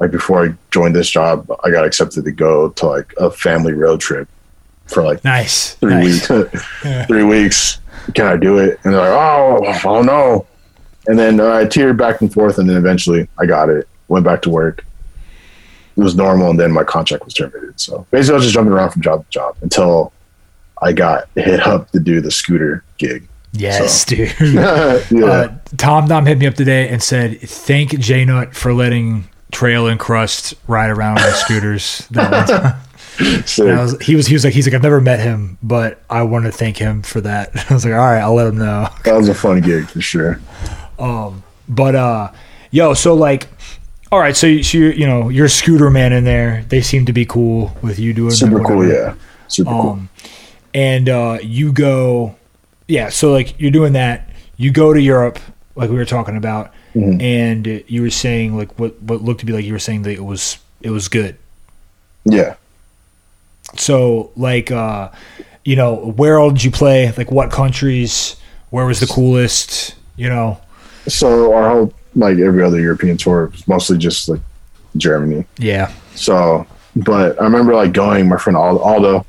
like 0.00 0.10
before 0.10 0.44
I 0.46 0.54
joined 0.70 0.94
this 0.96 1.08
job, 1.08 1.46
I 1.64 1.70
got 1.70 1.84
accepted 1.84 2.24
to 2.24 2.32
go 2.32 2.70
to 2.70 2.86
like 2.86 3.12
a 3.18 3.30
family 3.30 3.72
road 3.72 4.00
trip 4.00 4.28
for 4.86 5.02
like 5.02 5.24
Nice, 5.24 5.74
three 5.74 5.94
nice. 5.94 6.28
weeks. 6.28 6.66
three 7.06 7.22
weeks. 7.22 7.78
Can 8.14 8.26
I 8.26 8.36
do 8.36 8.58
it? 8.58 8.78
And 8.84 8.92
they're 8.92 9.00
like, 9.00 9.10
oh, 9.10 9.80
oh 9.88 10.02
no. 10.02 10.46
And 11.06 11.18
then 11.18 11.38
uh, 11.40 11.52
I 11.52 11.64
teared 11.64 11.96
back 11.96 12.20
and 12.20 12.32
forth, 12.32 12.58
and 12.58 12.68
then 12.68 12.76
eventually 12.76 13.28
I 13.38 13.46
got 13.46 13.68
it. 13.68 13.88
Went 14.08 14.24
back 14.24 14.42
to 14.42 14.50
work. 14.50 14.84
It 15.96 16.00
was 16.02 16.14
normal, 16.16 16.50
and 16.50 16.58
then 16.58 16.72
my 16.72 16.82
contract 16.84 17.24
was 17.24 17.34
terminated. 17.34 17.78
So 17.80 18.06
basically, 18.10 18.34
I 18.34 18.36
was 18.36 18.44
just 18.46 18.54
jumping 18.54 18.72
around 18.72 18.90
from 18.90 19.02
job 19.02 19.24
to 19.24 19.30
job 19.30 19.56
until 19.62 20.12
I 20.82 20.92
got 20.92 21.28
hit 21.34 21.60
up 21.60 21.90
to 21.92 22.00
do 22.00 22.20
the 22.20 22.30
scooter 22.30 22.84
gig. 22.98 23.28
Yes, 23.52 24.04
dude. 24.04 24.34
yeah, 24.40 25.00
Uh, 25.24 25.54
Tom 25.76 26.08
Dom 26.08 26.26
hit 26.26 26.38
me 26.38 26.46
up 26.46 26.54
today 26.54 26.88
and 26.88 27.00
said, 27.02 27.40
"Thank 27.40 27.98
J 28.00 28.24
Nut 28.24 28.54
for 28.54 28.74
letting 28.74 29.28
Trail 29.54 29.86
and 29.86 29.98
Crust 29.98 30.54
ride 30.68 30.90
around 30.90 31.18
on 31.20 31.32
scooters." 31.32 32.06
That 32.10 32.30
one 32.30 32.46
time. 32.46 32.80
And 33.16 33.70
I 33.70 33.80
was, 33.80 33.96
he 34.00 34.16
was 34.16 34.26
he 34.26 34.34
was 34.34 34.42
like 34.44 34.54
he's 34.54 34.66
like 34.66 34.74
I've 34.74 34.82
never 34.82 35.00
met 35.00 35.20
him, 35.20 35.56
but 35.62 36.02
I 36.10 36.24
want 36.24 36.46
to 36.46 36.50
thank 36.50 36.76
him 36.76 37.02
for 37.02 37.20
that. 37.20 37.50
I 37.70 37.72
was 37.74 37.84
like, 37.84 37.94
all 37.94 38.00
right, 38.00 38.18
I'll 38.18 38.34
let 38.34 38.48
him 38.48 38.58
know. 38.58 38.88
that 39.04 39.14
was 39.14 39.28
a 39.28 39.34
fun 39.34 39.60
gig 39.60 39.86
for 39.88 40.00
sure. 40.00 40.40
Um, 40.98 41.44
But 41.68 41.94
uh, 41.94 42.32
yo, 42.72 42.92
so 42.94 43.14
like, 43.14 43.46
all 44.10 44.18
right, 44.18 44.36
so 44.36 44.48
you, 44.48 44.64
so 44.64 44.78
you 44.78 44.86
you 44.86 45.06
know 45.06 45.28
you're 45.28 45.46
a 45.46 45.48
scooter 45.48 45.90
man 45.90 46.12
in 46.12 46.24
there. 46.24 46.64
They 46.68 46.80
seem 46.80 47.06
to 47.06 47.12
be 47.12 47.24
cool 47.24 47.72
with 47.82 48.00
you 48.00 48.14
doing 48.14 48.32
Super 48.32 48.58
cool, 48.64 48.84
yeah. 48.84 49.14
Super 49.46 49.70
cool. 49.70 49.90
Um, 49.90 50.08
and 50.74 51.08
uh, 51.08 51.38
you 51.40 51.72
go, 51.72 52.34
yeah. 52.88 53.10
So 53.10 53.30
like 53.30 53.60
you're 53.60 53.70
doing 53.70 53.92
that. 53.92 54.28
You 54.56 54.72
go 54.72 54.92
to 54.92 55.00
Europe, 55.00 55.38
like 55.76 55.88
we 55.88 55.94
were 55.96 56.04
talking 56.04 56.36
about, 56.36 56.72
Mm-hmm. 56.94 57.20
and 57.20 57.84
you 57.88 58.02
were 58.02 58.10
saying 58.10 58.56
like 58.56 58.78
what 58.78 59.00
what 59.02 59.20
looked 59.22 59.40
to 59.40 59.46
be 59.46 59.52
like 59.52 59.64
you 59.64 59.72
were 59.72 59.80
saying 59.80 60.02
that 60.02 60.12
it 60.12 60.24
was 60.24 60.58
it 60.80 60.90
was 60.90 61.08
good. 61.08 61.36
Yeah. 62.24 62.54
So 63.76 64.30
like 64.36 64.70
uh, 64.70 65.10
you 65.64 65.76
know, 65.76 65.94
where 65.96 66.38
all 66.38 66.50
did 66.50 66.62
you 66.62 66.70
play? 66.70 67.12
Like 67.16 67.30
what 67.30 67.50
countries? 67.50 68.36
Where 68.70 68.86
was 68.86 69.00
the 69.00 69.06
coolest? 69.06 69.94
You 70.16 70.28
know, 70.28 70.60
So 71.08 71.52
our 71.54 71.68
whole 71.68 71.94
like 72.14 72.38
every 72.38 72.62
other 72.62 72.80
European 72.80 73.16
tour 73.16 73.46
was 73.46 73.66
mostly 73.66 73.98
just 73.98 74.28
like 74.28 74.40
Germany. 74.96 75.44
yeah, 75.58 75.92
So, 76.14 76.64
but 76.94 77.40
I 77.40 77.44
remember 77.44 77.74
like 77.74 77.92
going, 77.92 78.28
my 78.28 78.36
friend 78.36 78.56
Aldo 78.56 79.26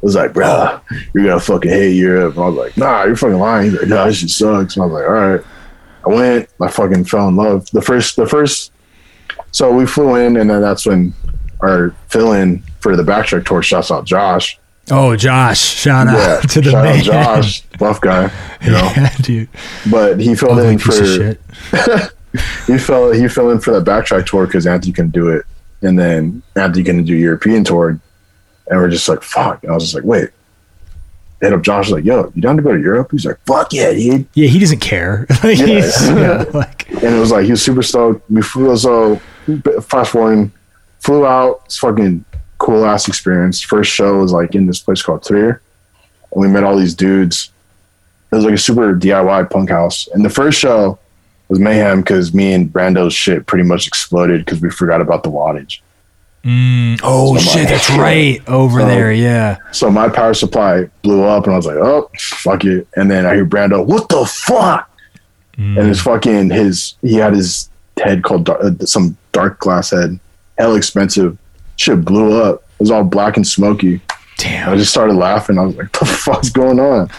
was 0.00 0.14
like, 0.14 0.32
bruh, 0.32 0.80
you're 1.12 1.24
gonna 1.24 1.40
fucking 1.40 1.70
hate 1.70 1.96
Europe. 1.96 2.36
And 2.36 2.44
I 2.44 2.48
was 2.48 2.56
like, 2.56 2.76
nah, 2.76 3.02
you're 3.04 3.16
fucking 3.16 3.36
lying. 3.38 3.70
He's 3.70 3.80
like, 3.80 3.88
no, 3.88 4.06
this 4.06 4.18
shit 4.18 4.30
sucks. 4.30 4.76
And 4.76 4.84
I 4.84 4.86
was 4.86 4.92
like, 4.94 5.04
all 5.04 5.12
right. 5.12 5.40
I 6.08 6.14
went, 6.14 6.48
I 6.60 6.68
fucking 6.68 7.04
fell 7.04 7.28
in 7.28 7.36
love. 7.36 7.70
The 7.70 7.82
first, 7.82 8.16
the 8.16 8.26
first, 8.26 8.72
so 9.50 9.72
we 9.72 9.86
flew 9.86 10.14
in, 10.14 10.38
and 10.38 10.48
then 10.48 10.62
that's 10.62 10.86
when 10.86 11.12
our 11.60 11.90
fill 12.08 12.32
in 12.32 12.62
for 12.80 12.96
the 12.96 13.02
backtrack 13.02 13.44
tour 13.46 13.62
shouts 13.62 13.90
out 13.90 14.06
Josh. 14.06 14.58
Oh, 14.90 15.16
Josh! 15.16 15.60
Shout 15.60 16.08
out 16.08 16.48
to 16.48 16.62
the 16.62 16.70
shout 16.70 16.84
man, 16.84 16.98
out 17.00 17.04
Josh, 17.04 17.60
buff 17.78 18.00
guy, 18.00 18.32
you 18.62 18.70
know. 18.70 18.90
yeah, 18.96 19.14
dude. 19.18 19.48
But 19.90 20.18
he 20.18 20.34
filled 20.34 20.60
in 20.60 20.78
for 20.78 20.92
he 22.66 22.78
fell 22.78 23.12
he 23.12 23.28
fell 23.28 23.50
in 23.50 23.60
for 23.60 23.78
that 23.78 23.84
backtrack 23.84 24.26
tour 24.26 24.46
because 24.46 24.66
Anthony 24.66 24.92
couldn't 24.92 25.12
do 25.12 25.28
it, 25.28 25.44
and 25.82 25.98
then 25.98 26.42
Anthony 26.56 26.84
couldn't 26.84 27.04
do 27.04 27.14
European 27.14 27.64
tour, 27.64 27.90
and 27.90 28.00
we're 28.80 28.88
just 28.88 29.08
like 29.10 29.22
fuck. 29.22 29.62
And 29.62 29.72
I 29.72 29.74
was 29.74 29.84
just 29.84 29.94
like, 29.94 30.04
wait. 30.04 30.30
Hit 31.40 31.52
up 31.52 31.62
Josh 31.62 31.90
like, 31.90 32.04
yo, 32.04 32.32
you 32.34 32.42
down 32.42 32.56
to 32.56 32.62
go 32.62 32.72
to 32.72 32.80
Europe? 32.80 33.12
He's 33.12 33.24
like, 33.24 33.38
fuck 33.46 33.72
yeah, 33.72 33.92
dude. 33.92 34.26
Yeah, 34.34 34.48
he 34.48 34.58
doesn't 34.58 34.80
care. 34.80 35.26
Like, 35.44 35.56
he's- 35.58 36.06
yeah, 36.08 36.44
like 36.54 36.90
And 36.90 37.14
it 37.14 37.18
was 37.20 37.30
like 37.30 37.44
he 37.44 37.52
was 37.52 37.62
super 37.62 37.82
stoked. 37.82 38.28
We 38.30 38.42
flew 38.42 38.76
so 38.76 39.16
fast 39.82 40.10
forwarding, 40.12 40.50
flew 41.00 41.24
out. 41.26 41.62
It's 41.66 41.78
fucking 41.78 42.24
cool 42.58 42.84
ass 42.84 43.06
experience. 43.06 43.60
First 43.62 43.92
show 43.92 44.18
was 44.18 44.32
like 44.32 44.54
in 44.56 44.66
this 44.66 44.80
place 44.80 45.00
called 45.00 45.22
Trier, 45.24 45.62
and 46.32 46.40
we 46.42 46.48
met 46.48 46.64
all 46.64 46.76
these 46.76 46.94
dudes. 46.94 47.50
It 48.32 48.34
was 48.36 48.44
like 48.44 48.54
a 48.54 48.58
super 48.58 48.94
DIY 48.94 49.48
punk 49.50 49.70
house. 49.70 50.08
And 50.12 50.24
the 50.24 50.28
first 50.30 50.58
show 50.58 50.98
was 51.48 51.58
mayhem 51.60 52.00
because 52.00 52.34
me 52.34 52.52
and 52.52 52.70
Brando's 52.70 53.14
shit 53.14 53.46
pretty 53.46 53.64
much 53.64 53.86
exploded 53.86 54.44
because 54.44 54.60
we 54.60 54.70
forgot 54.70 55.00
about 55.00 55.22
the 55.22 55.30
wattage. 55.30 55.80
Mm, 56.48 57.00
oh 57.02 57.36
So 57.36 57.42
shit, 57.50 57.64
my- 57.64 57.70
that's 57.70 57.90
right 57.90 58.40
over 58.48 58.80
So- 58.80 58.86
there. 58.86 59.12
Yeah. 59.12 59.58
So 59.72 59.90
my 59.90 60.08
power 60.08 60.32
supply 60.34 60.86
blew 61.02 61.22
up, 61.24 61.44
and 61.44 61.52
I 61.52 61.56
was 61.56 61.66
like, 61.66 61.76
"Oh, 61.76 62.10
fuck 62.18 62.64
it!" 62.64 62.86
And 62.96 63.10
then 63.10 63.26
I 63.26 63.34
hear 63.34 63.44
Brando, 63.44 63.84
"What 63.84 64.08
the 64.08 64.24
fuck?" 64.24 64.88
Mm. 65.58 65.78
And 65.78 65.88
his 65.88 66.00
fucking 66.00 66.50
his 66.50 66.94
he 67.02 67.14
had 67.16 67.34
his 67.34 67.68
head 68.02 68.22
called 68.22 68.44
dar- 68.44 68.62
uh, 68.64 68.70
some 68.86 69.16
Darkglass 69.32 69.90
head, 69.90 70.18
hell 70.56 70.74
expensive. 70.74 71.36
Shit 71.76 72.04
blew 72.04 72.40
up. 72.40 72.62
It 72.78 72.80
was 72.82 72.90
all 72.90 73.04
black 73.04 73.36
and 73.36 73.46
smoky. 73.46 74.00
Damn. 74.38 74.70
I 74.70 74.76
just 74.76 74.90
started 74.92 75.14
laughing. 75.16 75.58
I 75.58 75.62
was 75.66 75.76
like, 75.76 75.92
"The 75.98 76.06
fuck's 76.06 76.48
going 76.50 76.80
on?" 76.80 77.10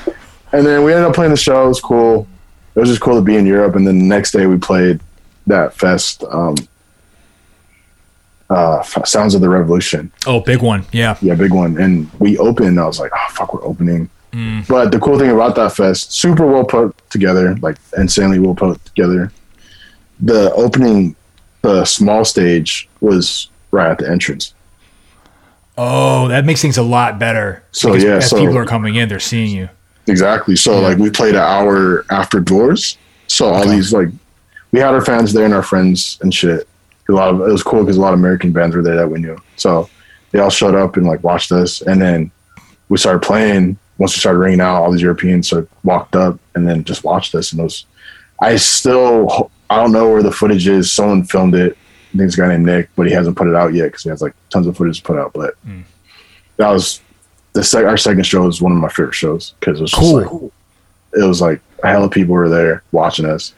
And 0.54 0.66
then 0.66 0.84
we 0.84 0.92
ended 0.94 1.08
up 1.08 1.14
playing 1.14 1.32
the 1.32 1.38
show. 1.38 1.66
It 1.66 1.68
was 1.68 1.82
cool. 1.82 2.28
It 2.76 2.80
was 2.80 2.90
just 2.90 3.02
cool 3.02 3.16
to 3.16 3.22
be 3.22 3.36
in 3.36 3.46
Europe. 3.46 3.76
And 3.76 3.86
then 3.86 4.00
the 4.00 4.06
next 4.06 4.32
day 4.32 4.48
we 4.48 4.58
played 4.58 5.02
that 5.48 5.74
fest, 5.76 6.24
um, 6.32 6.56
uh, 8.50 8.82
Sounds 9.06 9.36
of 9.36 9.42
the 9.42 9.50
Revolution. 9.50 10.12
Oh, 10.26 10.40
big 10.40 10.62
one. 10.62 10.86
Yeah. 10.92 11.18
Yeah, 11.22 11.36
big 11.36 11.54
one. 11.54 11.78
And 11.78 12.10
we 12.20 12.38
opened. 12.38 12.80
I 12.80 12.86
was 12.86 13.00
like, 13.00 13.12
oh 13.16 13.28
fuck, 13.32 13.54
we're 13.54 13.64
opening. 13.64 14.10
Mm. 14.34 14.68
But 14.68 14.92
the 14.92 15.00
cool 15.00 15.18
thing 15.20 15.30
about 15.32 15.56
that 15.56 15.74
fest, 15.74 16.12
super 16.14 16.46
well 16.46 16.64
put 16.64 16.96
together, 17.10 17.56
like 17.58 17.78
insanely 17.98 18.40
well 18.40 18.56
put 18.56 18.84
together. 18.86 19.32
The 20.20 20.52
opening, 20.54 21.16
the 21.62 21.86
small 21.86 22.26
stage 22.26 22.90
was 23.02 23.50
right 23.72 23.90
at 23.92 23.98
the 24.00 24.10
entrance. 24.10 24.54
Oh, 25.78 26.28
that 26.28 26.46
makes 26.46 26.62
things 26.62 26.78
a 26.78 26.84
lot 26.84 27.20
better. 27.20 27.64
So, 27.72 27.90
Because 27.90 28.04
yeah, 28.04 28.16
as 28.18 28.30
so- 28.30 28.38
people 28.40 28.58
are 28.58 28.66
coming 28.66 28.96
in, 28.96 29.08
they're 29.10 29.20
seeing 29.20 29.56
you. 29.56 29.70
Exactly. 30.08 30.56
So 30.56 30.74
Yeah. 30.82 30.88
like 30.88 30.98
we 30.98 31.10
played 31.12 31.36
an 31.36 31.42
hour 31.42 32.04
after 32.10 32.40
doors. 32.40 32.98
So 33.28 33.48
all 33.48 33.62
Okay. 33.62 33.76
these 33.76 33.94
like 33.94 34.10
we 34.72 34.80
had 34.80 34.94
our 34.94 35.06
fans 35.06 35.34
there 35.34 35.46
and 35.46 35.54
our 35.54 35.62
friends 35.64 36.18
and 36.22 36.34
shit. 36.34 36.68
A 37.10 37.12
lot 37.12 37.30
of 37.34 37.42
it 37.42 37.52
was 37.52 37.64
cool 37.64 37.82
because 37.82 37.98
a 37.98 38.02
lot 38.02 38.14
of 38.14 38.20
American 38.20 38.52
bands 38.52 38.76
were 38.76 38.82
there 38.84 38.96
that 38.96 39.10
we 39.10 39.20
knew. 39.20 39.38
So 39.58 39.90
they 40.32 40.40
all 40.40 40.50
showed 40.52 40.76
up 40.76 40.96
and 40.96 41.06
like 41.08 41.24
watched 41.24 41.52
us, 41.52 41.82
and 41.82 42.02
then 42.02 42.32
we 42.90 42.98
started 42.98 43.22
playing. 43.22 43.78
Once 43.98 44.16
we 44.16 44.20
started 44.20 44.40
ringing 44.40 44.62
out, 44.62 44.82
all 44.82 44.92
these 44.92 45.02
Europeans 45.02 45.50
sort 45.50 45.64
of 45.64 45.70
walked 45.84 46.16
up 46.16 46.40
and 46.56 46.66
then 46.68 46.84
just 46.86 47.04
watched 47.04 47.36
us. 47.36 47.52
And 47.52 47.60
it 47.60 47.64
was, 47.64 47.86
I 48.42 48.56
still 48.56 49.52
I 49.70 49.76
don't 49.76 49.92
know 49.92 50.10
where 50.10 50.24
the 50.24 50.32
footage 50.32 50.68
is. 50.70 50.92
Someone 50.92 51.24
filmed 51.26 51.54
it. 51.56 51.74
I 52.14 52.18
think 52.18 52.28
it's 52.28 52.36
a 52.38 52.42
guy 52.42 52.48
named 52.48 52.66
Nick, 52.66 52.90
but 52.96 53.08
he 53.08 53.14
hasn't 53.14 53.36
put 53.38 53.48
it 53.48 53.56
out 53.56 53.74
yet 53.74 53.86
because 53.88 54.04
he 54.04 54.10
has 54.10 54.22
like 54.22 54.34
tons 54.52 54.68
of 54.68 54.78
footage 54.78 54.98
to 55.00 55.04
put 55.04 55.18
out. 55.18 55.34
But 55.34 55.56
Mm. 55.68 55.84
that 56.58 56.70
was 56.70 57.02
the 57.54 57.64
sec- 57.64 57.86
our 57.86 57.98
second 57.98 58.26
show 58.26 58.44
was 58.44 58.62
one 58.62 58.72
of 58.72 58.78
my 58.78 58.88
favorite 58.90 59.16
shows 59.16 59.54
because 59.60 59.80
it 59.80 59.82
was 59.82 59.92
just 59.92 60.02
Cool. 60.02 60.22
like 61.14 61.22
it 61.22 61.28
was 61.28 61.42
like 61.42 61.60
a 61.84 61.88
hell 61.88 62.04
of 62.06 62.12
people 62.12 62.34
were 62.36 62.50
there 62.50 62.84
watching 62.92 63.26
us. 63.26 63.54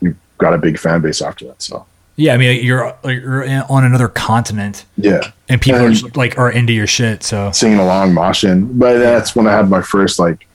We 0.00 0.14
got 0.38 0.54
a 0.54 0.58
big 0.58 0.78
fan 0.78 1.00
base 1.02 1.20
after 1.20 1.46
that. 1.48 1.60
So 1.60 1.84
Yeah, 2.16 2.34
I 2.34 2.36
mean, 2.36 2.64
you're 2.64 2.94
you're 3.04 3.64
on 3.70 3.84
another 3.84 4.08
continent, 4.08 4.84
yeah, 4.96 5.32
and 5.48 5.60
people 5.60 5.80
are 5.80 5.90
just, 5.90 6.16
like 6.16 6.38
are 6.38 6.50
into 6.50 6.72
your 6.72 6.86
shit. 6.86 7.22
So 7.22 7.50
singing 7.52 7.78
along, 7.78 8.12
moshing. 8.12 8.78
But 8.78 8.98
that's 8.98 9.34
when 9.34 9.46
I 9.46 9.52
had 9.52 9.70
my 9.70 9.80
first 9.80 10.18
like 10.18 10.46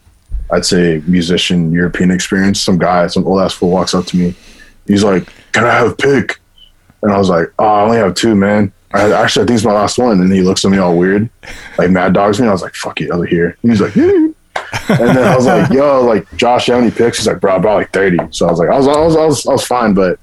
I'd 0.51 0.65
say 0.65 1.01
musician 1.07 1.71
European 1.71 2.11
experience. 2.11 2.61
Some 2.61 2.77
guy, 2.77 3.07
some 3.07 3.25
old 3.25 3.41
ass 3.41 3.53
fool 3.53 3.71
walks 3.71 3.93
up 3.93 4.05
to 4.07 4.17
me. 4.17 4.35
He's 4.85 5.03
like, 5.03 5.27
"Can 5.51 5.65
I 5.65 5.71
have 5.71 5.91
a 5.91 5.95
pick?" 5.95 6.39
And 7.01 7.11
I 7.11 7.17
was 7.17 7.29
like, 7.29 7.47
"Oh, 7.57 7.65
I 7.65 7.81
only 7.83 7.97
have 7.97 8.13
two, 8.13 8.35
man." 8.35 8.71
I, 8.93 9.11
actually, 9.11 9.43
I 9.43 9.47
think 9.47 9.57
it's 9.57 9.65
my 9.65 9.73
last 9.73 9.97
one. 9.97 10.21
And 10.21 10.31
he 10.31 10.41
looks 10.41 10.63
at 10.63 10.71
me 10.71 10.77
all 10.77 10.97
weird, 10.97 11.29
like 11.77 11.91
mad 11.91 12.13
dogs 12.13 12.39
me. 12.39 12.47
I 12.47 12.51
was 12.51 12.61
like, 12.61 12.73
fuck 12.73 13.01
it, 13.01 13.09
over 13.09 13.25
here. 13.25 13.57
And 13.61 13.71
he's 13.71 13.81
like, 13.81 13.95
and 13.95 14.33
then 14.87 15.27
I 15.27 15.35
was 15.35 15.45
like, 15.45 15.69
yo, 15.71 16.03
like 16.03 16.25
Josh, 16.37 16.67
how 16.67 16.79
many 16.79 16.91
picks? 16.91 17.17
He's 17.17 17.27
like, 17.27 17.39
bro, 17.39 17.57
about 17.57 17.75
like 17.75 17.91
30. 17.91 18.17
So 18.31 18.47
I 18.47 18.51
was 18.51 18.59
like, 18.59 18.69
I 18.69 18.77
was, 18.77 18.87
I 18.87 18.99
was, 18.99 19.15
I 19.15 19.25
was, 19.25 19.47
I 19.47 19.51
was 19.51 19.65
fine. 19.65 19.93
But 19.93 20.19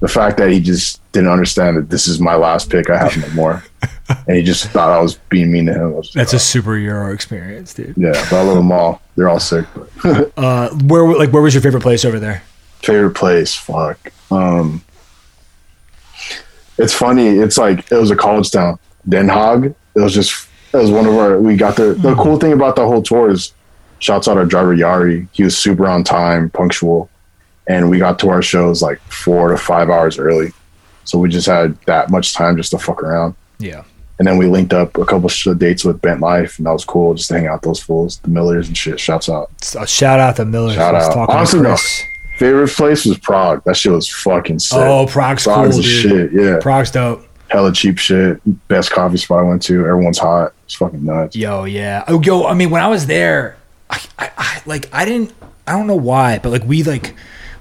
the 0.00 0.08
fact 0.08 0.36
that 0.38 0.50
he 0.50 0.60
just 0.60 1.00
didn't 1.12 1.30
understand 1.30 1.76
that 1.76 1.90
this 1.90 2.06
is 2.06 2.20
my 2.20 2.34
last 2.34 2.70
pick, 2.70 2.88
I 2.90 2.98
have 2.98 3.16
no 3.16 3.28
more. 3.34 3.64
and 4.26 4.36
he 4.36 4.42
just 4.42 4.66
thought 4.68 4.90
I 4.90 5.00
was 5.00 5.16
being 5.28 5.50
mean 5.50 5.66
to 5.66 5.74
him. 5.74 5.92
Was, 5.94 6.12
That's 6.12 6.32
a 6.32 6.38
super 6.38 6.76
Euro 6.76 7.12
experience, 7.12 7.74
dude. 7.74 7.94
Yeah, 7.96 8.12
but 8.30 8.34
I 8.34 8.42
love 8.42 8.56
them 8.56 8.72
all. 8.72 9.02
They're 9.16 9.28
all 9.28 9.40
sick. 9.40 9.66
Uh, 10.36 10.70
where, 10.84 11.06
like, 11.14 11.32
where 11.32 11.42
was 11.42 11.52
your 11.52 11.62
favorite 11.62 11.82
place 11.82 12.04
over 12.04 12.20
there? 12.20 12.42
Favorite 12.80 13.14
place? 13.14 13.54
Fuck. 13.54 14.12
Um, 14.30 14.84
it's 16.78 16.94
funny. 16.94 17.26
It's 17.26 17.58
like 17.58 17.90
it 17.90 17.96
was 17.96 18.10
a 18.10 18.16
college 18.16 18.50
town, 18.50 18.78
Den 19.08 19.26
Haag. 19.26 19.74
It 19.94 20.00
was 20.00 20.14
just 20.14 20.48
it 20.72 20.76
was 20.76 20.90
one 20.90 21.06
of 21.06 21.14
our. 21.16 21.40
We 21.40 21.56
got 21.56 21.76
the 21.76 21.94
the 21.94 22.14
cool 22.14 22.38
thing 22.38 22.52
about 22.52 22.76
the 22.76 22.86
whole 22.86 23.02
tour 23.02 23.30
is, 23.30 23.52
shouts 23.98 24.28
out 24.28 24.38
our 24.38 24.46
driver 24.46 24.74
Yari. 24.74 25.26
He 25.32 25.42
was 25.42 25.58
super 25.58 25.88
on 25.88 26.04
time, 26.04 26.50
punctual, 26.50 27.10
and 27.68 27.88
we 27.90 27.98
got 27.98 28.18
to 28.20 28.30
our 28.30 28.42
shows 28.42 28.82
like 28.82 28.98
four 29.02 29.50
to 29.50 29.56
five 29.56 29.90
hours 29.90 30.18
early. 30.18 30.52
So 31.04 31.18
we 31.18 31.28
just 31.28 31.46
had 31.46 31.80
that 31.82 32.10
much 32.10 32.34
time 32.34 32.56
just 32.56 32.70
to 32.72 32.78
fuck 32.78 33.02
around. 33.02 33.34
Yeah. 33.58 33.84
And 34.18 34.26
then 34.26 34.36
we 34.36 34.46
linked 34.46 34.72
up 34.72 34.98
a 34.98 35.04
couple 35.04 35.30
of 35.46 35.58
dates 35.58 35.84
with 35.84 36.02
Bent 36.02 36.20
Life, 36.20 36.58
and 36.58 36.66
that 36.66 36.72
was 36.72 36.84
cool 36.84 37.14
just 37.14 37.28
to 37.28 37.34
hang 37.34 37.46
out 37.46 37.62
those 37.62 37.80
fools, 37.80 38.18
the 38.18 38.28
Millers 38.28 38.66
and 38.66 38.76
shit. 38.76 38.98
Shouts 38.98 39.28
out. 39.28 39.50
So, 39.62 39.80
uh, 39.80 39.86
shout 39.86 40.18
out 40.18 40.36
to 40.36 40.44
Millers. 40.44 40.74
Shout 40.74 40.94
out. 40.96 41.28
Honestly, 41.28 41.60
no. 41.60 41.76
Favorite 42.38 42.70
place 42.70 43.04
was 43.04 43.16
Prague. 43.18 43.62
That 43.64 43.76
shit 43.76 43.92
was 43.92 44.08
fucking 44.08 44.58
sick. 44.58 44.78
Oh, 44.78 45.06
Prague's 45.06 45.44
cool, 45.44 45.70
dude. 45.70 45.84
shit. 45.84 46.32
Yeah. 46.32 46.58
Prague's 46.60 46.90
dope. 46.90 47.24
hella 47.48 47.72
cheap 47.72 47.98
shit. 47.98 48.40
Best 48.68 48.90
coffee 48.90 49.16
spot 49.18 49.40
I 49.40 49.42
went 49.42 49.62
to. 49.62 49.86
Everyone's 49.86 50.18
hot. 50.18 50.52
It's 50.64 50.74
fucking 50.74 51.04
nuts. 51.04 51.36
Yo, 51.36 51.64
yeah. 51.64 52.04
Oh, 52.08 52.20
yo. 52.20 52.44
I 52.44 52.54
mean, 52.54 52.70
when 52.70 52.82
I 52.82 52.88
was 52.88 53.06
there, 53.06 53.56
I, 53.88 54.00
I, 54.18 54.30
I, 54.36 54.62
like, 54.66 54.88
I 54.92 55.04
didn't. 55.04 55.32
I 55.66 55.72
don't 55.72 55.86
know 55.86 55.96
why, 55.96 56.38
but 56.38 56.50
like, 56.50 56.64
we 56.64 56.82
like, 56.82 57.14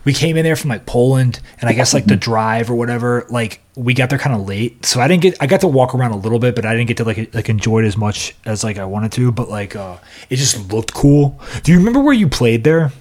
we 0.05 0.13
came 0.13 0.37
in 0.37 0.43
there 0.43 0.55
from 0.55 0.69
like 0.69 0.85
Poland, 0.85 1.39
and 1.59 1.69
I 1.69 1.73
guess 1.73 1.93
like 1.93 2.05
the 2.05 2.15
drive 2.15 2.69
or 2.69 2.75
whatever. 2.75 3.25
Like, 3.29 3.61
we 3.75 3.93
got 3.93 4.09
there 4.09 4.19
kind 4.19 4.35
of 4.35 4.47
late, 4.47 4.85
so 4.85 4.99
I 5.01 5.07
didn't 5.07 5.21
get. 5.21 5.35
I 5.41 5.47
got 5.47 5.61
to 5.61 5.67
walk 5.67 5.93
around 5.93 6.11
a 6.11 6.17
little 6.17 6.39
bit, 6.39 6.55
but 6.55 6.65
I 6.65 6.73
didn't 6.73 6.87
get 6.87 6.97
to 6.97 7.03
like 7.03 7.33
like 7.33 7.49
enjoy 7.49 7.83
it 7.83 7.85
as 7.85 7.97
much 7.97 8.35
as 8.45 8.63
like 8.63 8.77
I 8.77 8.85
wanted 8.85 9.11
to. 9.13 9.31
But 9.31 9.49
like, 9.49 9.75
uh 9.75 9.97
it 10.29 10.37
just 10.37 10.71
looked 10.71 10.93
cool. 10.93 11.39
Do 11.63 11.71
you 11.71 11.77
remember 11.77 11.99
where 11.99 12.13
you 12.13 12.27
played 12.27 12.63
there? 12.63 12.91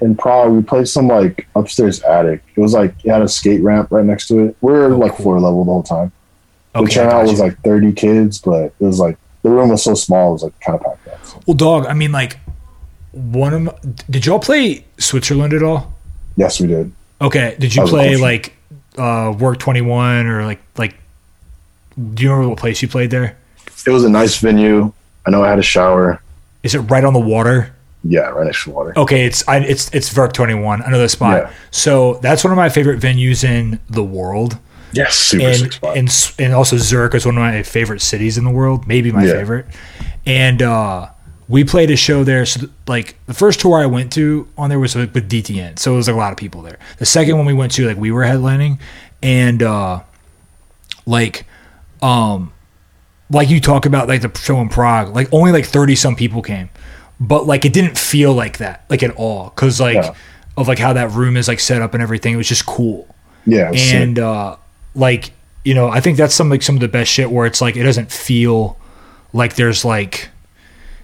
In 0.00 0.14
Prague, 0.14 0.52
we 0.52 0.62
played 0.62 0.88
some 0.88 1.08
like 1.08 1.46
upstairs 1.56 2.02
attic. 2.02 2.42
It 2.54 2.60
was 2.60 2.74
like 2.74 2.94
it 3.04 3.10
had 3.10 3.22
a 3.22 3.28
skate 3.28 3.62
ramp 3.62 3.90
right 3.90 4.04
next 4.04 4.28
to 4.28 4.40
it. 4.40 4.56
We 4.60 4.72
were 4.72 4.88
like 4.88 5.12
cool. 5.12 5.22
floor 5.22 5.40
level 5.40 5.64
the 5.64 5.72
whole 5.72 5.82
time. 5.82 6.12
The 6.72 6.80
Okay, 6.80 7.00
I 7.00 7.04
turnout 7.04 7.26
was 7.26 7.40
like 7.40 7.58
30 7.62 7.92
kids, 7.92 8.38
but 8.38 8.64
it 8.64 8.84
was 8.84 8.98
like 8.98 9.16
the 9.42 9.50
room 9.50 9.70
was 9.70 9.82
so 9.82 9.94
small. 9.94 10.30
It 10.30 10.32
was 10.32 10.42
like 10.42 10.60
kind 10.60 10.78
of 10.78 10.84
packed 10.84 11.08
out. 11.08 11.26
So, 11.26 11.40
well, 11.46 11.54
dog. 11.54 11.86
I 11.86 11.94
mean, 11.94 12.12
like, 12.12 12.38
one 13.12 13.54
of 13.54 13.62
my, 13.62 13.74
did 14.10 14.26
y'all 14.26 14.40
play 14.40 14.84
Switzerland 14.98 15.54
at 15.54 15.62
all? 15.62 15.95
Yes, 16.36 16.60
we 16.60 16.66
did. 16.66 16.92
Okay. 17.20 17.56
Did 17.58 17.74
you 17.74 17.84
play 17.86 18.16
like 18.16 18.52
uh 18.98 19.34
Work 19.38 19.58
Twenty 19.58 19.80
One 19.82 20.26
or 20.26 20.44
like 20.44 20.60
like? 20.76 20.94
Do 22.14 22.22
you 22.22 22.30
remember 22.30 22.50
what 22.50 22.58
place 22.58 22.82
you 22.82 22.88
played 22.88 23.10
there? 23.10 23.36
It 23.86 23.90
was 23.90 24.04
a 24.04 24.10
nice 24.10 24.36
venue. 24.38 24.92
I 25.26 25.30
know 25.30 25.42
I 25.42 25.48
had 25.48 25.58
a 25.58 25.62
shower. 25.62 26.20
Is 26.62 26.74
it 26.74 26.80
right 26.80 27.04
on 27.04 27.12
the 27.14 27.20
water? 27.20 27.72
Yeah, 28.04 28.28
right 28.28 28.44
next 28.44 28.64
to 28.64 28.70
the 28.70 28.76
water. 28.76 28.92
Okay, 28.98 29.24
it's 29.24 29.46
I, 29.48 29.58
it's 29.58 29.92
it's 29.94 30.14
Werk 30.14 30.32
Twenty 30.32 30.54
One. 30.54 30.80
The 30.80 31.08
spot. 31.08 31.44
Yeah. 31.44 31.52
So 31.70 32.14
that's 32.22 32.44
one 32.44 32.52
of 32.52 32.56
my 32.56 32.68
favorite 32.68 33.00
venues 33.00 33.42
in 33.44 33.80
the 33.88 34.04
world, 34.04 34.58
Yes, 34.92 35.14
super 35.16 35.52
sick 35.54 35.62
and 35.64 35.72
spot. 35.72 35.96
and 35.96 36.32
and 36.38 36.54
also 36.54 36.76
Zurich 36.76 37.14
is 37.14 37.24
one 37.26 37.36
of 37.36 37.40
my 37.42 37.62
favorite 37.62 38.00
cities 38.02 38.36
in 38.38 38.44
the 38.44 38.50
world, 38.50 38.86
maybe 38.86 39.10
my 39.10 39.24
Yeah. 39.24 39.32
favorite. 39.32 39.66
And 40.26 40.62
uh, 40.62 41.08
we 41.48 41.62
played 41.64 41.90
a 41.90 41.96
show 41.96 42.24
there. 42.24 42.44
So 42.46 42.68
like 42.86 43.16
the 43.26 43.34
first 43.34 43.60
tour 43.60 43.78
I 43.78 43.86
went 43.86 44.12
to 44.14 44.48
on 44.58 44.68
there 44.70 44.78
was 44.80 44.94
with, 44.94 45.14
with 45.14 45.30
DTN, 45.30 45.78
so 45.78 45.94
it 45.94 45.96
was 45.96 46.08
like 46.08 46.16
a 46.16 46.18
lot 46.18 46.32
of 46.32 46.38
people 46.38 46.62
there. 46.62 46.78
The 46.98 47.06
second 47.06 47.36
one 47.36 47.46
we 47.46 47.52
went 47.54 47.72
to, 47.72 47.86
like 47.86 47.96
we 47.96 48.10
were 48.10 48.22
headlining, 48.22 48.78
and 49.22 49.62
uh, 49.62 50.00
like 51.06 51.46
um 52.02 52.52
like 53.30 53.48
you 53.50 53.60
talk 53.60 53.86
about 53.86 54.06
like 54.08 54.22
the 54.22 54.38
show 54.38 54.60
in 54.60 54.68
Prague, 54.68 55.14
like 55.14 55.28
only 55.32 55.50
like 55.52 55.64
30 55.66 55.96
some 55.96 56.14
people 56.16 56.42
came. 56.42 56.68
But 57.18 57.46
like 57.46 57.64
it 57.64 57.72
didn't 57.72 57.98
feel 57.98 58.32
like 58.34 58.58
that, 58.58 58.84
like 58.88 59.02
at 59.02 59.10
all. 59.12 59.50
Cause 59.50 59.80
like 59.80 59.94
Yeah. 59.94 60.14
of 60.56 60.68
like 60.68 60.78
how 60.78 60.92
that 60.92 61.10
room 61.10 61.36
is 61.36 61.48
like 61.48 61.58
set 61.60 61.82
up 61.82 61.94
and 61.94 62.02
everything. 62.02 62.34
It 62.34 62.36
was 62.36 62.48
just 62.48 62.66
cool. 62.66 63.12
yeah, 63.46 63.70
sick. 63.72 63.94
And 63.94 64.18
uh 64.18 64.56
like, 64.94 65.32
you 65.64 65.74
know, 65.74 65.88
I 65.88 66.00
think 66.00 66.16
that's 66.18 66.34
some 66.34 66.50
like 66.50 66.62
some 66.62 66.76
of 66.76 66.80
the 66.80 66.88
best 66.88 67.10
shit 67.10 67.30
where 67.30 67.46
it's 67.46 67.60
like 67.60 67.76
it 67.76 67.82
doesn't 67.82 68.12
feel 68.12 68.78
like 69.32 69.56
there's 69.56 69.84
like 69.84 70.28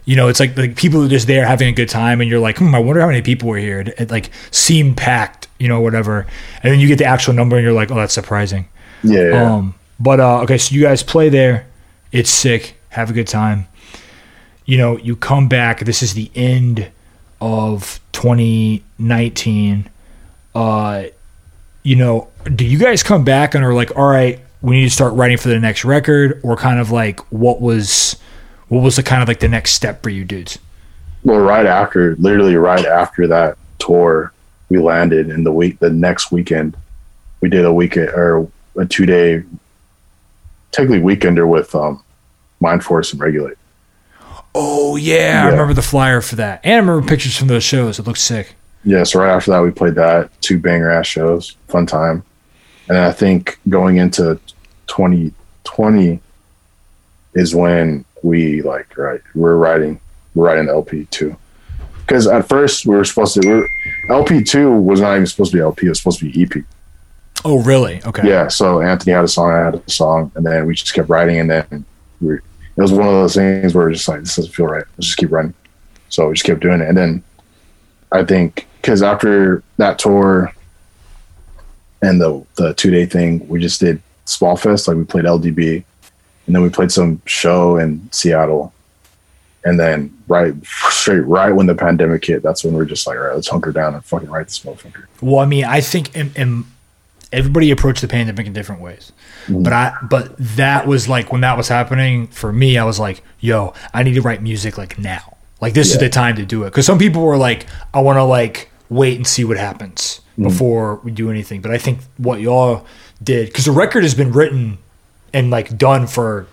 you 0.04 0.16
know, 0.16 0.28
it's 0.28 0.40
like 0.40 0.56
like 0.56 0.76
people 0.76 1.04
are 1.04 1.08
just 1.08 1.26
there 1.26 1.46
having 1.46 1.68
a 1.68 1.72
good 1.72 1.88
time, 1.88 2.20
and 2.20 2.28
you're 2.28 2.40
like, 2.40 2.58
hmm, 2.58 2.74
I 2.74 2.78
wonder 2.78 3.00
how 3.00 3.06
many 3.06 3.22
people 3.22 3.48
were 3.48 3.58
here. 3.58 3.80
It, 3.80 3.88
it 3.98 4.10
like 4.10 4.30
seemed 4.50 4.96
packed, 4.96 5.48
you 5.58 5.68
know, 5.68 5.80
whatever. 5.80 6.26
And 6.62 6.72
then 6.72 6.80
you 6.80 6.88
get 6.88 6.98
the 6.98 7.04
actual 7.04 7.34
number, 7.34 7.56
and 7.56 7.64
you're 7.64 7.72
like, 7.72 7.90
oh, 7.90 7.96
that's 7.96 8.14
surprising. 8.14 8.68
yeah, 9.02 9.28
yeah. 9.28 9.54
Um, 9.54 9.74
but 10.00 10.20
uh, 10.20 10.40
okay, 10.42 10.58
so 10.58 10.74
you 10.74 10.82
guys 10.82 11.02
play 11.02 11.28
there. 11.28 11.66
It's 12.10 12.30
sick. 12.30 12.76
Have 12.90 13.10
a 13.10 13.12
good 13.12 13.28
time. 13.28 13.68
You 14.64 14.78
know, 14.78 14.98
you 14.98 15.16
come 15.16 15.48
back. 15.48 15.80
This 15.80 16.02
is 16.02 16.14
the 16.14 16.30
end 16.34 16.90
of 17.40 18.00
2019. 18.12 19.88
Uh, 20.54 21.04
you 21.82 21.96
know, 21.96 22.28
do 22.54 22.64
you 22.64 22.78
guys 22.78 23.02
come 23.02 23.24
back 23.24 23.54
and 23.54 23.64
are 23.64 23.74
like, 23.74 23.96
all 23.96 24.08
right, 24.08 24.40
we 24.60 24.76
need 24.76 24.84
to 24.84 24.94
start 24.94 25.14
writing 25.14 25.38
for 25.38 25.48
the 25.48 25.58
next 25.58 25.84
record, 25.84 26.40
or 26.44 26.56
kind 26.56 26.78
of 26.78 26.90
like 26.90 27.20
what 27.32 27.60
was, 27.60 28.16
what 28.72 28.82
was 28.82 28.96
the 28.96 29.02
kind 29.02 29.22
of 29.22 29.28
like 29.28 29.40
the 29.40 29.48
next 29.48 29.72
step 29.72 30.02
for 30.02 30.08
you 30.10 30.24
dudes? 30.24 30.58
well, 31.24 31.38
right 31.38 31.66
after, 31.66 32.16
literally 32.16 32.56
right 32.56 32.84
after 32.84 33.26
that 33.28 33.56
tour, 33.78 34.32
we 34.68 34.78
landed 34.78 35.28
in 35.28 35.44
the 35.44 35.52
week, 35.52 35.78
the 35.78 35.90
next 35.90 36.32
weekend, 36.32 36.76
we 37.40 37.48
did 37.48 37.64
a 37.64 37.72
weekend 37.72 38.08
or 38.08 38.50
a 38.76 38.86
two 38.86 39.06
day, 39.06 39.44
technically 40.70 41.00
weekender 41.00 41.46
with 41.46 41.74
um, 41.74 42.02
Mindforce 42.60 43.12
and 43.12 43.20
Regulate. 43.20 43.58
Oh 44.54 44.96
yeah, 44.96 45.42
I 45.44 45.50
remember 45.50 45.74
the 45.74 45.82
flyer 45.82 46.20
for 46.20 46.36
that, 46.36 46.60
and 46.64 46.74
I 46.74 46.78
remember 46.78 47.06
pictures 47.06 47.36
from 47.36 47.48
those 47.48 47.64
shows. 47.64 47.98
It 47.98 48.06
looks 48.06 48.22
sick. 48.22 48.54
Yeah, 48.84 49.04
so 49.04 49.20
right 49.20 49.30
after 49.30 49.52
that, 49.52 49.60
we 49.60 49.70
played 49.70 49.94
that 49.94 50.30
two 50.40 50.58
banger 50.58 50.90
ass 50.90 51.06
shows, 51.06 51.56
fun 51.68 51.86
time, 51.86 52.24
and 52.88 52.98
I 52.98 53.12
think 53.12 53.58
going 53.68 53.98
into 53.98 54.40
2020 54.88 56.20
is 57.34 57.54
when 57.54 58.04
we 58.22 58.62
like 58.62 58.96
right 58.96 59.20
we're 59.34 59.56
writing 59.56 60.00
we're 60.34 60.46
writing 60.46 60.66
the 60.66 60.72
LP 60.72 61.06
too, 61.06 61.36
because 61.98 62.26
at 62.26 62.48
first 62.48 62.86
we 62.86 62.94
were 62.94 63.04
supposed 63.04 63.34
to 63.34 63.46
we're, 63.46 63.68
LP 64.08 64.42
two 64.42 64.72
was 64.72 65.00
not 65.00 65.14
even 65.14 65.26
supposed 65.26 65.52
to 65.52 65.58
be 65.58 65.62
LP, 65.62 65.86
it 65.86 65.90
was 65.90 65.98
supposed 65.98 66.20
to 66.20 66.30
be 66.30 66.42
EP. 66.42 66.64
Oh 67.44 67.62
really? 67.62 68.00
Okay. 68.04 68.28
Yeah, 68.28 68.48
so 68.48 68.80
Anthony 68.80 69.12
had 69.12 69.24
a 69.24 69.28
song, 69.28 69.50
I 69.50 69.64
had 69.64 69.74
a 69.74 69.90
song, 69.90 70.30
and 70.34 70.46
then 70.46 70.66
we 70.66 70.74
just 70.74 70.94
kept 70.94 71.08
writing, 71.08 71.40
and 71.40 71.50
then 71.50 71.84
we 72.20 72.34
it 72.34 72.80
was 72.80 72.92
one 72.92 73.06
of 73.06 73.12
those 73.12 73.34
things 73.34 73.74
where 73.74 73.86
we're 73.86 73.92
just 73.92 74.08
like, 74.08 74.20
this 74.20 74.36
doesn't 74.36 74.54
feel 74.54 74.66
right. 74.66 74.84
Let's 74.96 75.08
just 75.08 75.18
keep 75.18 75.30
writing. 75.30 75.52
So 76.08 76.28
we 76.28 76.34
just 76.34 76.46
kept 76.46 76.60
doing 76.60 76.80
it, 76.80 76.88
and 76.88 76.96
then 76.96 77.22
I 78.12 78.24
think 78.24 78.66
because 78.80 79.02
after 79.02 79.62
that 79.78 79.98
tour 79.98 80.52
and 82.02 82.20
the 82.20 82.44
the 82.56 82.74
two 82.74 82.90
day 82.90 83.06
thing, 83.06 83.46
we 83.48 83.60
just 83.60 83.80
did 83.80 84.00
Small 84.24 84.56
Fest, 84.56 84.88
like 84.88 84.96
we 84.96 85.04
played 85.04 85.24
LDB, 85.24 85.84
and 86.46 86.54
then 86.54 86.62
we 86.62 86.70
played 86.70 86.92
some 86.92 87.22
show 87.26 87.76
in 87.76 88.10
Seattle, 88.12 88.72
and 89.64 89.78
then 89.78 90.16
right 90.28 90.54
straight 90.64 91.20
right 91.20 91.52
when 91.52 91.66
the 91.66 91.74
pandemic 91.74 92.24
hit, 92.24 92.42
that's 92.42 92.64
when 92.64 92.74
we're 92.74 92.84
just 92.84 93.06
like, 93.06 93.16
all 93.16 93.24
right, 93.24 93.34
let's 93.34 93.48
hunker 93.48 93.72
down 93.72 93.94
and 93.94 94.04
fucking 94.04 94.30
write 94.30 94.48
this 94.48 94.60
motherfucker. 94.60 95.06
Well, 95.20 95.38
I 95.38 95.46
mean, 95.46 95.64
I 95.64 95.80
think 95.80 96.16
in, 96.16 96.32
in 96.34 96.64
everybody 97.32 97.70
approached 97.70 98.02
the 98.02 98.08
pandemic 98.08 98.46
in 98.46 98.52
different 98.52 98.80
ways. 98.80 99.12
Mm-hmm. 99.46 99.62
But 99.62 99.72
I 99.72 99.96
but 100.02 100.34
that 100.38 100.86
was 100.86 101.08
like 101.08 101.32
when 101.32 101.40
that 101.40 101.56
was 101.56 101.68
happening 101.68 102.26
for 102.28 102.52
me, 102.52 102.78
I 102.78 102.84
was 102.84 103.00
like, 103.00 103.22
yo, 103.40 103.74
I 103.94 104.02
need 104.02 104.14
to 104.14 104.22
write 104.22 104.42
music 104.42 104.78
like 104.78 104.98
now. 104.98 105.36
Like 105.60 105.74
this 105.74 105.92
is 105.92 105.98
the 105.98 106.08
time 106.08 106.36
to 106.36 106.44
do 106.44 106.64
it. 106.64 106.72
Cuz 106.72 106.84
some 106.86 106.98
people 106.98 107.22
were 107.22 107.36
like, 107.36 107.66
I 107.94 108.00
want 108.00 108.18
to 108.18 108.24
like 108.24 108.70
wait 108.88 109.16
and 109.16 109.26
see 109.26 109.44
what 109.44 109.56
happens 109.56 110.20
mm-hmm. 110.32 110.44
before 110.44 110.96
we 111.04 111.10
do 111.10 111.30
anything. 111.30 111.60
But 111.60 111.70
I 111.70 111.78
think 111.78 112.00
what 112.16 112.40
y'all 112.40 112.84
did 113.22 113.54
cuz 113.54 113.64
the 113.64 113.72
record 113.72 114.02
has 114.02 114.14
been 114.14 114.32
written 114.32 114.78
and 115.32 115.50
like 115.50 115.76
done 115.76 116.06
for 116.06 116.46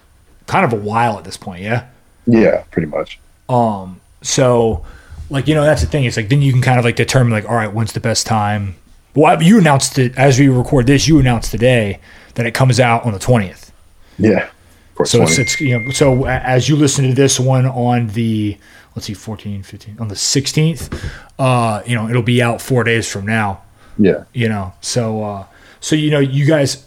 kind 0.48 0.66
of 0.66 0.74
a 0.74 0.82
while 0.82 1.18
at 1.18 1.24
this 1.24 1.38
point, 1.38 1.62
yeah? 1.62 1.88
Yeah, 2.26 2.64
pretty 2.72 2.88
much. 2.88 3.20
Um, 3.48 4.02
so 4.22 4.86
like 5.30 5.48
you 5.48 5.56
know 5.56 5.64
that's 5.64 5.82
the 5.82 5.88
thing. 5.88 6.06
It's 6.06 6.18
like 6.18 6.30
then 6.30 6.42
you 6.42 6.52
can 6.52 6.62
kind 6.62 6.80
of 6.80 6.86
like 6.86 6.96
determine 6.96 7.32
like 7.32 7.46
all 7.46 7.56
right, 7.56 7.72
when's 7.72 7.94
the 7.94 8.00
best 8.00 8.26
time. 8.26 8.76
Well, 9.16 9.42
you 9.42 9.58
announced 9.58 9.98
it 9.98 10.18
as 10.18 10.40
we 10.40 10.50
record 10.50 10.88
this. 10.88 11.08
You 11.08 11.20
announced 11.20 11.52
today 11.52 12.00
that 12.36 12.46
it 12.46 12.54
comes 12.54 12.80
out 12.80 13.06
on 13.06 13.14
the 13.14 13.20
twentieth. 13.20 13.72
Yeah. 14.18 14.50
For 14.96 15.06
So 15.06 15.24
it's, 15.24 15.38
it's 15.38 15.60
you 15.62 15.80
know 15.80 15.92
so 15.92 16.26
as 16.26 16.68
you 16.68 16.76
listen 16.76 17.08
to 17.08 17.14
this 17.14 17.40
one 17.40 17.66
on 17.66 18.08
the 18.08 18.58
let's 18.96 19.06
see 19.06 19.14
14 19.14 19.64
15 19.64 19.98
on 19.98 20.10
the 20.10 20.16
16th 20.16 21.10
uh 21.38 21.82
you 21.86 21.96
know 21.96 22.10
it'll 22.10 22.22
be 22.22 22.42
out 22.42 22.60
4 22.60 22.84
days 22.84 23.10
from 23.10 23.26
now 23.26 23.62
yeah. 23.98 24.26
you 24.34 24.50
know 24.50 24.74
so 24.82 25.24
uh 25.24 25.46
so 25.80 25.96
you 25.96 26.12
know 26.12 26.20
you 26.20 26.46
guys 26.46 26.86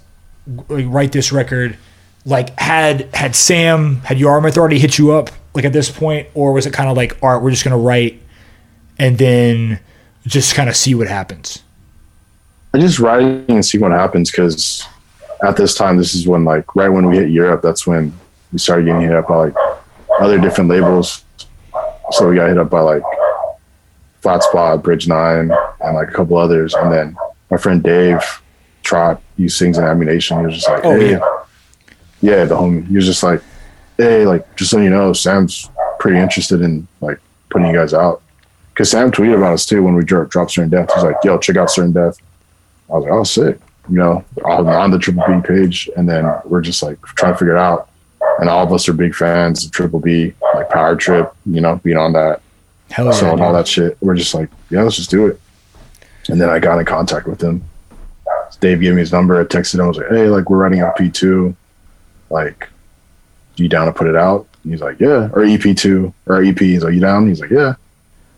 like 0.69 0.87
write 0.89 1.13
this 1.13 1.33
record 1.33 1.77
like 2.25 2.59
had 2.59 3.15
had 3.15 3.35
Sam 3.35 3.97
had 4.03 4.19
Yarmuth 4.19 4.57
already 4.57 4.79
hit 4.79 4.99
you 4.99 5.13
up 5.13 5.31
like 5.55 5.65
at 5.65 5.73
this 5.73 5.91
point, 5.91 6.29
or 6.35 6.53
was 6.53 6.67
it 6.67 6.73
kind 6.73 6.89
of 6.89 6.97
like, 6.97 7.23
all 7.23 7.35
right, 7.35 7.43
we're 7.43 7.51
just 7.51 7.65
gonna 7.65 7.79
write 7.79 8.23
and 8.99 9.19
then 9.19 9.81
just 10.27 10.55
kind 10.55 10.69
of 10.69 10.77
see 10.77 10.95
what 10.95 11.09
happens? 11.09 11.63
I 12.75 12.79
just 12.79 12.99
writing 12.99 13.45
and 13.49 13.65
see 13.65 13.79
what 13.79 13.91
happens 13.93 14.31
because 14.31 14.87
at 15.43 15.57
this 15.57 15.75
time, 15.75 15.99
this 15.99 16.15
is 16.15 16.27
when 16.27 16.45
like 16.45 16.75
right 16.75 16.89
when 16.89 17.07
we 17.07 17.17
hit 17.17 17.31
Europe, 17.31 17.63
that's 17.63 17.87
when 17.87 18.19
we 18.53 18.59
started 18.59 18.87
getting 18.87 19.03
hit 19.03 19.13
up 19.13 19.29
by 19.29 19.37
like 19.37 19.55
other 20.21 20.39
different 20.39 20.71
labels. 20.71 21.25
So 22.13 22.29
we 22.29 22.37
got 22.37 22.49
hit 22.49 22.59
up 22.59 22.71
by 22.71 22.81
like 22.81 23.03
Flatspot, 24.23 24.83
Bridge 24.83 25.09
Nine, 25.09 25.51
and 25.81 25.95
like 25.95 26.09
a 26.09 26.13
couple 26.13 26.37
others. 26.37 26.75
And 26.75 26.93
then 26.93 27.17
my 27.51 27.57
friend 27.57 27.83
Dave 27.83 28.23
Trot, 28.83 29.22
he 29.43 29.49
sings 29.49 29.79
in 29.79 29.85
Ammu-Nation. 29.85 30.39
He 30.41 30.47
was 30.47 30.55
just 30.55 30.69
like, 30.69 30.85
Oh, 30.85 30.99
hey, 30.99 31.13
yeah. 31.13 31.21
yeah, 32.21 32.45
the 32.45 32.55
homie. 32.57 32.87
He 32.87 32.97
was 32.97 33.07
just 33.07 33.23
like, 33.23 33.43
hey, 33.99 34.25
like 34.27 34.57
just 34.57 34.71
so 34.71 34.79
you 34.79 34.91
know, 34.91 35.13
Sam's 35.13 35.69
pretty 35.99 36.19
interested 36.19 36.63
in 36.63 36.87
like 37.01 37.19
putting 37.51 37.69
you 37.69 37.75
guys 37.75 37.95
out. 37.95 38.23
Because 38.71 38.91
Sam 38.91 39.11
tweeted 39.13 39.37
about 39.37 39.53
us 39.53 39.67
too 39.67 39.83
when 39.83 39.95
we 39.95 40.05
dro- 40.05 40.25
dropped 40.27 40.53
Certain 40.53 40.71
Death. 40.71 40.93
He's 40.95 41.05
like, 41.05 41.17
yo, 41.25 41.39
check 41.39 41.57
out 41.57 41.71
Certain 41.71 41.93
Death. 41.93 42.17
I 42.89 42.95
was 42.95 43.05
like, 43.05 43.13
oh, 43.13 43.25
sick. 43.25 43.61
You 43.91 43.99
know, 43.99 44.25
on, 44.45 44.67
on 44.69 44.91
the 44.91 44.99
Triple 44.99 45.25
B 45.27 45.41
page. 45.47 45.91
And 45.97 46.09
then 46.09 46.25
we're 46.45 46.61
just 46.63 46.83
like 46.83 47.01
trying 47.03 47.35
to 47.35 47.39
figure 47.39 47.57
it 47.57 47.61
out. 47.61 47.89
And 48.39 48.49
all 48.49 48.65
of 48.65 48.73
us 48.73 48.89
are 48.89 48.93
big 48.95 49.15
fans 49.15 49.65
of 49.67 49.73
Triple 49.73 50.01
B, 50.01 50.33
like 50.55 50.71
Power 50.71 50.97
Trip, 50.97 51.33
you 51.45 51.61
know, 51.61 51.77
being 51.85 51.97
on 51.99 52.13
that. 52.15 52.41
Hell 52.91 53.13
so 53.13 53.31
and 53.33 53.41
all 53.41 53.53
that 53.53 53.67
shit. 53.69 53.97
We're 54.01 54.15
just 54.15 54.35
like, 54.35 54.49
yeah, 54.71 54.83
let's 54.83 54.97
just 54.97 55.11
do 55.11 55.27
it. 55.27 55.41
And 56.29 56.41
then 56.41 56.49
I 56.49 56.59
got 56.59 56.79
in 56.79 56.85
contact 56.85 57.27
with 57.27 57.43
him. 57.43 57.65
Dave 58.63 58.81
gave 58.81 58.95
me 58.95 59.01
his 59.01 59.13
number. 59.13 59.39
I 59.39 59.45
texted 59.45 59.75
him. 59.75 59.83
I 59.83 59.89
was 59.89 59.99
like, 59.99 60.09
hey, 60.09 60.29
like 60.29 60.49
we're 60.49 60.57
writing 60.57 60.79
LP2. 60.79 61.55
Like, 62.31 62.69
you 63.57 63.69
down 63.69 63.87
to 63.87 63.93
put 63.93 64.07
it 64.07 64.17
out? 64.17 64.47
And 64.63 64.73
he's 64.73 64.81
like, 64.81 64.99
yeah. 65.01 65.29
Or 65.33 65.43
EP2 65.43 66.15
or 66.27 66.43
EP. 66.43 66.59
He's 66.59 66.83
like, 66.85 66.95
you 66.95 67.01
down? 67.01 67.29
He's 67.29 67.41
like, 67.41 67.51
yeah. 67.51 67.75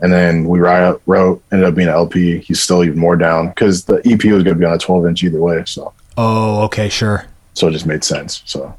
And 0.00 0.12
then 0.12 0.44
we 0.48 0.58
write, 0.58 0.98
wrote, 1.06 1.42
ended 1.52 1.68
up 1.68 1.74
being 1.76 1.88
an 1.88 1.94
LP. 1.94 2.38
He's 2.38 2.60
still 2.60 2.82
even 2.82 2.98
more 2.98 3.16
down 3.16 3.48
because 3.50 3.84
the 3.84 3.96
EP 4.04 4.24
was 4.24 4.42
going 4.42 4.46
to 4.46 4.54
be 4.56 4.64
on 4.64 4.72
a 4.72 4.78
12 4.78 5.06
inch 5.06 5.22
either 5.22 5.38
way. 5.38 5.62
So, 5.66 5.92
Oh, 6.16 6.62
okay, 6.64 6.88
sure. 6.88 7.26
so 7.54 7.68
it 7.68 7.72
just 7.72 7.86
made 7.86 8.02
sense. 8.02 8.42
So, 8.46 8.74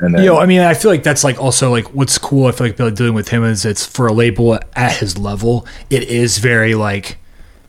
and 0.00 0.14
then, 0.14 0.24
Yo, 0.24 0.36
I 0.38 0.46
mean, 0.46 0.60
I 0.60 0.74
feel 0.74 0.90
like 0.90 1.02
that's 1.02 1.24
like 1.24 1.38
also 1.40 1.70
like 1.70 1.92
what's 1.94 2.18
cool. 2.18 2.46
I 2.46 2.52
feel 2.52 2.66
like 2.68 2.76
dealing 2.94 3.14
with 3.14 3.28
him 3.28 3.44
is 3.44 3.64
it's 3.64 3.84
for 3.86 4.06
a 4.06 4.12
label 4.12 4.58
at 4.74 4.96
his 4.96 5.16
level. 5.18 5.66
It 5.90 6.04
is 6.04 6.38
very 6.38 6.74
like, 6.74 7.18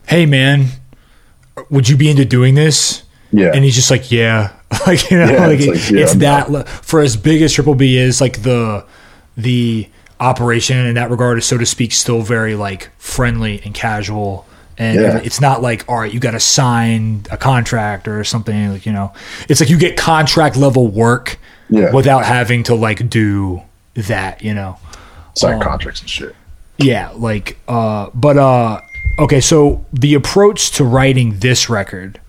hey 0.07 0.25
man, 0.25 0.67
would 1.69 1.87
you 1.89 1.95
be 1.97 2.09
into 2.09 2.25
doing 2.25 2.55
this? 2.55 3.03
Yeah. 3.31 3.51
And 3.53 3.63
he's 3.63 3.75
just 3.75 3.91
like, 3.91 4.11
yeah, 4.11 4.53
like 4.87 5.09
you 5.11 5.17
know, 5.17 5.25
Yeah, 5.31 5.47
like 5.47 5.59
it's 5.59 5.67
like, 5.67 5.91
yeah, 5.91 6.03
it's 6.03 6.15
that 6.15 6.67
for 6.67 7.01
as 7.01 7.17
big 7.17 7.41
as 7.41 7.53
Triple 7.53 7.75
B 7.75 7.97
is, 7.97 8.21
like 8.21 8.41
the 8.43 8.85
the 9.35 9.87
operation 10.19 10.77
in 10.85 10.95
that 10.95 11.11
regard 11.11 11.37
is 11.37 11.45
so 11.45 11.57
to 11.57 11.65
speak 11.65 11.91
still 11.91 12.21
very 12.21 12.55
like 12.55 12.89
friendly 12.97 13.61
and 13.63 13.73
casual. 13.73 14.45
And 14.79 14.99
Yeah. 14.99 15.17
it's 15.23 15.41
not 15.41 15.61
like, 15.61 15.85
all 15.87 15.99
right, 15.99 16.13
you 16.13 16.19
got 16.19 16.31
to 16.31 16.39
sign 16.39 17.23
a 17.31 17.37
contract 17.37 18.07
or 18.07 18.23
something 18.23 18.71
like, 18.73 18.85
you 18.85 18.91
know, 18.93 19.11
it's 19.49 19.59
like 19.59 19.69
you 19.69 19.77
get 19.77 19.97
contract 19.97 20.55
level 20.55 20.87
work 20.87 21.39
yeah. 21.69 21.91
without 21.93 22.25
having 22.25 22.63
to 22.63 22.75
like 22.75 23.09
do 23.09 23.61
that, 23.95 24.43
you 24.43 24.53
know. 24.53 24.77
sign 25.35 25.55
um, 25.55 25.61
contracts 25.61 26.01
and 26.01 26.09
shit. 26.09 26.35
Yeah, 26.77 27.11
like 27.15 27.57
uh 27.67 28.09
but 28.13 28.37
uh 28.37 28.81
okay, 29.19 29.41
so 29.41 29.83
the 29.93 30.13
approach 30.13 30.71
to 30.73 30.83
writing 30.83 31.39
this 31.39 31.69
record, 31.69 32.19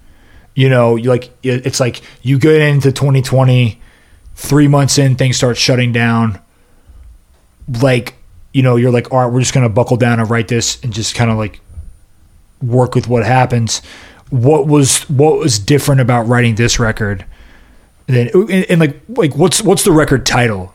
you 0.58 0.68
know, 0.68 0.96
you 0.96 1.08
like 1.08 1.30
it's 1.44 1.78
like 1.78 2.00
you 2.20 2.36
get 2.36 2.60
into 2.60 2.90
2020, 2.90 3.80
3 4.34 4.66
months 4.66 4.98
in 4.98 5.14
things 5.14 5.36
start 5.36 5.56
shutting 5.56 5.92
down. 5.92 6.40
Like, 7.80 8.16
you 8.52 8.64
know, 8.64 8.74
you're 8.74 8.90
like, 8.90 9.12
"All 9.12 9.20
right, 9.20 9.32
we're 9.32 9.38
just 9.38 9.54
going 9.54 9.62
to 9.62 9.72
buckle 9.72 9.96
down 9.96 10.18
and 10.18 10.28
write 10.28 10.48
this 10.48 10.82
and 10.82 10.92
just 10.92 11.14
kind 11.14 11.30
of 11.30 11.38
like 11.38 11.60
work 12.60 12.96
with 12.96 13.06
what 13.06 13.24
happens." 13.24 13.82
What 14.30 14.66
was 14.66 15.08
what 15.08 15.38
was 15.38 15.60
different 15.60 16.00
about 16.00 16.26
writing 16.26 16.56
this 16.56 16.80
record? 16.80 17.24
Then 18.08 18.28
and, 18.34 18.50
and 18.50 18.80
like 18.80 19.00
like 19.10 19.36
what's 19.36 19.62
what's 19.62 19.84
the 19.84 19.92
record 19.92 20.26
title? 20.26 20.74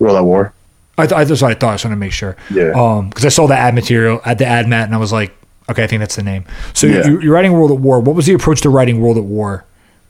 World 0.00 0.16
at 0.16 0.24
War. 0.24 0.52
I, 0.98 1.06
th- 1.06 1.16
I 1.16 1.22
that's 1.22 1.42
what 1.42 1.52
I 1.52 1.54
thought. 1.54 1.70
I 1.70 1.74
just 1.74 1.84
want 1.84 1.92
to 1.92 1.96
make 1.96 2.10
sure. 2.10 2.36
Yeah. 2.50 2.72
Um, 2.72 3.10
because 3.10 3.24
I 3.24 3.28
saw 3.28 3.46
the 3.46 3.54
ad 3.54 3.76
material 3.76 4.20
at 4.24 4.38
the 4.38 4.46
ad 4.46 4.66
mat, 4.66 4.86
and 4.86 4.96
I 4.96 4.98
was 4.98 5.12
like, 5.12 5.32
okay, 5.70 5.84
I 5.84 5.86
think 5.86 6.00
that's 6.00 6.16
the 6.16 6.22
name. 6.22 6.44
So 6.74 6.86
Yeah. 6.86 7.06
you, 7.06 7.20
you're 7.20 7.32
writing 7.34 7.52
World 7.52 7.70
at 7.72 7.78
War. 7.78 8.00
What 8.00 8.16
was 8.16 8.26
the 8.26 8.34
approach 8.34 8.60
to 8.62 8.70
writing 8.70 9.00
World 9.00 9.16
at 9.16 9.24
War? 9.24 9.64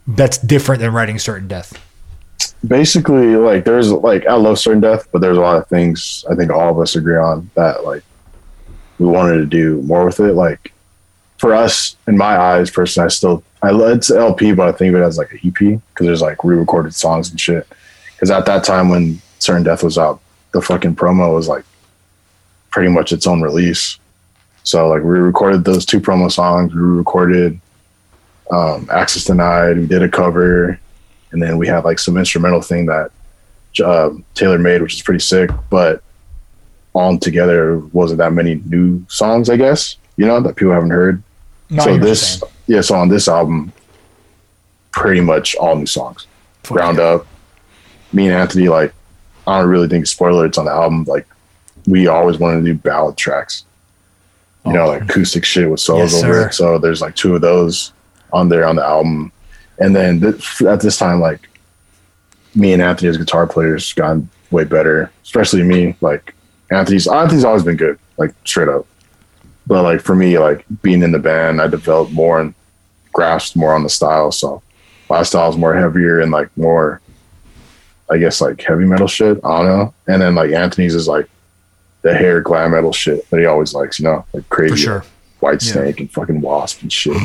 That's 0.07 0.39
different 0.39 0.81
than 0.81 0.93
writing 0.93 1.19
Certain 1.19 1.49
Death. 1.49 1.83
basically 2.67 3.37
like 3.37 3.65
there's 3.65 3.91
like 3.93 4.27
I 4.27 4.35
love 4.35 4.59
certain 4.59 4.81
death, 4.81 5.09
but 5.13 5.21
there's 5.21 5.39
a 5.39 5.41
lot 5.41 5.57
of 5.57 5.67
things 5.69 6.25
I 6.31 6.35
think 6.35 6.51
all 6.51 6.71
of 6.71 6.79
us 6.79 6.97
agree 6.97 7.17
on 7.17 7.51
that 7.55 7.85
like 7.85 8.03
we 8.99 9.07
wanted 9.07 9.37
to 9.39 9.47
do 9.47 9.83
more 9.83 10.05
with 10.05 10.21
it. 10.21 10.33
Like 10.35 10.73
for 11.39 11.55
us, 11.55 11.97
in 12.07 12.17
my 12.17 12.37
eyes, 12.39 12.71
personally, 12.71 13.07
I 13.07 13.09
still 13.09 13.43
I 13.63 13.71
it's 13.93 14.11
LP, 14.11 14.53
but 14.53 14.69
I 14.69 14.73
think 14.73 14.95
of 14.95 15.01
it 15.01 15.05
as 15.05 15.19
like 15.19 15.33
an 15.33 15.41
EP 15.45 15.55
because 15.59 16.07
there's 16.07 16.23
like 16.23 16.43
re-recorded 16.45 16.95
songs 16.95 17.31
and 17.31 17.41
shit. 17.41 17.67
Because 18.15 18.31
at 18.31 18.47
that 18.47 18.65
time 18.65 18.89
when 18.89 19.21
certain 19.39 19.63
death 19.63 19.83
was 19.83 19.99
out, 19.99 20.21
the 20.53 20.63
fucking 20.63 20.97
promo 20.97 21.35
was 21.35 21.49
like 21.49 21.65
pretty 22.71 22.91
much 22.91 23.13
its 23.13 23.27
own 23.27 23.43
release. 23.43 23.99
So 24.67 24.89
like 24.89 25.03
we 25.03 25.19
recorded 25.21 25.65
those 25.65 25.87
two 25.87 26.01
promo 26.01 26.31
songs. 26.31 26.75
We 26.75 26.81
recorded 26.81 27.61
um, 28.51 28.89
Access 28.91 29.25
Denied. 29.25 29.79
We 29.79 29.87
did 29.87 30.03
a 30.03 30.09
cover 30.09 30.79
and 31.31 31.41
then 31.41 31.57
we 31.57 31.69
had 31.69 31.85
like 31.85 32.01
some 32.01 32.17
instrumental 32.17 32.61
thing 32.61 32.87
that 32.87 33.13
um, 33.85 34.25
Taylor 34.35 34.59
made, 34.59 34.83
which 34.83 34.95
is 34.95 35.03
pretty 35.03 35.21
sick. 35.21 35.51
But 35.71 36.03
all 36.95 37.17
together, 37.17 37.79
wasn't 37.93 38.19
that 38.19 38.33
many 38.33 38.57
new 38.65 39.05
songs, 39.09 39.49
I 39.51 39.57
guess. 39.57 39.97
You 40.17 40.27
know 40.27 40.41
that 40.41 40.57
people 40.57 40.73
haven't 40.73 40.91
heard. 40.91 41.23
No, 41.71 41.83
I 41.83 41.85
so 41.85 41.91
hear 41.91 41.93
what 41.93 42.05
you're 42.05 42.11
this, 42.11 42.39
saying. 42.41 42.53
yeah. 42.67 42.81
So 42.81 42.95
on 42.97 43.09
this 43.09 43.29
album, 43.29 43.73
pretty 44.93 45.21
much 45.21 45.55
all 45.57 45.77
new 45.77 45.87
songs, 45.87 46.27
Fuck 46.65 46.77
ground 46.77 46.99
yeah. 46.99 47.05
up. 47.05 47.27
Me 48.13 48.27
and 48.27 48.35
Anthony, 48.35 48.69
like, 48.69 48.95
I 49.47 49.61
don't 49.61 49.69
really 49.69 49.89
think 49.89 50.07
spoiler. 50.07 50.47
It's 50.47 50.59
on 50.59 50.65
the 50.65 50.73
album. 50.73 51.05
Like, 51.05 51.27
we 51.87 52.09
always 52.09 52.39
wanted 52.39 52.61
to 52.63 52.73
do 52.73 52.75
ballad 52.75 53.17
tracks. 53.19 53.66
You 54.67 54.73
know, 54.73 54.87
like 54.89 55.03
acoustic 55.03 55.45
shit 55.45 55.71
with 55.71 55.81
solos 55.81 56.13
Yes, 56.13 56.25
over 56.25 56.49
it. 56.49 56.55
So 56.55 56.79
there's 56.79 57.01
like 57.01 57.15
two 57.15 57.35
of 57.35 57.41
those 57.41 57.93
on 58.33 58.49
there 58.49 58.67
on 58.67 58.77
the 58.77 58.85
album. 58.85 59.33
And 59.79 59.95
then 59.95 60.21
th- 60.21 60.63
at 60.63 60.81
this 60.81 60.99
time, 60.99 61.21
like 61.21 61.49
me 62.55 62.73
and 62.73 62.83
Anthony 62.83 63.09
as 63.09 63.19
guitar 63.19 63.47
players 63.47 63.93
gotten 63.93 64.29
way 64.51 64.65
better, 64.65 65.11
especially 65.23 65.63
me. 65.63 65.97
Like 66.01 66.35
Anthony's 66.71 67.07
Anthony's 67.07 67.45
always 67.45 67.63
been 67.63 67.77
good, 67.77 67.99
like 68.17 68.35
straight 68.45 68.69
up. 68.69 68.87
But 69.67 69.83
like 69.83 70.01
for 70.01 70.15
me, 70.15 70.39
like 70.39 70.65
being 70.83 71.03
in 71.03 71.13
the 71.13 71.19
band, 71.19 71.61
I 71.61 71.67
developed 71.67 72.13
more 72.13 72.41
and 72.41 72.55
grasped 73.13 73.57
more 73.57 73.75
on 73.75 73.83
the 73.83 73.89
style. 73.89 74.33
So 74.33 74.63
my 75.09 75.23
style 75.23 75.51
is 75.51 75.57
more 75.57 75.75
heavier 75.75 76.21
and 76.21 76.33
like 76.33 76.55
more, 76.57 77.01
I 78.11 78.19
guess 78.19 78.41
like 78.41 78.61
heavy 78.61 78.85
metal 78.85 79.09
shit. 79.09 79.39
I 79.45 79.59
don't 79.59 79.67
know. 79.67 79.95
And 80.07 80.23
then 80.23 80.35
like 80.35 80.53
Anthony's 80.53 80.95
is 80.95 81.09
like 81.09 81.29
the 82.07 82.15
hair 82.15 82.41
glam 82.41 82.71
metal 82.71 82.93
shit 82.93 83.29
that 83.31 83.41
he 83.41 83.47
always 83.47 83.75
likes, 83.75 83.99
you 83.99 84.05
know, 84.05 84.25
like 84.33 84.49
crazy 84.49 84.77
sure. 84.77 85.05
White 85.41 85.61
Yeah. 85.65 85.73
Snake 85.73 85.99
and 86.01 86.13
fucking 86.13 86.41
W.A.S.P. 86.41 86.83
and 86.83 86.93
shit. 86.93 87.17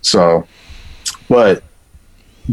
So, 0.00 0.46
but 1.28 1.62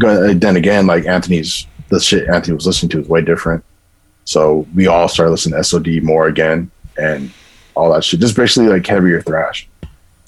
uh, 0.04 0.32
then 0.34 0.56
again, 0.56 0.86
like 0.86 1.06
Anthony's 1.06 1.66
the 1.88 1.98
shit 1.98 2.28
Anthony 2.28 2.54
was 2.54 2.66
listening 2.66 2.90
to 2.90 3.00
is 3.00 3.08
way 3.08 3.20
different. 3.22 3.64
So 4.24 4.64
we 4.76 4.86
all 4.86 5.08
started 5.08 5.32
listening 5.32 5.56
to 5.58 5.64
SOD 5.64 6.02
more 6.04 6.28
again 6.28 6.70
and 6.96 7.32
all 7.74 7.92
that 7.92 8.04
shit. 8.04 8.20
Just 8.20 8.36
basically 8.36 8.68
like 8.68 8.86
heavier 8.86 9.20
thrash, 9.20 9.68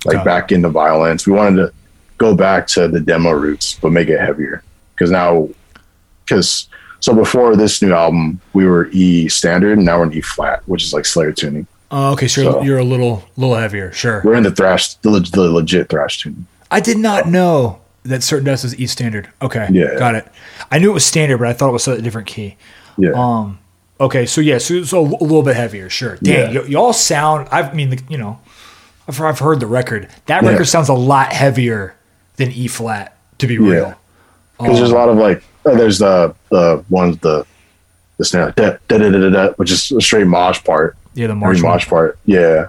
like 0.05 0.17
Okay. 0.17 0.25
back 0.25 0.51
into 0.51 0.71
violence. 0.71 1.25
We 1.25 1.35
wanted 1.35 1.57
to 1.67 1.73
go 2.19 2.35
back 2.35 2.67
to 2.69 2.89
the 2.89 2.99
demo 2.99 3.31
roots, 3.31 3.79
but 3.81 3.91
make 3.93 4.09
it 4.09 4.19
heavier. 4.19 4.65
Because 4.95 5.13
now, 5.13 5.49
because 6.25 6.69
so 7.03 7.13
before 7.15 7.55
this 7.57 7.83
new 7.83 7.93
album, 7.93 8.41
we 8.55 8.65
were 8.65 8.89
E 8.93 9.29
standard, 9.29 9.77
and 9.77 9.85
now 9.85 9.99
we're 9.99 10.05
in 10.07 10.15
E 10.15 10.21
flat, 10.23 10.63
which 10.67 10.83
is 10.85 10.93
like 10.95 11.05
Slayer 11.05 11.33
tuning. 11.33 11.67
Oh, 11.91 12.13
okay, 12.13 12.27
so, 12.29 12.43
So- 12.53 12.63
you're 12.63 12.79
a 12.79 12.85
little 12.85 13.23
little 13.37 13.57
heavier. 13.57 13.93
Sure. 13.93 14.23
We're 14.25 14.37
in 14.37 14.45
the 14.45 14.51
thrash, 14.51 14.95
the, 14.95 15.11
the 15.11 15.43
legit 15.51 15.91
thrash 15.91 16.23
tuning. 16.23 16.47
I 16.71 16.81
did 16.81 16.97
not 16.97 17.29
know 17.29 17.81
that 18.05 18.23
Certain 18.23 18.47
Death 18.47 18.63
was 18.63 18.75
E 18.79 18.87
standard. 18.87 19.29
Okay, 19.43 19.69
Yeah. 19.71 19.97
got 19.99 20.15
it. 20.15 20.27
I 20.71 20.79
knew 20.79 20.91
it 20.91 20.95
was 20.95 21.05
standard, 21.05 21.39
but 21.39 21.49
I 21.49 21.53
thought 21.53 21.69
it 21.69 21.73
was 21.73 21.87
a 21.89 22.01
different 22.01 22.27
key. 22.29 22.57
Yeah. 22.97 23.11
Um. 23.15 23.59
Okay, 24.01 24.25
so 24.27 24.41
yeah, 24.41 24.59
so, 24.59 24.83
so 24.85 25.01
a 25.01 25.07
little 25.23 25.43
bit 25.43 25.55
heavier, 25.55 25.89
sure. 25.91 26.17
Dang, 26.23 26.55
Yeah. 26.55 26.61
y- 26.63 26.67
y'all 26.67 26.93
sound. 26.93 27.47
I 27.53 27.73
mean, 27.73 27.99
you 28.09 28.17
know, 28.19 28.41
I've, 29.07 29.21
I've 29.21 29.39
heard 29.39 29.61
the 29.61 29.67
record. 29.67 30.09
That 30.27 30.43
Yeah. 30.43 30.49
record 30.51 30.65
sounds 30.67 30.89
a 30.89 30.95
lot 30.95 31.33
heavier 31.33 31.95
than 32.37 32.51
E 32.53 32.67
flat. 32.69 33.17
To 33.39 33.47
be 33.47 33.59
real. 33.59 33.73
Yeah. 33.89 33.95
because 34.59 34.79
there's 34.79 34.91
a 34.93 34.95
lot 34.95 35.09
of 35.09 35.17
like 35.19 35.43
uh, 35.65 35.75
there's 35.75 35.99
the 35.99 36.35
the 36.51 36.85
ones 36.91 37.19
the 37.19 37.47
the 38.19 38.25
snare 38.25 38.51
da, 38.53 38.77
da, 38.89 38.99
da, 38.99 39.11
da, 39.11 39.19
da, 39.19 39.31
da, 39.31 39.53
which 39.55 39.71
is 39.71 39.91
a 39.93 40.01
straight 40.01 40.27
mosh 40.27 40.63
part 40.65 40.97
Yeah, 41.15 41.29
the 41.29 41.35
march. 41.35 41.61
mosh 41.61 41.87
part 41.89 42.19
yeah 42.25 42.69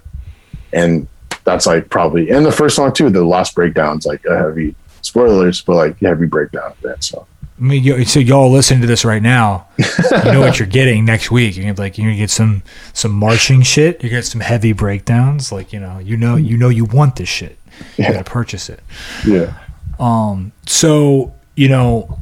and 0.71 1.07
that's 1.43 1.65
like 1.65 1.89
probably 1.89 2.29
and 2.31 2.45
the 2.45 2.51
first 2.51 2.75
song 2.75 2.93
too 2.93 3.09
the 3.09 3.23
last 3.23 3.53
breakdown's 3.55 4.05
like 4.05 4.23
a 4.25 4.37
heavy 4.37 4.75
spoilers 5.01 5.61
but 5.61 5.75
like 5.75 5.99
heavy 5.99 6.25
breakdown 6.25 6.71
of 6.71 6.81
that 6.81 7.03
so 7.03 7.27
I 7.59 7.65
mean, 7.65 7.83
you, 7.83 8.03
so 8.03 8.19
y'all 8.19 8.51
listening 8.51 8.81
to 8.81 8.87
this 8.87 9.05
right 9.05 9.21
now, 9.21 9.67
you 9.77 10.31
know 10.33 10.39
what 10.41 10.57
you're 10.57 10.67
getting 10.67 11.05
next 11.05 11.29
week. 11.29 11.55
You're 11.55 11.65
gonna 11.71 11.79
like, 11.79 11.99
you're 11.99 12.07
gonna 12.07 12.17
get 12.17 12.31
some 12.31 12.63
some 12.93 13.11
marching 13.11 13.61
shit. 13.61 14.03
You 14.03 14.09
get 14.09 14.25
some 14.25 14.41
heavy 14.41 14.73
breakdowns. 14.73 15.51
Like 15.51 15.71
you 15.71 15.79
know, 15.79 15.99
you 15.99 16.17
know, 16.17 16.35
you 16.35 16.57
know, 16.57 16.69
you 16.69 16.83
want 16.85 17.15
this 17.15 17.29
shit. 17.29 17.59
You 17.95 18.05
Yeah. 18.05 18.13
gotta 18.13 18.23
purchase 18.29 18.69
it. 18.69 18.79
Yeah. 19.25 19.53
Um, 19.99 20.51
so 20.65 21.31
you 21.55 21.69
know, 21.69 22.19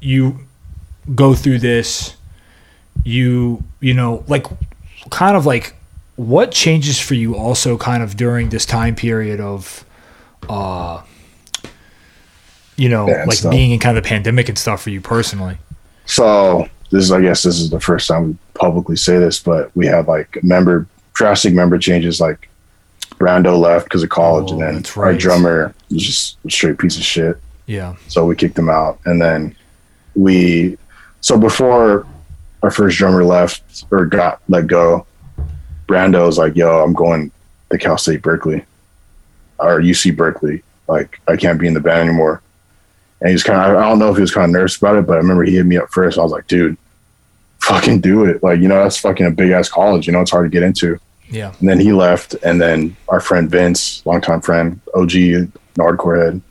you 0.00 0.38
go 1.14 1.34
through 1.34 1.58
this. 1.60 2.14
You 3.04 3.62
you 3.80 3.94
know, 3.94 4.24
like 4.26 4.46
kind 5.10 5.36
of 5.36 5.46
like 5.46 5.74
what 6.16 6.50
changes 6.50 6.98
for 6.98 7.14
you 7.14 7.36
also 7.36 7.76
kind 7.76 8.02
of 8.02 8.16
during 8.16 8.48
this 8.48 8.64
time 8.66 8.94
period 8.96 9.38
of 9.40 9.84
uh 10.48 11.02
you 12.76 12.88
know 12.88 13.06
like 13.06 13.32
stuff. 13.32 13.50
being 13.50 13.70
in 13.72 13.78
kind 13.78 13.96
of 13.96 14.02
the 14.02 14.08
pandemic 14.08 14.48
and 14.48 14.58
stuff 14.58 14.82
for 14.82 14.90
you 14.90 15.00
personally 15.00 15.58
So 16.06 16.68
this 16.90 17.02
is, 17.04 17.12
I 17.12 17.20
guess, 17.20 17.42
this 17.42 17.58
is 17.60 17.68
the 17.70 17.80
first 17.80 18.06
time 18.08 18.28
we 18.28 18.36
publicly 18.54 18.94
say 18.96 19.18
this, 19.18 19.40
but 19.40 19.70
we 19.76 19.86
had 19.86 20.06
like 20.06 20.38
member 20.42 20.86
drastic 21.14 21.52
member 21.52 21.78
changes. 21.78 22.20
Like 22.20 22.48
Brando 23.16 23.58
left 23.58 23.84
because 23.86 24.02
of 24.04 24.08
college, 24.08 24.50
Oh, 24.50 24.54
and 24.54 24.62
then 24.62 24.74
that's 24.76 24.96
our 24.96 25.04
right. 25.04 25.18
drummer 25.20 25.74
was 25.90 26.02
just 26.02 26.38
a 26.46 26.50
straight 26.50 26.78
piece 26.78 26.96
of 26.96 27.02
shit. 27.02 27.36
yeah 27.66 27.96
So 28.08 28.24
we 28.24 28.36
kicked 28.36 28.58
him 28.58 28.70
out, 28.70 29.00
and 29.04 29.20
then 29.20 29.54
we. 30.16 30.78
So 31.20 31.38
before 31.38 32.06
our 32.62 32.70
first 32.70 32.98
drummer 32.98 33.24
left 33.24 33.84
or 33.90 34.06
got 34.06 34.40
let 34.48 34.66
go, 34.66 35.06
Brando 35.86 36.26
was 36.26 36.38
like, 36.38 36.56
"Yo, 36.56 36.82
I'm 36.82 36.92
going 36.92 37.30
to 37.70 37.78
Cal 37.78 37.98
State 37.98 38.22
Berkeley, 38.22 38.64
or 39.58 39.80
UC 39.80 40.16
Berkeley. 40.16 40.62
Like, 40.88 41.20
I 41.26 41.36
can't 41.36 41.60
be 41.60 41.66
in 41.66 41.74
the 41.74 41.80
band 41.80 42.08
anymore." 42.08 42.42
And 43.20 43.30
he's 43.30 43.42
kind 43.42 43.58
of, 43.58 43.78
I 43.78 43.88
don't 43.88 43.98
know 43.98 44.10
if 44.10 44.16
he 44.16 44.20
was 44.20 44.32
kind 44.32 44.44
of 44.44 44.50
nervous 44.50 44.76
about 44.76 44.96
it, 44.96 45.06
but 45.06 45.14
I 45.14 45.16
remember 45.16 45.44
he 45.44 45.56
hit 45.56 45.66
me 45.66 45.78
up 45.78 45.88
first. 45.90 46.18
I 46.18 46.22
was 46.22 46.32
like, 46.32 46.46
dude, 46.46 46.76
fucking 47.60 48.00
do 48.00 48.24
it. 48.24 48.42
Like, 48.42 48.60
you 48.60 48.68
know, 48.68 48.82
that's 48.82 48.98
fucking 48.98 49.26
a 49.26 49.30
big 49.30 49.50
ass 49.50 49.68
college. 49.68 50.06
You 50.06 50.12
know, 50.12 50.20
it's 50.20 50.30
hard 50.30 50.44
to 50.46 50.54
get 50.54 50.62
into. 50.62 50.98
yeah 51.30 51.54
And 51.58 51.68
then 51.68 51.80
he 51.80 51.92
left. 51.92 52.34
And 52.44 52.60
then 52.60 52.96
our 53.08 53.20
friend 53.20 53.50
Vince, 53.50 54.04
longtime 54.04 54.42
friend, 54.42 54.80
OG, 54.94 55.10
hardcore 55.76 56.24
head, 56.24 56.42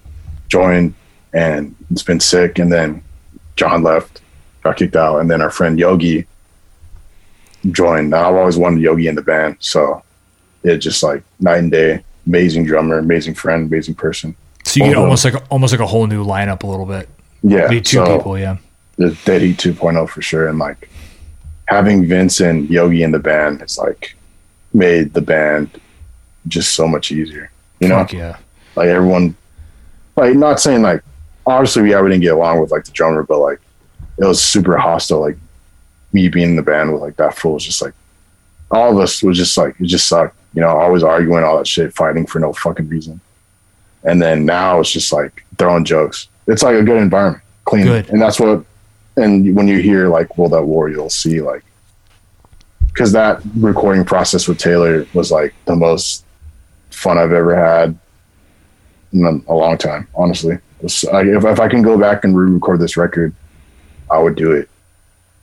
joined 0.48 0.96
and 1.34 1.76
it's 1.92 2.04
been 2.04 2.20
sick. 2.20 2.58
And 2.58 2.72
then 2.72 3.04
John 3.56 3.84
left, 3.84 4.22
got 4.64 4.78
kicked 4.78 4.96
out. 4.96 5.20
And 5.20 5.30
then 5.30 5.42
our 5.42 5.50
friend 5.50 5.78
Yogi 5.80 6.26
joined. 7.72 8.10
Now, 8.10 8.30
I've 8.30 8.36
always 8.36 8.58
wanted 8.58 8.82
Yogi 8.82 9.08
in 9.08 9.16
the 9.16 9.22
band. 9.22 9.58
So 9.60 10.04
it 10.64 10.78
just 10.78 11.02
like 11.04 11.24
night 11.40 11.58
and 11.60 11.72
day. 11.72 12.04
Amazing 12.28 12.66
drummer, 12.66 12.98
amazing 12.98 13.36
friend, 13.36 13.68
amazing 13.68 13.94
person. 13.96 14.36
so 14.64 14.84
you 14.84 14.90
get 14.90 14.98
almost 14.98 15.24
like 15.26 15.36
a, 15.36 15.44
almost 15.50 15.72
like 15.72 15.80
a 15.80 15.86
whole 15.86 16.08
new 16.08 16.26
lineup 16.26 16.64
a 16.64 16.68
little 16.68 16.88
bit 16.88 17.08
Yeah. 17.44 17.68
be 17.68 17.80
two 17.82 17.98
so- 17.98 18.18
people 18.18 18.38
yeah 18.40 18.58
the 18.98 19.16
Dead 19.26 19.42
Heat 19.44 19.58
2.0 19.58 20.08
for 20.10 20.22
sure. 20.24 20.48
And 20.48 20.58
like 20.58 20.90
having 21.68 22.08
Vince 22.08 22.40
and 22.40 22.68
Yogi 22.70 23.04
in 23.04 23.12
the 23.12 23.20
band 23.20 23.60
has 23.60 23.78
like 23.78 24.16
made 24.74 25.14
the 25.14 25.22
band 25.22 25.70
just 26.48 26.74
so 26.74 26.88
much 26.88 27.12
easier. 27.12 27.52
You 27.80 27.90
know, 27.90 27.98
Fuck 28.00 28.14
yeah 28.14 28.38
like 28.76 28.88
everyone, 28.88 29.36
like 30.16 30.34
not 30.36 30.60
saying 30.60 30.82
like 30.82 31.04
obviously 31.46 31.90
yeah 31.90 32.02
we 32.02 32.10
didn't 32.10 32.22
get 32.24 32.34
along 32.34 32.62
with 32.62 32.72
like 32.72 32.86
the 32.86 32.92
drummer, 32.92 33.24
but 33.24 33.40
like 33.40 33.60
it 34.18 34.26
was 34.26 34.42
super 34.42 34.78
hostile. 34.78 35.22
Like 35.22 35.38
me 36.14 36.30
being 36.30 36.52
in 36.52 36.56
the 36.56 36.62
band 36.62 36.94
with 36.94 37.02
like 37.02 37.18
that 37.18 37.38
fool 37.38 37.54
was 37.54 37.66
just 37.66 37.82
like 37.82 37.94
all 38.72 38.92
of 38.92 39.00
us 39.00 39.22
was 39.22 39.38
just 39.38 39.58
like 39.58 39.80
it 39.80 39.86
just 39.86 40.08
sucked. 40.08 40.36
You 40.54 40.62
know, 40.62 40.70
always 40.70 41.04
arguing 41.04 41.44
all 41.44 41.58
that 41.58 41.68
shit, 41.68 41.94
fighting 41.94 42.26
for 42.26 42.40
no 42.40 42.54
fucking 42.54 42.88
reason. 42.88 43.20
And 44.04 44.22
then 44.22 44.46
now 44.46 44.80
it's 44.80 44.92
just 44.92 45.12
like 45.12 45.44
throwing 45.58 45.84
jokes. 45.84 46.30
It's 46.48 46.64
like 46.64 46.76
a 46.76 46.84
good 46.84 46.98
environment, 46.98 47.44
clean, 47.66 47.86
Good. 47.86 48.10
and 48.10 48.22
that's 48.22 48.40
what. 48.40 48.64
And 49.18 49.56
when 49.56 49.68
you 49.68 49.80
hear 49.80 50.10
like 50.10 50.38
World 50.38 50.54
at 50.54 50.66
War, 50.66 50.90
you'll 50.90 51.10
see 51.10 51.42
like 51.42 51.64
because 52.88 53.12
that 53.12 53.42
recording 53.58 54.06
process 54.06 54.48
with 54.48 54.58
Taylor 54.58 55.06
was 55.14 55.32
like 55.32 55.54
the 55.66 55.76
most 55.76 56.24
fun 56.92 57.18
I've 57.18 57.34
ever 57.34 57.56
had 57.56 57.98
in 59.12 59.44
a 59.48 59.54
long 59.54 59.78
time. 59.78 60.08
Honestly, 60.16 60.58
like, 61.12 61.28
if 61.28 61.44
if 61.46 61.60
I 61.60 61.68
can 61.68 61.82
go 61.82 61.98
back 61.98 62.24
and 62.24 62.38
re-record 62.38 62.80
this 62.80 62.98
record, 62.98 63.34
I 64.12 64.20
would 64.20 64.36
do 64.36 64.52
it 64.52 64.70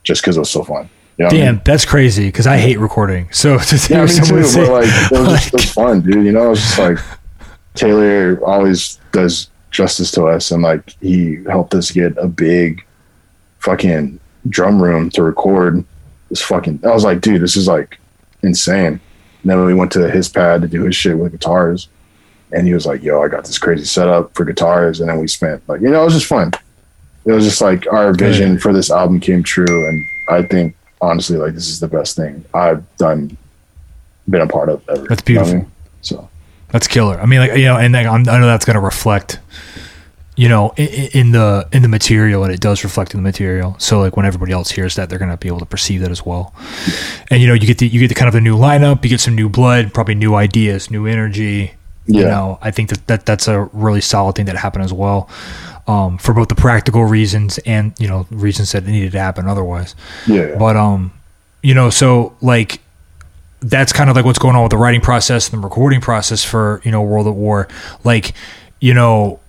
just 0.03 0.21
because 0.21 0.37
it 0.37 0.39
was 0.41 0.49
so 0.51 0.63
fun. 0.63 0.89
You 1.17 1.23
know 1.23 1.27
what 1.27 1.33
I 1.33 1.37
mean? 1.37 1.45
damn 1.45 1.61
that's 1.63 1.85
crazy 1.85 2.25
because 2.25 2.47
i 2.47 2.57
hate 2.57 2.79
recording 2.79 3.31
so 3.31 3.57
to 3.59 3.75
Yeah, 3.93 4.07
hear 4.07 4.21
me 4.35 4.41
too. 4.41 4.43
say 4.45 4.67
like, 4.67 4.85
it 4.87 5.11
was, 5.11 5.27
just, 5.27 5.47
it 5.47 5.53
was 5.53 5.71
fun, 5.71 6.01
dude. 6.01 6.25
You 6.25 6.31
know, 6.31 6.47
it 6.47 6.49
was 6.49 6.59
just 6.61 6.79
like 6.79 6.97
Taylor 7.75 8.39
always 8.45 8.99
does 9.11 9.49
justice 9.71 10.11
to 10.11 10.25
us, 10.25 10.51
and 10.51 10.63
like 10.63 10.95
he 11.01 11.43
helped 11.45 11.73
us 11.75 11.91
get 11.91 12.17
a 12.17 12.27
big 12.27 12.83
fucking 13.59 14.19
drum 14.49 14.81
room 14.81 15.09
to 15.11 15.23
record 15.23 15.83
this 16.29 16.41
fucking. 16.41 16.79
I 16.83 16.89
was 16.91 17.03
like, 17.03 17.21
dude, 17.21 17.41
this 17.41 17.55
is 17.55 17.67
like 17.67 17.99
insane. 18.43 18.99
And 19.41 19.49
then 19.51 19.63
we 19.65 19.73
went 19.73 19.91
to 19.93 20.09
his 20.09 20.29
pad 20.29 20.61
to 20.61 20.67
do 20.67 20.83
his 20.83 20.95
shit 20.95 21.17
with 21.17 21.31
guitars, 21.31 21.89
and 22.53 22.67
he 22.67 22.73
was 22.73 22.85
like, 22.85 23.03
"Yo, 23.03 23.21
I 23.21 23.27
got 23.27 23.45
this 23.45 23.57
crazy 23.59 23.85
setup 23.85 24.33
for 24.35 24.45
guitars," 24.45 24.99
and 24.99 25.09
then 25.09 25.19
we 25.19 25.27
spent 25.27 25.67
like, 25.67 25.81
you 25.81 25.89
know, 25.89 26.01
it 26.01 26.05
was 26.05 26.13
just 26.13 26.27
fun. 26.27 26.51
It 27.25 27.31
was 27.31 27.43
just 27.45 27.61
like 27.61 27.85
our 27.91 28.13
vision 28.13 28.59
for 28.59 28.71
this 28.73 28.91
album 28.91 29.19
came 29.19 29.43
true, 29.43 29.87
and 29.87 30.05
I 30.29 30.43
think 30.43 30.75
honestly, 31.01 31.37
like 31.37 31.53
this 31.53 31.67
is 31.69 31.79
the 31.79 31.87
best 31.87 32.15
thing 32.15 32.43
I've 32.53 32.83
done, 32.97 33.35
been 34.29 34.41
a 34.41 34.47
part 34.47 34.69
of 34.69 34.81
ever. 34.89 35.05
That's 35.07 35.23
You 35.27 35.35
know 35.35 35.41
I 35.41 35.43
beautiful. 35.45 35.53
mean? 35.55 35.71
So 36.01 36.29
That's 36.69 36.87
killer. 36.87 37.19
I 37.19 37.25
mean, 37.25 37.39
like 37.39 37.55
you 37.57 37.65
know, 37.65 37.77
and 37.77 37.93
like, 37.93 38.07
I'm, 38.07 38.27
I 38.29 38.39
know 38.39 38.45
that's 38.47 38.65
going 38.65 38.75
to 38.75 38.81
reflect, 38.81 39.39
you 40.35 40.49
know, 40.49 40.73
in, 40.75 40.87
in 41.13 41.31
the 41.31 41.67
in 41.71 41.81
the 41.81 41.87
material, 41.87 42.43
and 42.43 42.53
it 42.53 42.59
does 42.59 42.83
reflect 42.83 43.13
in 43.13 43.19
the 43.19 43.23
material. 43.23 43.75
So 43.79 43.99
like 44.01 44.17
when 44.17 44.25
everybody 44.25 44.51
else 44.51 44.71
hears 44.71 44.95
that, 44.95 45.09
they're 45.09 45.19
going 45.19 45.31
to 45.31 45.37
be 45.37 45.47
able 45.47 45.59
to 45.59 45.65
perceive 45.65 46.01
that 46.01 46.11
as 46.11 46.25
well. 46.25 46.53
And 47.29 47.41
you 47.41 47.47
know, 47.47 47.53
you 47.53 47.67
get 47.67 47.77
the 47.77 47.87
you 47.87 47.99
get 48.01 48.09
the 48.09 48.15
kind 48.15 48.27
of 48.27 48.35
a 48.35 48.41
new 48.41 48.57
lineup, 48.57 49.03
you 49.03 49.09
get 49.09 49.21
some 49.21 49.35
new 49.35 49.47
blood, 49.49 49.93
probably 49.93 50.15
new 50.15 50.35
ideas, 50.35 50.91
new 50.91 51.05
energy. 51.05 51.73
You 52.05 52.25
know, 52.25 52.59
I 52.61 52.71
think 52.71 52.89
that, 52.89 53.07
that 53.07 53.25
that's 53.25 53.47
a 53.47 53.61
really 53.71 54.01
solid 54.01 54.35
thing 54.35 54.45
that 54.47 54.57
happened 54.57 54.83
as 54.83 54.91
well, 54.91 55.29
um, 55.87 56.17
for 56.17 56.33
both 56.33 56.49
the 56.49 56.55
practical 56.55 57.05
reasons 57.05 57.59
and 57.59 57.93
you 57.97 58.07
know 58.07 58.27
reasons 58.29 58.71
that 58.73 58.83
it 58.83 58.89
needed 58.89 59.13
to 59.13 59.19
happen 59.19 59.47
otherwise. 59.47 59.95
yeah, 60.27 60.55
But 60.57 60.75
um, 60.75 61.13
you 61.61 61.73
know, 61.73 61.89
so 61.89 62.35
like 62.41 62.81
that's 63.61 63.93
kind 63.93 64.09
of 64.09 64.15
like 64.15 64.25
what's 64.25 64.39
going 64.39 64.55
on 64.55 64.63
with 64.63 64.71
the 64.71 64.77
writing 64.77 65.01
process 65.01 65.49
and 65.49 65.61
the 65.61 65.65
recording 65.65 66.01
process 66.01 66.43
for 66.43 66.81
you 66.83 66.91
know 66.91 67.01
World 67.01 67.27
at 67.27 67.35
War. 67.35 67.67
Like, 68.03 68.33
you 68.81 68.93
know, 68.93 69.39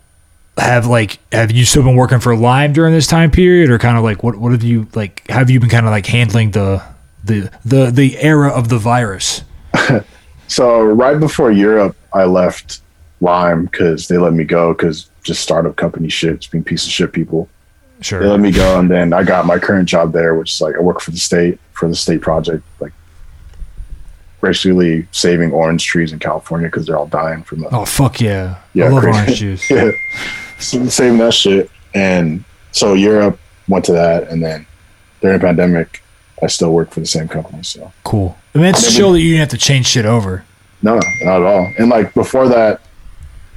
have 0.57 0.87
like 0.87 1.19
have 1.33 1.51
you 1.51 1.65
still 1.65 1.83
been 1.83 1.97
working 1.97 2.21
for 2.21 2.37
Lime 2.37 2.73
during 2.73 2.95
this 2.95 3.09
time 3.09 3.31
period, 3.31 3.71
or 3.71 3.79
kind 3.79 3.99
of 3.99 4.05
like 4.05 4.23
what 4.23 4.37
what 4.37 4.53
have 4.53 4.63
you 4.63 4.87
like? 4.95 5.29
Have 5.29 5.51
you 5.51 5.59
been 5.61 5.71
kind 5.71 5.87
of 5.87 5.91
like 5.91 6.07
handling 6.07 6.53
the 6.53 6.83
the 7.25 7.51
the 7.65 7.91
the 7.91 8.17
era 8.19 8.51
of 8.51 8.69
the 8.69 8.79
virus? 8.79 9.43
So 10.49 10.83
right 10.83 11.19
before 11.19 11.51
Europe, 11.51 11.97
I 12.13 12.25
left 12.25 12.81
Lime 13.21 13.65
because 13.65 14.09
they 14.09 14.19
let 14.19 14.33
me 14.33 14.45
go 14.45 14.73
because 14.75 15.09
just 15.23 15.43
startup 15.43 15.77
company 15.77 16.09
shit, 16.09 16.41
just 16.41 16.53
being 16.53 16.65
piece 16.65 16.85
of 16.85 16.93
shit 16.93 17.13
people. 17.13 17.49
They 17.99 18.05
Sure. 18.05 18.27
let 18.27 18.41
me 18.41 18.51
go, 18.51 18.79
and 18.79 18.91
then 18.91 19.13
I 19.13 19.23
got 19.23 19.47
my 19.47 19.59
current 19.59 19.89
job 19.89 20.13
there, 20.13 20.35
which 20.35 20.53
is 20.53 20.61
like 20.61 20.75
I 20.77 20.81
work 20.81 21.01
for 21.01 21.11
the 21.13 21.17
state 21.17 21.59
for 21.73 21.89
the 21.89 21.95
state 21.95 22.21
project, 22.21 22.63
like 22.81 22.93
basically 24.43 25.07
saving 25.11 25.53
orange 25.53 25.85
trees 25.85 26.13
in 26.13 26.19
California 26.19 26.69
because 26.69 26.87
they're 26.87 26.99
all 26.99 27.07
dying 27.07 27.43
from 27.43 27.61
the 27.61 27.75
Oh 27.75 27.85
fuck 27.85 28.21
yeah! 28.21 28.57
Yeah, 28.75 28.87
I 28.87 28.89
love 28.89 29.03
crazy. 29.03 29.19
orange 29.19 29.39
juice. 29.39 29.71
yeah, 29.71 29.91
so 30.59 30.87
saving 30.89 31.19
that 31.19 31.33
shit. 31.35 31.71
And 31.95 32.45
so 32.73 32.93
Europe 32.95 33.39
went 33.69 33.85
to 33.87 33.93
that, 33.93 34.29
and 34.29 34.43
then 34.43 34.67
during 35.21 35.39
the 35.39 35.45
pandemic, 35.47 36.03
I 36.43 36.49
still 36.49 36.73
work 36.73 36.91
for 36.91 37.01
the 37.01 37.07
same 37.07 37.29
company. 37.29 37.63
So 37.63 37.91
Cool. 38.03 38.37
I 38.55 38.59
mean, 38.59 38.67
it's 38.69 38.95
chill 38.95 39.13
that 39.13 39.21
you 39.21 39.31
didn't 39.31 39.41
have 39.41 39.49
to 39.51 39.59
change 39.59 39.87
shit 39.87 40.07
over. 40.07 40.45
no, 40.83 40.95
not 41.23 41.37
at 41.37 41.43
all. 41.43 41.73
And 41.79 41.89
like 41.89 42.15
before 42.15 42.49
that, 42.49 42.81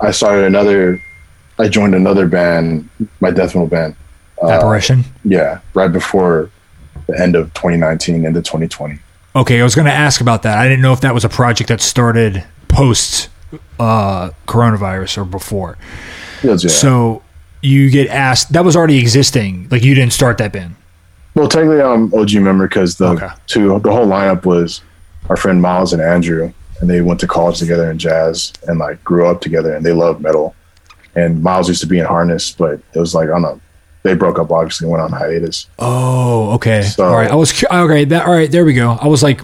I 0.01 0.11
started 0.11 0.45
another. 0.45 1.01
I 1.59 1.67
joined 1.67 1.95
another 1.95 2.27
band, 2.27 2.87
my 3.19 3.31
death 3.31 3.55
metal 3.55 3.67
band. 3.67 3.95
Uh, 4.41 4.49
Apparition. 4.49 5.03
yeah, 5.23 5.59
right 5.73 5.91
before 5.91 6.51
the 7.07 7.19
end 7.19 7.35
of 7.35 7.51
2019 7.55 8.25
into 8.25 8.41
2020. 8.41 8.99
Okay, 9.35 9.59
I 9.59 9.63
was 9.63 9.73
going 9.73 9.85
to 9.87 9.91
ask 9.93 10.21
about 10.21 10.43
that. 10.43 10.57
I 10.59 10.67
didn't 10.67 10.81
know 10.81 10.93
if 10.93 11.01
that 11.01 11.13
was 11.15 11.25
a 11.25 11.29
project 11.29 11.69
that 11.69 11.81
started 11.81 12.43
post 12.67 13.29
uh, 13.79 14.29
coronavirus 14.47 15.19
or 15.19 15.25
before. 15.25 15.77
Was, 16.43 16.63
yeah. 16.63 16.69
So 16.69 17.23
you 17.63 17.89
get 17.89 18.07
asked. 18.09 18.53
That 18.53 18.63
was 18.65 18.75
already 18.75 18.99
existing. 18.99 19.67
Like 19.71 19.83
you 19.83 19.95
didn't 19.95 20.13
start 20.13 20.37
that 20.39 20.51
band. 20.53 20.75
Well, 21.33 21.47
technically, 21.47 21.81
I'm 21.81 22.13
OG 22.13 22.33
member 22.35 22.67
because 22.67 22.97
the 22.97 23.07
Okay. 23.09 23.29
two 23.47 23.79
the 23.79 23.91
whole 23.91 24.05
lineup 24.07 24.45
was 24.45 24.81
our 25.29 25.35
friend 25.37 25.61
Miles 25.61 25.93
and 25.93 26.01
Andrew, 26.01 26.51
and 26.79 26.89
they 26.89 27.01
went 27.01 27.19
to 27.21 27.27
college 27.27 27.59
together 27.59 27.89
in 27.91 27.97
jazz 27.97 28.53
and 28.67 28.79
like 28.79 29.03
grew 29.03 29.27
up 29.27 29.41
together, 29.41 29.75
and 29.75 29.85
they 29.85 29.93
love 29.93 30.21
metal. 30.21 30.55
And 31.15 31.41
Miles 31.41 31.67
used 31.67 31.81
to 31.81 31.87
be 31.87 31.99
in 31.99 32.05
Harness, 32.05 32.51
but 32.51 32.79
it 32.93 32.99
was 32.99 33.15
like 33.15 33.29
I 33.29 33.33
don't 33.33 33.41
know. 33.41 33.61
They 34.03 34.13
broke 34.13 34.39
up 34.39 34.51
obviously, 34.51 34.85
and 34.85 34.91
went 34.91 35.03
on 35.03 35.11
hiatus. 35.11 35.67
Oh, 35.79 36.51
okay. 36.53 36.83
So- 36.83 37.05
all 37.05 37.15
right. 37.15 37.29
I 37.31 37.35
was 37.35 37.51
okay. 37.63 38.05
That 38.05 38.25
all 38.25 38.33
right. 38.33 38.49
There 38.49 38.63
we 38.65 38.73
go. 38.73 38.91
I 39.01 39.07
was 39.07 39.23
like, 39.23 39.41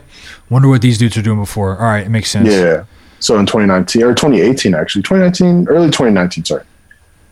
wonder 0.49 0.67
what 0.69 0.81
these 0.81 0.97
dudes 0.97 1.17
are 1.17 1.21
doing 1.21 1.39
before. 1.39 1.77
All 1.77 1.85
right, 1.85 2.05
it 2.05 2.09
makes 2.09 2.29
sense. 2.29 2.49
Yeah. 2.49 2.85
So 3.19 3.39
in 3.39 3.45
2019 3.45 4.03
or 4.03 4.13
2018 4.13 4.75
actually, 4.75 5.01
2019, 5.03 5.67
early 5.69 5.87
2019, 5.87 6.43
sorry, 6.45 6.63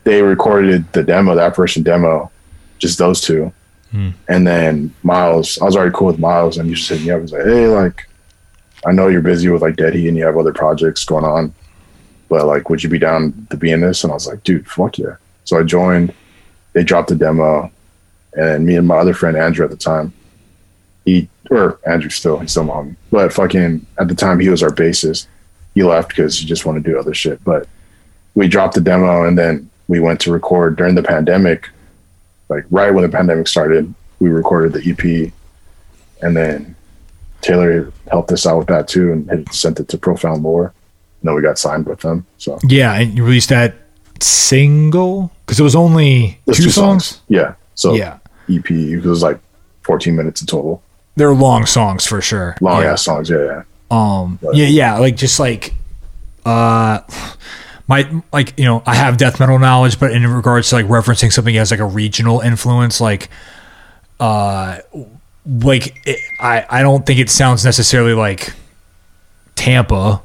they 0.05 0.21
recorded 0.21 0.91
the 0.93 1.03
demo, 1.03 1.35
the 1.35 1.41
apparition 1.41 1.83
demo, 1.83 2.31
just 2.79 2.97
those 2.97 3.21
two. 3.21 3.51
Hmm. 3.91 4.09
And 4.29 4.47
then 4.47 4.93
Miles, 5.03 5.59
I 5.61 5.65
was 5.65 5.75
already 5.75 5.91
cool 5.93 6.07
with 6.07 6.17
Miles, 6.19 6.57
and 6.57 6.67
he 6.69 6.75
just 6.75 6.87
hit 6.89 7.01
me 7.01 7.11
up. 7.11 7.19
He's 7.21 7.33
like, 7.33 7.43
"Hey, 7.43 7.67
like, 7.67 8.07
I 8.85 8.91
know 8.91 9.07
you're 9.07 9.21
busy 9.21 9.49
with 9.49 9.61
like 9.61 9.75
Dead 9.75 9.93
Heat 9.93 10.07
and 10.07 10.17
you 10.17 10.25
have 10.25 10.37
other 10.37 10.53
projects 10.53 11.05
going 11.05 11.25
on, 11.25 11.53
but 12.29 12.45
like, 12.45 12.69
would 12.69 12.83
you 12.83 12.89
be 12.89 12.99
down 12.99 13.47
to 13.49 13.57
be 13.57 13.71
in 13.71 13.81
this?" 13.81 14.03
And 14.03 14.11
I 14.11 14.15
was 14.15 14.27
like, 14.27 14.43
"Dude, 14.43 14.67
fuck 14.67 14.97
yeah!" 14.97 15.15
So 15.43 15.59
I 15.59 15.63
joined. 15.63 16.13
They 16.73 16.83
dropped 16.83 17.09
the 17.09 17.15
demo, 17.15 17.69
and 18.33 18.65
me 18.65 18.75
and 18.75 18.87
my 18.87 18.97
other 18.97 19.13
friend 19.13 19.35
Andrew 19.35 19.65
at 19.65 19.71
the 19.71 19.77
time, 19.77 20.13
he 21.05 21.29
or 21.49 21.79
Andrew 21.85 22.09
still, 22.09 22.39
he's 22.39 22.51
still 22.51 22.63
my 22.63 22.73
homie, 22.73 22.95
but 23.11 23.33
fucking 23.33 23.85
at 23.99 24.07
the 24.07 24.15
time 24.15 24.39
he 24.39 24.49
was 24.49 24.63
our 24.63 24.69
bassist. 24.69 25.27
He 25.75 25.83
left 25.83 26.09
because 26.09 26.37
he 26.37 26.45
just 26.45 26.65
wanted 26.65 26.83
to 26.83 26.91
do 26.91 26.99
other 26.99 27.13
shit, 27.13 27.43
but 27.43 27.67
we 28.35 28.47
dropped 28.47 28.75
the 28.75 28.81
demo 28.81 29.25
and 29.25 29.37
then 29.37 29.69
we 29.87 29.99
went 29.99 30.19
to 30.21 30.31
record 30.31 30.77
during 30.77 30.95
the 30.95 31.03
pandemic 31.03 31.69
like 32.49 32.65
right 32.71 32.93
when 32.93 33.03
the 33.03 33.09
pandemic 33.09 33.47
started 33.47 33.93
we 34.19 34.29
recorded 34.29 34.73
the 34.73 34.89
ep 34.89 35.33
and 36.21 36.35
then 36.35 36.75
taylor 37.41 37.91
helped 38.09 38.31
us 38.31 38.45
out 38.45 38.57
with 38.59 38.68
that 38.68 38.88
too 38.88 39.11
and 39.11 39.30
had 39.30 39.51
sent 39.53 39.80
it 39.80 39.88
to 39.88 39.97
profound 39.97 40.43
lore 40.43 40.65
and 40.65 41.27
then 41.27 41.35
we 41.35 41.41
got 41.41 41.57
signed 41.57 41.85
with 41.85 41.99
them 42.01 42.26
so 42.38 42.57
Yeah, 42.68 42.93
and 42.95 43.15
you 43.18 43.23
released 43.23 43.49
that 43.49 43.76
single 44.19 45.31
because 45.45 45.59
it 45.59 45.63
was 45.63 45.76
only 45.76 46.39
There's 46.45 46.57
two, 46.59 46.69
songs. 46.69 47.22
yeah 47.27 47.55
so 47.76 47.93
Yeah, 47.93 48.18
ep 48.49 48.69
it 48.72 49.03
was 49.03 49.22
like 49.23 49.39
14 49.84 50.15
minutes 50.15 50.41
in 50.41 50.47
total 50.47 50.81
they're 51.15 51.34
long 51.34 51.65
songs 51.65 52.05
for 52.05 52.22
sure. 52.22 52.55
long 52.61 52.81
yeah. 52.81 52.93
ass 52.93 53.03
songs 53.03 53.30
yeah 53.30 53.38
yeah 53.45 53.63
Um, 53.91 54.39
Right. 54.41 54.55
yeah, 54.55 54.68
yeah, 54.68 54.97
like 54.99 55.15
just 55.18 55.39
like, 55.39 55.73
uh, 56.45 56.99
my 57.88 58.09
like 58.31 58.57
you 58.57 58.63
know 58.65 58.81
I 58.85 58.95
have 58.95 59.18
death 59.18 59.38
metal 59.39 59.59
knowledge, 59.59 59.99
but 59.99 60.11
in 60.13 60.26
regards 60.26 60.69
to 60.69 60.76
like 60.76 60.85
referencing 60.85 61.31
something 61.34 61.55
as 61.57 61.72
like 61.72 61.81
a 61.81 61.85
regional 61.85 62.39
influence, 62.39 63.01
like, 63.01 63.30
uh, 64.22 64.77
like 65.45 65.95
it, 66.07 66.19
I 66.39 66.65
I 66.69 66.81
don't 66.81 67.05
think 67.05 67.19
it 67.19 67.30
sounds 67.30 67.63
necessarily 67.65 68.13
like 68.13 68.53
Tampa. 69.55 70.22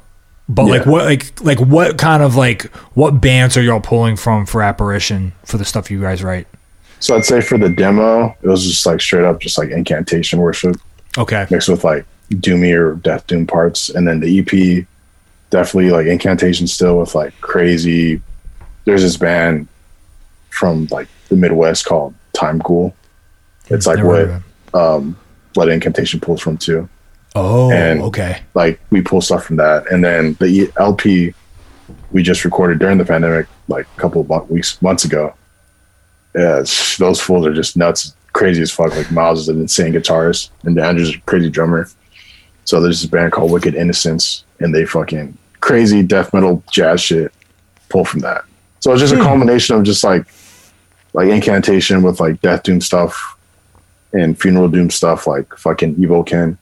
But 0.49 0.65
like 0.65 0.85
what 0.85 1.03
like 1.05 1.41
like 1.41 1.59
what 1.59 1.97
kind 1.97 2.23
of 2.23 2.35
like 2.35 2.63
what 2.95 3.19
bands 3.19 3.57
are 3.57 3.61
y'all 3.61 3.81
pulling 3.81 4.15
from 4.15 4.45
for 4.45 4.61
apparition 4.63 5.33
for 5.43 5.57
the 5.57 5.65
stuff 5.65 5.91
you 5.91 5.99
guys 6.01 6.23
write? 6.23 6.47
so 6.99 7.15
i'd 7.15 7.23
say 7.23 7.39
for 7.41 7.59
the 7.59 7.69
demo 7.69 8.35
it 8.41 8.47
was 8.47 8.65
just 8.65 8.83
like 8.83 8.99
straight 8.99 9.23
up 9.23 9.39
just 9.39 9.55
like 9.59 9.69
incantation 9.69 10.39
worship 10.39 10.75
Okay. 11.15 11.45
mixed 11.51 11.69
with 11.69 11.83
like 11.83 12.07
doomy 12.31 12.75
or 12.75 12.95
death 12.95 13.27
doom 13.27 13.45
parts 13.45 13.89
and 13.89 14.07
then 14.07 14.19
the 14.19 14.39
ep 14.39 14.87
definitely 15.51 15.91
like 15.91 16.07
incantation 16.07 16.65
still 16.65 16.97
with 16.97 17.13
like 17.13 17.39
crazy 17.39 18.19
there's 18.85 19.03
this 19.03 19.15
band 19.15 19.67
from 20.49 20.87
like 20.89 21.07
the 21.29 21.35
midwest 21.35 21.85
called 21.85 22.15
Timeghoul 22.33 22.93
it's 23.67 23.85
like 23.85 23.97
Never 23.97 24.07
what. 24.33 24.41
Um 24.73 25.17
blood 25.53 25.69
incantation 25.69 26.19
pulls 26.19 26.41
from 26.41 26.57
too. 26.57 26.87
Oh, 27.35 27.71
and- 27.71 28.01
okay. 28.03 28.41
like 28.53 28.79
we 28.89 29.01
pull 29.01 29.21
stuff 29.21 29.45
from 29.45 29.57
that. 29.57 29.91
And 29.91 30.03
then 30.03 30.33
the 30.39 30.71
lp 30.79 31.33
we 32.11 32.21
just 32.23 32.43
recorded 32.43 32.79
during 32.79 32.97
the 32.97 33.05
pandemic 33.05 33.47
like 33.67 33.87
a 33.97 33.99
couple 33.99 34.25
of 34.29 34.49
weeks 34.49 34.81
months 34.81 35.05
ago. 35.05 35.33
Yeah 36.35 36.63
those 36.99 37.21
fools 37.21 37.45
are 37.45 37.53
just 37.53 37.77
nuts 37.77 38.15
crazy 38.33 38.61
as 38.61 38.71
fuck. 38.71 38.95
Like 38.95 39.11
miles 39.11 39.41
is 39.41 39.49
an 39.49 39.59
insane 39.59 39.93
guitarist 39.93 40.49
and 40.63 40.77
andrew's 40.79 41.15
a 41.15 41.19
crazy 41.21 41.49
drummer. 41.49 41.87
So 42.65 42.81
there's 42.81 43.01
this 43.01 43.09
band 43.09 43.31
called 43.31 43.51
wicked 43.51 43.75
innocence 43.75 44.43
and 44.59 44.73
they 44.75 44.85
fucking 44.85 45.37
crazy 45.61 46.03
death 46.03 46.33
metal 46.33 46.63
jazz 46.71 47.01
shit 47.01 47.33
pull 47.89 48.05
from 48.05 48.19
that. 48.21 48.43
So 48.79 48.91
it's 48.91 49.01
just 49.01 49.13
a 49.13 49.17
combination 49.17 49.75
of 49.75 49.83
just 49.83 50.03
like 50.03 50.27
like 51.13 51.29
incantation 51.29 52.03
with 52.03 52.19
like 52.19 52.41
death 52.41 52.63
doom 52.63 52.81
stuff 52.81 53.36
and 54.17 54.39
funeral 54.39 54.67
doom 54.67 54.89
stuff 54.89 55.27
like 55.27 55.55
fucking 55.55 55.95
evoken 55.95 56.57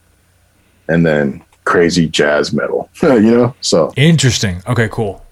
and 0.88 1.06
then 1.06 1.44
crazy 1.64 2.08
jazz 2.08 2.54
metal, 2.54 2.90
you 3.02 3.22
know? 3.22 3.56
So 3.62 3.94
Interesting. 3.96 4.62
Okay, 4.68 4.90
cool. 4.92 5.26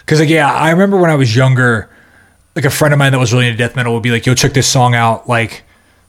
Because 0.00 0.20
like 0.20 0.28
yeah, 0.28 0.52
I 0.52 0.70
remember 0.70 0.96
when 0.98 1.10
I 1.10 1.16
was 1.16 1.34
younger, 1.34 1.90
like 2.54 2.64
a 2.64 2.70
friend 2.70 2.94
of 2.94 2.98
mine 2.98 3.12
that 3.12 3.18
was 3.18 3.32
really 3.32 3.46
into 3.46 3.58
death 3.58 3.74
metal 3.74 3.92
would 3.94 4.04
be 4.04 4.10
like, 4.10 4.24
"Yo, 4.24 4.34
check 4.34 4.52
this 4.52 4.68
song 4.68 4.94
out." 4.94 5.28
Like 5.28 5.64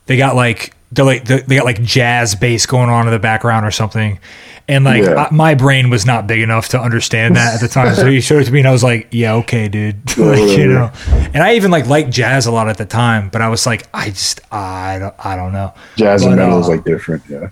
they 0.06 0.18
got 0.18 0.36
like 0.36 0.76
they 0.92 1.02
like 1.02 1.26
they 1.26 1.56
got 1.56 1.66
like 1.66 1.82
jazz 1.82 2.36
bass 2.36 2.68
going 2.68 2.90
on 2.90 3.08
in 3.08 3.12
the 3.12 3.20
background 3.20 3.66
or 3.66 3.72
something, 3.72 4.20
and 4.68 4.84
like 4.86 5.04
Yeah. 5.04 5.28
I- 5.30 5.34
my 5.34 5.56
brain 5.56 5.90
was 5.90 6.06
not 6.06 6.28
big 6.28 6.40
enough 6.42 6.70
to 6.70 6.80
understand 6.82 7.36
that 7.36 7.56
at 7.56 7.62
the 7.62 7.68
time. 7.68 7.96
so 7.96 8.06
he 8.06 8.20
showed 8.22 8.42
it 8.42 8.46
to 8.46 8.52
me, 8.52 8.60
and 8.60 8.68
I 8.68 8.72
was 8.72 8.84
like, 8.84 9.08
"Yeah, 9.12 9.36
okay, 9.36 9.68
dude." 9.68 9.96
like 10.18 10.40
you 10.58 10.68
know, 10.68 10.92
and 11.34 11.44
I 11.44 11.56
even 11.56 11.72
like 11.72 11.88
liked 11.88 12.10
jazz 12.12 12.46
a 12.46 12.52
lot 12.52 12.68
at 12.70 12.78
the 12.78 12.86
time, 12.86 13.30
but 13.30 13.42
I 13.42 13.50
was 13.50 13.66
like, 13.66 13.84
I 13.94 14.10
just 14.10 14.42
I 14.52 15.00
don't 15.00 15.16
I 15.24 15.36
don't 15.36 15.54
know. 15.54 15.74
jazz 15.96 16.24
and 16.24 16.36
metal 16.36 16.58
uh, 16.58 16.60
is 16.62 16.68
like 16.68 16.84
different. 16.84 17.24
Yeah. 17.30 17.50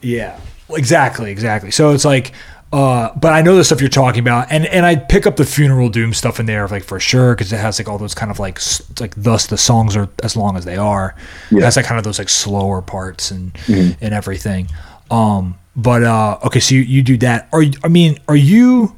Yeah, 0.00 0.38
exactly, 0.70 1.30
exactly. 1.32 1.70
So 1.72 1.90
it's 1.92 2.04
like, 2.04 2.30
uh, 2.72 3.10
but 3.16 3.32
I 3.32 3.40
know 3.42 3.56
the 3.56 3.64
stuff 3.64 3.80
you're 3.80 3.88
talking 3.88 4.20
about, 4.20 4.46
and 4.50 4.66
and 4.66 4.84
I 4.86 4.94
pick 4.96 5.26
up 5.26 5.36
the 5.36 5.44
funeral 5.46 5.88
doom 5.88 6.12
stuff 6.12 6.38
in 6.38 6.46
there, 6.46 6.68
like 6.68 6.84
for 6.84 7.00
sure, 7.00 7.34
because 7.34 7.52
it 7.52 7.56
has 7.58 7.80
like 7.80 7.88
all 7.88 7.98
those 7.98 8.14
kind 8.14 8.30
of 8.30 8.38
like 8.38 8.60
like 9.00 9.14
thus 9.16 9.46
the 9.46 9.56
songs 9.58 9.96
are 9.96 10.08
as 10.22 10.36
long 10.36 10.56
as 10.56 10.64
they 10.66 10.76
are. 10.76 11.16
Yeah. 11.50 11.60
That's 11.60 11.76
like 11.76 11.86
kind 11.86 11.98
of 11.98 12.04
those 12.04 12.18
like 12.18 12.28
slower 12.28 12.82
parts 12.82 13.30
and 13.30 13.56
and 13.68 14.14
everything. 14.14 14.68
Um, 15.10 15.56
but 15.78 16.02
uh, 16.02 16.38
okay, 16.44 16.58
so 16.58 16.74
you, 16.74 16.82
you 16.82 17.02
do 17.02 17.16
that. 17.18 17.48
Are 17.52 17.62
I 17.84 17.88
mean, 17.88 18.18
are 18.26 18.36
you 18.36 18.96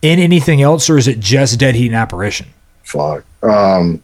in 0.00 0.18
anything 0.18 0.62
else, 0.62 0.88
or 0.88 0.96
is 0.96 1.06
it 1.06 1.20
just 1.20 1.60
Dead 1.60 1.74
Heat 1.74 1.88
and 1.88 1.94
Apparition? 1.94 2.48
Fuck. 2.82 3.24
Um, 3.42 4.02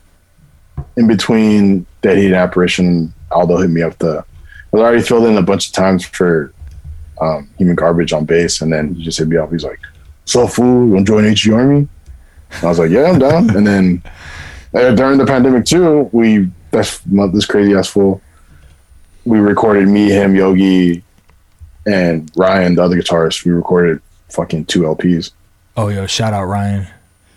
in 0.96 1.06
between 1.06 1.86
Dead 2.02 2.18
Heat 2.18 2.26
and 2.26 2.34
Apparition, 2.34 3.14
Aldo 3.30 3.56
hit 3.56 3.70
me 3.70 3.80
up 3.80 3.98
the, 3.98 4.18
I 4.18 4.24
was 4.70 4.82
already 4.82 5.02
filled 5.02 5.24
in 5.24 5.38
a 5.38 5.42
bunch 5.42 5.68
of 5.68 5.72
times 5.72 6.04
for 6.04 6.52
um, 7.22 7.48
Human 7.56 7.74
Garbage 7.74 8.12
on 8.12 8.26
bass. 8.26 8.60
And 8.60 8.70
then 8.70 8.94
he 8.94 9.02
just 9.02 9.18
hit 9.18 9.28
me 9.28 9.38
up. 9.38 9.50
He's 9.50 9.64
like, 9.64 9.80
so 10.26 10.46
fool, 10.46 10.86
you 10.86 10.92
want 10.92 11.06
to 11.06 11.12
join 11.12 11.24
HG 11.24 11.54
Army? 11.56 11.88
And 12.50 12.64
I 12.64 12.66
was 12.66 12.78
like, 12.78 12.90
yeah, 12.90 13.04
I'm 13.04 13.18
down. 13.18 13.56
and 13.56 13.66
then 13.66 14.02
uh, 14.74 14.94
during 14.94 15.16
the 15.16 15.26
pandemic 15.26 15.64
too, 15.64 16.10
we, 16.12 16.50
that's 16.70 17.00
this 17.00 17.46
crazy 17.46 17.74
ass 17.74 17.88
fool. 17.88 18.20
We 19.24 19.38
recorded 19.38 19.88
me, 19.88 20.10
him, 20.10 20.34
Yogi, 20.34 21.02
and 21.86 22.30
Ryan, 22.36 22.74
the 22.74 22.82
other 22.82 22.96
guitarist. 22.96 23.44
We 23.44 23.52
recorded 23.52 24.00
fucking 24.30 24.66
two 24.66 24.82
LPs. 24.82 25.30
Oh, 25.76 25.88
yo, 25.88 26.06
shout 26.06 26.32
out 26.32 26.44
Ryan. 26.44 26.86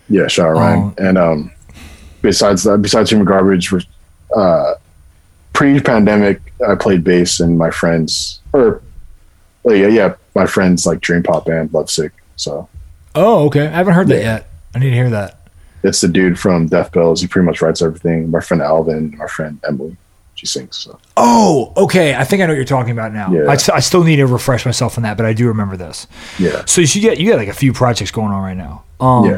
Yeah, 0.08 0.26
shout 0.28 0.48
out 0.48 0.52
Ryan. 0.56 0.82
Um, 0.82 0.94
and 0.98 1.18
um, 1.18 1.52
besides 2.22 2.62
that, 2.64 2.78
besides 2.82 3.10
human 3.10 3.26
garbage, 3.26 3.72
uh, 4.34 4.74
pre-pandemic, 5.52 6.40
I 6.66 6.74
played 6.74 7.04
bass 7.04 7.40
in 7.40 7.56
my 7.56 7.70
friends, 7.70 8.40
or 8.52 8.82
well, 9.62 9.74
yeah, 9.76 9.88
yeah, 9.88 10.14
my 10.34 10.46
friends 10.46 10.86
like 10.86 11.00
dream 11.00 11.22
pop 11.22 11.46
band 11.46 11.72
Lovesick. 11.72 12.12
So 12.36 12.68
Oh, 13.14 13.46
okay. 13.46 13.66
I 13.66 13.70
haven't 13.70 13.94
heard 13.94 14.08
that 14.08 14.22
yet. 14.22 14.48
I 14.74 14.78
need 14.78 14.90
to 14.90 14.94
hear 14.96 15.10
that. 15.10 15.40
it's 15.82 16.00
the 16.00 16.08
dude 16.08 16.38
from 16.38 16.68
Death 16.68 16.92
Bells. 16.92 17.20
He 17.20 17.26
pretty 17.26 17.46
much 17.46 17.60
writes 17.60 17.82
everything. 17.82 18.30
My 18.30 18.40
friend 18.40 18.62
Alvin, 18.62 19.16
my 19.16 19.26
friend 19.26 19.58
Emily, 19.66 19.96
she 20.38 20.46
sings. 20.46 20.76
So 20.76 20.98
Oh, 21.16 21.72
okay. 21.76 22.14
I 22.14 22.24
think 22.24 22.42
I 22.42 22.46
know 22.46 22.52
what 22.52 22.56
you're 22.56 22.64
talking 22.64 22.92
about 22.92 23.12
now. 23.12 23.30
Yeah. 23.32 23.44
I, 23.50 23.52
I 23.74 23.80
still 23.80 24.04
need 24.04 24.16
to 24.16 24.26
refresh 24.26 24.64
myself 24.64 24.96
on 24.96 25.02
that, 25.02 25.16
but 25.16 25.26
I 25.26 25.32
do 25.32 25.48
remember 25.48 25.76
this. 25.76 26.06
yeah, 26.38 26.64
So 26.66 26.80
you 26.80 27.00
get 27.00 27.18
you 27.18 27.28
got 27.30 27.38
like 27.38 27.48
a 27.48 27.52
few 27.52 27.72
projects 27.72 28.10
going 28.10 28.32
on 28.32 28.42
right 28.42 28.56
now. 28.56 28.84
Um, 29.00 29.24
Yeah. 29.24 29.34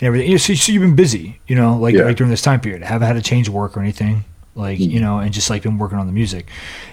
And 0.00 0.06
everything. 0.06 0.38
So, 0.38 0.54
so 0.54 0.70
you've 0.72 0.82
been 0.82 0.94
busy, 0.96 1.40
you 1.48 1.56
know, 1.56 1.76
like 1.76 1.94
Yeah. 1.94 2.02
like 2.04 2.16
during 2.16 2.30
this 2.30 2.42
time 2.42 2.60
period. 2.60 2.82
Haven't 2.82 3.08
had 3.08 3.14
to 3.14 3.22
change 3.22 3.48
work 3.48 3.76
or 3.76 3.80
anything, 3.80 4.24
like 4.54 4.78
Mm. 4.78 4.90
you 4.90 5.00
know, 5.00 5.18
and 5.18 5.32
just 5.32 5.50
like 5.50 5.62
been 5.62 5.78
working 5.78 5.98
on 5.98 6.06
the 6.06 6.12
music. 6.12 6.46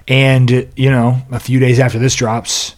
And 0.08 0.50
you 0.76 0.90
know, 0.90 1.18
a 1.32 1.40
few 1.40 1.60
days 1.60 1.80
after 1.80 2.00
this 2.00 2.16
drops, 2.16 2.76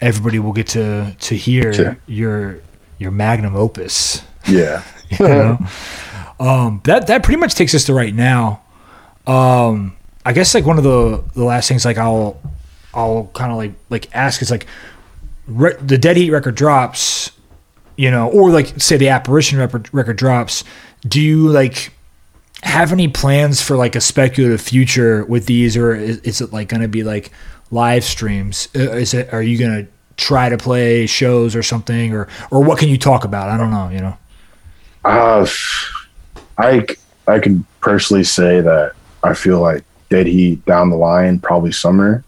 everybody 0.00 0.38
will 0.38 0.52
get 0.54 0.68
to 0.68 1.14
to 1.18 1.36
hear 1.36 1.72
Sure. 1.72 1.96
your 2.06 2.58
your 2.98 3.10
magnum 3.12 3.54
opus. 3.54 4.22
yeah, 4.46 4.82
you 5.10 5.18
know? 5.28 5.58
um, 6.40 6.80
that 6.84 7.06
that 7.08 7.22
pretty 7.22 7.38
much 7.38 7.54
takes 7.54 7.74
us 7.74 7.84
to 7.84 7.94
right 7.94 8.14
now. 8.14 8.62
Um, 9.26 9.96
I 10.24 10.32
guess 10.32 10.54
like 10.54 10.66
one 10.66 10.78
of 10.78 10.84
the 10.84 11.22
the 11.34 11.44
last 11.44 11.68
things 11.68 11.84
like 11.84 11.98
I'll 11.98 12.40
I'll 12.94 13.30
kind 13.34 13.52
of 13.52 13.58
like 13.58 13.72
like 13.88 14.08
ask 14.14 14.42
is 14.42 14.50
like 14.50 14.66
re- 15.46 15.76
the 15.80 15.98
Dead 15.98 16.16
Heat 16.16 16.30
record 16.30 16.54
drops, 16.54 17.30
you 17.96 18.10
know, 18.10 18.28
or 18.30 18.50
like 18.50 18.80
say 18.80 18.96
the 18.96 19.08
Apparition 19.08 19.58
record, 19.58 19.88
record 19.92 20.16
drops. 20.16 20.64
Do 21.06 21.20
you 21.20 21.48
like 21.48 21.92
have 22.62 22.92
any 22.92 23.08
plans 23.08 23.62
for 23.62 23.76
like 23.76 23.96
a 23.96 24.00
speculative 24.00 24.60
future 24.60 25.24
with 25.24 25.46
these, 25.46 25.76
or 25.76 25.94
is, 25.94 26.18
is 26.18 26.40
it 26.40 26.52
like 26.52 26.68
going 26.68 26.82
to 26.82 26.88
be 26.88 27.02
like 27.02 27.30
live 27.70 28.04
streams? 28.04 28.68
Is 28.74 29.14
it 29.14 29.32
are 29.32 29.42
you 29.42 29.58
going 29.58 29.84
to 29.86 29.90
try 30.16 30.50
to 30.50 30.58
play 30.58 31.06
shows 31.06 31.56
or 31.56 31.62
something, 31.62 32.12
or 32.12 32.28
or 32.50 32.62
what 32.62 32.78
can 32.78 32.88
you 32.88 32.98
talk 32.98 33.24
about? 33.24 33.48
I 33.48 33.56
don't 33.56 33.70
know, 33.70 33.88
you 33.88 34.00
know. 34.00 34.16
uh, 35.04 35.46
I 37.26 37.38
can 37.38 37.64
personally 37.80 38.24
say 38.24 38.60
that 38.60 38.92
I 39.22 39.34
feel 39.34 39.60
like 39.60 39.84
Dead 40.08 40.26
Heat 40.26 40.64
down 40.64 40.90
the 40.90 40.96
line, 40.96 41.38
probably 41.38 41.72
summer, 41.72 42.24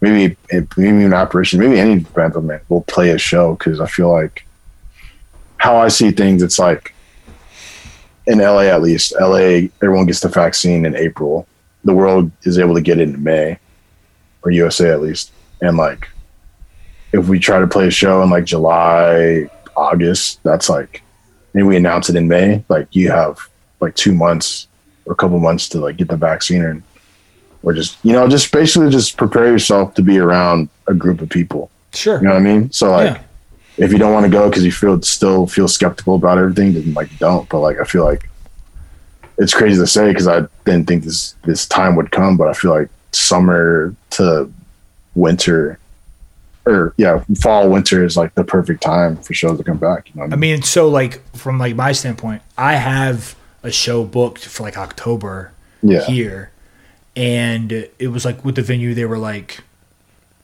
maybe 0.00 0.36
maybe 0.52 0.88
even 0.88 1.12
apparition, 1.12 1.60
maybe 1.60 1.78
any 1.78 2.00
band 2.00 2.34
will 2.68 2.82
play 2.82 3.10
a 3.10 3.18
show 3.18 3.54
because 3.54 3.80
I 3.80 3.86
feel 3.86 4.12
like 4.12 4.46
how 5.56 5.76
I 5.76 5.88
see 5.88 6.10
things, 6.10 6.42
it's 6.42 6.58
like 6.58 6.94
in 8.26 8.38
LA 8.38 8.62
at 8.62 8.82
least, 8.82 9.14
LA, 9.18 9.68
everyone 9.82 10.06
gets 10.06 10.20
the 10.20 10.28
vaccine 10.28 10.84
in 10.84 10.94
April. 10.94 11.46
The 11.84 11.94
world 11.94 12.30
is 12.42 12.58
able 12.58 12.74
to 12.74 12.80
get 12.80 12.98
it 12.98 13.08
in 13.08 13.22
May, 13.22 13.58
or 14.42 14.50
USA 14.50 14.90
at 14.90 15.00
least. 15.00 15.32
And 15.60 15.76
like, 15.76 16.08
if 17.12 17.28
we 17.28 17.38
try 17.38 17.60
to 17.60 17.66
play 17.66 17.86
a 17.86 17.90
show 17.90 18.22
in 18.22 18.30
like 18.30 18.44
July, 18.44 19.48
August, 19.76 20.42
that's 20.42 20.68
like, 20.68 21.02
and 21.54 21.66
we 21.66 21.76
announce 21.76 22.08
it 22.08 22.16
in 22.16 22.28
May, 22.28 22.64
like 22.68 22.88
you 22.92 23.10
have 23.10 23.38
like 23.80 23.94
two 23.94 24.12
months 24.12 24.66
or 25.06 25.12
a 25.12 25.16
couple 25.16 25.38
months 25.38 25.68
to 25.70 25.80
like 25.80 25.96
get 25.96 26.08
the 26.08 26.16
vaccine 26.16 26.62
and 26.64 26.82
or 27.62 27.72
just 27.72 27.96
you 28.04 28.12
know 28.12 28.28
just 28.28 28.50
basically 28.52 28.90
just 28.90 29.16
prepare 29.16 29.46
yourself 29.46 29.94
to 29.94 30.02
be 30.02 30.18
around 30.18 30.68
a 30.88 30.94
group 30.94 31.20
of 31.20 31.28
people. 31.28 31.70
Sure. 31.92 32.16
You 32.18 32.24
know 32.24 32.30
what 32.34 32.40
I 32.40 32.44
mean? 32.44 32.70
So 32.72 32.90
like, 32.90 33.16
Yeah. 33.16 33.84
if 33.84 33.92
you 33.92 33.98
don't 33.98 34.12
want 34.12 34.24
to 34.24 34.30
go 34.30 34.48
because 34.48 34.64
you 34.64 34.72
feel 34.72 35.00
still 35.02 35.46
feel 35.46 35.68
skeptical 35.68 36.14
about 36.16 36.38
everything, 36.38 36.74
then 36.74 36.92
like 36.94 37.08
don't. 37.18 37.48
But 37.48 37.60
like, 37.60 37.78
I 37.80 37.84
feel 37.84 38.04
like 38.04 38.28
it's 39.38 39.54
crazy 39.54 39.80
to 39.80 39.86
say 39.86 40.08
because 40.08 40.28
I 40.28 40.40
didn't 40.64 40.86
think 40.86 41.04
this 41.04 41.34
this 41.44 41.66
time 41.66 41.96
would 41.96 42.10
come, 42.10 42.36
but 42.36 42.48
I 42.48 42.52
feel 42.52 42.70
like 42.72 42.88
summer 43.12 43.94
to 44.10 44.50
winter, 45.14 45.78
or 46.66 46.94
yeah, 46.96 47.22
fall 47.40 47.68
winter 47.70 48.04
is 48.04 48.16
like 48.16 48.34
the 48.34 48.44
perfect 48.44 48.82
time 48.82 49.16
for 49.16 49.32
shows 49.34 49.58
to 49.58 49.64
come 49.64 49.76
back. 49.78 50.08
You 50.08 50.20
know 50.20 50.26
what 50.26 50.32
I 50.32 50.36
mean, 50.36 50.62
so 50.62 50.88
like 50.88 51.20
from 51.36 51.58
like 51.58 51.74
my 51.76 51.92
standpoint, 51.92 52.42
I 52.58 52.74
have 52.74 53.34
a 53.64 53.72
show 53.72 54.04
booked 54.04 54.44
for 54.44 54.62
like 54.62 54.76
October 54.78 55.50
Yeah. 55.82 56.04
here, 56.04 56.50
and 57.16 57.72
it 57.98 58.08
was 58.12 58.24
like 58.24 58.44
with 58.44 58.54
the 58.56 58.62
venue, 58.62 58.94
they 58.94 59.04
were 59.04 59.18
like, 59.18 59.60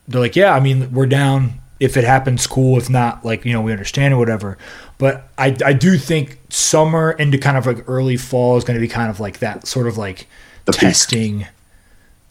they're 0.09 0.20
like, 0.20 0.34
yeah, 0.36 0.55
I 0.55 0.60
mean, 0.60 0.92
we're 0.92 1.06
down. 1.06 1.55
If 1.78 1.97
it 1.97 2.05
happens, 2.05 2.47
cool. 2.47 2.76
If 2.76 2.90
not, 2.90 3.24
like 3.24 3.44
you 3.44 3.52
know, 3.52 3.62
we 3.62 3.72
understand 3.72 4.12
or 4.12 4.18
whatever. 4.18 4.59
But 4.98 5.28
I 5.38 5.56
I 5.64 5.72
do 5.72 5.97
think 5.97 6.38
summer 6.51 7.12
into 7.12 7.38
kind 7.38 7.56
of 7.56 7.64
like 7.66 7.88
early 7.88 8.16
fall 8.18 8.56
is 8.59 8.64
going 8.64 8.74
to 8.74 8.80
be 8.80 8.88
kind 8.88 9.09
of 9.10 9.18
like 9.20 9.38
that 9.38 9.66
sort 9.66 9.86
of 9.86 9.97
like 9.97 10.26
The 10.66 10.72
peak. 10.72 10.80
testing 10.80 11.47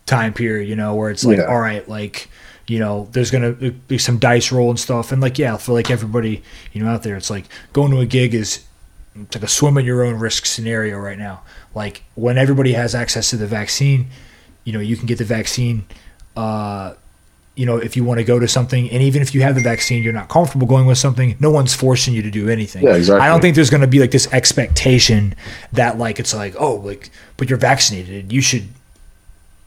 time 0.05 0.33
period, 0.33 0.67
you 0.69 0.75
know, 0.75 0.93
where 0.95 1.09
it's 1.09 1.23
like, 1.23 1.37
Yeah. 1.37 1.45
all 1.45 1.59
right, 1.59 1.87
like, 1.89 2.29
you 2.67 2.77
know, 2.79 3.07
there's 3.11 3.31
gonna 3.31 3.51
be 3.53 3.97
some 3.97 4.17
dice 4.19 4.51
roll 4.51 4.69
and 4.69 4.79
stuff, 4.79 5.11
and 5.11 5.19
like, 5.21 5.39
yeah, 5.39 5.57
for 5.57 5.73
like 5.73 5.89
everybody, 5.89 6.43
you 6.73 6.83
know, 6.83 6.89
out 6.91 7.01
there, 7.03 7.15
it's 7.15 7.29
like 7.31 7.45
going 7.73 7.91
to 7.91 7.99
a 7.99 8.05
gig 8.05 8.33
is 8.35 8.59
it's 9.15 9.35
like 9.35 9.43
a 9.43 9.47
swim 9.47 9.77
at 9.77 9.83
your 9.83 10.03
own 10.03 10.15
risk 10.19 10.45
scenario 10.45 10.97
right 10.97 11.17
now. 11.17 11.41
Like 11.75 12.03
when 12.15 12.37
everybody 12.37 12.73
has 12.73 12.95
access 12.95 13.29
to 13.31 13.37
the 13.37 13.47
vaccine, 13.47 14.07
you 14.63 14.73
know, 14.73 14.79
you 14.79 14.95
can 14.97 15.05
get 15.05 15.17
the 15.17 15.23
vaccine. 15.25 15.85
Uh, 16.35 16.93
you 17.55 17.65
know, 17.65 17.75
if 17.77 17.97
you 17.97 18.05
want 18.05 18.19
to 18.19 18.23
go 18.23 18.39
to 18.39 18.47
something, 18.47 18.89
and 18.89 19.03
even 19.03 19.21
if 19.21 19.35
you 19.35 19.41
have 19.41 19.53
the 19.55 19.61
vaccine, 19.61 20.01
you're 20.01 20.13
not 20.13 20.29
comfortable 20.29 20.65
going 20.65 20.85
with 20.85 20.97
something. 20.97 21.35
No 21.41 21.51
one's 21.51 21.73
forcing 21.73 22.13
you 22.13 22.21
to 22.21 22.31
do 22.31 22.47
anything. 22.47 22.83
Yeah, 22.83 22.95
exactly. 22.95 23.21
I 23.25 23.27
don't 23.27 23.41
think 23.41 23.55
there's 23.55 23.69
going 23.69 23.81
to 23.81 23.87
be 23.87 23.99
like 23.99 24.11
this 24.11 24.31
expectation 24.31 25.35
that 25.73 25.97
like 25.97 26.19
it's 26.19 26.33
like 26.33 26.55
oh 26.57 26.75
like 26.75 27.09
but 27.35 27.49
you're 27.49 27.59
vaccinated, 27.59 28.31
you 28.31 28.41
should 28.41 28.67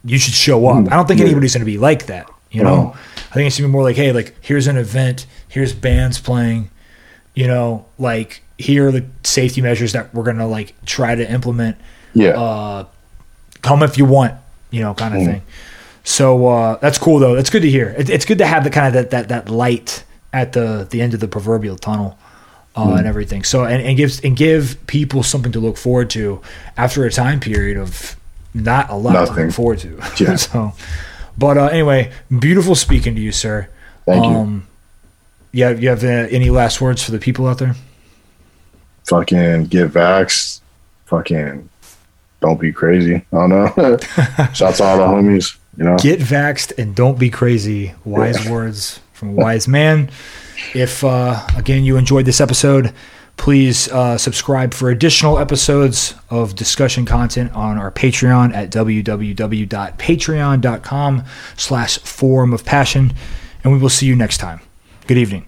you 0.04 0.18
should 0.18 0.32
show 0.34 0.66
up. 0.68 0.86
I 0.90 0.96
don't 0.96 1.06
think 1.06 1.20
anybody's 1.20 1.52
going 1.52 1.60
to 1.60 1.70
be 1.70 1.78
like 1.78 2.06
that. 2.06 2.28
You 2.50 2.62
know, 2.62 2.76
No. 2.76 2.96
I 3.30 3.34
think 3.34 3.46
it's 3.46 3.58
gonna 3.58 3.68
be 3.68 3.72
more 3.72 3.82
like, 3.82 3.96
hey, 3.96 4.12
like 4.12 4.34
here's 4.42 4.66
an 4.66 4.76
event, 4.76 5.26
here's 5.48 5.72
bands 5.72 6.18
playing, 6.20 6.70
you 7.34 7.46
know, 7.46 7.86
like 7.98 8.42
here 8.62 8.88
are 8.88 8.92
the 8.92 9.04
safety 9.24 9.60
measures 9.60 9.92
that 9.92 10.14
we're 10.14 10.24
gonna 10.24 10.46
like 10.46 10.74
try 10.84 11.14
to 11.14 11.30
implement. 11.30 11.76
Yeah. 12.14 12.30
Uh, 12.30 12.86
come 13.62 13.82
if 13.82 13.96
you 13.98 14.04
want, 14.04 14.34
you 14.70 14.80
know, 14.80 14.94
kind 14.94 15.14
of 15.14 15.24
thing. 15.24 15.42
So 16.04 16.46
uh, 16.46 16.78
that's 16.78 16.98
cool 16.98 17.18
though. 17.18 17.34
That's 17.34 17.50
good 17.50 17.62
to 17.62 17.70
hear. 17.70 17.94
It, 17.96 18.10
it's 18.10 18.24
good 18.24 18.38
to 18.38 18.46
have 18.46 18.64
the 18.64 18.70
kind 18.70 18.88
of 18.88 18.92
that 18.94 19.10
that 19.10 19.28
that 19.28 19.48
light 19.48 20.04
at 20.32 20.52
the 20.52 20.86
the 20.90 21.00
end 21.00 21.14
of 21.14 21.20
the 21.20 21.28
proverbial 21.28 21.76
tunnel. 21.76 22.18
Uh, 22.74 22.94
and 22.94 23.06
everything. 23.06 23.44
So 23.44 23.64
and, 23.64 23.82
and 23.82 23.98
gives 23.98 24.18
and 24.20 24.34
give 24.34 24.78
people 24.86 25.22
something 25.22 25.52
to 25.52 25.60
look 25.60 25.76
forward 25.76 26.08
to 26.10 26.40
after 26.78 27.04
a 27.04 27.10
time 27.10 27.38
period 27.38 27.76
of 27.76 28.16
not 28.54 28.88
a 28.88 28.94
lot 28.94 29.12
to 29.12 29.18
Nothing. 29.26 29.44
look 29.46 29.54
forward 29.54 29.78
to. 29.80 30.00
Yeah. 30.18 30.36
so, 30.36 30.72
but 31.36 31.58
uh, 31.58 31.66
anyway, 31.66 32.10
beautiful 32.38 32.74
speaking 32.74 33.14
to 33.14 33.20
you, 33.20 33.30
sir. 33.30 33.68
Thank 34.06 34.24
you. 34.24 34.30
Um, 34.30 34.66
you 35.52 35.64
have, 35.64 35.82
you 35.82 35.90
have 35.90 36.02
uh, 36.02 36.28
any 36.30 36.48
last 36.48 36.80
words 36.80 37.02
for 37.02 37.10
the 37.10 37.18
people 37.18 37.46
out 37.46 37.58
there? 37.58 37.76
Fucking 39.04 39.66
get 39.66 39.90
vaxxed. 39.90 40.60
Fucking 41.06 41.68
don't 42.42 42.60
be 42.60 42.72
crazy. 42.72 43.24
I 43.32 43.46
don't 43.46 43.50
know. 43.50 43.96
Shouts 44.52 44.78
to 44.78 44.84
all 44.84 44.98
the 44.98 45.04
homies. 45.04 45.56
You 45.76 45.84
know. 45.84 45.96
Get 45.96 46.18
vaxxed 46.20 46.76
and 46.76 46.94
don't 46.94 47.18
be 47.18 47.30
crazy. 47.30 47.94
Wise 48.04 48.46
words 48.48 49.00
from 49.12 49.30
a 49.30 49.32
wise 49.32 49.66
man. 49.68 50.10
If, 50.74 51.02
uh, 51.04 51.46
again, 51.56 51.84
you 51.84 51.96
enjoyed 51.96 52.26
this 52.26 52.40
episode, 52.40 52.92
please 53.36 53.88
uh, 53.88 54.16
subscribe 54.18 54.74
for 54.74 54.90
additional 54.90 55.38
episodes 55.38 56.14
of 56.30 56.54
discussion 56.54 57.06
content 57.06 57.52
on 57.52 57.78
our 57.78 57.90
Patreon 57.90 58.54
at 58.54 58.70
www.patreon.com 58.70 61.24
slash 61.56 61.98
forum 61.98 62.52
of 62.52 62.64
passion. 62.64 63.12
And 63.64 63.72
we 63.72 63.78
will 63.78 63.88
see 63.88 64.06
you 64.06 64.14
next 64.16 64.38
time. 64.38 64.60
Good 65.06 65.18
evening. 65.18 65.46